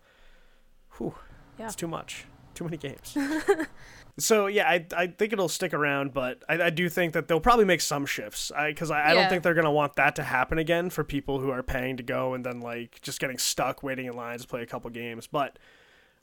whew, 0.99 1.15
Yeah. 1.59 1.65
it's 1.67 1.75
too 1.75 1.89
much. 1.89 2.27
Too 2.53 2.65
many 2.65 2.77
games. 2.77 3.17
so 4.19 4.47
yeah, 4.47 4.69
I, 4.69 4.87
I 4.97 5.07
think 5.09 5.33
it'll 5.33 5.49
stick 5.49 5.75
around, 5.75 6.15
but 6.15 6.43
I, 6.49 6.63
I 6.65 6.71
do 6.71 6.89
think 6.89 7.13
that 7.13 7.29
they'll 7.29 7.41
probably 7.41 7.65
make 7.67 7.81
some 7.81 8.07
shifts. 8.07 8.51
I 8.51 8.69
because 8.69 8.91
I, 8.91 9.11
I 9.11 9.15
don't 9.15 9.29
think 9.29 9.43
they're 9.43 9.55
gonna 9.55 9.71
want 9.71 9.97
that 9.97 10.17
to 10.17 10.23
happen 10.23 10.59
again 10.59 10.91
for 10.91 11.05
people 11.05 11.41
who 11.41 11.51
are 11.51 11.63
paying 11.63 11.97
to 11.99 12.03
go 12.03 12.35
and 12.35 12.45
then 12.45 12.61
like 12.61 13.01
just 13.03 13.21
getting 13.21 13.39
stuck 13.39 13.83
waiting 13.83 14.07
in 14.07 14.15
lines 14.15 14.43
to 14.43 14.49
play 14.49 14.63
a 14.63 14.67
couple 14.67 14.89
games. 14.91 15.27
But 15.27 15.59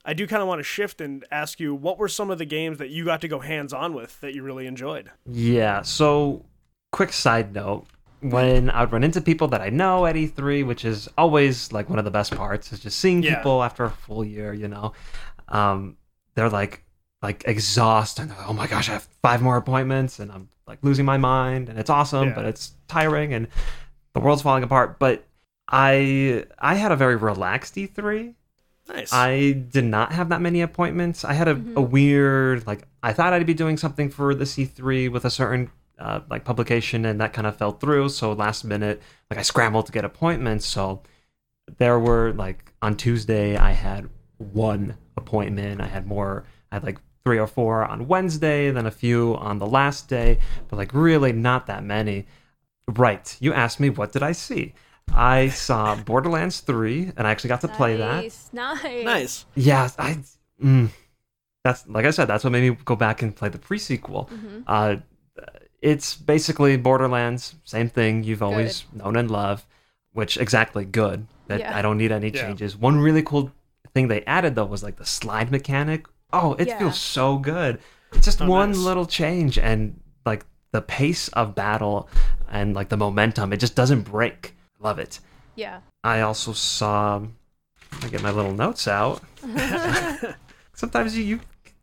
I 0.05 0.13
do 0.13 0.27
kind 0.27 0.41
of 0.41 0.47
want 0.47 0.59
to 0.59 0.63
shift 0.63 1.01
and 1.01 1.23
ask 1.31 1.59
you 1.59 1.73
what 1.75 1.97
were 1.97 2.09
some 2.09 2.29
of 2.31 2.37
the 2.37 2.45
games 2.45 2.77
that 2.79 2.89
you 2.89 3.05
got 3.05 3.21
to 3.21 3.27
go 3.27 3.39
hands 3.39 3.73
on 3.73 3.93
with 3.93 4.19
that 4.21 4.33
you 4.33 4.43
really 4.43 4.65
enjoyed? 4.67 5.11
Yeah. 5.25 5.81
So, 5.83 6.45
quick 6.91 7.13
side 7.13 7.53
note: 7.53 7.85
when 8.21 8.69
I 8.69 8.81
would 8.81 8.91
run 8.91 9.03
into 9.03 9.21
people 9.21 9.47
that 9.49 9.61
I 9.61 9.69
know 9.69 10.05
at 10.05 10.15
E3, 10.15 10.65
which 10.65 10.83
is 10.83 11.07
always 11.17 11.71
like 11.71 11.89
one 11.89 11.99
of 11.99 12.05
the 12.05 12.11
best 12.11 12.35
parts, 12.35 12.73
is 12.73 12.79
just 12.79 12.99
seeing 12.99 13.21
Yeah. 13.21 13.35
people 13.35 13.61
after 13.63 13.83
a 13.83 13.91
full 13.91 14.25
year. 14.25 14.51
You 14.53 14.67
know, 14.67 14.93
um, 15.47 15.95
they're 16.35 16.49
like 16.49 16.82
like 17.23 17.43
exhaust 17.47 18.19
And 18.19 18.31
oh 18.47 18.53
my 18.53 18.67
gosh, 18.67 18.89
I 18.89 18.93
have 18.93 19.07
five 19.23 19.41
more 19.41 19.57
appointments, 19.57 20.19
and 20.19 20.31
I'm 20.31 20.49
like 20.67 20.79
losing 20.83 21.05
my 21.05 21.17
mind, 21.17 21.69
and 21.69 21.79
it's 21.79 21.89
awesome, 21.89 22.29
Yeah. 22.29 22.35
but 22.35 22.45
it's 22.45 22.73
tiring, 22.87 23.33
and 23.33 23.47
the 24.13 24.19
world's 24.19 24.41
falling 24.43 24.63
apart. 24.63 24.99
But 24.99 25.23
I 25.67 26.45
I 26.59 26.75
had 26.75 26.91
a 26.91 26.95
very 26.95 27.15
relaxed 27.15 27.77
E 27.77 27.87
E3. 27.87 28.35
Nice. 28.89 29.13
I 29.13 29.53
did 29.53 29.85
not 29.85 30.11
have 30.11 30.27
that 30.29 30.41
many 30.41 30.59
appointments. 30.61 31.23
I 31.23 31.33
had 31.33 31.47
a, 31.47 31.51
a 31.77 31.81
weird 31.81 32.67
like 32.67 32.85
I 33.01 33.13
thought 33.13 33.31
I'd 33.33 33.45
be 33.47 33.53
doing 33.53 33.77
something 33.77 34.09
for 34.09 34.35
the 34.35 34.43
C3 34.43 35.09
with 35.09 35.23
a 35.25 35.29
certain 35.29 35.71
uh, 35.97 36.19
like 36.29 36.43
publication, 36.43 37.05
and 37.05 37.19
that 37.21 37.31
kind 37.33 37.47
of 37.47 37.55
fell 37.55 37.71
through. 37.71 38.09
So 38.09 38.33
last 38.33 38.65
minute, 38.65 39.01
like 39.29 39.39
I 39.39 39.43
scrambled 39.43 39.85
to 39.85 39.91
get 39.93 40.03
appointments. 40.03 40.65
So 40.65 41.01
there 41.77 41.97
were 41.97 42.33
like 42.33 42.73
on 42.81 42.97
Tuesday 42.97 43.55
I 43.55 43.71
had 43.71 44.09
one 44.37 44.97
appointment. 45.15 45.79
I 45.79 45.87
had 45.87 46.05
more. 46.05 46.43
I 46.71 46.75
had 46.75 46.83
like 46.83 46.99
three 47.25 47.39
or 47.39 47.47
four 47.47 47.85
on 47.85 48.07
Wednesday, 48.07 48.69
then 48.71 48.85
a 48.85 48.91
few 48.91 49.35
on 49.35 49.57
the 49.59 49.65
last 49.65 50.07
day, 50.09 50.39
but 50.67 50.77
like 50.77 50.93
really 50.93 51.31
not 51.31 51.67
that 51.67 51.83
many. 51.83 52.25
Right. 52.87 53.35
You 53.39 53.53
asked 53.53 53.79
me 53.79 53.89
what 53.89 54.11
did 54.11 54.23
I 54.23 54.33
see? 54.33 54.73
I 55.13 55.49
saw 55.49 55.95
Borderlands 56.05 56.59
3 56.61 57.11
and 57.17 57.27
I 57.27 57.31
actually 57.31 57.49
got 57.49 57.61
to 57.61 57.67
play 57.69 57.97
that. 57.97 58.23
Nice, 58.23 58.49
nice. 58.53 59.03
nice. 59.05 59.45
Yeah, 59.55 59.89
I. 59.97 60.17
Mm, 60.61 60.89
that's 61.63 61.87
like 61.87 62.05
I 62.05 62.11
said. 62.11 62.25
That's 62.25 62.43
what 62.43 62.51
made 62.51 62.69
me 62.69 62.77
go 62.85 62.95
back 62.95 63.21
and 63.21 63.35
play 63.35 63.49
the 63.49 63.57
pre-sequel. 63.57 64.29
Mm-hmm. 64.31 64.59
Uh, 64.67 64.95
it's 65.81 66.15
basically 66.15 66.77
Borderlands, 66.77 67.55
same 67.65 67.89
thing 67.89 68.23
you've 68.23 68.41
always 68.43 68.85
known 68.93 69.17
and 69.17 69.29
loved, 69.29 69.65
which 70.13 70.37
exactly 70.37 70.85
good. 70.85 71.27
That 71.47 71.59
Yeah. 71.59 71.77
I 71.77 71.81
don't 71.81 71.97
need 71.97 72.11
any 72.11 72.29
Yeah. 72.29 72.41
changes. 72.43 72.77
One 72.77 72.99
really 72.99 73.23
cool 73.23 73.51
thing 73.93 74.07
they 74.07 74.23
added 74.23 74.55
though 74.55 74.65
was 74.65 74.83
like 74.83 74.95
the 74.97 75.05
slide 75.05 75.51
mechanic. 75.51 76.05
Oh, 76.33 76.53
it 76.59 76.67
Yeah. 76.67 76.79
feels 76.79 76.99
so 76.99 77.37
good. 77.37 77.79
It's 78.11 78.25
just 78.25 78.41
Oh, 78.41 78.47
one 78.47 78.71
nice. 78.71 78.77
little 78.79 79.05
change 79.05 79.57
and 79.57 79.99
like 80.25 80.45
the 80.71 80.81
pace 80.81 81.27
of 81.29 81.55
battle 81.55 82.09
and 82.49 82.73
like 82.75 82.89
the 82.89 82.97
momentum, 82.97 83.53
it 83.53 83.57
just 83.57 83.75
doesn't 83.75 84.01
break. 84.01 84.55
Love 84.79 84.99
it. 84.99 85.19
Yeah. 85.55 85.79
I 86.03 86.21
also 86.21 86.51
saw. 86.53 87.21
I 88.01 88.07
get 88.09 88.21
my 88.23 88.31
little 88.31 88.53
notes 88.53 88.87
out. 88.87 89.21
Sometimes 90.73 91.17
you, 91.17 91.23
you 91.23 91.39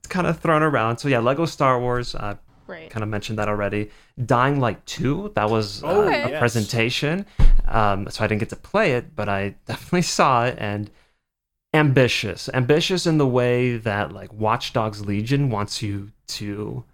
kind 0.09 0.26
of 0.26 0.40
thrown 0.40 0.62
around. 0.62 0.98
So 0.98 1.09
yeah, 1.09 1.20
Lego 1.20 1.46
Star 1.46 1.80
Wars. 1.80 2.14
Uh, 2.14 2.36
Right. 2.66 2.88
kind 2.88 3.03
of 3.03 3.09
mentioned 3.09 3.36
that 3.40 3.48
already. 3.48 3.90
Dying 4.26 4.61
Light 4.61 4.86
Two. 4.86 5.32
That 5.34 5.51
was 5.51 5.82
uh, 5.82 5.88
Oh, 5.88 6.03
a 6.07 6.11
yes. 6.30 6.38
presentation. 6.38 7.26
Um, 7.66 8.09
so 8.11 8.22
I 8.22 8.28
didn't 8.28 8.38
get 8.38 8.51
to 8.51 8.57
play 8.57 8.92
it, 8.92 9.16
but 9.16 9.28
I 9.28 9.57
definitely 9.66 10.03
saw 10.03 10.44
it 10.44 10.55
and 10.59 10.88
ambitious. 11.72 12.48
Ambitious 12.52 13.06
in 13.06 13.18
the 13.18 13.26
way 13.26 13.76
that 13.76 14.12
like 14.12 14.32
Watch 14.32 14.72
Dogs 14.72 15.04
Legion 15.06 15.50
wants 15.50 15.82
you 15.82 16.10
to 16.28 16.84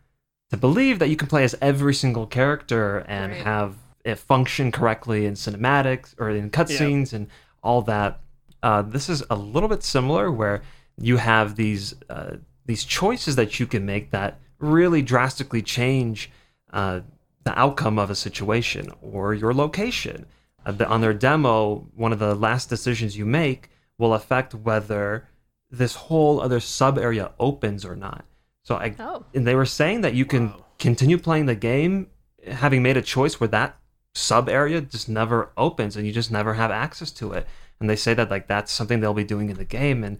to 0.50 0.56
believe 0.56 1.00
that 1.00 1.08
you 1.08 1.16
can 1.16 1.26
play 1.28 1.42
as 1.42 1.56
every 1.60 1.92
single 1.94 2.26
character 2.26 2.98
and 3.08 3.32
Right. 3.32 3.42
have 3.42 3.74
it 4.04 4.16
function 4.16 4.70
correctly 4.70 5.26
in 5.26 5.34
cinematics 5.34 6.14
or 6.18 6.30
in 6.30 6.50
cutscenes 6.50 7.12
and 7.12 7.26
all 7.64 7.82
that. 7.82 8.20
Uh, 8.62 8.82
this 8.82 9.08
is 9.08 9.24
a 9.28 9.34
little 9.34 9.68
bit 9.68 9.82
similar 9.82 10.30
where 10.30 10.62
you 11.00 11.16
have 11.16 11.56
these 11.56 11.94
uh, 12.08 12.36
these 12.64 12.84
choices 12.84 13.36
that 13.36 13.58
you 13.58 13.66
can 13.66 13.84
make 13.86 14.10
that 14.10 14.38
really 14.58 15.02
drastically 15.02 15.62
change 15.62 16.30
uh, 16.72 17.00
the 17.44 17.58
outcome 17.58 17.98
of 17.98 18.10
a 18.10 18.14
situation 18.14 18.90
or 19.02 19.34
your 19.34 19.52
location. 19.54 20.26
Uh, 20.64 20.72
the- 20.72 20.88
on 20.88 21.00
their 21.00 21.14
demo, 21.14 21.86
one 21.94 22.12
of 22.12 22.18
the 22.18 22.34
last 22.34 22.68
decisions 22.68 23.16
you 23.16 23.24
make 23.26 23.68
will 23.98 24.14
affect 24.14 24.54
whether 24.54 25.28
this 25.70 25.94
whole 25.94 26.40
other 26.40 26.60
sub 26.60 26.98
area 26.98 27.32
opens 27.40 27.84
or 27.84 27.96
not. 27.96 28.24
So 28.62 28.76
I 28.76 28.94
Oh. 28.98 29.24
and 29.34 29.46
they 29.46 29.54
were 29.54 29.66
saying 29.66 30.00
that 30.02 30.14
you 30.14 30.24
can 30.24 30.50
Wow. 30.50 30.64
continue 30.78 31.18
playing 31.18 31.46
the 31.46 31.54
game 31.54 32.08
having 32.46 32.82
made 32.82 32.96
a 32.96 33.02
choice 33.02 33.40
where 33.40 33.48
that 33.48 33.76
sub 34.14 34.48
area 34.48 34.80
just 34.80 35.08
never 35.08 35.50
opens 35.56 35.96
and 35.96 36.06
you 36.06 36.12
just 36.12 36.30
never 36.30 36.54
have 36.54 36.70
access 36.70 37.10
to 37.10 37.32
it 37.32 37.46
and 37.80 37.90
they 37.90 37.96
say 37.96 38.14
that 38.14 38.30
like 38.30 38.46
that's 38.46 38.72
something 38.72 39.00
they'll 39.00 39.12
be 39.12 39.24
doing 39.24 39.50
in 39.50 39.56
the 39.56 39.64
game 39.64 40.02
and 40.04 40.18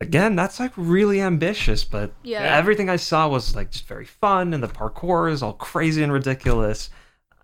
again 0.00 0.34
that's 0.34 0.58
like 0.58 0.72
really 0.76 1.20
ambitious 1.20 1.84
but 1.84 2.12
Yeah. 2.22 2.42
everything 2.56 2.88
i 2.88 2.96
saw 2.96 3.28
was 3.28 3.54
like 3.54 3.70
just 3.70 3.86
very 3.86 4.06
fun 4.06 4.54
and 4.54 4.62
the 4.62 4.68
parkour 4.68 5.30
is 5.30 5.42
all 5.42 5.52
crazy 5.52 6.02
and 6.02 6.12
ridiculous 6.12 6.88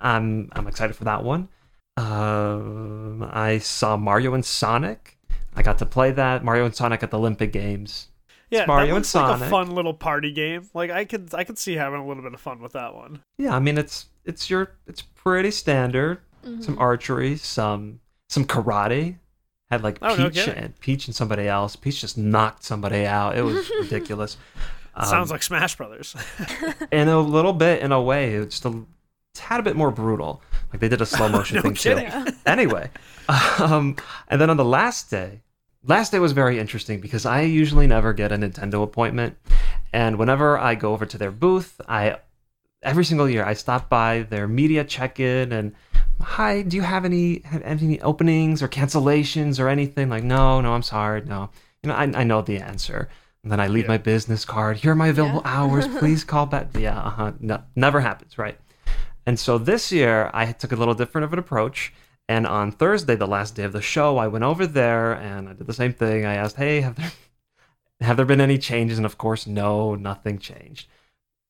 i'm 0.01 0.49
i'm 0.53 0.66
excited 0.66 0.96
for 0.96 1.05
that 1.05 1.22
one 1.22 1.49
um 1.96 3.28
i 3.30 3.59
saw 3.59 3.96
mario 3.96 4.32
and 4.34 4.44
sonic 4.44 5.17
i 5.59 5.62
got 5.62 5.78
to 5.78 5.86
play 5.86 6.11
that 6.12 6.44
mario 6.44 6.64
and 6.64 6.74
sonic 6.74 7.02
at 7.02 7.11
the 7.11 7.18
olympic 7.18 7.52
games 7.52 8.09
Yeah, 8.50 8.64
Mario 8.64 8.86
that 8.86 8.88
and 8.88 8.94
looks 9.04 9.14
like 9.14 9.24
a 9.26 9.38
Sonic. 9.38 9.50
fun 9.50 9.74
little 9.74 9.92
party 9.92 10.32
game. 10.32 10.70
Like 10.72 10.90
I 10.90 11.04
could 11.04 11.34
I 11.34 11.44
could 11.44 11.59
see 11.59 11.74
having 11.74 12.00
a 12.00 12.06
little 12.06 12.22
bit 12.22 12.32
of 12.32 12.40
fun 12.40 12.62
with 12.62 12.72
that 12.72 12.94
one. 12.94 13.20
Yeah, 13.36 13.54
I 13.54 13.59
mean 13.59 13.76
it's 13.76 14.06
it's 14.24 14.48
your 14.48 14.72
it's 14.86 15.02
pretty 15.02 15.50
standard. 15.50 16.20
Mm-hmm. 16.42 16.62
Some 16.62 16.78
archery, 16.78 17.36
some 17.36 18.00
some 18.30 18.46
karate. 18.46 19.18
Had 19.70 19.82
like 19.82 19.98
Oh, 20.00 20.16
Peach 20.16 20.32
kidding. 20.46 20.54
and 20.64 20.80
Peach 20.80 21.06
and 21.09 21.14
somebody 21.14 21.46
else. 21.46 21.76
Peach 21.76 22.00
just 22.00 22.16
knocked 22.16 22.64
somebody 22.64 23.04
out. 23.04 23.36
It 23.36 23.42
was 23.42 23.68
ridiculous. 23.82 24.38
Um, 24.94 25.04
Sounds 25.04 25.30
like 25.30 25.42
Smash 25.42 25.76
Brothers. 25.76 26.16
in 26.90 27.09
a 27.09 27.20
little 27.20 27.52
bit, 27.52 27.82
in 27.82 27.92
a 27.92 28.00
way, 28.00 28.32
it's 28.32 28.59
just 28.61 28.64
a 28.64 28.82
tad 29.34 29.62
bit 29.62 29.76
more 29.76 29.90
brutal. 29.90 30.40
Like 30.72 30.80
they 30.80 30.88
did 30.88 31.02
a 31.02 31.06
slow 31.06 31.28
motion 31.36 31.56
No 31.56 31.62
thing 31.62 31.74
kidding. 31.74 32.11
too. 32.11 32.32
Anyway, 32.46 32.88
um, 33.59 33.96
and 34.28 34.40
then 34.40 34.48
on 34.48 34.56
the 34.56 34.64
last 34.64 35.11
day, 35.11 35.42
last 35.89 36.12
day 36.12 36.18
was 36.20 36.32
very 36.32 36.59
interesting 36.59 37.01
because 37.01 37.26
I 37.26 37.41
usually 37.43 37.86
never 37.86 38.12
get 38.12 38.30
a 38.30 38.36
Nintendo 38.36 38.82
appointment, 38.82 39.36
and 39.93 40.18
whenever 40.18 40.57
I 40.59 40.74
go 40.76 40.93
over 40.93 41.07
to 41.07 41.18
their 41.18 41.30
booth, 41.32 41.80
I 41.89 42.18
every 42.82 43.05
single 43.05 43.28
year 43.28 43.45
I 43.45 43.55
stop 43.55 43.89
by 43.89 44.22
their 44.30 44.47
media 44.47 44.84
check-in 44.84 45.51
and 45.53 45.74
hi, 46.20 46.62
do 46.62 46.76
you 46.76 46.82
have 46.82 47.05
any 47.05 47.41
have 47.41 47.62
any 47.64 48.01
openings 48.03 48.62
or 48.62 48.68
cancellations 48.68 49.59
or 49.59 49.68
anything? 49.68 50.09
Like 50.09 50.22
no, 50.24 50.61
no, 50.61 50.72
I'm 50.74 50.82
sorry, 50.82 51.22
no. 51.22 51.51
You 51.82 51.89
know, 51.91 51.97
I 51.97 52.05
I 52.05 52.24
know 52.24 52.43
the 52.43 52.59
answer. 52.59 53.09
And 53.45 53.53
then 53.53 53.61
I 53.61 53.68
leave 53.68 53.84
Yeah. 53.84 53.89
my 53.95 53.99
business 53.99 54.45
card. 54.45 54.78
Here 54.78 54.91
are 54.93 54.97
my 54.97 55.09
available 55.09 55.43
Yeah. 55.45 55.59
hours. 55.59 55.86
Please 55.99 56.24
call 56.24 56.47
back. 56.47 56.76
Yeah, 56.76 56.99
uh-huh. 56.99 57.32
No, 57.41 57.62
never 57.76 58.01
happens, 58.01 58.36
right? 58.36 58.59
And 59.26 59.39
so 59.39 59.59
this 59.59 59.93
year 59.93 60.28
I 60.34 60.51
took 60.53 60.72
a 60.72 60.76
little 60.76 60.95
different 60.95 61.24
of 61.24 61.32
an 61.32 61.39
approach. 61.39 61.93
And 62.28 62.46
on 62.46 62.72
Thursday, 62.72 63.16
the 63.16 63.26
last 63.26 63.54
day 63.54 63.64
of 63.64 63.72
the 63.72 63.80
show, 63.80 64.18
I 64.18 64.28
went 64.28 64.44
over 64.44 64.66
there 64.66 65.12
and 65.14 65.48
I 65.48 65.54
did 65.54 65.66
the 65.66 65.72
same 65.72 65.94
thing. 65.94 66.24
I 66.26 66.34
asked, 66.34 66.56
"Hey, 66.56 66.82
have 66.82 66.96
there 66.96 67.12
have 68.00 68.16
there 68.16 68.26
been 68.26 68.40
any 68.40 68.58
changes?" 68.58 68.98
And 68.98 69.06
of 69.06 69.18
course, 69.18 69.46
no, 69.46 69.94
nothing 69.94 70.38
changed. 70.38 70.88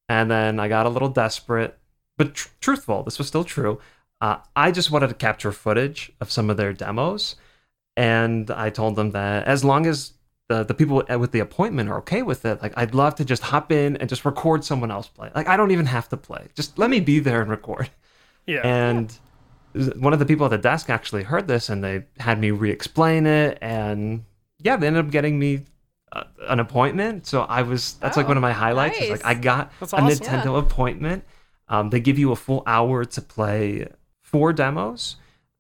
And 0.09 0.31
then 0.31 0.61
I 0.61 0.69
got 0.69 0.87
a 0.87 0.91
little 0.91 1.09
desperate, 1.09 1.79
but 2.17 2.35
tr- 2.35 2.49
truthful. 2.61 3.03
This 3.03 3.19
was 3.19 3.27
still 3.27 3.45
true. 3.45 3.81
Uh, 4.21 4.39
I 4.57 4.73
just 4.73 4.91
wanted 4.91 5.09
to 5.09 5.15
capture 5.15 5.53
footage 5.53 6.13
of 6.21 6.31
some 6.31 6.51
of 6.51 6.57
their 6.57 6.73
demos, 6.73 7.37
and 7.97 8.51
I 8.51 8.71
told 8.71 8.97
them 8.97 9.11
that 9.13 9.47
as 9.47 9.65
long 9.65 9.87
as 9.87 10.13
the, 10.49 10.65
the 10.65 10.75
people 10.75 11.03
with 11.19 11.33
the 11.33 11.41
appointment 11.41 11.91
are 11.91 11.99
okay 11.99 12.23
with 12.23 12.45
it, 12.45 12.63
like 12.63 12.73
I'd 12.77 12.95
love 12.95 13.17
to 13.17 13.25
just 13.25 13.43
hop 13.43 13.71
in 13.71 13.97
and 13.97 14.09
just 14.09 14.25
record 14.25 14.65
someone 14.65 14.91
else 14.91 15.09
play. 15.09 15.31
Like 15.35 15.49
I 15.49 15.57
don't 15.57 15.71
even 15.71 15.87
have 15.87 16.09
to 16.11 16.17
play. 16.17 16.49
Just 16.55 16.79
let 16.79 16.89
me 16.89 17.01
be 17.01 17.19
there 17.19 17.43
and 17.43 17.51
record. 17.51 17.91
Yeah. 18.47 18.63
And 18.63 19.17
one 19.97 20.13
of 20.13 20.19
the 20.19 20.27
people 20.27 20.47
at 20.47 20.51
the 20.51 20.59
desk 20.59 20.91
actually 20.91 21.23
heard 21.23 21.49
this 21.49 21.69
and 21.69 21.83
they 21.83 22.05
had 22.19 22.41
me 22.41 22.51
re-explain 22.51 23.27
it 23.27 23.59
and 23.61 24.25
yeah, 24.61 24.77
they 24.77 24.87
ended 24.87 25.05
up 25.05 25.11
getting 25.11 25.39
me 25.39 25.65
uh, 26.13 26.25
an 26.49 26.61
appointment. 26.61 27.27
So 27.27 27.43
I 27.43 27.63
was 27.63 27.95
that's 27.95 28.17
like 28.17 28.29
one 28.29 28.37
of 28.37 28.41
my 28.41 28.53
highlights. 28.53 28.99
nice. 28.99 29.11
like 29.11 29.25
I 29.25 29.35
got 29.35 29.73
That's 29.81 29.93
a 29.93 29.97
awesome. 29.97 30.27
Nintendo 30.27 30.59
appointment. 30.59 31.25
Um, 31.69 31.91
they 31.91 32.01
give 32.01 32.19
you 32.19 32.33
a 32.33 32.37
full 32.37 32.63
hour 32.67 33.05
to 33.05 33.21
play 33.21 33.87
four 34.23 34.53
demos. 34.53 35.17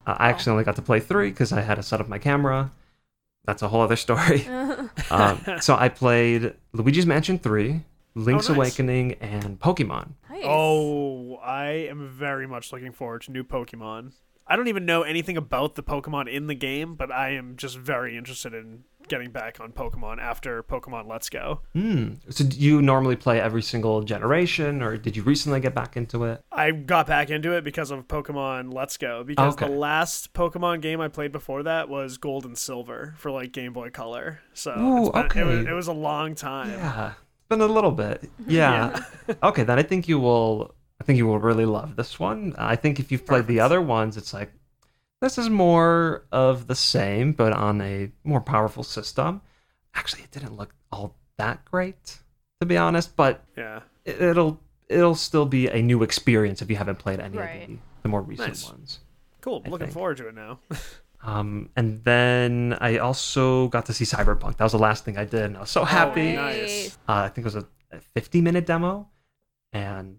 Uh, 0.06 0.16
I 0.18 0.30
actually 0.30 0.52
only 0.52 0.64
got 0.64 0.76
to 0.76 0.82
play 0.82 1.00
three 1.00 1.30
because 1.30 1.52
I 1.52 1.60
had 1.60 1.74
to 1.74 1.82
set 1.82 2.00
up 2.00 2.08
my 2.08 2.18
camera. 2.18 2.72
That's 3.44 3.62
a 3.62 3.68
whole 3.68 3.80
other 3.82 3.96
story. 3.96 4.46
um, 5.10 5.40
so 5.60 5.76
I 5.76 5.88
played 5.88 6.54
Luigi's 6.72 7.06
Mansion 7.06 7.38
3, 7.38 7.82
Link's 8.18 8.48
Oh, 8.50 8.52
nice. 8.54 8.56
Awakening, 8.58 9.12
and 9.14 9.58
Pokemon. 9.60 10.12
Nice. 10.30 10.42
Oh, 10.44 11.36
I 11.36 11.66
am 11.88 12.08
very 12.08 12.46
much 12.46 12.72
looking 12.72 12.92
forward 12.92 13.22
to 13.22 13.32
new 13.32 13.44
Pokemon. 13.44 14.12
I 14.50 14.56
don't 14.56 14.68
even 14.68 14.86
know 14.86 15.02
anything 15.02 15.36
about 15.36 15.74
the 15.74 15.82
Pokemon 15.82 16.26
in 16.32 16.46
the 16.46 16.54
game, 16.54 16.94
but 16.94 17.12
I 17.12 17.30
am 17.32 17.56
just 17.56 17.76
very 17.76 18.16
interested 18.16 18.54
in 18.54 18.84
getting 19.06 19.30
back 19.30 19.58
on 19.60 19.72
Pokemon 19.72 20.18
after 20.20 20.62
Pokemon 20.62 21.06
Let's 21.06 21.28
Go. 21.28 21.60
Hmm. 21.74 22.14
So 22.30 22.44
do 22.44 22.56
you 22.58 22.80
normally 22.80 23.16
play 23.16 23.38
every 23.40 23.60
single 23.60 24.02
generation, 24.02 24.82
or 24.82 24.96
did 24.96 25.16
you 25.18 25.22
recently 25.22 25.60
get 25.60 25.74
back 25.74 25.98
into 25.98 26.24
it? 26.24 26.42
I 26.50 26.70
got 26.70 27.06
back 27.06 27.28
into 27.28 27.52
it 27.52 27.62
because 27.64 27.90
of 27.90 28.08
Pokemon 28.08 28.72
Let's 28.72 28.96
Go. 28.96 29.22
Because 29.22 29.52
Okay. 29.54 29.66
the 29.66 29.72
last 29.78 30.32
Pokemon 30.32 30.80
game 30.80 31.00
I 31.02 31.08
played 31.08 31.30
before 31.32 31.62
that 31.64 31.90
was 31.90 32.16
Gold 32.16 32.46
and 32.46 32.56
Silver 32.56 33.14
for 33.18 33.30
like 33.30 33.52
Game 33.52 33.74
Boy 33.74 33.90
Color. 33.90 34.40
So 34.54 34.70
Ooh, 34.78 35.10
it's 35.14 35.34
been- 35.34 35.42
it, 35.42 35.44
was, 35.46 35.58
okay. 35.58 35.70
it 35.70 35.74
was 35.74 35.88
a 35.88 35.92
long 35.92 36.34
time. 36.34 36.70
Yeah, 36.70 37.12
been 37.48 37.60
a 37.60 37.66
little 37.66 37.92
bit. 37.92 38.30
Yeah. 38.46 39.02
okay, 39.42 39.62
then 39.64 39.78
I 39.78 39.82
think 39.82 40.08
you 40.08 40.18
will. 40.18 40.74
I 41.00 41.04
think 41.04 41.16
you 41.16 41.26
will 41.26 41.38
really 41.38 41.64
love 41.66 41.96
this 41.96 42.18
one. 42.18 42.54
I 42.58 42.74
think 42.76 42.98
if 42.98 43.12
you've 43.12 43.24
played 43.26 43.46
the 43.46 43.60
other 43.60 43.80
ones, 43.80 44.16
it's 44.16 44.32
like 44.34 44.50
this 45.20 45.38
is 45.38 45.48
more 45.50 46.24
of 46.32 46.66
the 46.66 46.74
same, 46.74 47.32
but 47.32 47.52
on 47.52 47.80
a 47.80 48.10
more 48.24 48.40
powerful 48.40 48.82
system. 48.82 49.40
Actually, 49.94 50.22
it 50.24 50.30
didn't 50.30 50.56
look 50.56 50.74
all 50.92 51.14
that 51.36 51.64
great, 51.64 52.18
to 52.60 52.66
be 52.66 52.76
honest. 52.76 53.14
But 53.16 53.44
Yeah. 53.56 53.80
it- 54.04 54.20
it'll 54.20 54.60
it'll 54.88 55.14
still 55.14 55.44
be 55.46 55.68
a 55.68 55.82
new 55.82 56.02
experience 56.02 56.62
if 56.62 56.70
you 56.70 56.76
haven't 56.76 56.98
played 56.98 57.20
any 57.20 57.36
Right. 57.36 57.62
of 57.64 57.68
the, 57.68 57.78
the 58.04 58.08
more 58.08 58.22
recent 58.22 58.48
Nice. 58.48 58.68
ones. 58.70 59.00
Cool. 59.42 59.62
I 59.66 59.68
Looking 59.68 59.86
think. 59.88 59.94
forward 59.94 60.16
to 60.16 60.28
it 60.28 60.34
now. 60.34 60.58
Um, 61.22 61.70
and 61.76 62.02
then 62.04 62.76
I 62.80 62.98
also 62.98 63.68
got 63.68 63.86
to 63.86 63.92
see 63.92 64.04
Cyberpunk. 64.04 64.56
That 64.56 64.64
was 64.64 64.72
the 64.72 64.78
last 64.78 65.04
thing 65.04 65.18
I 65.18 65.24
did, 65.24 65.42
and 65.42 65.56
I 65.56 65.60
was 65.60 65.70
so 65.70 65.84
happy. 65.84 66.34
nice. 66.34 66.96
Uh, 67.08 67.22
I 67.24 67.28
think 67.28 67.38
it 67.38 67.52
was 67.52 67.56
a, 67.56 67.66
a 67.90 68.00
50 68.14 68.40
minute 68.40 68.66
demo, 68.66 69.08
and 69.72 70.18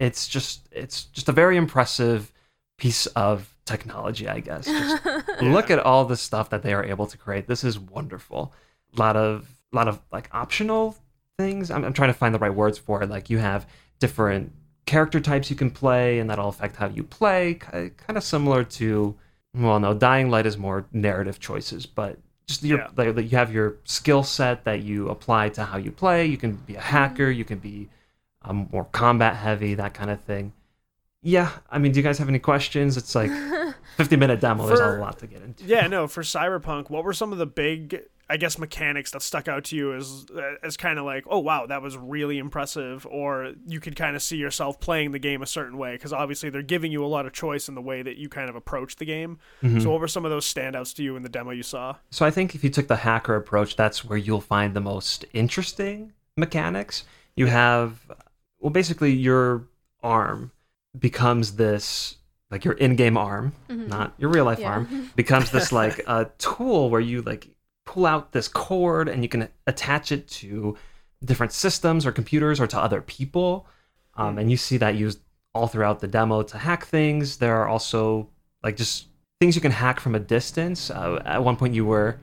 it's 0.00 0.28
just 0.28 0.68
it's 0.72 1.04
just 1.04 1.28
a 1.28 1.32
very 1.32 1.56
impressive 1.56 2.32
piece 2.78 3.06
of 3.08 3.56
technology, 3.66 4.28
I 4.28 4.40
guess. 4.40 4.64
Just 4.66 5.42
look 5.42 5.70
at 5.70 5.80
all 5.80 6.04
the 6.04 6.16
stuff 6.16 6.50
that 6.50 6.62
they 6.62 6.72
are 6.72 6.84
able 6.84 7.06
to 7.06 7.18
create. 7.18 7.46
This 7.48 7.64
is 7.64 7.78
wonderful. 7.78 8.54
A 8.96 8.98
lot 8.98 9.16
of 9.16 9.48
a 9.72 9.76
lot 9.76 9.88
of 9.88 10.00
like 10.10 10.28
optional 10.32 10.96
things. 11.36 11.70
I'm, 11.70 11.84
I'm 11.84 11.92
trying 11.92 12.10
to 12.10 12.14
find 12.14 12.34
the 12.34 12.38
right 12.38 12.54
words 12.54 12.78
for 12.78 13.02
it. 13.02 13.10
Like 13.10 13.28
you 13.28 13.38
have 13.38 13.66
different 13.98 14.52
character 14.86 15.20
types 15.20 15.50
you 15.50 15.56
can 15.56 15.70
play, 15.70 16.18
and 16.18 16.30
that'll 16.30 16.48
affect 16.48 16.76
how 16.76 16.88
you 16.88 17.02
play. 17.02 17.54
Kind 17.54 17.92
of 18.08 18.22
similar 18.24 18.64
to 18.64 19.16
well, 19.54 19.80
no, 19.80 19.94
Dying 19.94 20.30
Light 20.30 20.46
is 20.46 20.56
more 20.56 20.86
narrative 20.92 21.40
choices, 21.40 21.86
but 21.86 22.18
just 22.46 22.62
your 22.62 22.78
Yeah. 22.78 22.88
like, 22.96 23.16
you 23.30 23.36
have 23.36 23.52
your 23.52 23.76
skill 23.84 24.22
set 24.22 24.64
that 24.64 24.82
you 24.82 25.08
apply 25.08 25.50
to 25.50 25.64
how 25.64 25.76
you 25.78 25.90
play. 25.90 26.26
You 26.26 26.36
can 26.36 26.52
be 26.52 26.74
a 26.76 26.80
hacker. 26.80 27.30
You 27.30 27.44
can 27.44 27.58
be 27.58 27.88
um, 28.42 28.68
more 28.72 28.84
combat 28.84 29.36
heavy, 29.36 29.74
that 29.74 29.94
kind 29.94 30.10
of 30.10 30.20
thing. 30.22 30.52
Yeah, 31.22 31.50
I 31.68 31.78
mean, 31.78 31.90
do 31.92 31.98
you 31.98 32.04
guys 32.04 32.18
have 32.18 32.28
any 32.28 32.38
questions? 32.38 32.96
It's 32.96 33.14
like 33.14 33.30
50 33.96 34.16
minute 34.16 34.40
demo. 34.40 34.66
There's 34.66 34.78
a 34.80 34.98
lot 35.00 35.18
to 35.18 35.26
get 35.26 35.42
into. 35.42 35.64
yeah, 35.64 35.86
no, 35.88 36.06
for 36.06 36.22
Cyberpunk, 36.22 36.88
what 36.90 37.02
were 37.04 37.12
some 37.12 37.32
of 37.32 37.38
the 37.38 37.46
big, 37.46 38.00
I 38.30 38.36
guess, 38.36 38.58
mechanics 38.58 39.10
that 39.12 39.22
stuck 39.22 39.48
out 39.48 39.64
to 39.64 39.76
you 39.76 39.94
as 39.94 40.26
as 40.62 40.76
kind 40.76 40.98
of 40.98 41.04
like, 41.06 41.24
oh 41.28 41.38
wow, 41.38 41.64
that 41.66 41.80
was 41.80 41.96
really 41.96 42.38
impressive, 42.38 43.06
or 43.10 43.52
you 43.66 43.80
could 43.80 43.96
kind 43.96 44.14
of 44.16 44.22
see 44.22 44.36
yourself 44.36 44.78
playing 44.80 45.12
the 45.12 45.18
game 45.18 45.40
a 45.42 45.46
certain 45.46 45.78
way 45.78 45.92
because 45.94 46.12
obviously 46.12 46.50
they're 46.50 46.60
giving 46.62 46.92
you 46.92 47.02
a 47.04 47.06
lot 47.08 47.24
of 47.24 47.32
choice 47.32 47.68
in 47.68 47.74
the 47.74 47.80
way 47.80 48.02
that 48.02 48.16
you 48.18 48.28
kind 48.28 48.50
of 48.50 48.56
approach 48.56 48.96
the 48.96 49.06
game. 49.06 49.38
Mm-hmm. 49.62 49.80
So, 49.80 49.90
what 49.90 50.00
were 50.00 50.08
some 50.08 50.24
of 50.26 50.30
those 50.30 50.52
standouts 50.52 50.94
to 50.96 51.02
you 51.02 51.16
in 51.16 51.22
the 51.22 51.28
demo 51.30 51.52
you 51.52 51.62
saw? 51.62 51.96
So 52.10 52.26
I 52.26 52.30
think 52.30 52.54
if 52.54 52.62
you 52.62 52.70
took 52.70 52.86
the 52.88 52.96
hacker 52.96 53.34
approach, 53.34 53.76
that's 53.76 54.04
where 54.04 54.18
you'll 54.18 54.40
find 54.40 54.74
the 54.74 54.80
most 54.82 55.24
interesting 55.32 56.12
mechanics. 56.36 57.04
You 57.34 57.46
have, 57.46 58.00
well, 58.60 58.70
basically 58.70 59.12
your 59.12 59.64
arm 60.02 60.50
becomes 60.98 61.56
this, 61.56 62.16
like 62.50 62.64
your 62.64 62.74
in-game 62.74 63.16
arm, 63.16 63.52
not 63.68 64.12
your 64.18 64.30
real 64.30 64.44
life 64.44 64.58
Yeah. 64.58 64.70
arm, 64.70 65.10
becomes 65.16 65.50
this 65.50 65.72
like 65.72 66.00
a 66.06 66.30
tool 66.38 66.90
where 66.90 67.00
you 67.00 67.22
like 67.22 67.48
pull 67.88 68.04
out 68.04 68.32
this 68.32 68.48
cord 68.48 69.08
and 69.08 69.22
you 69.22 69.30
can 69.30 69.48
attach 69.66 70.12
it 70.12 70.28
to 70.28 70.76
different 71.24 71.52
systems 71.52 72.04
or 72.04 72.12
computers 72.12 72.60
or 72.60 72.66
to 72.66 72.78
other 72.78 73.00
people. 73.00 73.66
Um, 74.14 74.36
and 74.36 74.50
you 74.50 74.58
see 74.58 74.76
that 74.76 74.94
used 74.94 75.20
all 75.54 75.68
throughout 75.68 76.00
the 76.00 76.06
demo 76.06 76.42
to 76.42 76.58
hack 76.58 76.84
things. 76.84 77.38
There 77.38 77.56
are 77.56 77.66
also 77.66 78.28
like 78.62 78.76
just 78.76 79.06
things 79.40 79.54
you 79.54 79.62
can 79.62 79.72
hack 79.72 80.00
from 80.00 80.14
a 80.14 80.18
distance. 80.18 80.90
Uh, 80.90 81.22
at 81.24 81.42
one 81.42 81.56
point, 81.56 81.74
you 81.74 81.86
were 81.86 82.18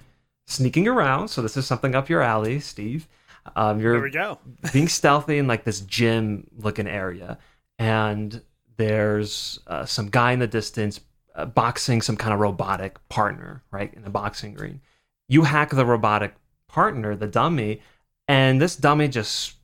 sneaking 0.46 0.88
around, 0.88 1.30
so 1.30 1.42
this 1.42 1.58
is 1.58 1.66
something 1.66 1.96
up 1.96 2.10
your 2.10 2.22
alley, 2.22 2.60
Steve. 2.60 3.08
Um, 3.56 3.80
you're 3.80 4.00
we 4.00 4.12
go. 4.12 4.38
being 4.74 4.88
stealthy 4.88 5.40
in 5.40 5.48
like 5.48 5.64
this 5.64 5.82
gym 5.82 6.48
looking 6.58 6.88
area, 6.88 7.40
and 7.80 8.40
there's 8.78 9.60
uh, 9.66 9.86
some 9.86 10.10
guy 10.10 10.32
in 10.32 10.40
the 10.40 10.48
distance 10.48 11.00
uh, 11.34 11.46
boxing 11.46 12.04
some 12.04 12.18
kind 12.18 12.34
of 12.34 12.40
robotic 12.40 12.98
partner, 13.10 13.64
right, 13.72 13.92
in 13.96 14.04
a 14.04 14.10
boxing 14.12 14.54
ring. 14.56 14.82
You 15.28 15.44
hack 15.44 15.72
the 15.72 15.86
robotic 15.86 16.36
partner, 16.68 17.16
the 17.16 17.28
dummy, 17.28 17.82
and 18.28 18.62
this 18.62 18.76
dummy 18.76 19.08
just 19.08 19.56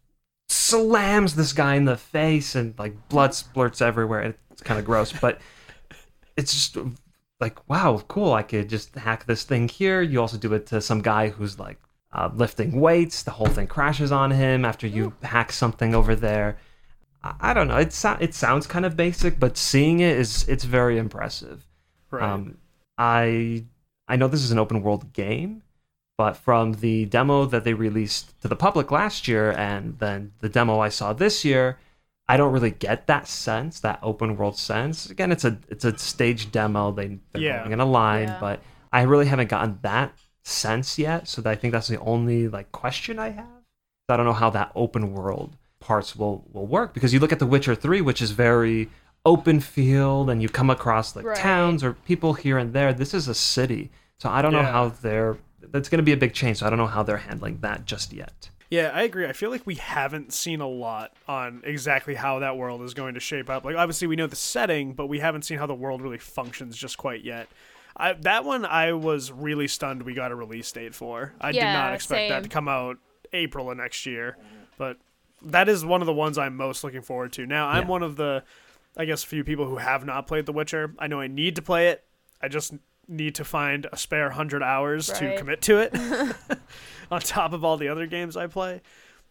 slams 0.49 1.35
this 1.35 1.53
guy 1.53 1.75
in 1.75 1.85
the 1.85 1.97
face, 1.97 2.55
and 2.55 2.77
like 2.77 3.09
blood 3.09 3.31
splurts 3.31 3.81
everywhere. 3.81 4.35
It's 4.51 4.61
kind 4.61 4.79
of 4.79 4.85
gross, 4.85 5.11
but 5.13 5.39
it's 6.37 6.53
just 6.53 6.77
like 7.39 7.67
wow, 7.69 8.01
cool. 8.07 8.33
I 8.33 8.43
could 8.43 8.69
just 8.69 8.95
hack 8.95 9.25
this 9.25 9.43
thing 9.43 9.67
here. 9.67 10.01
You 10.01 10.21
also 10.21 10.37
do 10.37 10.53
it 10.53 10.65
to 10.67 10.81
some 10.81 11.01
guy 11.01 11.29
who's 11.29 11.59
like 11.59 11.79
uh, 12.13 12.29
lifting 12.33 12.79
weights. 12.79 13.23
The 13.23 13.31
whole 13.31 13.47
thing 13.47 13.67
crashes 13.67 14.11
on 14.11 14.31
him 14.31 14.65
after 14.65 14.87
you 14.87 15.13
hack 15.23 15.51
something 15.51 15.95
over 15.95 16.15
there. 16.15 16.57
I, 17.23 17.33
I 17.39 17.53
don't 17.53 17.67
know. 17.67 17.77
It 17.77 17.93
so- 17.93 18.17
it 18.19 18.33
sounds 18.33 18.67
kind 18.67 18.85
of 18.85 18.95
basic, 18.97 19.39
but 19.39 19.57
seeing 19.57 19.99
it 19.99 20.17
is 20.17 20.47
it's 20.47 20.63
very 20.63 20.97
impressive. 20.97 21.65
Right. 22.09 22.23
Um, 22.23 22.57
I 22.97 23.65
I 24.11 24.15
know 24.17 24.27
this 24.27 24.43
is 24.43 24.51
an 24.51 24.59
open 24.59 24.81
world 24.81 25.13
game, 25.13 25.63
but 26.17 26.33
from 26.35 26.73
the 26.73 27.05
demo 27.05 27.45
that 27.45 27.63
they 27.63 27.73
released 27.73 28.39
to 28.41 28.47
the 28.47 28.55
public 28.55 28.91
last 28.91 29.27
year 29.27 29.51
and 29.51 29.97
then 29.99 30.33
the 30.39 30.49
demo 30.49 30.79
I 30.79 30.89
saw 30.89 31.13
this 31.13 31.45
year, 31.45 31.79
I 32.27 32.37
don't 32.37 32.53
really 32.53 32.71
get 32.71 33.07
that 33.07 33.27
sense, 33.27 33.79
that 33.79 33.99
open 34.03 34.37
world 34.37 34.57
sense. 34.57 35.09
Again, 35.09 35.31
it's 35.31 35.45
a 35.45 35.57
it's 35.69 35.85
a 35.85 35.97
stage 35.97 36.51
demo. 36.51 36.91
They 36.91 37.19
they're 37.31 37.41
Yeah. 37.41 37.59
going 37.59 37.71
in 37.71 37.79
a 37.79 37.85
line, 37.85 38.27
Yeah. 38.27 38.37
but 38.39 38.61
I 38.91 39.01
really 39.03 39.25
haven't 39.27 39.49
gotten 39.49 39.79
that 39.81 40.13
sense 40.43 40.99
yet. 40.99 41.27
So 41.27 41.41
I 41.45 41.55
think 41.55 41.71
that's 41.71 41.87
the 41.87 41.99
only 41.99 42.47
like 42.47 42.71
question 42.71 43.17
I 43.17 43.29
have. 43.29 43.47
I 44.09 44.17
don't 44.17 44.25
know 44.25 44.33
how 44.33 44.49
that 44.51 44.71
open 44.75 45.13
world 45.13 45.55
parts 45.79 46.15
will 46.17 46.45
will 46.51 46.67
work 46.67 46.93
because 46.93 47.13
you 47.13 47.19
look 47.21 47.31
at 47.31 47.39
The 47.39 47.47
Witcher 47.47 47.75
3 47.75 48.01
which 48.01 48.21
is 48.21 48.31
very 48.31 48.89
open 49.25 49.59
field 49.59 50.29
and 50.29 50.41
you 50.41 50.49
come 50.49 50.69
across 50.69 51.15
like 51.15 51.25
Right. 51.25 51.37
towns 51.37 51.83
or 51.83 51.93
people 51.93 52.33
here 52.33 52.57
and 52.57 52.73
there. 52.73 52.93
This 52.93 53.13
is 53.13 53.27
a 53.27 53.35
city. 53.35 53.91
So 54.17 54.29
I 54.29 54.41
don't 54.41 54.51
know 54.53 54.63
how 54.63 54.89
they're 54.89 55.37
that's 55.71 55.89
going 55.89 55.99
to 55.99 56.03
be 56.03 56.11
a 56.11 56.17
big 56.17 56.33
change. 56.33 56.57
So 56.57 56.65
I 56.65 56.69
don't 56.69 56.79
know 56.79 56.87
how 56.87 57.03
they're 57.03 57.17
handling 57.17 57.59
that 57.61 57.85
just 57.85 58.11
yet. 58.13 58.49
Yeah, 58.71 58.91
I 58.93 59.03
agree. 59.03 59.25
I 59.27 59.33
feel 59.33 59.49
like 59.51 59.65
we 59.67 59.75
haven't 59.75 60.33
seen 60.33 60.59
a 60.61 60.67
lot 60.67 61.11
on 61.27 61.61
exactly 61.65 62.15
how 62.15 62.39
that 62.39 62.57
world 62.57 62.81
is 62.83 62.93
going 62.93 63.13
to 63.15 63.19
shape 63.19 63.49
up. 63.49 63.65
Like, 63.65 63.75
obviously, 63.75 64.07
we 64.07 64.15
know 64.15 64.27
the 64.27 64.35
setting, 64.35 64.93
but 64.93 65.07
we 65.07 65.19
haven't 65.19 65.41
seen 65.43 65.57
how 65.57 65.65
the 65.67 65.75
world 65.75 66.01
really 66.01 66.17
functions 66.17 66.77
just 66.77 66.97
quite 66.97 67.23
yet. 67.23 67.47
I, 67.97 68.13
that 68.13 68.45
one, 68.45 68.65
I 68.65 68.93
was 68.93 69.29
really 69.31 69.67
stunned 69.67 70.03
we 70.03 70.13
got 70.13 70.31
a 70.31 70.35
release 70.35 70.71
date 70.71 70.95
for. 70.95 71.33
I 71.41 71.51
did 71.51 71.63
not 71.63 71.93
expect 71.93 72.29
that 72.29 72.43
to 72.43 72.49
come 72.49 72.69
out 72.69 72.97
April 73.33 73.69
of 73.69 73.77
next 73.77 74.05
year, 74.05 74.37
but 74.77 74.97
that 75.41 75.67
is 75.67 75.83
one 75.85 75.99
of 76.01 76.07
the 76.07 76.13
ones 76.13 76.37
I'm 76.37 76.55
most 76.55 76.83
looking 76.85 77.01
forward 77.01 77.33
to. 77.33 77.45
Now, 77.45 77.67
I'm 77.67 77.83
Yeah. 77.83 77.89
one 77.89 78.03
of 78.03 78.15
the, 78.15 78.43
I 78.97 79.05
guess, 79.05 79.23
a 79.23 79.27
few 79.27 79.43
people 79.43 79.65
who 79.65 79.77
have 79.77 80.05
not 80.05 80.27
played 80.27 80.45
The 80.45 80.51
Witcher. 80.51 80.93
I 80.99 81.07
know 81.07 81.19
I 81.21 81.27
need 81.27 81.55
to 81.55 81.61
play 81.61 81.89
it. 81.89 82.03
I 82.41 82.47
just 82.47 82.73
need 83.07 83.35
to 83.35 83.43
find 83.43 83.87
a 83.91 83.97
spare 83.97 84.29
hundred 84.31 84.63
hours 84.63 85.07
to 85.07 85.35
commit 85.37 85.61
to 85.63 85.79
it 85.79 85.93
on 87.11 87.19
top 87.21 87.53
of 87.53 87.63
all 87.65 87.77
the 87.77 87.89
other 87.89 88.05
games 88.07 88.37
I 88.37 88.47
play. 88.47 88.81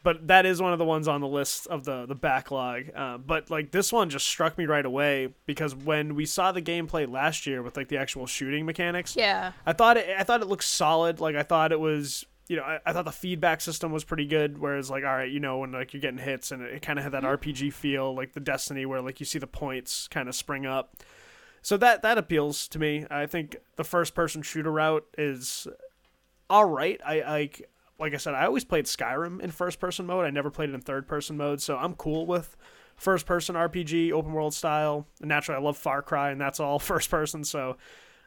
But 0.03 0.29
that 0.29 0.47
is 0.47 0.63
one 0.63 0.73
of 0.73 0.79
the 0.79 0.85
ones 0.87 1.09
on 1.09 1.21
the 1.21 1.27
list 1.29 1.67
of 1.67 1.85
the 1.85 2.07
the 2.07 2.15
backlog. 2.15 2.85
Uh, 2.95 3.19
but 3.19 3.51
like 3.51 3.71
this 3.71 3.93
one 3.93 4.09
just 4.09 4.27
struck 4.27 4.57
me 4.57 4.65
right 4.65 4.85
away 4.87 5.35
because 5.45 5.75
when 5.75 6.15
we 6.15 6.25
saw 6.25 6.53
the 6.53 6.63
gameplay 6.63 7.11
last 7.11 7.47
year 7.47 7.63
with 7.63 7.77
like 7.77 7.89
the 7.89 7.99
actual 7.99 8.27
shooting 8.27 8.65
mechanics, 8.65 9.15
Yeah. 9.15 9.53
I 9.67 9.75
thought 9.75 9.99
it 9.99 10.09
I 10.19 10.23
thought 10.25 10.41
it 10.41 10.47
looked 10.47 10.65
solid. 10.65 11.21
Like 11.21 11.37
I 11.37 11.43
thought 11.43 11.71
it 11.71 11.81
was 11.81 12.25
you 12.51 12.57
know, 12.57 12.65
I, 12.65 12.81
I 12.85 12.93
thought 12.93 13.05
the 13.05 13.13
feedback 13.13 13.61
system 13.61 13.93
was 13.93 14.03
pretty 14.03 14.27
good. 14.27 14.59
Whereas 14.59 14.91
like, 14.91 15.05
all 15.05 15.11
right, 15.15 15.31
you 15.31 15.39
know, 15.39 15.59
when 15.59 15.71
like 15.71 15.95
you're 15.95 16.01
getting 16.01 16.19
hits 16.19 16.51
and 16.51 16.61
it 16.63 16.83
kind 16.83 16.99
of 16.99 17.05
had 17.05 17.13
that 17.13 17.23
RPG 17.23 17.73
feel, 17.73 18.13
like 18.13 18.33
the 18.33 18.41
Destiny, 18.41 18.85
where 18.87 19.01
like 19.01 19.21
you 19.21 19.27
see 19.27 19.39
the 19.39 19.47
points 19.47 20.09
kind 20.09 20.29
of 20.29 20.35
spring 20.35 20.67
up. 20.67 20.97
So 21.63 21.77
that 21.77 22.03
that 22.03 22.19
appeals 22.19 22.67
to 22.69 22.81
me. 22.81 23.07
I 23.09 23.27
think 23.27 23.57
the 23.77 23.85
first 23.85 24.17
person 24.17 24.43
shooter 24.43 24.73
route 24.73 25.07
is 25.17 25.69
all 26.49 26.65
right. 26.65 27.01
I 27.07 27.21
like 27.21 27.71
like 28.01 28.15
I 28.15 28.17
said, 28.17 28.35
I 28.35 28.47
always 28.47 28.65
played 28.65 28.87
Skyrim 28.87 29.41
in 29.41 29.53
first 29.53 29.79
person 29.79 30.07
mode. 30.07 30.25
I 30.27 30.31
never 30.31 30.51
played 30.51 30.71
it 30.71 30.75
in 30.75 30.81
third 30.81 31.07
person 31.07 31.37
mode, 31.37 31.61
so 31.61 31.77
I'm 31.77 31.95
cool 31.95 32.27
with 32.27 32.57
first 32.97 33.27
person 33.27 33.55
RPG, 33.55 34.11
open 34.11 34.33
world 34.33 34.55
style. 34.55 35.07
And 35.21 35.29
naturally, 35.29 35.61
I 35.61 35.63
love 35.63 35.77
Far 35.77 36.03
Cry, 36.03 36.31
and 36.33 36.41
that's 36.41 36.59
all 36.59 36.79
first 36.93 37.11
person. 37.11 37.45
So 37.45 37.77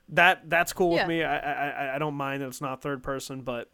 that 0.09 0.49
that's 0.49 0.71
cool 0.71 0.95
Yeah. 0.95 1.01
with 1.01 1.09
me. 1.09 1.23
I 1.23 1.37
I- 1.91 1.95
I 1.95 1.97
don't 1.99 2.15
mind 2.15 2.41
that 2.41 2.47
it's 2.47 2.61
not 2.61 2.81
third 2.81 3.03
person, 3.03 3.41
but 3.41 3.69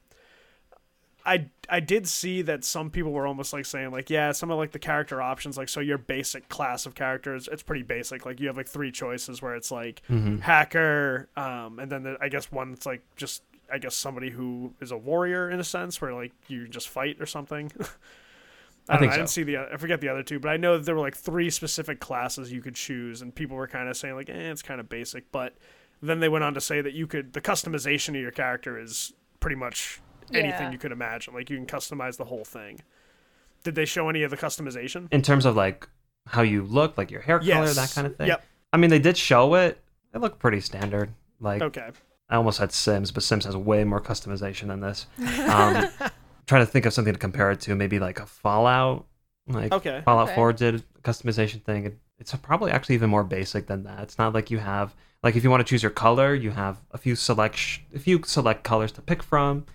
I 1.30 1.50
I 1.70 1.80
did 1.80 2.08
see 2.08 2.42
that 2.42 2.64
some 2.64 2.90
people 2.90 3.12
were 3.12 3.28
almost 3.28 3.54
like 3.54 3.66
saying 3.66 3.92
like 3.92 4.10
yeah 4.10 4.32
some 4.32 4.50
of 4.50 4.58
like 4.58 4.72
the 4.72 4.80
character 4.80 5.22
options 5.22 5.58
like 5.58 5.70
so 5.70 5.80
your 5.80 6.00
basic 6.00 6.50
class 6.50 6.86
of 6.88 6.96
characters 6.96 7.48
it's 7.52 7.62
pretty 7.62 7.84
basic 7.84 8.26
like 8.26 8.40
you 8.40 8.48
have 8.48 8.58
like 8.58 8.68
three 8.68 8.92
choices 8.92 9.42
where 9.42 9.56
it's 9.56 9.70
like 9.70 10.02
hacker 10.40 11.30
um 11.38 11.78
and 11.78 11.92
then 11.92 12.04
the, 12.04 12.18
I 12.20 12.30
guess 12.30 12.52
one 12.52 12.74
it's 12.74 12.88
like 12.88 13.04
just 13.16 13.44
I 13.72 13.78
guess 13.78 13.96
somebody 13.96 14.32
who 14.32 14.74
is 14.82 14.92
a 14.92 14.98
warrior 14.98 15.50
in 15.50 15.60
a 15.60 15.64
sense 15.64 16.02
where 16.02 16.14
like 16.14 16.32
you 16.48 16.68
just 16.68 16.90
fight 16.90 17.18
or 17.20 17.26
something. 17.26 17.72
I, 18.90 18.94
don't 18.94 19.02
think 19.02 19.10
know, 19.12 19.14
I 19.14 19.18
didn't 19.18 19.30
see 19.30 19.44
the 19.44 19.58
I 19.58 19.78
forget 19.78 20.02
the 20.02 20.10
other 20.10 20.24
two, 20.24 20.40
but 20.40 20.50
I 20.50 20.58
know 20.58 20.78
that 20.78 20.86
there 20.86 20.96
were 20.96 21.02
like 21.02 21.16
three 21.16 21.52
specific 21.52 22.00
classes 22.00 22.52
you 22.52 22.62
could 22.62 22.74
choose, 22.74 23.22
and 23.22 23.34
people 23.34 23.56
were 23.56 23.68
kind 23.68 23.88
of 23.88 23.96
saying 23.96 24.16
like, 24.16 24.30
eh, 24.30 24.52
it's 24.52 24.64
kind 24.64 24.80
of 24.80 24.90
basic. 24.90 25.32
But 25.32 25.54
then 26.02 26.20
they 26.20 26.30
went 26.30 26.44
on 26.44 26.56
to 26.56 26.62
say 26.62 26.82
that 26.82 26.94
you 26.94 27.06
could 27.06 27.34
the 27.34 27.42
customization 27.42 28.10
of 28.10 28.22
your 28.22 28.32
character 28.32 28.80
is 28.80 29.14
pretty 29.40 29.56
much 29.56 30.02
anything 30.34 30.68
Yeah. 30.68 30.72
you 30.72 30.78
could 30.78 30.92
imagine. 30.92 31.34
Like 31.34 31.50
you 31.50 31.58
can 31.58 31.66
customize 31.66 32.18
the 32.18 32.26
whole 32.26 32.46
thing. 32.46 32.80
Did 33.64 33.76
they 33.76 33.86
show 33.86 34.10
any 34.10 34.24
of 34.24 34.32
the 34.32 34.38
customization? 34.38 35.08
In 35.12 35.22
terms 35.22 35.46
of 35.46 35.56
like 35.56 35.88
how 36.28 36.42
you 36.42 36.64
look, 36.64 36.98
like 36.98 37.12
your 37.12 37.22
hair 37.22 37.40
color, 37.40 37.50
Yes. 37.50 37.76
that 37.76 37.92
kind 37.94 38.08
of 38.08 38.16
thing. 38.16 38.28
Yep. 38.28 38.44
I 38.74 38.78
mean, 38.78 38.90
they 38.90 39.00
did 39.00 39.18
show 39.18 39.56
it. 39.56 39.82
It 40.14 40.20
looked 40.22 40.40
pretty 40.40 40.62
standard. 40.62 41.12
Like 41.40 41.62
Okay. 41.62 41.90
I 42.30 42.36
almost 42.36 42.60
had 42.60 42.72
Sims, 42.72 43.12
but 43.12 43.24
Sims 43.24 43.46
has 43.46 43.56
way 43.58 43.84
more 43.84 44.00
customization 44.02 44.68
than 44.68 44.80
this. 44.82 45.08
Um, 45.50 45.88
trying 46.48 46.66
to 46.66 46.72
think 46.72 46.86
of 46.86 46.94
something 46.94 47.14
to 47.14 47.20
compare 47.20 47.52
it 47.52 47.60
to, 47.62 47.76
maybe 47.76 48.00
like 48.00 48.20
a 48.20 48.26
Fallout. 48.26 49.06
Like 49.48 49.72
Okay. 49.72 50.02
Fallout 50.06 50.28
Okay. 50.28 50.36
4 50.36 50.54
did 50.54 50.76
a 50.76 50.80
customization 51.02 51.64
thing. 51.64 51.86
It- 51.86 52.00
It's 52.20 52.36
probably 52.36 52.72
actually 52.72 52.96
even 52.96 53.10
more 53.10 53.24
basic 53.24 53.68
than 53.68 53.84
that. 53.84 54.02
It's 54.04 54.18
not 54.18 54.34
like 54.34 54.52
you 54.52 54.60
have 54.60 54.94
like 55.24 55.36
if 55.36 55.44
you 55.44 55.50
want 55.50 55.62
to 55.66 55.70
choose 55.70 55.82
your 55.84 55.90
color, 55.92 56.34
you 56.36 56.52
have 56.52 56.78
a 56.92 56.98
few 56.98 57.16
select 57.16 57.56
sh- 57.56 57.80
a 57.96 58.00
few 58.00 58.22
select 58.26 58.64
colors 58.64 58.92
to 58.94 59.02
pick 59.02 59.22
from. 59.24 59.66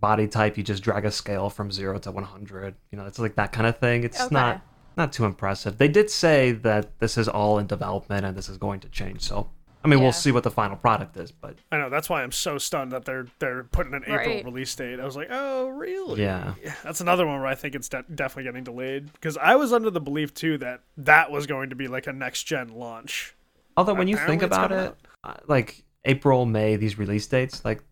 Body 0.00 0.26
type, 0.28 0.56
you 0.56 0.62
just 0.64 0.82
drag 0.82 1.04
a 1.04 1.10
scale 1.10 1.50
from 1.50 1.70
zero 1.72 1.98
to 2.00 2.10
100. 2.10 2.74
You 2.90 2.98
know, 2.98 3.06
it's 3.06 3.18
like 3.18 3.36
that 3.36 3.52
kind 3.52 3.66
of 3.66 3.78
thing. 3.78 4.04
It's 4.04 4.20
Okay. 4.20 4.34
not 4.34 4.62
not 4.96 5.12
too 5.12 5.24
impressive. 5.24 5.78
They 5.78 5.88
did 5.88 6.08
say 6.08 6.52
that 6.52 7.00
this 7.00 7.18
is 7.18 7.26
all 7.28 7.58
in 7.58 7.66
development 7.66 8.24
and 8.24 8.36
this 8.36 8.48
is 8.48 8.58
going 8.58 8.78
to 8.78 8.88
change. 8.88 9.22
So, 9.22 9.50
I 9.84 9.88
mean, 9.88 9.98
Yeah. 9.98 10.04
we'll 10.04 10.12
see 10.12 10.30
what 10.30 10.44
the 10.44 10.52
final 10.52 10.76
product 10.76 11.16
is, 11.16 11.32
but 11.32 11.56
I 11.72 11.78
know 11.78 11.90
that's 11.90 12.08
why 12.08 12.22
I'm 12.22 12.30
so 12.30 12.58
stunned 12.58 12.92
that 12.92 13.04
they're 13.04 13.26
they're 13.40 13.64
putting 13.64 13.92
an 13.94 14.02
April 14.04 14.36
Right. 14.36 14.44
release 14.44 14.72
date. 14.76 15.00
I 15.00 15.04
was 15.04 15.16
like, 15.16 15.28
oh 15.30 15.66
really? 15.68 16.22
yeah. 16.22 16.54
That's 16.84 17.00
another 17.00 17.26
one 17.26 17.38
where 17.40 17.48
I 17.48 17.54
think 17.56 17.74
it's 17.74 17.88
de- 17.88 18.04
definitely 18.14 18.44
getting 18.44 18.62
delayed 18.64 19.12
because 19.14 19.36
I 19.36 19.56
was 19.56 19.72
under 19.72 19.90
the 19.90 20.00
belief 20.00 20.32
too 20.32 20.58
that 20.58 20.82
that 20.98 21.30
was 21.32 21.46
going 21.48 21.70
to 21.70 21.76
be 21.76 21.88
like 21.88 22.06
a 22.06 22.12
next 22.12 22.44
gen 22.44 22.68
launch. 22.68 23.34
Although 23.76 23.94
when 23.94 24.06
you 24.06 24.16
think 24.16 24.42
about 24.42 24.70
it, 24.70 24.94
uh, 25.24 25.34
like 25.48 25.82
April, 26.04 26.46
May, 26.46 26.76
these 26.76 26.98
release 26.98 27.26
dates, 27.26 27.64
like 27.64 27.82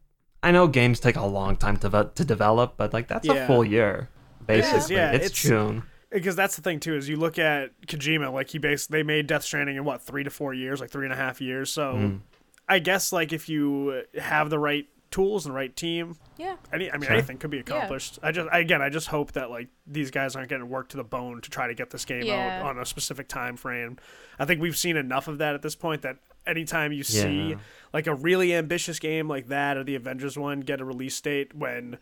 I 0.43 0.51
know 0.51 0.67
games 0.67 0.99
take 1.01 1.17
a 1.17 1.25
long 1.27 1.57
time 1.57 1.77
to 1.79 2.11
to 2.15 2.25
develop, 2.25 2.75
but 2.77 2.93
like 2.93 3.09
that's 3.09 3.27
Yeah. 3.27 3.35
a 3.35 3.47
full 3.47 3.65
year. 3.65 4.09
Basically, 4.47 4.97
yeah, 4.97 5.13
it's, 5.13 5.27
it's- 5.27 5.43
June. 5.43 5.85
because 6.11 6.35
that's 6.37 6.57
the 6.57 6.63
thing 6.63 6.81
too 6.81 6.95
is 6.97 7.09
you 7.09 7.17
look 7.17 7.39
at 7.39 7.71
Kojima 7.87 8.33
like 8.33 8.51
he 8.51 8.59
based 8.59 8.91
they 8.91 9.03
made 9.03 9.27
Death 9.29 9.45
Stranding 9.45 9.77
in 9.77 9.85
what 9.85 10.03
three 10.03 10.25
to 10.25 10.31
four 10.31 10.53
years 10.53 10.81
like 10.81 10.91
three 10.91 11.05
and 11.07 11.13
a 11.13 11.17
half 11.17 11.41
years 11.41 11.73
so 11.73 11.95
Mm. 11.95 12.21
I 12.69 12.79
guess 12.81 13.13
like 13.13 13.33
if 13.33 13.49
you 13.49 14.03
have 14.19 14.51
the 14.51 14.59
right 14.59 14.87
tools 15.11 15.47
and 15.47 15.55
the 15.55 15.57
right 15.57 15.75
team 15.77 16.17
Yeah. 16.39 16.57
any 16.73 16.91
I 16.91 16.95
mean 16.95 17.05
Sure. 17.05 17.13
anything 17.13 17.39
could 17.39 17.51
be 17.51 17.61
accomplished 17.61 18.19
I 18.23 18.33
just 18.33 18.49
again 18.53 18.83
I 18.83 18.89
just 18.91 19.07
hope 19.09 19.33
that 19.33 19.49
like 19.51 19.69
these 19.87 20.11
guys 20.11 20.35
aren't 20.37 20.49
getting 20.49 20.69
worked 20.69 20.91
to 20.91 20.97
the 20.97 21.05
bone 21.05 21.41
to 21.41 21.49
try 21.51 21.67
to 21.69 21.75
get 21.75 21.91
this 21.91 22.05
game 22.05 22.25
Yeah. 22.25 22.61
out 22.63 22.67
on 22.67 22.79
a 22.79 22.85
specific 22.85 23.29
time 23.29 23.57
frame 23.57 23.97
I 24.39 24.45
think 24.45 24.61
we've 24.61 24.77
seen 24.77 24.97
enough 24.97 25.29
of 25.29 25.39
that 25.39 25.55
at 25.55 25.63
this 25.63 25.77
point 25.77 26.03
that 26.03 26.17
anytime 26.47 26.93
you 26.93 27.03
see 27.05 27.51
Yeah. 27.51 27.57
like 27.93 28.07
a 28.07 28.15
really 28.15 28.55
ambitious 28.55 28.99
game 28.99 29.29
like 29.29 29.49
that 29.49 29.77
or 29.77 29.85
the 29.85 29.95
Avengers 29.95 30.37
one 30.39 30.61
get 30.61 30.81
a 30.81 30.85
release 30.85 31.21
date 31.21 31.55
when 31.55 31.99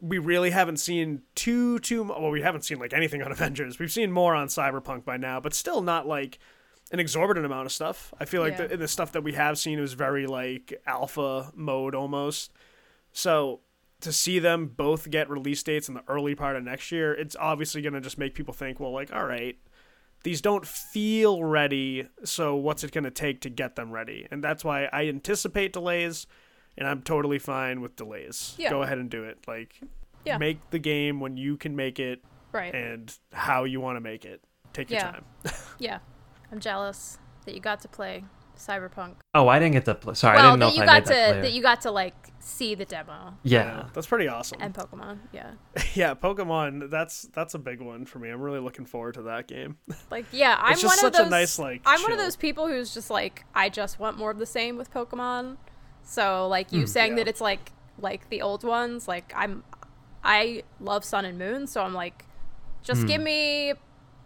we 0.00 0.18
really 0.18 0.50
haven't 0.50 0.76
seen 0.76 1.22
too 1.34 1.78
too 1.80 2.04
mu- 2.04 2.12
well 2.12 2.30
we 2.30 2.42
haven't 2.42 2.62
seen 2.62 2.78
like 2.78 2.92
anything 2.92 3.22
on 3.22 3.32
Avengers. 3.38 3.78
We've 3.78 3.90
seen 3.92 4.12
more 4.12 4.34
on 4.34 4.46
Cyberpunk 4.48 5.04
by 5.04 5.16
now, 5.16 5.40
but 5.40 5.54
still 5.54 5.80
not 5.82 6.06
like 6.06 6.38
an 6.92 7.00
exorbitant 7.00 7.44
amount 7.44 7.66
of 7.66 7.72
stuff. 7.72 8.14
I 8.18 8.24
feel 8.24 8.40
like 8.40 8.56
Yeah. 8.58 8.68
the, 8.68 8.76
the 8.78 8.88
stuff 8.88 9.12
that 9.12 9.22
we 9.24 9.32
have 9.34 9.58
seen 9.58 9.78
is 9.78 9.92
very 9.94 10.26
like 10.26 10.80
alpha 10.86 11.50
mode 11.54 11.94
almost. 11.94 12.52
So 13.12 13.60
to 14.00 14.12
see 14.12 14.38
them 14.38 14.68
both 14.68 15.10
get 15.10 15.28
release 15.28 15.62
dates 15.62 15.88
in 15.88 15.94
the 15.94 16.04
early 16.06 16.34
part 16.36 16.54
of 16.56 16.62
next 16.62 16.92
year, 16.92 17.12
it's 17.12 17.34
obviously 17.38 17.82
going 17.82 17.94
to 17.94 18.00
just 18.00 18.16
make 18.16 18.32
people 18.34 18.54
think, 18.54 18.78
well, 18.78 18.92
like, 18.92 19.12
all 19.12 19.24
right, 19.26 19.58
these 20.28 20.42
don't 20.42 20.66
feel 20.66 21.42
ready, 21.42 22.06
so 22.22 22.54
what's 22.54 22.84
it 22.84 22.92
going 22.92 23.04
to 23.04 23.10
take 23.10 23.40
to 23.40 23.48
get 23.48 23.76
them 23.76 23.90
ready? 23.90 24.28
And 24.30 24.44
that's 24.44 24.62
why 24.62 24.84
I 24.92 25.06
anticipate 25.08 25.72
delays, 25.72 26.26
and 26.76 26.86
I'm 26.86 27.00
totally 27.00 27.38
fine 27.38 27.80
with 27.80 27.96
delays. 27.96 28.54
Yeah. 28.58 28.68
Go 28.68 28.82
ahead 28.82 28.98
and 28.98 29.08
do 29.08 29.24
it. 29.24 29.38
Like, 29.48 29.80
Yeah. 30.26 30.36
make 30.36 30.58
the 30.68 30.78
game 30.78 31.18
when 31.18 31.38
you 31.38 31.56
can 31.56 31.74
make 31.76 31.98
it 31.98 32.22
Right. 32.52 32.74
and 32.74 33.10
how 33.32 33.64
you 33.64 33.80
want 33.80 33.96
to 33.96 34.02
make 34.02 34.26
it. 34.26 34.42
Take 34.74 34.90
your 34.90 34.98
Yeah. 34.98 35.12
time. 35.12 35.24
yeah. 35.78 35.98
I'm 36.52 36.60
jealous 36.60 37.16
that 37.46 37.54
you 37.54 37.60
got 37.60 37.80
to 37.80 37.88
play 37.88 38.22
Cyberpunk. 38.58 39.14
Oh, 39.34 39.48
I 39.48 39.58
didn't 39.58 39.72
get 39.72 39.86
to 39.86 39.94
play. 39.94 40.12
Sorry, 40.12 40.36
I 40.36 40.42
well, 40.42 40.50
didn't 40.52 40.60
know 40.60 40.66
that 40.66 40.72
if 40.72 40.76
you 40.76 40.82
I 40.82 40.86
got 40.86 40.92
made 40.94 41.04
to 41.04 41.08
that 41.08 41.30
clear. 41.30 41.42
that 41.42 41.52
you 41.54 41.62
got 41.62 41.80
to 41.82 41.90
like 41.90 42.14
see 42.48 42.74
the 42.74 42.84
demo 42.84 43.34
yeah. 43.42 43.84
that's 43.92 44.06
pretty 44.06 44.26
awesome. 44.26 44.58
and 44.60 44.72
Pokemon. 44.72 45.18
Yeah. 45.32 45.50
yeah, 45.94 46.14
Pokemon. 46.14 46.90
That's 46.90 47.22
that's 47.34 47.54
a 47.54 47.58
big 47.58 47.80
one 47.80 48.06
for 48.06 48.18
me. 48.18 48.30
I'm 48.30 48.40
really 48.40 48.60
looking 48.60 48.86
forward 48.86 49.14
to 49.14 49.22
that 49.22 49.46
game. 49.46 49.76
Like 50.10 50.24
yeah, 50.32 50.58
I'm 50.60 50.72
It's 50.72 50.80
just 50.82 51.02
one 51.02 51.06
of 51.06 51.14
such 51.14 51.20
a 51.20 51.24
those. 51.24 51.30
nice, 51.30 51.58
like, 51.58 51.82
I'm 51.84 52.02
one 52.02 52.12
of 52.12 52.18
those 52.18 52.36
people 52.36 52.66
who's 52.66 52.94
just 52.94 53.10
like 53.10 53.44
I 53.54 53.68
just 53.68 53.98
want 53.98 54.16
more 54.16 54.30
of 54.30 54.38
the 54.38 54.46
same 54.46 54.76
with 54.78 54.90
Pokemon. 54.90 55.58
So 56.02 56.48
like 56.48 56.72
you 56.72 56.86
saying 56.86 57.12
yeah. 57.12 57.16
that 57.16 57.28
it's 57.28 57.40
like 57.40 57.72
like 57.98 58.28
the 58.30 58.40
old 58.42 58.64
ones. 58.64 59.06
Like 59.06 59.32
I'm, 59.36 59.64
I 60.24 60.62
love 60.80 61.04
Sun 61.04 61.24
and 61.26 61.38
Moon, 61.38 61.66
so 61.66 61.82
I'm 61.82 61.94
like, 61.94 62.24
just 62.82 63.06
give 63.06 63.20
me 63.20 63.74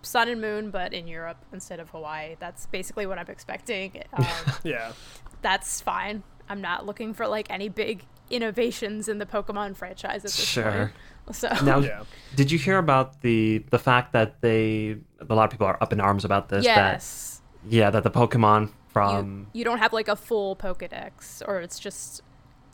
Sun 0.02 0.28
and 0.28 0.40
Moon, 0.40 0.70
but 0.70 0.92
in 0.92 1.08
Europe 1.08 1.38
instead 1.52 1.80
of 1.80 1.90
Hawaii. 1.90 2.36
That's 2.38 2.66
basically 2.66 3.06
what 3.06 3.18
I'm 3.18 3.28
expecting. 3.28 4.02
Um, 4.12 4.26
Yeah. 4.62 4.92
that's 5.40 5.80
fine. 5.80 6.22
I'm 6.48 6.60
not 6.60 6.84
looking 6.86 7.14
for 7.14 7.26
like 7.26 7.50
any 7.50 7.68
big 7.68 8.04
innovations 8.32 9.08
in 9.08 9.18
the 9.18 9.26
Pokemon 9.26 9.76
franchise 9.76 10.18
at 10.24 10.30
this 10.32 10.44
Sure. 10.44 10.92
point. 11.26 11.36
So 11.36 11.48
Now, 11.64 11.78
Yeah. 11.78 12.02
did 12.34 12.50
you 12.50 12.58
hear 12.58 12.78
about 12.78 13.20
the 13.20 13.58
the 13.70 13.78
fact 13.78 14.12
that 14.12 14.40
they 14.40 14.96
a 15.20 15.34
lot 15.34 15.44
of 15.44 15.50
people 15.50 15.66
are 15.66 15.78
up 15.80 15.92
in 15.92 16.00
arms 16.00 16.24
about 16.24 16.48
this? 16.48 16.64
yes. 16.64 17.40
That, 17.62 17.72
yeah, 17.74 17.90
that 17.90 18.02
the 18.02 18.10
Pokemon 18.10 18.70
from 18.88 19.46
you 19.52 19.64
don't 19.64 19.78
have 19.78 19.92
like 19.92 20.08
a 20.08 20.16
full 20.16 20.56
Pokedex, 20.56 21.42
or 21.46 21.60
it's 21.60 21.78
just 21.78 22.22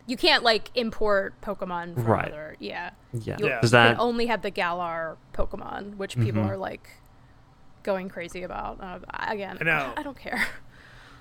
you 0.06 0.16
can't 0.16 0.42
like 0.42 0.70
import 0.74 1.34
Pokemon 1.42 1.94
from 1.94 2.04
Right. 2.06 2.28
other. 2.28 2.56
Yeah, 2.58 2.90
yeah. 3.12 3.36
you 3.38 3.48
Yeah. 3.48 3.60
Does 3.60 3.70
can 3.72 3.94
that 3.96 4.00
only 4.00 4.26
have 4.26 4.40
the 4.40 4.50
Galar 4.50 5.18
Pokemon, 5.34 5.96
which 5.96 6.18
people 6.18 6.42
Mhm. 6.42 6.48
are 6.50 6.56
like 6.56 6.88
going 7.82 8.08
crazy 8.08 8.42
about. 8.42 8.80
Uh, 8.80 8.98
again, 9.28 9.58
I 9.60 9.64
know. 9.64 9.92
I 9.96 10.02
don't 10.02 10.18
care. 10.18 10.46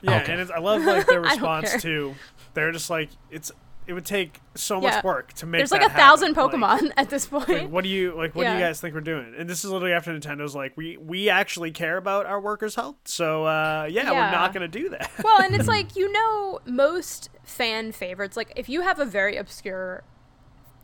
Yeah, 0.01 0.21
Okay. 0.21 0.31
and 0.31 0.41
it's, 0.41 0.51
I 0.51 0.59
love 0.59 0.83
like 0.83 1.05
their 1.07 1.21
response 1.31 1.81
to. 1.81 2.15
They're 2.53 2.71
just 2.71 2.89
like 2.89 3.09
it's. 3.29 3.51
It 3.87 3.93
would 3.93 4.05
take 4.05 4.41
so 4.53 4.81
much 4.81 4.91
Yeah. 4.93 5.01
work 5.03 5.31
to 5.33 5.45
make. 5.45 5.59
There's 5.59 5.71
like 5.71 5.81
that 5.81 5.91
a 5.91 5.93
thousand 5.93 6.35
happen. 6.35 6.59
Like- 6.59 6.81
Pokemon 6.81 6.91
at 6.97 7.09
this 7.09 7.25
point. 7.25 7.47
Like, 7.47 7.69
what 7.69 7.83
do 7.83 7.89
you 7.89 8.13
like? 8.15 8.35
What 8.35 8.45
do 8.45 8.51
you 8.53 8.59
guys 8.59 8.81
think 8.81 8.93
we're 8.93 9.01
doing? 9.01 9.33
And 9.37 9.49
this 9.49 9.63
is 9.63 9.71
literally 9.71 9.93
after 9.93 10.11
Nintendo's 10.11 10.53
like, 10.55 10.75
we 10.75 10.97
we 10.97 11.29
actually 11.29 11.71
care 11.71 11.95
about 11.97 12.25
our 12.25 12.39
workers' 12.41 12.75
health, 12.75 12.97
so 13.05 13.45
uh, 13.45 13.87
yeah, 13.89 14.11
we're 14.11 14.31
not 14.31 14.53
gonna 14.53 14.67
do 14.67 14.89
that. 14.89 15.09
well, 15.23 15.41
and 15.41 15.55
it's 15.55 15.67
like 15.77 15.95
you 15.95 16.11
know 16.11 16.59
most 16.65 17.29
fan 17.43 17.91
favorites. 17.93 18.35
Like 18.35 18.51
if 18.55 18.67
you 18.67 18.81
have 18.81 18.99
a 18.99 19.05
very 19.05 19.37
obscure 19.37 20.03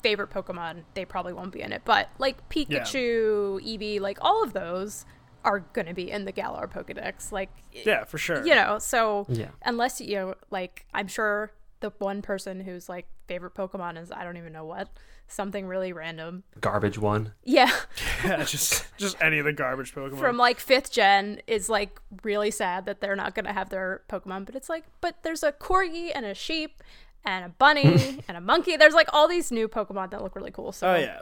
favorite 0.01 0.29
Pokemon, 0.29 0.83
they 0.93 1.05
probably 1.05 1.33
won't 1.33 1.51
be 1.51 1.61
in 1.61 1.71
it. 1.73 1.81
But 1.85 2.09
like 2.19 2.47
Pikachu, 2.49 3.61
Eevee, 3.65 3.99
like 3.99 4.17
all 4.21 4.43
of 4.43 4.53
those 4.53 5.05
are 5.45 5.59
gonna 5.73 5.93
be 5.93 6.09
in 6.09 6.25
the 6.25 6.31
Galar 6.31 6.67
Pokedex. 6.67 7.31
Like 7.31 7.49
yeah, 7.71 8.03
for 8.05 8.17
sure. 8.17 8.45
you 8.45 8.55
know, 8.55 8.79
so 8.79 9.25
Yeah. 9.29 9.49
unless 9.65 9.99
you 9.99 10.15
know, 10.15 10.35
like 10.51 10.85
I'm 10.93 11.07
sure 11.07 11.51
the 11.83 11.91
one 11.99 12.21
person 12.23 12.59
whose 12.61 12.89
like 12.89 13.07
favorite 13.27 13.53
Pokemon 13.53 14.01
is 14.01 14.11
I 14.11 14.23
don't 14.23 14.37
even 14.37 14.51
know 14.51 14.65
what 14.65 14.89
something 15.27 15.67
really 15.67 15.93
random. 15.93 16.43
garbage 16.59 16.97
one? 16.97 17.33
Yeah, 17.43 17.71
Yeah, 18.25 18.43
just 18.43 18.85
just 18.97 19.15
any 19.21 19.37
of 19.37 19.45
the 19.45 19.53
garbage 19.53 19.93
Pokemon. 19.93 20.17
from 20.19 20.37
like 20.37 20.59
fifth 20.59 20.91
gen 20.91 21.41
is 21.45 21.69
like 21.69 21.99
really 22.23 22.49
sad 22.51 22.85
that 22.87 22.99
they're 23.01 23.15
not 23.15 23.35
gonna 23.35 23.53
have 23.53 23.69
their 23.69 24.01
Pokemon. 24.09 24.45
But 24.47 24.55
it's 24.55 24.69
like, 24.69 24.85
but 25.01 25.21
there's 25.23 25.43
a 25.43 25.51
corgi 25.51 26.11
and 26.15 26.25
a 26.25 26.33
sheep 26.33 26.81
and 27.25 27.45
a 27.45 27.49
bunny 27.49 28.23
and 28.27 28.35
a 28.37 28.41
monkey. 28.41 28.75
There's 28.77 28.93
like 28.95 29.09
all 29.13 29.27
these 29.27 29.51
new 29.51 29.67
Pokemon 29.67 30.09
that 30.11 30.23
look 30.23 30.35
really 30.35 30.51
cool. 30.51 30.71
So 30.71 30.87
oh 30.91 30.95
yeah. 30.95 31.19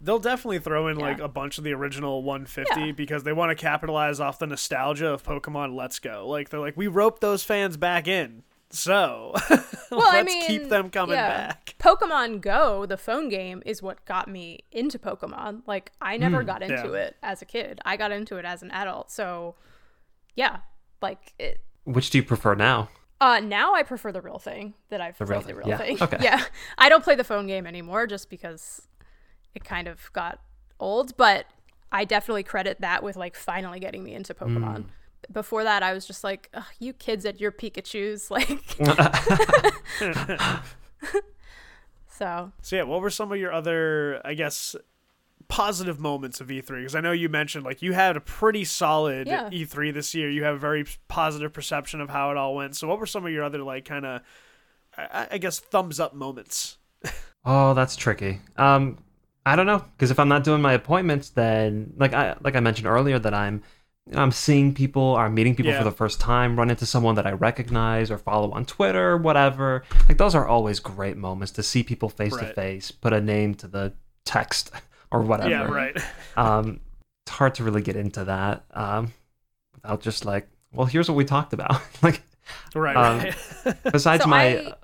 They'll 0.00 0.18
definitely 0.18 0.58
throw 0.58 0.88
in 0.88 0.98
like 0.98 1.18
a 1.18 1.28
bunch 1.28 1.56
of 1.56 1.64
the 1.64 1.72
original 1.72 2.22
150 2.24 2.78
Yeah. 2.80 2.92
because 2.92 3.22
they 3.22 3.32
want 3.32 3.50
to 3.50 3.54
capitalize 3.54 4.20
off 4.20 4.38
the 4.38 4.46
nostalgia 4.46 5.06
of 5.08 5.22
Pokemon 5.22 5.74
Let's 5.74 5.98
Go. 5.98 6.28
Like 6.28 6.50
they're 6.50 6.60
like, 6.60 6.76
we 6.76 6.88
roped 6.88 7.22
those 7.22 7.42
fans 7.42 7.78
back 7.78 8.06
in, 8.06 8.42
so 8.74 9.32
well, 9.50 9.60
let's 9.90 10.14
I 10.14 10.22
mean, 10.22 10.46
keep 10.46 10.68
them 10.68 10.90
coming 10.90 11.16
yeah. 11.16 11.46
back. 11.48 11.74
Pokemon 11.78 12.40
Go, 12.40 12.86
the 12.86 12.96
phone 12.96 13.28
game, 13.28 13.62
is 13.64 13.82
what 13.82 14.04
got 14.04 14.28
me 14.28 14.60
into 14.72 14.98
Pokemon. 14.98 15.62
Like 15.66 15.92
I 16.00 16.16
never 16.16 16.42
got 16.42 16.62
into 16.62 16.90
yeah. 16.92 16.98
it 16.98 17.16
as 17.22 17.42
a 17.42 17.44
kid. 17.44 17.80
I 17.84 17.96
got 17.96 18.12
into 18.12 18.36
it 18.36 18.44
as 18.44 18.62
an 18.62 18.70
adult. 18.70 19.10
So 19.10 19.54
yeah, 20.34 20.58
like 21.00 21.34
it. 21.38 21.60
Which 21.84 22.10
do 22.10 22.18
you 22.18 22.24
prefer 22.24 22.54
now? 22.54 22.88
Uh, 23.20 23.40
now 23.40 23.74
I 23.74 23.82
prefer 23.82 24.12
the 24.12 24.20
real 24.20 24.38
thing 24.38 24.74
that 24.90 25.00
I've 25.00 25.16
The 25.16 25.24
real 25.24 25.40
played 25.40 25.54
the 25.54 25.58
real 25.58 25.68
yeah. 25.68 25.76
thing. 25.78 26.02
Okay. 26.02 26.18
Yeah, 26.22 26.44
I 26.76 26.88
don't 26.88 27.04
play 27.04 27.14
the 27.14 27.24
phone 27.24 27.46
game 27.46 27.66
anymore 27.66 28.06
just 28.06 28.28
because 28.28 28.88
it 29.54 29.64
kind 29.64 29.88
of 29.88 30.12
got 30.12 30.40
old. 30.80 31.16
But 31.16 31.46
I 31.92 32.04
definitely 32.04 32.42
credit 32.42 32.80
that 32.80 33.02
with 33.02 33.16
like 33.16 33.36
finally 33.36 33.78
getting 33.78 34.02
me 34.02 34.14
into 34.14 34.34
Pokemon. 34.34 34.76
Mm. 34.76 34.84
Before 35.32 35.64
that, 35.64 35.82
I 35.82 35.92
was 35.92 36.06
just 36.06 36.24
like, 36.24 36.54
you 36.78 36.92
kids 36.92 37.24
at 37.26 37.40
your 37.40 37.52
Pikachu's, 37.52 38.30
like. 38.30 38.48
so 42.08 42.52
So 42.62 42.76
yeah, 42.76 42.82
what 42.84 43.00
were 43.00 43.10
some 43.10 43.32
of 43.32 43.38
your 43.38 43.52
other, 43.52 44.20
I 44.24 44.34
guess, 44.34 44.76
positive 45.48 45.98
moments 45.98 46.40
of 46.40 46.48
E3? 46.48 46.66
Because 46.68 46.94
I 46.94 47.00
know 47.00 47.12
you 47.12 47.28
mentioned 47.28 47.64
like 47.64 47.82
you 47.82 47.92
had 47.92 48.16
a 48.16 48.20
pretty 48.20 48.64
solid 48.64 49.26
Yeah. 49.26 49.50
E3 49.50 49.92
this 49.92 50.14
year. 50.14 50.30
You 50.30 50.44
have 50.44 50.54
a 50.56 50.58
very 50.58 50.84
positive 51.08 51.52
perception 51.52 52.00
of 52.00 52.10
how 52.10 52.30
it 52.30 52.36
all 52.36 52.54
went. 52.54 52.76
So 52.76 52.88
what 52.88 52.98
were 52.98 53.06
some 53.06 53.26
of 53.26 53.32
your 53.32 53.44
other 53.44 53.58
like 53.62 53.84
kind 53.84 54.06
of, 54.06 54.20
I, 54.96 55.28
I 55.32 55.38
guess, 55.38 55.58
thumbs 55.58 56.00
up 56.00 56.14
moments? 56.14 56.78
Oh, 57.46 57.74
that's 57.74 57.94
tricky. 57.94 58.40
Um, 58.56 58.96
I 59.44 59.54
don't 59.54 59.66
know 59.66 59.84
because 59.98 60.10
if 60.10 60.18
I'm 60.18 60.28
not 60.30 60.44
doing 60.44 60.62
my 60.62 60.72
appointments, 60.72 61.28
then 61.28 61.92
like 61.98 62.14
I 62.14 62.36
like 62.40 62.56
I 62.56 62.60
mentioned 62.60 62.86
earlier 62.86 63.18
that 63.18 63.34
I'm 63.34 63.62
I'm 64.12 64.32
seeing 64.32 64.74
people 64.74 65.02
or 65.02 65.24
I'm 65.24 65.34
meeting 65.34 65.54
people 65.54 65.72
Yeah. 65.72 65.78
for 65.78 65.84
the 65.84 65.90
first 65.92 66.20
time, 66.20 66.56
run 66.58 66.68
into 66.70 66.84
someone 66.84 67.14
that 67.14 67.26
I 67.26 67.32
recognize 67.32 68.10
or 68.10 68.18
follow 68.18 68.50
on 68.52 68.66
Twitter, 68.66 69.16
whatever. 69.16 69.82
Like 70.08 70.18
those 70.18 70.34
are 70.34 70.46
always 70.46 70.78
great 70.78 71.16
moments 71.16 71.52
to 71.52 71.62
see 71.62 71.82
people 71.82 72.08
face 72.10 72.36
to 72.36 72.52
face, 72.52 72.90
put 72.90 73.12
a 73.14 73.20
name 73.20 73.54
to 73.56 73.66
the 73.68 73.94
text 74.26 74.70
or 75.10 75.22
whatever. 75.22 75.50
Yeah, 75.50 75.64
right. 75.64 75.96
Um, 76.36 76.80
it's 77.26 77.34
hard 77.36 77.54
to 77.54 77.64
really 77.64 77.80
get 77.80 77.96
into 77.96 78.24
that 78.26 78.64
um, 78.72 79.12
without 79.72 80.02
just 80.02 80.26
like, 80.26 80.48
well, 80.74 80.86
here's 80.86 81.08
what 81.08 81.14
we 81.14 81.24
talked 81.24 81.52
about. 81.54 81.80
like 82.02 82.20
Right. 82.74 82.94
Um, 82.96 83.18
right. 83.20 83.76
besides 83.90 84.24
So 84.24 84.28
my 84.28 84.58
I- 84.58 84.74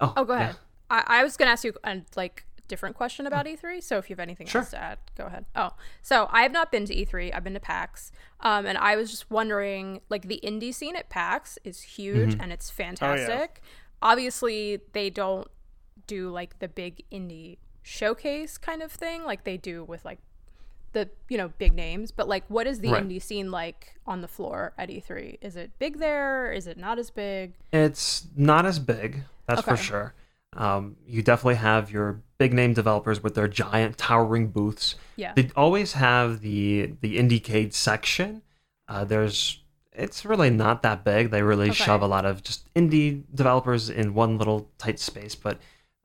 oh, 0.00 0.12
Oh, 0.18 0.24
go 0.24 0.34
yeah. 0.34 0.40
ahead. 0.40 0.56
I, 0.90 1.04
I 1.06 1.24
was 1.24 1.36
gonna 1.36 1.50
ask 1.50 1.64
you 1.64 1.72
a 1.82 2.02
like 2.14 2.44
different 2.70 2.96
question 2.96 3.26
about 3.26 3.44
E3. 3.46 3.82
So 3.82 3.98
if 3.98 4.08
you 4.08 4.14
have 4.14 4.20
anything 4.20 4.46
Sure. 4.46 4.62
else 4.62 4.70
to 4.70 4.78
add, 4.82 4.98
go 5.16 5.26
ahead. 5.26 5.44
Oh, 5.54 5.70
so 6.00 6.28
I 6.30 6.42
have 6.42 6.52
not 6.52 6.70
been 6.72 6.86
to 6.86 6.94
E3. 6.94 7.30
I've 7.34 7.44
been 7.44 7.52
to 7.54 7.60
PAX, 7.60 8.12
um, 8.40 8.64
and 8.64 8.78
I 8.78 8.96
was 8.96 9.10
just 9.10 9.30
wondering, 9.30 10.00
like 10.08 10.28
the 10.28 10.40
indie 10.42 10.72
scene 10.74 10.96
at 10.96 11.08
PAX 11.10 11.58
is 11.64 11.82
huge 11.82 12.30
Mm-hmm. 12.30 12.40
and 12.40 12.52
it's 12.52 12.70
Oh, 12.70 12.74
fantastic. 12.74 13.60
Obviously, 14.00 14.80
they 14.92 15.10
don't 15.10 15.46
do 16.06 16.30
like 16.30 16.58
the 16.58 16.68
big 16.68 17.04
indie 17.12 17.58
showcase 17.82 18.58
kind 18.58 18.82
of 18.82 18.90
thing 18.92 19.24
like 19.24 19.44
they 19.44 19.56
do 19.56 19.84
with 19.84 20.04
like 20.04 20.18
the 20.92 21.08
you 21.28 21.38
know 21.38 21.48
big 21.58 21.72
names 21.72 22.10
but 22.10 22.26
like 22.28 22.44
what 22.48 22.66
is 22.66 22.80
the 22.80 22.90
Right. 22.90 23.06
indie 23.06 23.22
scene 23.22 23.50
like 23.50 23.94
on 24.06 24.20
the 24.20 24.28
floor 24.28 24.72
at 24.76 24.88
E3 24.88 25.38
is 25.40 25.54
it 25.56 25.70
big 25.78 25.98
there 25.98 26.52
is 26.52 26.66
it 26.66 26.76
not 26.76 26.98
as 26.98 27.10
big 27.10 27.52
It's 27.72 28.26
not 28.36 28.66
as 28.66 28.78
big, 28.80 29.22
that's 29.46 29.62
for 29.62 29.76
sure. 29.76 30.14
Um, 30.54 30.96
you 31.06 31.22
definitely 31.22 31.56
have 31.56 31.90
your 31.90 32.22
big 32.38 32.52
name 32.52 32.74
developers 32.74 33.22
with 33.22 33.34
their 33.34 33.46
giant 33.48 33.98
towering 33.98 34.48
booths. 34.48 34.96
yeah 35.16 35.32
They 35.36 35.50
always 35.54 35.92
have 35.92 36.40
the 36.40 36.94
the 37.00 37.18
Indiecade 37.18 37.72
section. 37.72 38.42
Uh, 38.88 39.04
there's 39.04 39.62
it's 39.92 40.24
really 40.24 40.50
not 40.50 40.82
that 40.82 41.04
big. 41.04 41.30
They 41.30 41.42
really 41.42 41.66
Okay. 41.70 41.74
shove 41.84 42.02
a 42.02 42.06
lot 42.08 42.24
of 42.24 42.42
just 42.42 42.72
indie 42.74 43.22
developers 43.34 43.90
in 43.90 44.14
one 44.14 44.38
little 44.38 44.68
tight 44.78 44.98
space, 44.98 45.34
but 45.34 45.58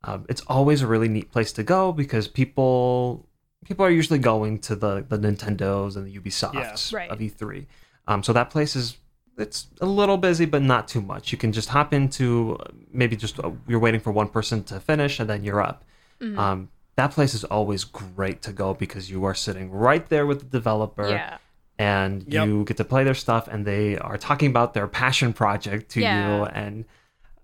um, 0.03 0.25
it's 0.29 0.41
always 0.47 0.81
a 0.83 0.87
really 0.87 1.07
neat 1.07 1.31
place 1.31 1.51
to 1.53 1.63
go 1.63 1.91
because 1.91 2.27
people 2.27 3.27
people 3.65 3.83
are 3.83 3.89
usually 3.91 4.19
going 4.19 4.59
to 4.59 4.75
the 4.75 5.03
the 5.07 5.17
Nintendos 5.17 5.95
and 5.95 6.05
the 6.05 6.15
Ubisofts 6.19 6.93
Right. 6.93 7.09
of 7.09 7.17
E3. 7.19 7.65
Um, 8.07 8.21
so 8.21 8.31
that 8.33 8.51
place 8.51 8.75
is 8.75 8.97
it's 9.37 9.67
a 9.81 9.85
little 9.85 10.17
busy, 10.17 10.45
but 10.45 10.61
not 10.61 10.87
too 10.87 11.01
much. 11.01 11.31
You 11.31 11.37
can 11.37 11.51
just 11.51 11.69
hop 11.69 11.93
into 11.93 12.57
uh, 12.59 12.71
maybe 12.91 13.15
just 13.15 13.39
uh, 13.39 13.51
you're 13.67 13.79
waiting 13.79 13.99
for 13.99 14.11
one 14.11 14.29
person 14.29 14.63
to 14.65 14.79
finish 14.79 15.19
and 15.19 15.29
then 15.29 15.43
you're 15.43 15.61
up. 15.61 15.83
Mm-hmm. 16.21 16.39
Um, 16.39 16.69
that 16.95 17.11
place 17.11 17.33
is 17.33 17.43
always 17.43 17.83
great 17.83 18.41
to 18.43 18.53
go 18.53 18.73
because 18.73 19.09
you 19.09 19.25
are 19.25 19.35
sitting 19.35 19.69
right 19.71 20.07
there 20.07 20.25
with 20.25 20.39
the 20.39 20.45
developer 20.45 21.09
yeah 21.09 21.37
and 21.77 22.23
Yep. 22.31 22.47
you 22.47 22.63
get 22.63 22.77
to 22.77 22.85
play 22.85 23.03
their 23.03 23.13
stuff 23.13 23.49
and 23.49 23.65
they 23.65 23.97
are 23.97 24.17
talking 24.17 24.49
about 24.49 24.73
their 24.73 24.87
passion 24.87 25.33
project 25.33 25.91
to 25.91 26.01
Yeah. 26.01 26.37
you 26.37 26.45
and 26.45 26.85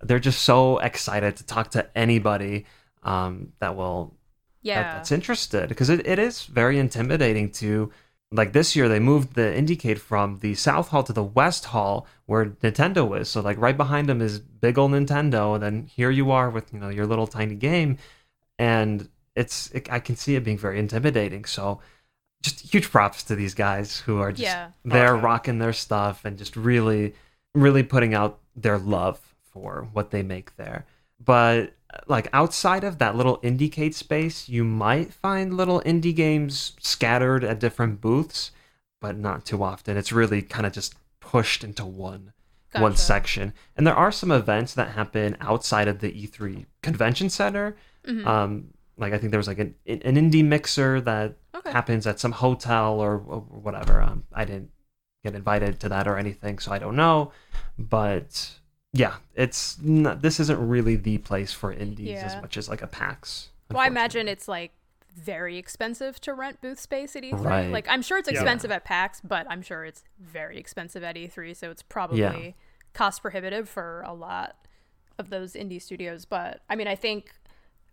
they're 0.01 0.19
just 0.19 0.43
so 0.43 0.77
excited 0.77 1.35
to 1.35 1.45
talk 1.45 1.71
to 1.71 1.85
anybody 1.97 2.65
um, 3.03 3.51
that 3.59 3.75
will 3.75 4.15
yeah 4.61 4.83
that, 4.83 4.95
that's 4.95 5.11
interested 5.11 5.67
because 5.67 5.89
it, 5.89 6.07
it 6.07 6.17
is 6.17 6.45
very 6.45 6.79
intimidating 6.79 7.51
to 7.51 7.91
like 8.33 8.53
this 8.53 8.75
year 8.75 8.87
they 8.87 8.99
moved 8.99 9.33
the 9.33 9.41
Indiecade 9.41 9.97
from 9.99 10.39
the 10.39 10.55
south 10.55 10.89
hall 10.89 11.03
to 11.03 11.13
the 11.13 11.23
west 11.23 11.65
hall 11.65 12.07
where 12.25 12.45
Nintendo 12.45 13.19
is 13.19 13.29
so 13.29 13.41
like 13.41 13.57
right 13.57 13.75
behind 13.75 14.07
them 14.07 14.21
is 14.21 14.39
big 14.39 14.77
old 14.77 14.91
Nintendo 14.91 15.53
and 15.55 15.63
then 15.63 15.85
here 15.87 16.09
you 16.09 16.31
are 16.31 16.49
with 16.49 16.73
you 16.73 16.79
know 16.79 16.89
your 16.89 17.05
little 17.05 17.27
tiny 17.27 17.55
game 17.55 17.97
and 18.57 19.09
it's 19.35 19.69
it, 19.71 19.91
I 19.91 19.99
can 19.99 20.15
see 20.15 20.35
it 20.35 20.43
being 20.43 20.57
very 20.57 20.79
intimidating 20.79 21.45
so 21.45 21.81
just 22.41 22.61
huge 22.73 22.89
props 22.89 23.23
to 23.23 23.35
these 23.35 23.53
guys 23.53 23.99
who 23.99 24.19
are 24.19 24.31
just 24.31 24.43
Yeah. 24.43 24.69
there 24.83 25.13
Okay. 25.15 25.23
rocking 25.23 25.59
their 25.59 25.73
stuff 25.73 26.23
and 26.25 26.37
just 26.37 26.55
really 26.55 27.13
really 27.53 27.83
putting 27.83 28.13
out 28.13 28.39
their 28.55 28.77
love 28.77 29.19
for 29.51 29.87
what 29.93 30.11
they 30.11 30.23
make 30.23 30.55
there 30.55 30.85
but 31.23 31.73
like 32.07 32.27
outside 32.33 32.83
of 32.83 32.97
that 32.99 33.15
little 33.15 33.37
indiecade 33.39 33.93
space 33.93 34.47
you 34.49 34.63
might 34.63 35.13
find 35.13 35.55
little 35.57 35.81
indie 35.81 36.15
games 36.15 36.73
scattered 36.79 37.43
at 37.43 37.59
different 37.59 37.99
booths 38.01 38.51
but 39.01 39.17
not 39.17 39.45
too 39.45 39.61
often 39.63 39.97
it's 39.97 40.11
really 40.11 40.41
kind 40.41 40.65
of 40.65 40.71
just 40.73 40.95
pushed 41.19 41.63
into 41.63 41.85
one 41.85 42.31
one 42.79 42.95
section 42.95 43.53
and 43.75 43.85
there 43.85 43.95
are 43.95 44.11
some 44.11 44.31
events 44.31 44.73
that 44.73 44.89
happen 44.91 45.35
outside 45.41 45.87
of 45.87 45.99
the 45.99 46.11
e3 46.11 46.65
convention 46.81 47.29
center 47.29 47.75
Mhm. 48.07 48.25
um 48.25 48.67
like 48.97 49.13
i 49.13 49.17
think 49.17 49.31
there 49.31 49.37
was 49.39 49.47
like 49.47 49.59
an, 49.59 49.75
an 49.85 50.15
indie 50.15 50.43
mixer 50.45 51.01
that 51.01 51.35
okay 51.53 51.71
happens 51.71 52.07
at 52.07 52.19
some 52.19 52.31
hotel 52.31 52.99
or, 52.99 53.13
or 53.15 53.39
whatever. 53.41 54.01
Um, 54.01 54.23
I 54.33 54.45
didn't 54.45 54.71
get 55.23 55.35
invited 55.35 55.79
to 55.81 55.89
that 55.89 56.07
or 56.07 56.17
anything, 56.17 56.57
so 56.59 56.71
I 56.71 56.79
don't 56.79 56.95
know. 56.95 57.31
But 57.77 58.51
yeah, 58.93 59.15
it's 59.35 59.77
not, 59.81 60.21
this 60.21 60.39
isn't 60.39 60.59
really 60.67 60.95
the 60.95 61.17
place 61.19 61.53
for 61.53 61.71
indies 61.71 62.21
as 62.23 62.35
much 62.41 62.57
as 62.57 62.67
like 62.69 62.81
a 62.81 62.87
PAX. 62.87 63.49
well 63.69 63.79
i 63.81 63.87
imagine 63.87 64.27
it's 64.27 64.47
like 64.47 64.71
very 65.13 65.57
expensive 65.57 66.19
to 66.21 66.33
rent 66.33 66.61
booth 66.61 66.79
space 66.79 67.15
at 67.15 67.23
e3 67.23 67.43
Right. 67.43 67.69
like 67.71 67.87
i'm 67.89 68.01
sure 68.01 68.17
it's 68.17 68.29
Yeah. 68.29 68.33
expensive 68.35 68.71
at 68.71 68.83
pax 68.85 69.21
but 69.21 69.45
i'm 69.49 69.61
sure 69.61 69.83
it's 69.85 70.03
very 70.19 70.57
expensive 70.57 71.03
at 71.03 71.15
e3 71.15 71.55
so 71.55 71.69
it's 71.69 71.81
probably 71.81 72.55
cost 72.93 73.21
prohibitive 73.21 73.67
for 73.69 74.03
a 74.05 74.13
lot 74.13 74.55
of 75.17 75.29
those 75.29 75.53
indie 75.53 75.81
studios 75.81 76.23
but 76.25 76.61
i 76.69 76.75
mean 76.75 76.87
i 76.87 76.95
think 76.95 77.31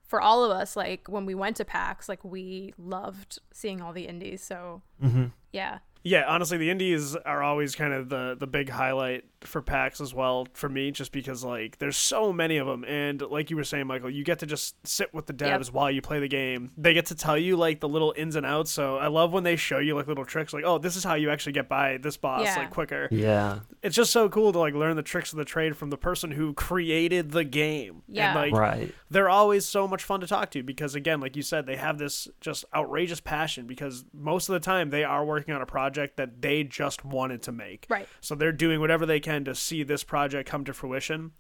for 0.05 0.21
all 0.21 0.45
of 0.45 0.51
us 0.51 0.77
like 0.77 1.07
when 1.09 1.27
we 1.27 1.35
went 1.35 1.57
to 1.57 1.65
pax 1.65 2.09
like 2.09 2.25
we 2.25 2.73
loved 2.79 3.39
seeing 3.53 3.81
all 3.81 3.93
the 3.93 4.07
indies 4.07 4.43
so 4.43 4.81
hmm 5.01 5.27
yeah 5.53 5.79
Yeah, 6.05 6.25
honestly, 6.27 6.57
the 6.59 6.71
indies 6.71 7.17
are 7.17 7.43
always 7.43 7.75
kind 7.75 7.93
of 7.93 8.09
the 8.09 8.37
the 8.39 8.47
big 8.47 8.69
highlight 8.71 9.25
for 9.43 9.63
PAX 9.63 10.01
as 10.01 10.13
well 10.13 10.49
for 10.53 10.69
me, 10.69 10.91
just 10.91 11.13
because 11.13 11.45
like 11.45 11.79
there's 11.79 11.97
so 11.97 12.33
many 12.33 12.57
of 12.57 12.67
them, 12.67 12.85
and 12.85 13.21
like 13.23 13.51
you 13.51 13.57
were 13.57 13.65
saying, 13.65 13.87
Michael, 13.87 14.11
you 14.11 14.25
get 14.25 14.39
to 14.41 14.47
just 14.47 14.75
sit 14.87 15.13
with 15.15 15.27
the 15.27 15.33
devs 15.33 15.67
Yep. 15.67 15.75
while 15.75 15.91
you 15.91 16.01
play 16.03 16.19
the 16.21 16.29
game. 16.29 16.73
They 16.77 16.95
get 16.95 17.07
to 17.07 17.15
tell 17.15 17.37
you 17.39 17.57
like 17.57 17.81
the 17.81 17.89
little 17.89 18.15
ins 18.17 18.37
and 18.37 18.45
outs. 18.47 18.71
So 18.71 18.97
I 18.97 19.09
love 19.09 19.33
when 19.33 19.45
they 19.45 19.57
show 19.57 19.79
you 19.79 19.95
like 19.97 20.07
little 20.09 20.25
tricks, 20.25 20.53
like 20.53 20.65
oh, 20.65 20.79
this 20.79 20.97
is 20.97 21.05
how 21.05 21.15
you 21.15 21.31
actually 21.31 21.53
get 21.53 21.69
by 21.69 21.99
this 21.99 22.17
boss 22.17 22.45
Yeah. 22.45 22.57
like 22.57 22.71
quicker. 22.71 23.09
Yeah, 23.11 23.61
It's 23.83 23.95
just 23.97 24.11
so 24.13 24.29
cool 24.29 24.53
to 24.53 24.59
like 24.59 24.75
learn 24.75 24.97
the 24.97 25.03
tricks 25.03 25.33
of 25.33 25.37
the 25.39 25.45
trade 25.45 25.77
from 25.77 25.91
the 25.91 25.99
person 25.99 26.31
who 26.31 26.53
created 26.55 27.31
the 27.33 27.45
game. 27.45 28.03
Yeah. 28.09 28.31
and, 28.41 28.53
like 28.53 28.61
right. 28.61 28.95
they're 29.11 29.29
always 29.29 29.67
so 29.67 29.87
much 29.89 30.03
fun 30.05 30.21
to 30.21 30.27
talk 30.27 30.51
to 30.53 30.63
because 30.63 30.95
again 30.95 31.21
like 31.21 31.37
you 31.37 31.43
said 31.43 31.67
they 31.67 31.77
have 31.77 31.99
this 31.99 32.29
just 32.41 32.65
outrageous 32.75 33.21
passion 33.21 33.67
because 33.67 34.05
most 34.13 34.49
of 34.49 34.53
the 34.55 34.61
time 34.61 34.91
they 34.91 35.05
are 35.05 35.25
working 35.25 35.55
on 35.55 35.61
a 35.63 35.67
project 35.67 35.88
that 35.95 36.41
they 36.43 36.65
just 36.65 37.05
wanted 37.05 37.43
to 37.43 37.53
make. 37.53 37.87
Right. 37.89 38.09
So 38.21 38.35
they're 38.35 38.53
doing 38.53 38.81
whatever 38.81 39.07
they 39.07 39.21
can 39.21 39.45
to 39.45 39.55
see 39.55 39.83
this 39.83 40.05
project 40.05 40.49
come 40.49 40.65
to 40.65 40.73
fruition. 40.75 41.33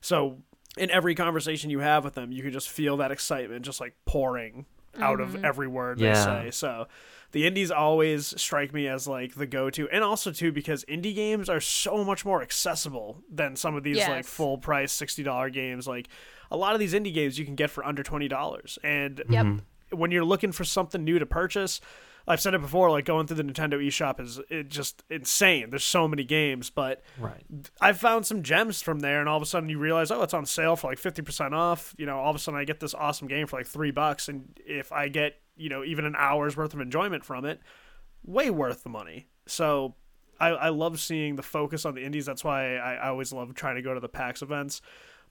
So 0.00 0.42
in 0.76 0.90
every 0.90 1.14
conversation 1.14 1.70
you 1.70 1.78
have 1.80 2.04
with 2.04 2.14
them 2.14 2.32
you 2.32 2.42
can 2.42 2.52
just 2.52 2.68
feel 2.68 2.98
that 2.98 3.10
excitement 3.10 3.64
just 3.64 3.80
like 3.80 3.94
pouring 4.04 4.66
out 5.00 5.20
of 5.20 5.44
every 5.44 5.66
word 5.66 5.98
Yeah. 6.00 6.12
they 6.42 6.50
say. 6.50 6.50
So 6.52 6.86
the 7.32 7.46
indies 7.46 7.70
always 7.70 8.38
strike 8.40 8.72
me 8.72 8.86
as 8.88 9.06
like 9.06 9.34
the 9.34 9.46
go-to 9.46 9.88
and 9.90 10.02
also 10.04 10.32
too 10.32 10.52
because 10.52 10.84
indie 10.84 11.14
games 11.14 11.48
are 11.48 11.60
so 11.60 12.02
much 12.04 12.24
more 12.24 12.40
accessible 12.42 13.22
than 13.30 13.56
some 13.56 13.74
of 13.74 13.82
these 13.84 13.98
like 14.08 14.24
full 14.24 14.58
price 14.58 14.94
$60 14.98 15.52
games. 15.52 15.86
Like 15.86 16.08
a 16.50 16.56
lot 16.56 16.72
of 16.74 16.78
these 16.80 16.94
indie 16.94 17.12
games 17.12 17.38
you 17.38 17.44
can 17.44 17.56
get 17.56 17.70
for 17.70 17.84
under 17.84 18.02
$20 18.02 18.78
and 18.84 19.22
yep. 19.28 19.46
Mhm. 19.46 19.60
when 19.90 20.10
you're 20.10 20.24
looking 20.24 20.52
for 20.52 20.64
something 20.64 21.04
new 21.04 21.18
to 21.18 21.26
purchase 21.26 21.80
I've 22.28 22.40
said 22.40 22.54
it 22.54 22.60
before, 22.60 22.90
like 22.90 23.04
going 23.04 23.26
through 23.26 23.36
the 23.36 23.44
Nintendo 23.44 23.74
eShop 23.74 24.18
is 24.20 24.40
it 24.50 24.68
just 24.68 25.04
insane. 25.08 25.70
There's 25.70 25.84
so 25.84 26.08
many 26.08 26.24
games, 26.24 26.70
but 26.70 27.02
Right. 27.18 27.44
I've 27.80 27.98
found 27.98 28.26
some 28.26 28.42
gems 28.42 28.82
from 28.82 28.98
there, 28.98 29.20
and 29.20 29.28
all 29.28 29.36
of 29.36 29.42
a 29.42 29.46
sudden 29.46 29.68
you 29.68 29.78
realize, 29.78 30.10
oh, 30.10 30.22
it's 30.22 30.34
on 30.34 30.44
sale 30.46 30.74
for 30.76 30.88
like 30.90 30.98
fifty 30.98 31.22
percent 31.22 31.54
off. 31.54 31.94
You 31.98 32.06
know, 32.06 32.18
all 32.18 32.30
of 32.30 32.36
a 32.36 32.38
sudden 32.38 32.58
I 32.58 32.64
get 32.64 32.80
this 32.80 32.94
awesome 32.94 33.28
game 33.28 33.46
for 33.46 33.58
like 33.58 33.66
three 33.66 33.90
bucks, 33.92 34.28
and 34.28 34.58
if 34.66 34.90
I 34.92 35.08
get 35.08 35.34
you 35.56 35.68
know 35.68 35.84
even 35.84 36.04
an 36.04 36.14
hour's 36.18 36.56
worth 36.56 36.74
of 36.74 36.80
enjoyment 36.80 37.24
from 37.24 37.44
it, 37.44 37.60
way 38.24 38.50
worth 38.50 38.82
the 38.82 38.90
money. 38.90 39.28
So 39.46 39.94
I, 40.40 40.48
I 40.48 40.68
love 40.70 40.98
seeing 40.98 41.36
the 41.36 41.42
focus 41.42 41.84
on 41.84 41.94
the 41.94 42.04
indies. 42.04 42.26
That's 42.26 42.42
why 42.44 42.76
I, 42.76 42.94
I 42.94 43.08
always 43.08 43.32
love 43.32 43.54
trying 43.54 43.76
to 43.76 43.82
go 43.82 43.94
to 43.94 44.00
the 44.00 44.08
PAX 44.08 44.42
events. 44.42 44.82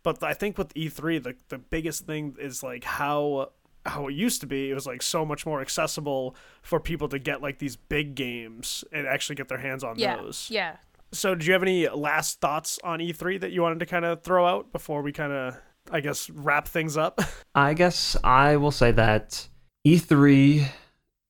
But 0.02 0.24
I 0.24 0.34
think 0.34 0.58
with 0.58 0.74
E3, 0.76 1.22
the 1.22 1.36
the 1.50 1.58
biggest 1.58 2.06
thing 2.06 2.36
is 2.40 2.64
like 2.64 2.84
how 2.86 3.52
how 3.86 4.08
it 4.08 4.14
used 4.14 4.42
to 4.42 4.48
be. 4.48 4.70
It 4.72 4.74
was 4.74 4.86
like 4.88 5.02
so 5.02 5.26
much 5.26 5.46
more 5.46 5.62
accessible 5.62 6.36
for 6.62 6.80
people 6.80 7.08
to 7.10 7.20
get 7.20 7.42
like 7.42 7.60
these 7.60 7.76
big 7.76 8.16
games 8.16 8.84
and 8.92 9.08
actually 9.08 9.36
get 9.36 9.48
their 9.48 9.60
hands 9.60 9.84
on 9.84 9.98
Yeah. 10.00 10.18
those. 10.18 10.48
Yeah. 10.52 10.78
So, 11.12 11.36
do 11.36 11.46
you 11.46 11.54
have 11.54 11.62
any 11.62 11.88
last 11.88 12.42
thoughts 12.42 12.80
on 12.84 13.00
E3 13.00 13.40
that 13.42 13.52
you 13.52 13.62
wanted 13.62 13.80
to 13.80 13.86
kind 13.86 14.04
of 14.06 14.24
throw 14.24 14.46
out 14.46 14.72
before 14.74 15.02
we 15.02 15.12
kind 15.12 15.32
of, 15.32 15.56
I 15.92 16.02
guess, 16.02 16.30
wrap 16.30 16.68
things 16.68 16.98
up? 16.98 17.22
I 17.56 17.74
guess 17.74 18.18
I 18.24 18.58
will 18.58 18.72
say 18.72 18.92
that 18.92 19.48
E3, 19.88 20.66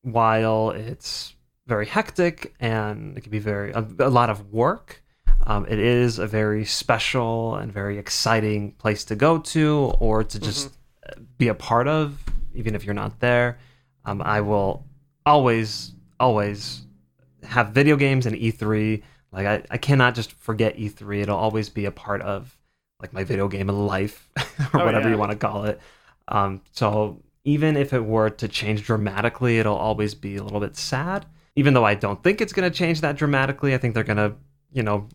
while 0.01 0.71
it's 0.71 1.35
very 1.67 1.85
hectic 1.85 2.53
and 2.59 3.17
it 3.17 3.21
can 3.21 3.31
be 3.31 3.39
very 3.39 3.71
a, 3.73 3.85
a 3.99 4.09
lot 4.09 4.29
of 4.29 4.51
work, 4.53 5.03
um, 5.45 5.65
it 5.67 5.77
is 5.79 6.19
a 6.19 6.27
very 6.27 6.63
special 6.65 7.55
and 7.55 7.71
very 7.71 7.97
exciting 7.97 8.71
place 8.73 9.03
to 9.05 9.15
go 9.15 9.39
to 9.39 9.93
or 9.99 10.23
to 10.23 10.39
just 10.39 10.67
uh 11.07 11.19
be 11.37 11.47
a 11.49 11.53
part 11.53 11.87
of, 11.87 12.23
even 12.55 12.75
if 12.75 12.85
you're 12.85 12.93
not 12.93 13.19
there. 13.19 13.57
Um, 14.05 14.21
I 14.21 14.41
will 14.41 14.85
always, 15.25 15.93
always 16.19 16.85
have 17.43 17.69
video 17.69 17.95
games 17.95 18.25
and 18.25 18.35
E3. 18.35 19.01
Like 19.31 19.45
I, 19.47 19.63
I 19.71 19.77
cannot 19.77 20.15
just 20.15 20.31
forget 20.33 20.77
E3. 20.77 21.21
It'll 21.23 21.37
always 21.37 21.69
be 21.69 21.85
a 21.85 21.91
part 21.91 22.21
of 22.21 22.57
like 23.01 23.13
my 23.13 23.23
video 23.23 23.47
game 23.47 23.67
life 23.67 24.29
or 24.73 24.81
Oh, 24.81 24.85
whatever 24.85 25.07
yeah. 25.09 25.15
you 25.15 25.19
want 25.19 25.31
to 25.31 25.37
call 25.37 25.65
it. 25.65 25.79
Um, 26.27 26.61
so 26.71 27.21
even 27.43 27.77
if 27.77 27.93
it 27.93 28.03
were 28.03 28.29
to 28.31 28.47
change 28.47 28.83
dramatically, 28.83 29.59
it'll 29.59 29.75
always 29.75 30.15
be 30.15 30.37
a 30.37 30.43
little 30.43 30.59
bit 30.59 30.75
sad. 30.75 31.25
Even 31.55 31.73
though 31.73 31.85
I 31.85 31.93
don't 31.95 32.21
think 32.23 32.41
it's 32.41 32.53
going 32.53 32.69
to 32.69 32.75
change 32.75 33.01
that 33.01 33.15
dramatically, 33.15 33.73
I 33.73 33.77
think 33.77 33.93
they're 33.93 34.03
going 34.03 34.17
to, 34.17 34.33
you 34.73 34.83
know, 34.83 35.07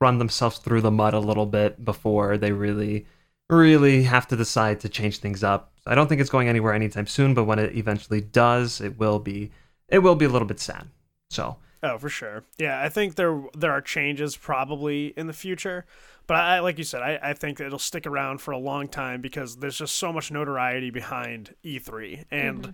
run 0.00 0.18
themselves 0.18 0.58
through 0.58 0.80
the 0.80 0.90
mud 0.90 1.14
a 1.14 1.18
little 1.20 1.46
bit 1.46 1.84
before 1.84 2.38
they 2.38 2.52
really, 2.52 3.06
really 3.48 4.02
have 4.04 4.26
to 4.28 4.36
decide 4.36 4.80
to 4.80 4.88
change 4.88 5.18
things 5.18 5.44
up. 5.44 5.72
I 5.86 5.94
don't 5.94 6.08
think 6.08 6.20
it's 6.20 6.30
going 6.30 6.48
anywhere 6.48 6.72
anytime 6.72 7.06
soon, 7.06 7.34
but 7.34 7.44
when 7.44 7.58
it 7.58 7.76
eventually 7.76 8.20
does, 8.20 8.80
it 8.80 8.98
will 8.98 9.18
be, 9.18 9.52
it 9.88 10.00
will 10.00 10.16
be 10.16 10.24
a 10.24 10.28
little 10.28 10.48
bit 10.48 10.58
sad. 10.58 10.88
So 11.30 11.56
oh, 11.82 11.98
for 11.98 12.08
sure. 12.08 12.44
Yeah, 12.58 12.80
I 12.82 12.88
think 12.88 13.14
there 13.14 13.42
there 13.56 13.72
are 13.72 13.80
changes 13.80 14.36
probably 14.36 15.08
in 15.16 15.26
the 15.26 15.32
future, 15.32 15.86
but 16.26 16.36
I 16.36 16.60
like 16.60 16.78
you 16.78 16.84
said, 16.84 17.02
I, 17.02 17.18
I 17.22 17.32
think 17.32 17.60
it'll 17.60 17.78
stick 17.78 18.06
around 18.06 18.40
for 18.40 18.50
a 18.52 18.58
long 18.58 18.88
time 18.88 19.20
because 19.20 19.56
there's 19.56 19.78
just 19.78 19.96
so 19.96 20.12
much 20.12 20.30
notoriety 20.30 20.90
behind 20.90 21.54
E3, 21.64 22.24
and 22.30 22.62
mm-hmm. 22.62 22.70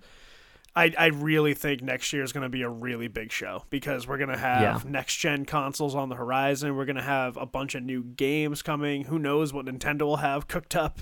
I 0.75 0.91
I 0.97 1.05
really 1.07 1.53
think 1.53 1.83
next 1.83 2.11
year 2.13 2.23
is 2.23 2.33
going 2.33 2.41
to 2.43 2.49
be 2.49 2.63
a 2.63 2.69
really 2.69 3.07
big 3.07 3.31
show 3.31 3.63
because 3.69 4.07
we're 4.07 4.17
going 4.17 4.31
to 4.31 4.37
have 4.37 4.61
Yeah. 4.83 4.89
next 4.89 5.17
gen 5.17 5.45
consoles 5.45 5.93
on 5.93 6.09
the 6.09 6.15
horizon. 6.15 6.75
We're 6.75 6.85
going 6.85 6.95
to 6.95 7.03
have 7.03 7.37
a 7.37 7.45
bunch 7.45 7.75
of 7.75 7.83
new 7.83 8.03
games 8.03 8.63
coming. 8.63 9.03
Who 9.03 9.19
knows 9.19 9.53
what 9.53 9.67
Nintendo 9.67 10.01
will 10.01 10.17
have 10.17 10.47
cooked 10.47 10.75
up, 10.75 11.01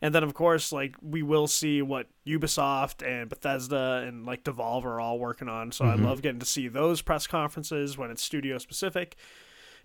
and 0.00 0.12
then 0.12 0.24
of 0.24 0.34
course 0.34 0.72
like 0.72 0.96
we 1.00 1.22
will 1.22 1.46
see 1.46 1.82
what 1.82 2.08
Ubisoft 2.26 3.06
and 3.06 3.28
Bethesda 3.30 4.04
and 4.06 4.26
like 4.26 4.42
Devolver 4.42 4.86
are 4.86 5.00
all 5.00 5.18
working 5.20 5.48
on. 5.48 5.70
So 5.70 5.84
I 5.84 5.94
love 5.94 6.20
getting 6.22 6.40
to 6.40 6.46
see 6.46 6.66
those 6.66 7.00
press 7.02 7.26
conferences 7.28 7.96
when 7.96 8.10
it's 8.10 8.22
studio 8.22 8.58
specific. 8.58 9.14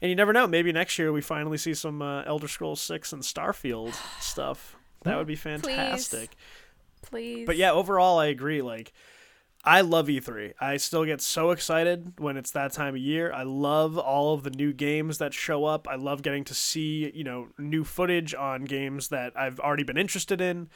And 0.02 0.10
you 0.10 0.16
never 0.16 0.32
know, 0.34 0.46
maybe 0.48 0.72
next 0.72 0.98
year 1.00 1.12
we 1.12 1.22
finally 1.22 1.58
see 1.58 1.74
some 1.74 2.02
uh, 2.04 2.22
Elder 2.24 2.48
Scrolls 2.48 2.80
6 2.82 3.14
and 3.14 3.24
Starfield 3.24 3.96
stuff. 4.22 4.76
That 5.04 5.18
would 5.18 5.26
be 5.28 5.36
fantastic. 5.36 6.36
Please. 7.02 7.46
But 7.48 7.58
yeah, 7.58 7.72
overall, 7.72 8.20
I 8.20 8.28
agree. 8.28 8.62
Like, 8.62 8.94
I 9.68 9.82
love 9.82 10.08
E3. 10.08 10.54
I 10.62 10.78
still 10.78 11.04
get 11.04 11.20
so 11.20 11.52
excited 11.52 12.14
when 12.20 12.38
it's 12.38 12.52
that 12.52 12.72
time 12.72 12.96
of 12.96 13.02
year. 13.02 13.34
I 13.34 13.44
love 13.44 13.98
all 13.98 14.34
of 14.34 14.44
the 14.44 14.50
new 14.50 14.72
games 14.72 15.18
that 15.18 15.34
show 15.34 15.66
up. 15.66 15.88
I 15.90 15.96
love 15.96 16.22
getting 16.22 16.46
to 16.46 16.54
see, 16.54 17.12
you 17.14 17.26
know, 17.26 17.50
new 17.58 17.84
footage 17.84 18.34
on 18.34 18.64
games 18.64 19.10
that 19.10 19.34
I've 19.38 19.60
already 19.60 19.84
been 19.84 19.98
interested 19.98 20.40
in. 20.40 20.70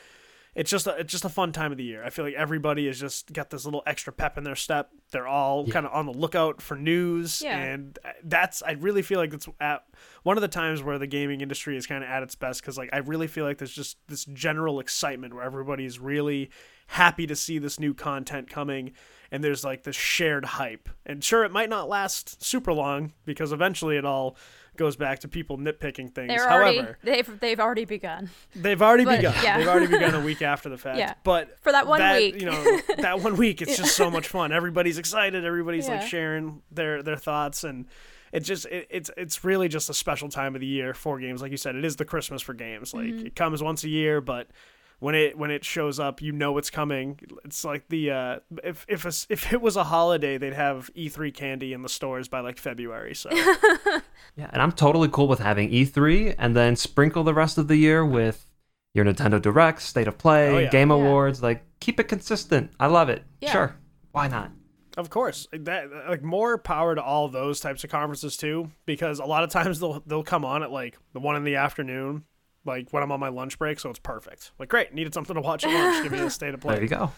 It's 0.54 0.70
just 0.70 0.86
a, 0.86 0.98
it's 0.98 1.10
just 1.14 1.24
a 1.24 1.30
fun 1.30 1.54
time 1.54 1.72
of 1.72 1.78
the 1.78 1.86
year. 1.86 2.04
I 2.04 2.10
feel 2.10 2.26
like 2.26 2.34
everybody 2.34 2.88
has 2.88 3.00
just 3.00 3.32
got 3.32 3.50
this 3.50 3.64
little 3.64 3.82
extra 3.88 4.12
pep 4.12 4.38
in 4.38 4.44
their 4.44 4.58
step. 4.58 4.90
They're 5.12 5.26
all 5.28 5.66
kind 5.66 5.86
of 5.86 5.94
on 5.94 6.06
the 6.06 6.12
lookout 6.12 6.62
for 6.62 6.76
news, 6.76 7.42
Yeah. 7.42 7.58
and 7.58 7.98
uh, 8.04 8.10
that's 8.26 8.62
I 8.62 8.72
really 8.72 9.02
feel 9.02 9.18
like 9.18 9.34
it's 9.34 9.48
at 9.62 9.86
one 10.24 10.36
of 10.38 10.42
the 10.42 10.50
times 10.50 10.84
where 10.84 11.00
the 11.00 11.08
gaming 11.08 11.40
industry 11.40 11.78
is 11.78 11.88
kind 11.88 12.04
of 12.04 12.10
at 12.10 12.22
its 12.22 12.36
best 12.36 12.60
because 12.62 12.78
like 12.78 12.90
I 12.92 12.98
really 12.98 13.28
feel 13.28 13.46
like 13.46 13.60
there's 13.60 13.72
just 13.72 13.96
this 14.10 14.26
general 14.26 14.82
excitement 14.82 15.34
where 15.34 15.44
everybody's 15.46 16.00
really 16.00 16.50
happy 16.96 17.26
to 17.28 17.36
see 17.36 17.58
this 17.58 17.80
new 17.80 17.94
content 17.94 18.50
coming 18.50 18.92
and 19.32 19.42
there's 19.44 19.64
like 19.64 19.84
this 19.84 19.96
shared 19.96 20.44
hype. 20.44 20.90
And 21.06 21.24
sure 21.24 21.46
it 21.46 21.52
might 21.52 21.70
not 21.70 21.88
last 21.88 22.44
super 22.44 22.74
long 22.74 23.14
because 23.26 23.54
eventually 23.54 23.96
it 23.96 24.04
all 24.06 24.36
goes 24.76 24.96
back 24.98 25.20
to 25.20 25.28
people 25.30 25.58
nitpicking 25.58 26.14
things. 26.14 26.28
They're 26.28 26.52
already 26.52 26.78
however 26.80 26.98
they've 27.04 27.40
they've 27.40 27.60
already 27.60 27.86
begun. 27.86 28.30
they've 28.56 28.82
already 28.82 29.06
But, 29.06 29.18
begun. 29.18 29.36
yeah. 29.42 29.58
they've 29.58 29.68
already 29.68 29.88
begun 29.88 30.16
a 30.16 30.20
week 30.26 30.42
after 30.42 30.68
the 30.70 30.78
fact. 30.78 30.98
Yeah. 30.98 31.14
but 31.24 31.58
For 31.62 31.72
that 31.72 31.88
one 31.88 32.02
week. 32.16 32.40
you 32.42 32.46
know 32.48 32.80
that 32.98 33.22
one 33.22 33.38
week 33.38 33.62
it's 33.62 33.78
just 33.82 33.96
so 33.96 34.12
much 34.12 34.28
fun. 34.28 34.52
Everybody's 34.52 34.98
excited. 34.98 35.46
Everybody's 35.46 35.88
like 35.88 36.02
sharing 36.04 36.62
their 36.72 37.02
their 37.04 37.18
thoughts. 37.18 37.64
And 37.64 37.86
it 38.34 38.42
just 38.42 38.66
it, 38.66 38.88
it's 38.90 39.10
it's 39.16 39.44
really 39.46 39.68
just 39.70 39.90
a 39.90 39.94
special 39.94 40.28
time 40.30 40.56
of 40.56 40.62
the 40.62 40.68
year 40.68 40.94
for 40.94 41.20
games. 41.20 41.42
Like 41.42 41.52
you 41.52 41.58
said 41.58 41.76
it 41.76 41.86
is 41.86 41.96
the 41.98 42.06
christmas 42.06 42.42
for 42.42 42.54
games. 42.54 42.94
Like 42.94 43.06
Mm-hmm. 43.06 43.28
it 43.28 43.36
comes 43.36 43.62
once 43.64 43.84
a 43.86 43.90
year 43.90 44.20
but 44.20 44.48
when 45.02 45.14
it 45.16 45.38
when 45.38 45.52
it 45.52 45.66
shows 45.66 46.00
up 46.00 46.22
you 46.22 46.32
know 46.32 46.58
it's 46.58 46.70
coming 46.70 47.20
it's 47.44 47.66
like 47.66 47.88
the 47.90 48.10
uh 48.12 48.40
if 48.64 48.86
if 48.88 49.04
a, 49.04 49.10
s- 49.10 49.28
if 49.30 49.52
it 49.52 49.62
was 49.62 49.76
a 49.76 49.84
holiday 49.84 50.38
they'd 50.38 50.54
have 50.54 50.90
E3 50.96 51.34
candy 51.34 51.74
in 51.74 51.82
the 51.82 51.90
stores 51.90 52.28
by 52.30 52.40
like 52.40 52.58
February 52.58 53.14
so 53.14 53.30
Yeah, 54.38 54.50
and 54.54 54.62
I'm 54.62 54.72
totally 54.72 55.10
cool 55.10 55.28
with 55.28 55.40
having 55.40 55.70
E3 55.70 56.36
and 56.38 56.56
then 56.56 56.76
sprinkle 56.78 57.24
the 57.24 57.34
rest 57.34 57.58
of 57.58 57.68
the 57.68 57.76
year 57.76 58.06
with 58.06 58.50
your 58.94 59.04
Nintendo 59.06 59.42
Direct, 59.42 59.82
State 59.82 60.08
of 60.08 60.18
Play, 60.18 60.50
Oh, 60.50 60.58
yeah. 60.60 60.70
Game 60.70 60.90
Yeah. 60.90 60.96
Awards. 60.96 61.42
Like, 61.44 61.64
keep 61.80 62.00
it 62.00 62.06
consistent. 62.06 62.72
I 62.80 62.88
love 62.88 63.10
it. 63.10 63.24
Yeah. 63.42 63.52
Sure. 63.52 63.76
Why 64.12 64.28
not? 64.30 64.52
Of 64.98 65.10
course, 65.10 65.48
that 65.54 65.90
like 66.10 66.22
more 66.22 66.58
power 66.58 66.96
to 66.96 67.02
all 67.02 67.30
those 67.30 67.62
types 67.62 67.84
of 67.86 67.90
conferences 67.90 68.36
too, 68.36 68.70
because 68.86 69.20
a 69.20 69.26
lot 69.26 69.44
of 69.46 69.50
times 69.50 69.80
they'll 69.80 70.04
they'll 70.06 70.24
come 70.24 70.44
on 70.44 70.64
at 70.64 70.72
like 70.72 70.98
the 71.14 71.20
one 71.22 71.38
in 71.38 71.46
the 71.46 71.56
afternoon, 71.56 72.26
like 72.66 72.92
when 72.92 73.02
I'm 73.04 73.12
on 73.12 73.20
my 73.20 73.30
lunch 73.30 73.58
break, 73.58 73.80
so 73.80 73.90
it's 73.90 74.00
perfect. 74.00 74.52
Like, 74.60 74.70
great, 74.70 74.94
needed 74.94 75.14
something 75.14 75.36
to 75.36 75.42
watch 75.42 75.64
at 75.66 75.74
lunch. 75.74 76.04
Give 76.04 76.12
me 76.12 76.20
a 76.20 76.30
state 76.30 76.54
of 76.54 76.60
play. 76.60 76.76
There 76.76 76.84
you 76.84 76.90
go. 76.90 77.12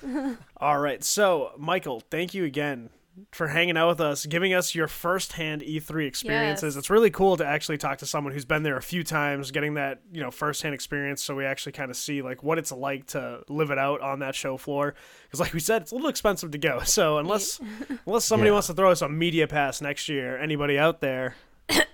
All 0.58 0.80
right, 0.80 1.04
so 1.04 1.52
Michael, 1.58 2.02
thank 2.12 2.34
you 2.34 2.46
again 2.46 2.90
for 3.32 3.50
hanging 3.50 3.78
out 3.78 3.90
with 3.90 4.02
us, 4.02 4.26
giving 4.26 4.56
us 4.56 4.74
your 4.74 4.88
firsthand 4.88 5.62
E3 5.62 6.08
experiences. 6.08 6.74
Yes. 6.74 6.80
It's 6.80 6.90
really 6.90 7.12
cool 7.12 7.38
to 7.38 7.46
actually 7.46 7.78
talk 7.78 8.00
to 8.00 8.08
someone 8.08 8.34
who's 8.34 8.46
been 8.46 8.64
there 8.64 8.76
a 8.76 8.82
few 8.82 9.04
times, 9.04 9.52
getting 9.52 9.76
that 9.76 10.00
you 10.12 10.22
know 10.22 10.32
firsthand 10.32 10.74
experience, 10.74 11.22
so 11.24 11.36
we 11.36 11.46
actually 11.46 11.74
kind 11.74 11.92
of 11.92 11.98
see 11.98 12.22
like 12.24 12.42
what 12.42 12.58
it's 12.58 12.72
like 12.72 13.06
to 13.08 13.42
live 13.50 13.70
it 13.70 13.78
out 13.78 14.02
on 14.02 14.20
that 14.20 14.34
show 14.34 14.58
floor. 14.58 14.96
Because, 15.26 15.40
like 15.40 15.54
we 15.54 15.60
said, 15.60 15.84
it's 15.84 15.92
a 15.92 15.96
little 15.96 16.10
expensive 16.10 16.50
to 16.52 16.58
go. 16.58 16.80
So 16.86 17.20
unless 17.20 17.60
unless 18.08 18.26
somebody 18.26 18.48
Yeah. 18.50 18.54
wants 18.54 18.68
to 18.68 18.74
throw 18.74 18.90
us 18.90 19.04
a 19.04 19.10
media 19.10 19.48
pass 19.48 19.80
next 19.82 20.10
year, 20.10 20.36
anybody 20.38 20.80
out 20.80 21.00
there. 21.02 21.36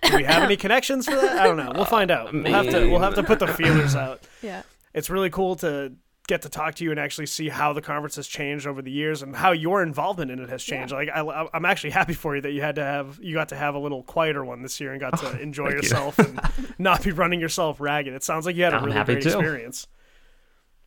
Do 0.04 0.18
we 0.18 0.24
have 0.24 0.44
any 0.44 0.58
connections 0.58 1.06
for 1.06 1.16
that? 1.16 1.38
I 1.40 1.44
don't 1.44 1.58
know. 1.58 1.72
We'll 1.76 1.86
find 1.86 2.10
out. 2.12 2.34
We'll 2.34 2.46
have 2.46 2.70
to. 2.70 2.90
We'll 2.90 3.00
have 3.00 3.16
to 3.16 3.24
put 3.24 3.40
the 3.40 3.48
feelers 3.48 3.96
out 3.96 4.22
Yeah. 4.42 4.64
it's 4.94 5.10
really 5.10 5.30
cool 5.30 5.56
to 5.58 5.94
get 6.28 6.44
to 6.44 6.50
talk 6.50 6.76
to 6.76 6.84
you 6.84 6.92
and 6.92 7.00
actually 7.00 7.26
see 7.26 7.50
how 7.50 7.74
the 7.74 7.82
conference 7.82 8.16
has 8.16 8.28
changed 8.28 8.68
over 8.68 8.84
the 8.84 8.92
years 8.92 9.24
and 9.24 9.36
how 9.36 9.52
your 9.52 9.82
involvement 9.82 10.30
in 10.30 10.38
it 10.40 10.48
has 10.50 10.64
changed. 10.64 10.94
Like 10.94 11.10
I, 11.10 11.48
I'm 11.54 11.66
actually 11.66 11.90
happy 11.90 12.14
for 12.14 12.36
you 12.36 12.42
that 12.42 12.52
you 12.52 12.62
had 12.62 12.76
to 12.76 12.84
have 12.84 13.20
you 13.22 13.34
got 13.34 13.50
to 13.50 13.56
have 13.56 13.74
a 13.76 13.80
little 13.80 14.04
quieter 14.04 14.46
one 14.46 14.62
this 14.62 14.80
year 14.80 14.92
and 14.92 15.00
got 15.00 15.18
to 15.22 15.40
enjoy 15.42 15.70
thank 15.72 15.76
you. 15.84 15.90
yourself 15.90 16.20
and 16.20 16.40
not 16.78 17.04
be 17.04 17.12
running 17.12 17.40
yourself 17.40 17.80
ragged. 17.82 18.14
It 18.14 18.24
sounds 18.24 18.46
like 18.46 18.56
you 18.56 18.64
had 18.64 18.74
a 18.74 18.78
I'm 18.78 18.86
really 18.86 18.98
happy 18.98 19.14
great 19.14 19.24
too. 19.24 19.30
experience. 19.30 19.88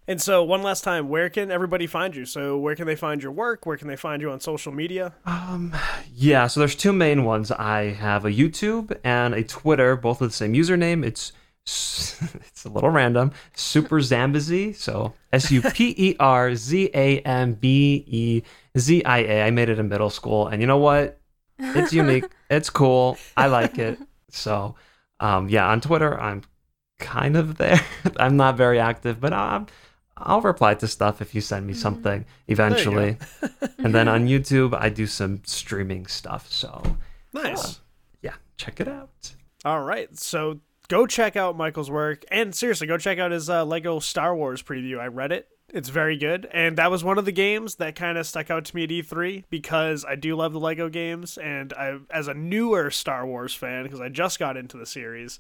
And 0.09 0.21
so, 0.21 0.43
one 0.43 0.63
last 0.63 0.83
time, 0.83 1.09
where 1.09 1.31
can 1.31 1.51
everybody 1.51 1.87
find 1.87 2.17
you? 2.17 2.25
So, 2.25 2.59
where 2.59 2.75
can 2.75 2.87
they 2.87 2.97
find 2.97 3.23
your 3.23 3.31
work? 3.31 3.67
Where 3.67 3.77
can 3.77 3.87
they 3.87 3.97
find 3.97 4.21
you 4.21 4.33
on 4.33 4.41
social 4.41 4.73
media? 4.73 5.15
Um, 5.25 5.75
yeah, 6.13 6.49
so 6.49 6.59
there's 6.61 6.75
two 6.75 6.93
main 6.93 7.25
ones. 7.25 7.53
I 7.53 7.93
have 7.93 8.25
a 8.25 8.31
YouTube 8.31 8.97
and 9.05 9.33
a 9.33 9.45
Twitter, 9.45 9.97
both 9.97 10.21
with 10.21 10.31
the 10.31 10.37
same 10.37 10.55
username. 10.55 11.05
It's 11.05 11.33
it's 11.65 12.65
a 12.65 12.69
little 12.69 12.91
random. 12.91 13.31
Super 13.55 14.01
Zambezia. 14.01 14.75
So 14.75 15.15
S 15.33 15.53
U 15.53 15.63
P 15.63 15.95
E 15.97 16.17
R 16.19 16.57
Z 16.57 16.91
A 16.95 17.21
M 17.21 17.55
B 17.55 18.05
E 18.09 18.43
Z 18.77 19.05
I 19.05 19.19
A. 19.19 19.43
I 19.45 19.51
made 19.53 19.69
it 19.69 19.79
in 19.79 19.89
middle 19.89 20.11
school, 20.11 20.49
and 20.49 20.61
you 20.61 20.67
know 20.67 20.79
what? 20.79 21.21
It's 21.61 21.93
unique. 21.93 22.25
it's 22.51 22.71
cool. 22.71 23.19
I 23.37 23.47
like 23.47 23.79
it. 23.79 24.01
So, 24.31 24.75
um, 25.21 25.49
yeah, 25.49 25.69
on 25.69 25.81
Twitter, 25.81 26.21
I'm 26.21 26.43
kind 26.99 27.37
of 27.37 27.59
there. 27.59 27.81
I'm 28.17 28.37
not 28.37 28.57
very 28.57 28.81
active, 28.81 29.21
but 29.21 29.33
I'm 29.33 29.67
I'll 30.25 30.41
reply 30.41 30.75
to 30.75 30.87
stuff 30.89 31.21
if 31.21 31.35
you 31.35 31.41
send 31.41 31.67
me 31.67 31.75
something 31.75 32.25
eventually. 32.49 33.17
and 33.79 33.95
then 33.95 34.09
on 34.09 34.27
YouTube, 34.29 34.75
I 34.79 34.89
do 34.89 35.07
some 35.07 35.43
streaming 35.45 36.07
stuff. 36.07 36.51
So 36.51 36.97
Nice. 37.33 37.81
yeah, 38.23 38.35
check 38.57 38.81
it 38.81 38.89
out. 38.89 39.33
All 39.65 39.83
right. 39.83 40.17
So 40.19 40.61
go 40.89 41.07
check 41.07 41.37
out 41.37 41.57
Michael's 41.57 41.91
work. 41.91 42.25
And 42.31 42.55
seriously, 42.55 42.87
go 42.87 42.99
check 42.99 43.19
out 43.19 43.31
his 43.31 43.49
uh, 43.49 43.65
Lego 43.65 43.99
Star 44.01 44.35
Wars 44.35 44.63
preview. 44.63 44.99
I 44.99 45.07
read 45.07 45.33
it. 45.33 45.49
It's 45.73 45.89
very 45.89 46.19
good. 46.19 46.47
And 46.53 46.77
that 46.77 46.91
was 46.91 47.03
one 47.03 47.17
of 47.17 47.25
the 47.25 47.33
games 47.33 47.77
that 47.77 47.95
kind 47.95 48.19
of 48.19 48.27
stuck 48.27 48.51
out 48.51 48.67
to 48.67 48.77
me 48.77 48.85
at 48.85 48.91
E3 48.91 49.45
because 49.49 50.05
I 50.05 50.17
do 50.17 50.37
love 50.37 50.53
the 50.53 50.61
Lego 50.61 50.91
games. 50.91 51.39
And 51.39 51.73
I, 51.73 51.99
as 52.11 52.29
a 52.29 52.35
newer 52.35 52.91
Star 52.91 53.27
Wars 53.27 53.55
fan, 53.55 53.85
because 53.85 54.01
I 54.01 54.11
just 54.11 54.39
got 54.39 54.59
into 54.59 54.77
the 54.77 54.85
series, 54.85 55.39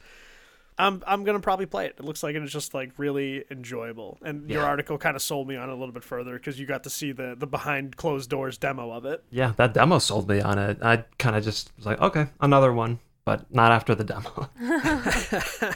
I'm, 0.79 1.03
I'm 1.07 1.25
going 1.25 1.37
to 1.37 1.43
probably 1.43 1.67
play 1.67 1.87
it. 1.87 1.97
It 1.99 2.05
looks 2.05 2.23
like 2.23 2.35
it's 2.35 2.53
just 2.53 2.75
like 2.75 2.93
really 2.97 3.45
enjoyable. 3.51 4.19
And 4.23 4.51
your 4.51 4.65
article 4.65 4.99
kind 4.99 5.17
of 5.17 5.23
sold 5.23 5.47
me 5.49 5.57
on 5.57 5.69
it 5.69 5.73
a 5.73 5.77
little 5.77 5.93
bit 5.93 6.05
further 6.05 6.33
because 6.35 6.59
you 6.59 6.67
got 6.67 6.85
to 6.85 6.91
see 6.91 7.13
the, 7.13 7.35
the 7.39 7.47
behind 7.47 7.97
closed 7.97 8.31
doors 8.31 8.59
demo 8.59 8.91
of 8.91 9.05
it. 9.05 9.23
Yeah, 9.31 9.53
that 9.57 9.75
demo 9.75 9.99
sold 9.99 10.29
me 10.29 10.41
on 10.41 10.59
it. 10.59 10.79
I 10.83 11.05
kind 11.19 11.37
of 11.37 11.45
just 11.45 11.71
was 11.77 11.87
like, 11.87 12.01
okay, 12.01 12.29
another 12.41 12.73
one, 12.73 13.01
but 13.25 13.53
not 13.55 13.71
after 13.71 13.95
the 13.95 14.05
demo. 14.05 14.49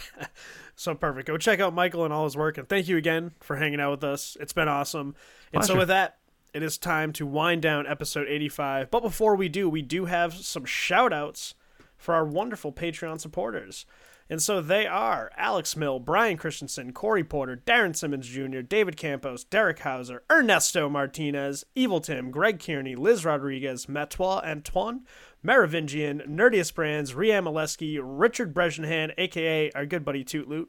So 0.77 0.94
perfect. 0.94 1.27
Go 1.27 1.39
check 1.39 1.59
out 1.59 1.74
Michael 1.74 2.05
and 2.05 2.12
all 2.12 2.24
his 2.24 2.36
work. 2.36 2.59
And 2.59 2.68
thank 2.68 2.86
you 2.86 2.98
again 2.98 3.32
for 3.40 3.56
hanging 3.56 3.81
out 3.81 3.93
with 3.93 4.05
us. 4.05 4.36
It's 4.39 4.52
been 4.52 4.68
awesome. 4.68 5.16
And 5.52 5.64
so 5.64 5.77
with 5.77 5.89
that, 5.89 6.18
it 6.52 6.62
is 6.62 6.77
time 6.77 7.12
to 7.14 7.27
wind 7.27 7.62
down 7.62 7.86
episode 7.86 8.28
85. 8.28 8.90
But 8.90 9.01
before 9.01 9.36
we 9.36 9.48
do, 9.48 9.70
we 9.70 9.81
do 9.81 10.05
have 10.05 10.35
some 10.35 10.66
shout 10.66 11.14
outs 11.14 11.55
for 11.97 12.14
our 12.14 12.27
wonderful 12.27 12.73
Patreon 12.73 13.20
supporters. 13.20 13.86
And 14.28 14.43
so 14.43 14.61
they 14.61 14.86
are 14.86 15.31
Alex 15.36 15.77
Mill, 15.77 16.01
Brian 16.01 16.36
Christensen, 16.36 16.93
Corey 16.93 17.23
Porter, 17.23 17.62
Darren 17.65 17.94
Simmons 17.94 18.27
Jr., 18.27 18.61
David 18.61 18.97
Campos, 18.97 19.44
Derek 19.44 19.78
Hauser, 19.81 20.23
Ernesto 20.31 20.89
Martinez, 20.89 21.65
Evil 21.74 22.01
Tim, 22.01 22.31
Greg 22.31 22.59
Kearney, 22.59 22.97
Liz 22.97 23.24
Rodriguez, 23.24 23.89
Matois 23.89 24.43
Antoine, 24.44 25.03
Merovingian, 25.44 26.23
Nerdious 26.27 26.74
Brands, 26.74 27.15
Riam 27.15 27.44
Oleski, 27.44 28.01
Richard 28.03 28.53
Bresgenhan, 28.53 29.12
aka 29.16 29.70
our 29.73 29.86
good 29.86 30.05
buddy 30.05 30.24
Tootloot, 30.24 30.66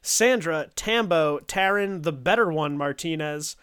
Sandra, 0.00 0.68
Tambo, 0.76 1.40
Taryn, 1.40 2.04
the 2.04 2.12
better 2.12 2.52
one 2.52 2.76
Martinez, 2.76 3.56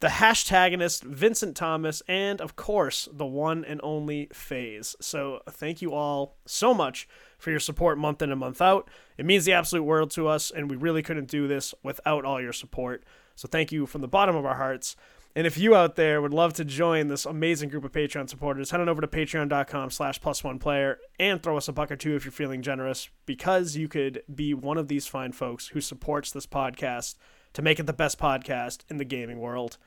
the 0.00 0.08
hashtagonist 0.08 1.02
Vincent 1.04 1.56
Thomas, 1.56 2.02
and 2.08 2.40
of 2.40 2.56
course 2.56 3.08
the 3.12 3.26
one 3.26 3.64
and 3.64 3.80
only 3.84 4.28
Phase. 4.32 4.96
So 5.00 5.42
thank 5.48 5.82
you 5.82 5.92
all 5.92 6.36
so 6.46 6.72
much 6.72 7.08
for 7.42 7.50
your 7.50 7.60
support 7.60 7.98
month 7.98 8.22
in 8.22 8.30
and 8.30 8.38
month 8.38 8.62
out. 8.62 8.88
It 9.18 9.26
means 9.26 9.44
the 9.44 9.52
absolute 9.52 9.82
world 9.82 10.12
to 10.12 10.28
us, 10.28 10.50
and 10.50 10.70
we 10.70 10.76
really 10.76 11.02
couldn't 11.02 11.28
do 11.28 11.48
this 11.48 11.74
without 11.82 12.24
all 12.24 12.40
your 12.40 12.52
support. 12.52 13.02
So 13.34 13.48
thank 13.48 13.72
you 13.72 13.84
from 13.84 14.00
the 14.00 14.08
bottom 14.08 14.36
of 14.36 14.46
our 14.46 14.54
hearts. 14.54 14.94
And 15.34 15.46
if 15.46 15.58
you 15.58 15.74
out 15.74 15.96
there 15.96 16.22
would 16.22 16.34
love 16.34 16.52
to 16.54 16.64
join 16.64 17.08
this 17.08 17.24
amazing 17.24 17.70
group 17.70 17.84
of 17.84 17.90
Patreon 17.90 18.28
supporters, 18.28 18.70
head 18.70 18.80
on 18.80 18.88
over 18.88 19.00
to 19.00 19.08
patreon.com 19.08 19.90
slash 19.90 20.20
plus 20.20 20.44
one 20.44 20.58
player 20.58 20.98
and 21.18 21.42
throw 21.42 21.56
us 21.56 21.68
a 21.68 21.72
buck 21.72 21.90
or 21.90 21.96
two 21.96 22.14
if 22.14 22.24
you're 22.24 22.30
feeling 22.30 22.62
generous, 22.62 23.08
because 23.26 23.74
you 23.74 23.88
could 23.88 24.22
be 24.32 24.54
one 24.54 24.78
of 24.78 24.88
these 24.88 25.08
fine 25.08 25.32
folks 25.32 25.68
who 25.68 25.80
supports 25.80 26.30
this 26.30 26.46
podcast 26.46 27.16
to 27.54 27.62
make 27.62 27.80
it 27.80 27.86
the 27.86 27.92
best 27.92 28.18
podcast 28.18 28.80
in 28.88 28.98
the 28.98 29.04
gaming 29.04 29.40
world. 29.40 29.78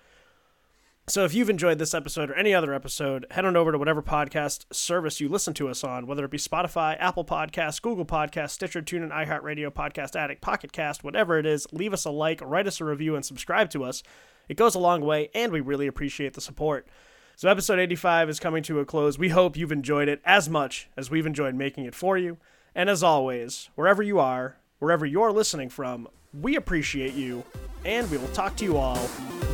So 1.07 1.23
if 1.23 1.35
you've 1.35 1.51
enjoyed 1.51 1.77
this 1.77 1.93
episode 1.93 2.31
or 2.31 2.33
any 2.33 2.51
other 2.51 2.73
episode, 2.73 3.27
head 3.29 3.45
on 3.45 3.55
over 3.55 3.71
to 3.71 3.77
whatever 3.77 4.01
podcast 4.01 4.65
service 4.73 5.21
you 5.21 5.29
listen 5.29 5.53
to 5.53 5.69
us 5.69 5.83
on, 5.83 6.07
whether 6.07 6.25
it 6.25 6.31
be 6.31 6.39
Spotify, 6.39 6.97
Apple 6.99 7.23
Podcasts, 7.23 7.79
Google 7.79 8.07
Podcasts, 8.07 8.51
Stitcher, 8.51 8.81
TuneIn, 8.81 9.11
iHeartRadio, 9.11 9.69
Podcast 9.69 10.15
Addict, 10.15 10.41
Pocket 10.41 10.71
Cast, 10.71 11.03
whatever 11.03 11.37
it 11.37 11.45
is. 11.45 11.67
Leave 11.71 11.93
us 11.93 12.05
a 12.05 12.09
like, 12.09 12.41
write 12.41 12.65
us 12.65 12.81
a 12.81 12.85
review, 12.85 13.15
and 13.15 13.23
subscribe 13.23 13.69
to 13.69 13.83
us. 13.83 14.01
It 14.49 14.57
goes 14.57 14.73
a 14.73 14.79
long 14.79 15.01
way, 15.01 15.29
and 15.35 15.51
we 15.51 15.61
really 15.61 15.85
appreciate 15.85 16.33
the 16.33 16.41
support. 16.41 16.87
So 17.35 17.49
episode 17.49 17.77
85 17.77 18.29
is 18.29 18.39
coming 18.39 18.63
to 18.63 18.79
a 18.79 18.85
close. 18.85 19.19
We 19.19 19.29
hope 19.29 19.55
you've 19.55 19.71
enjoyed 19.71 20.07
it 20.07 20.23
as 20.25 20.49
much 20.49 20.89
as 20.97 21.11
we've 21.11 21.27
enjoyed 21.27 21.53
making 21.53 21.85
it 21.85 21.93
for 21.93 22.17
you. 22.17 22.37
And 22.73 22.89
as 22.89 23.03
always, 23.03 23.69
wherever 23.75 24.01
you 24.01 24.17
are, 24.17 24.57
wherever 24.79 25.05
you're 25.05 25.31
listening 25.31 25.69
from, 25.69 26.07
we 26.33 26.55
appreciate 26.55 27.13
you, 27.13 27.43
and 27.85 28.09
we 28.09 28.17
will 28.17 28.27
talk 28.29 28.55
to 28.55 28.65
you 28.65 28.77
all 28.77 28.97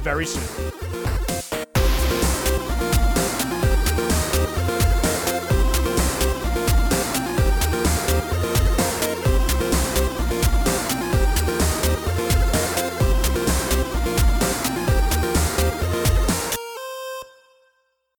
very 0.02 0.26
soon. 0.26 1.21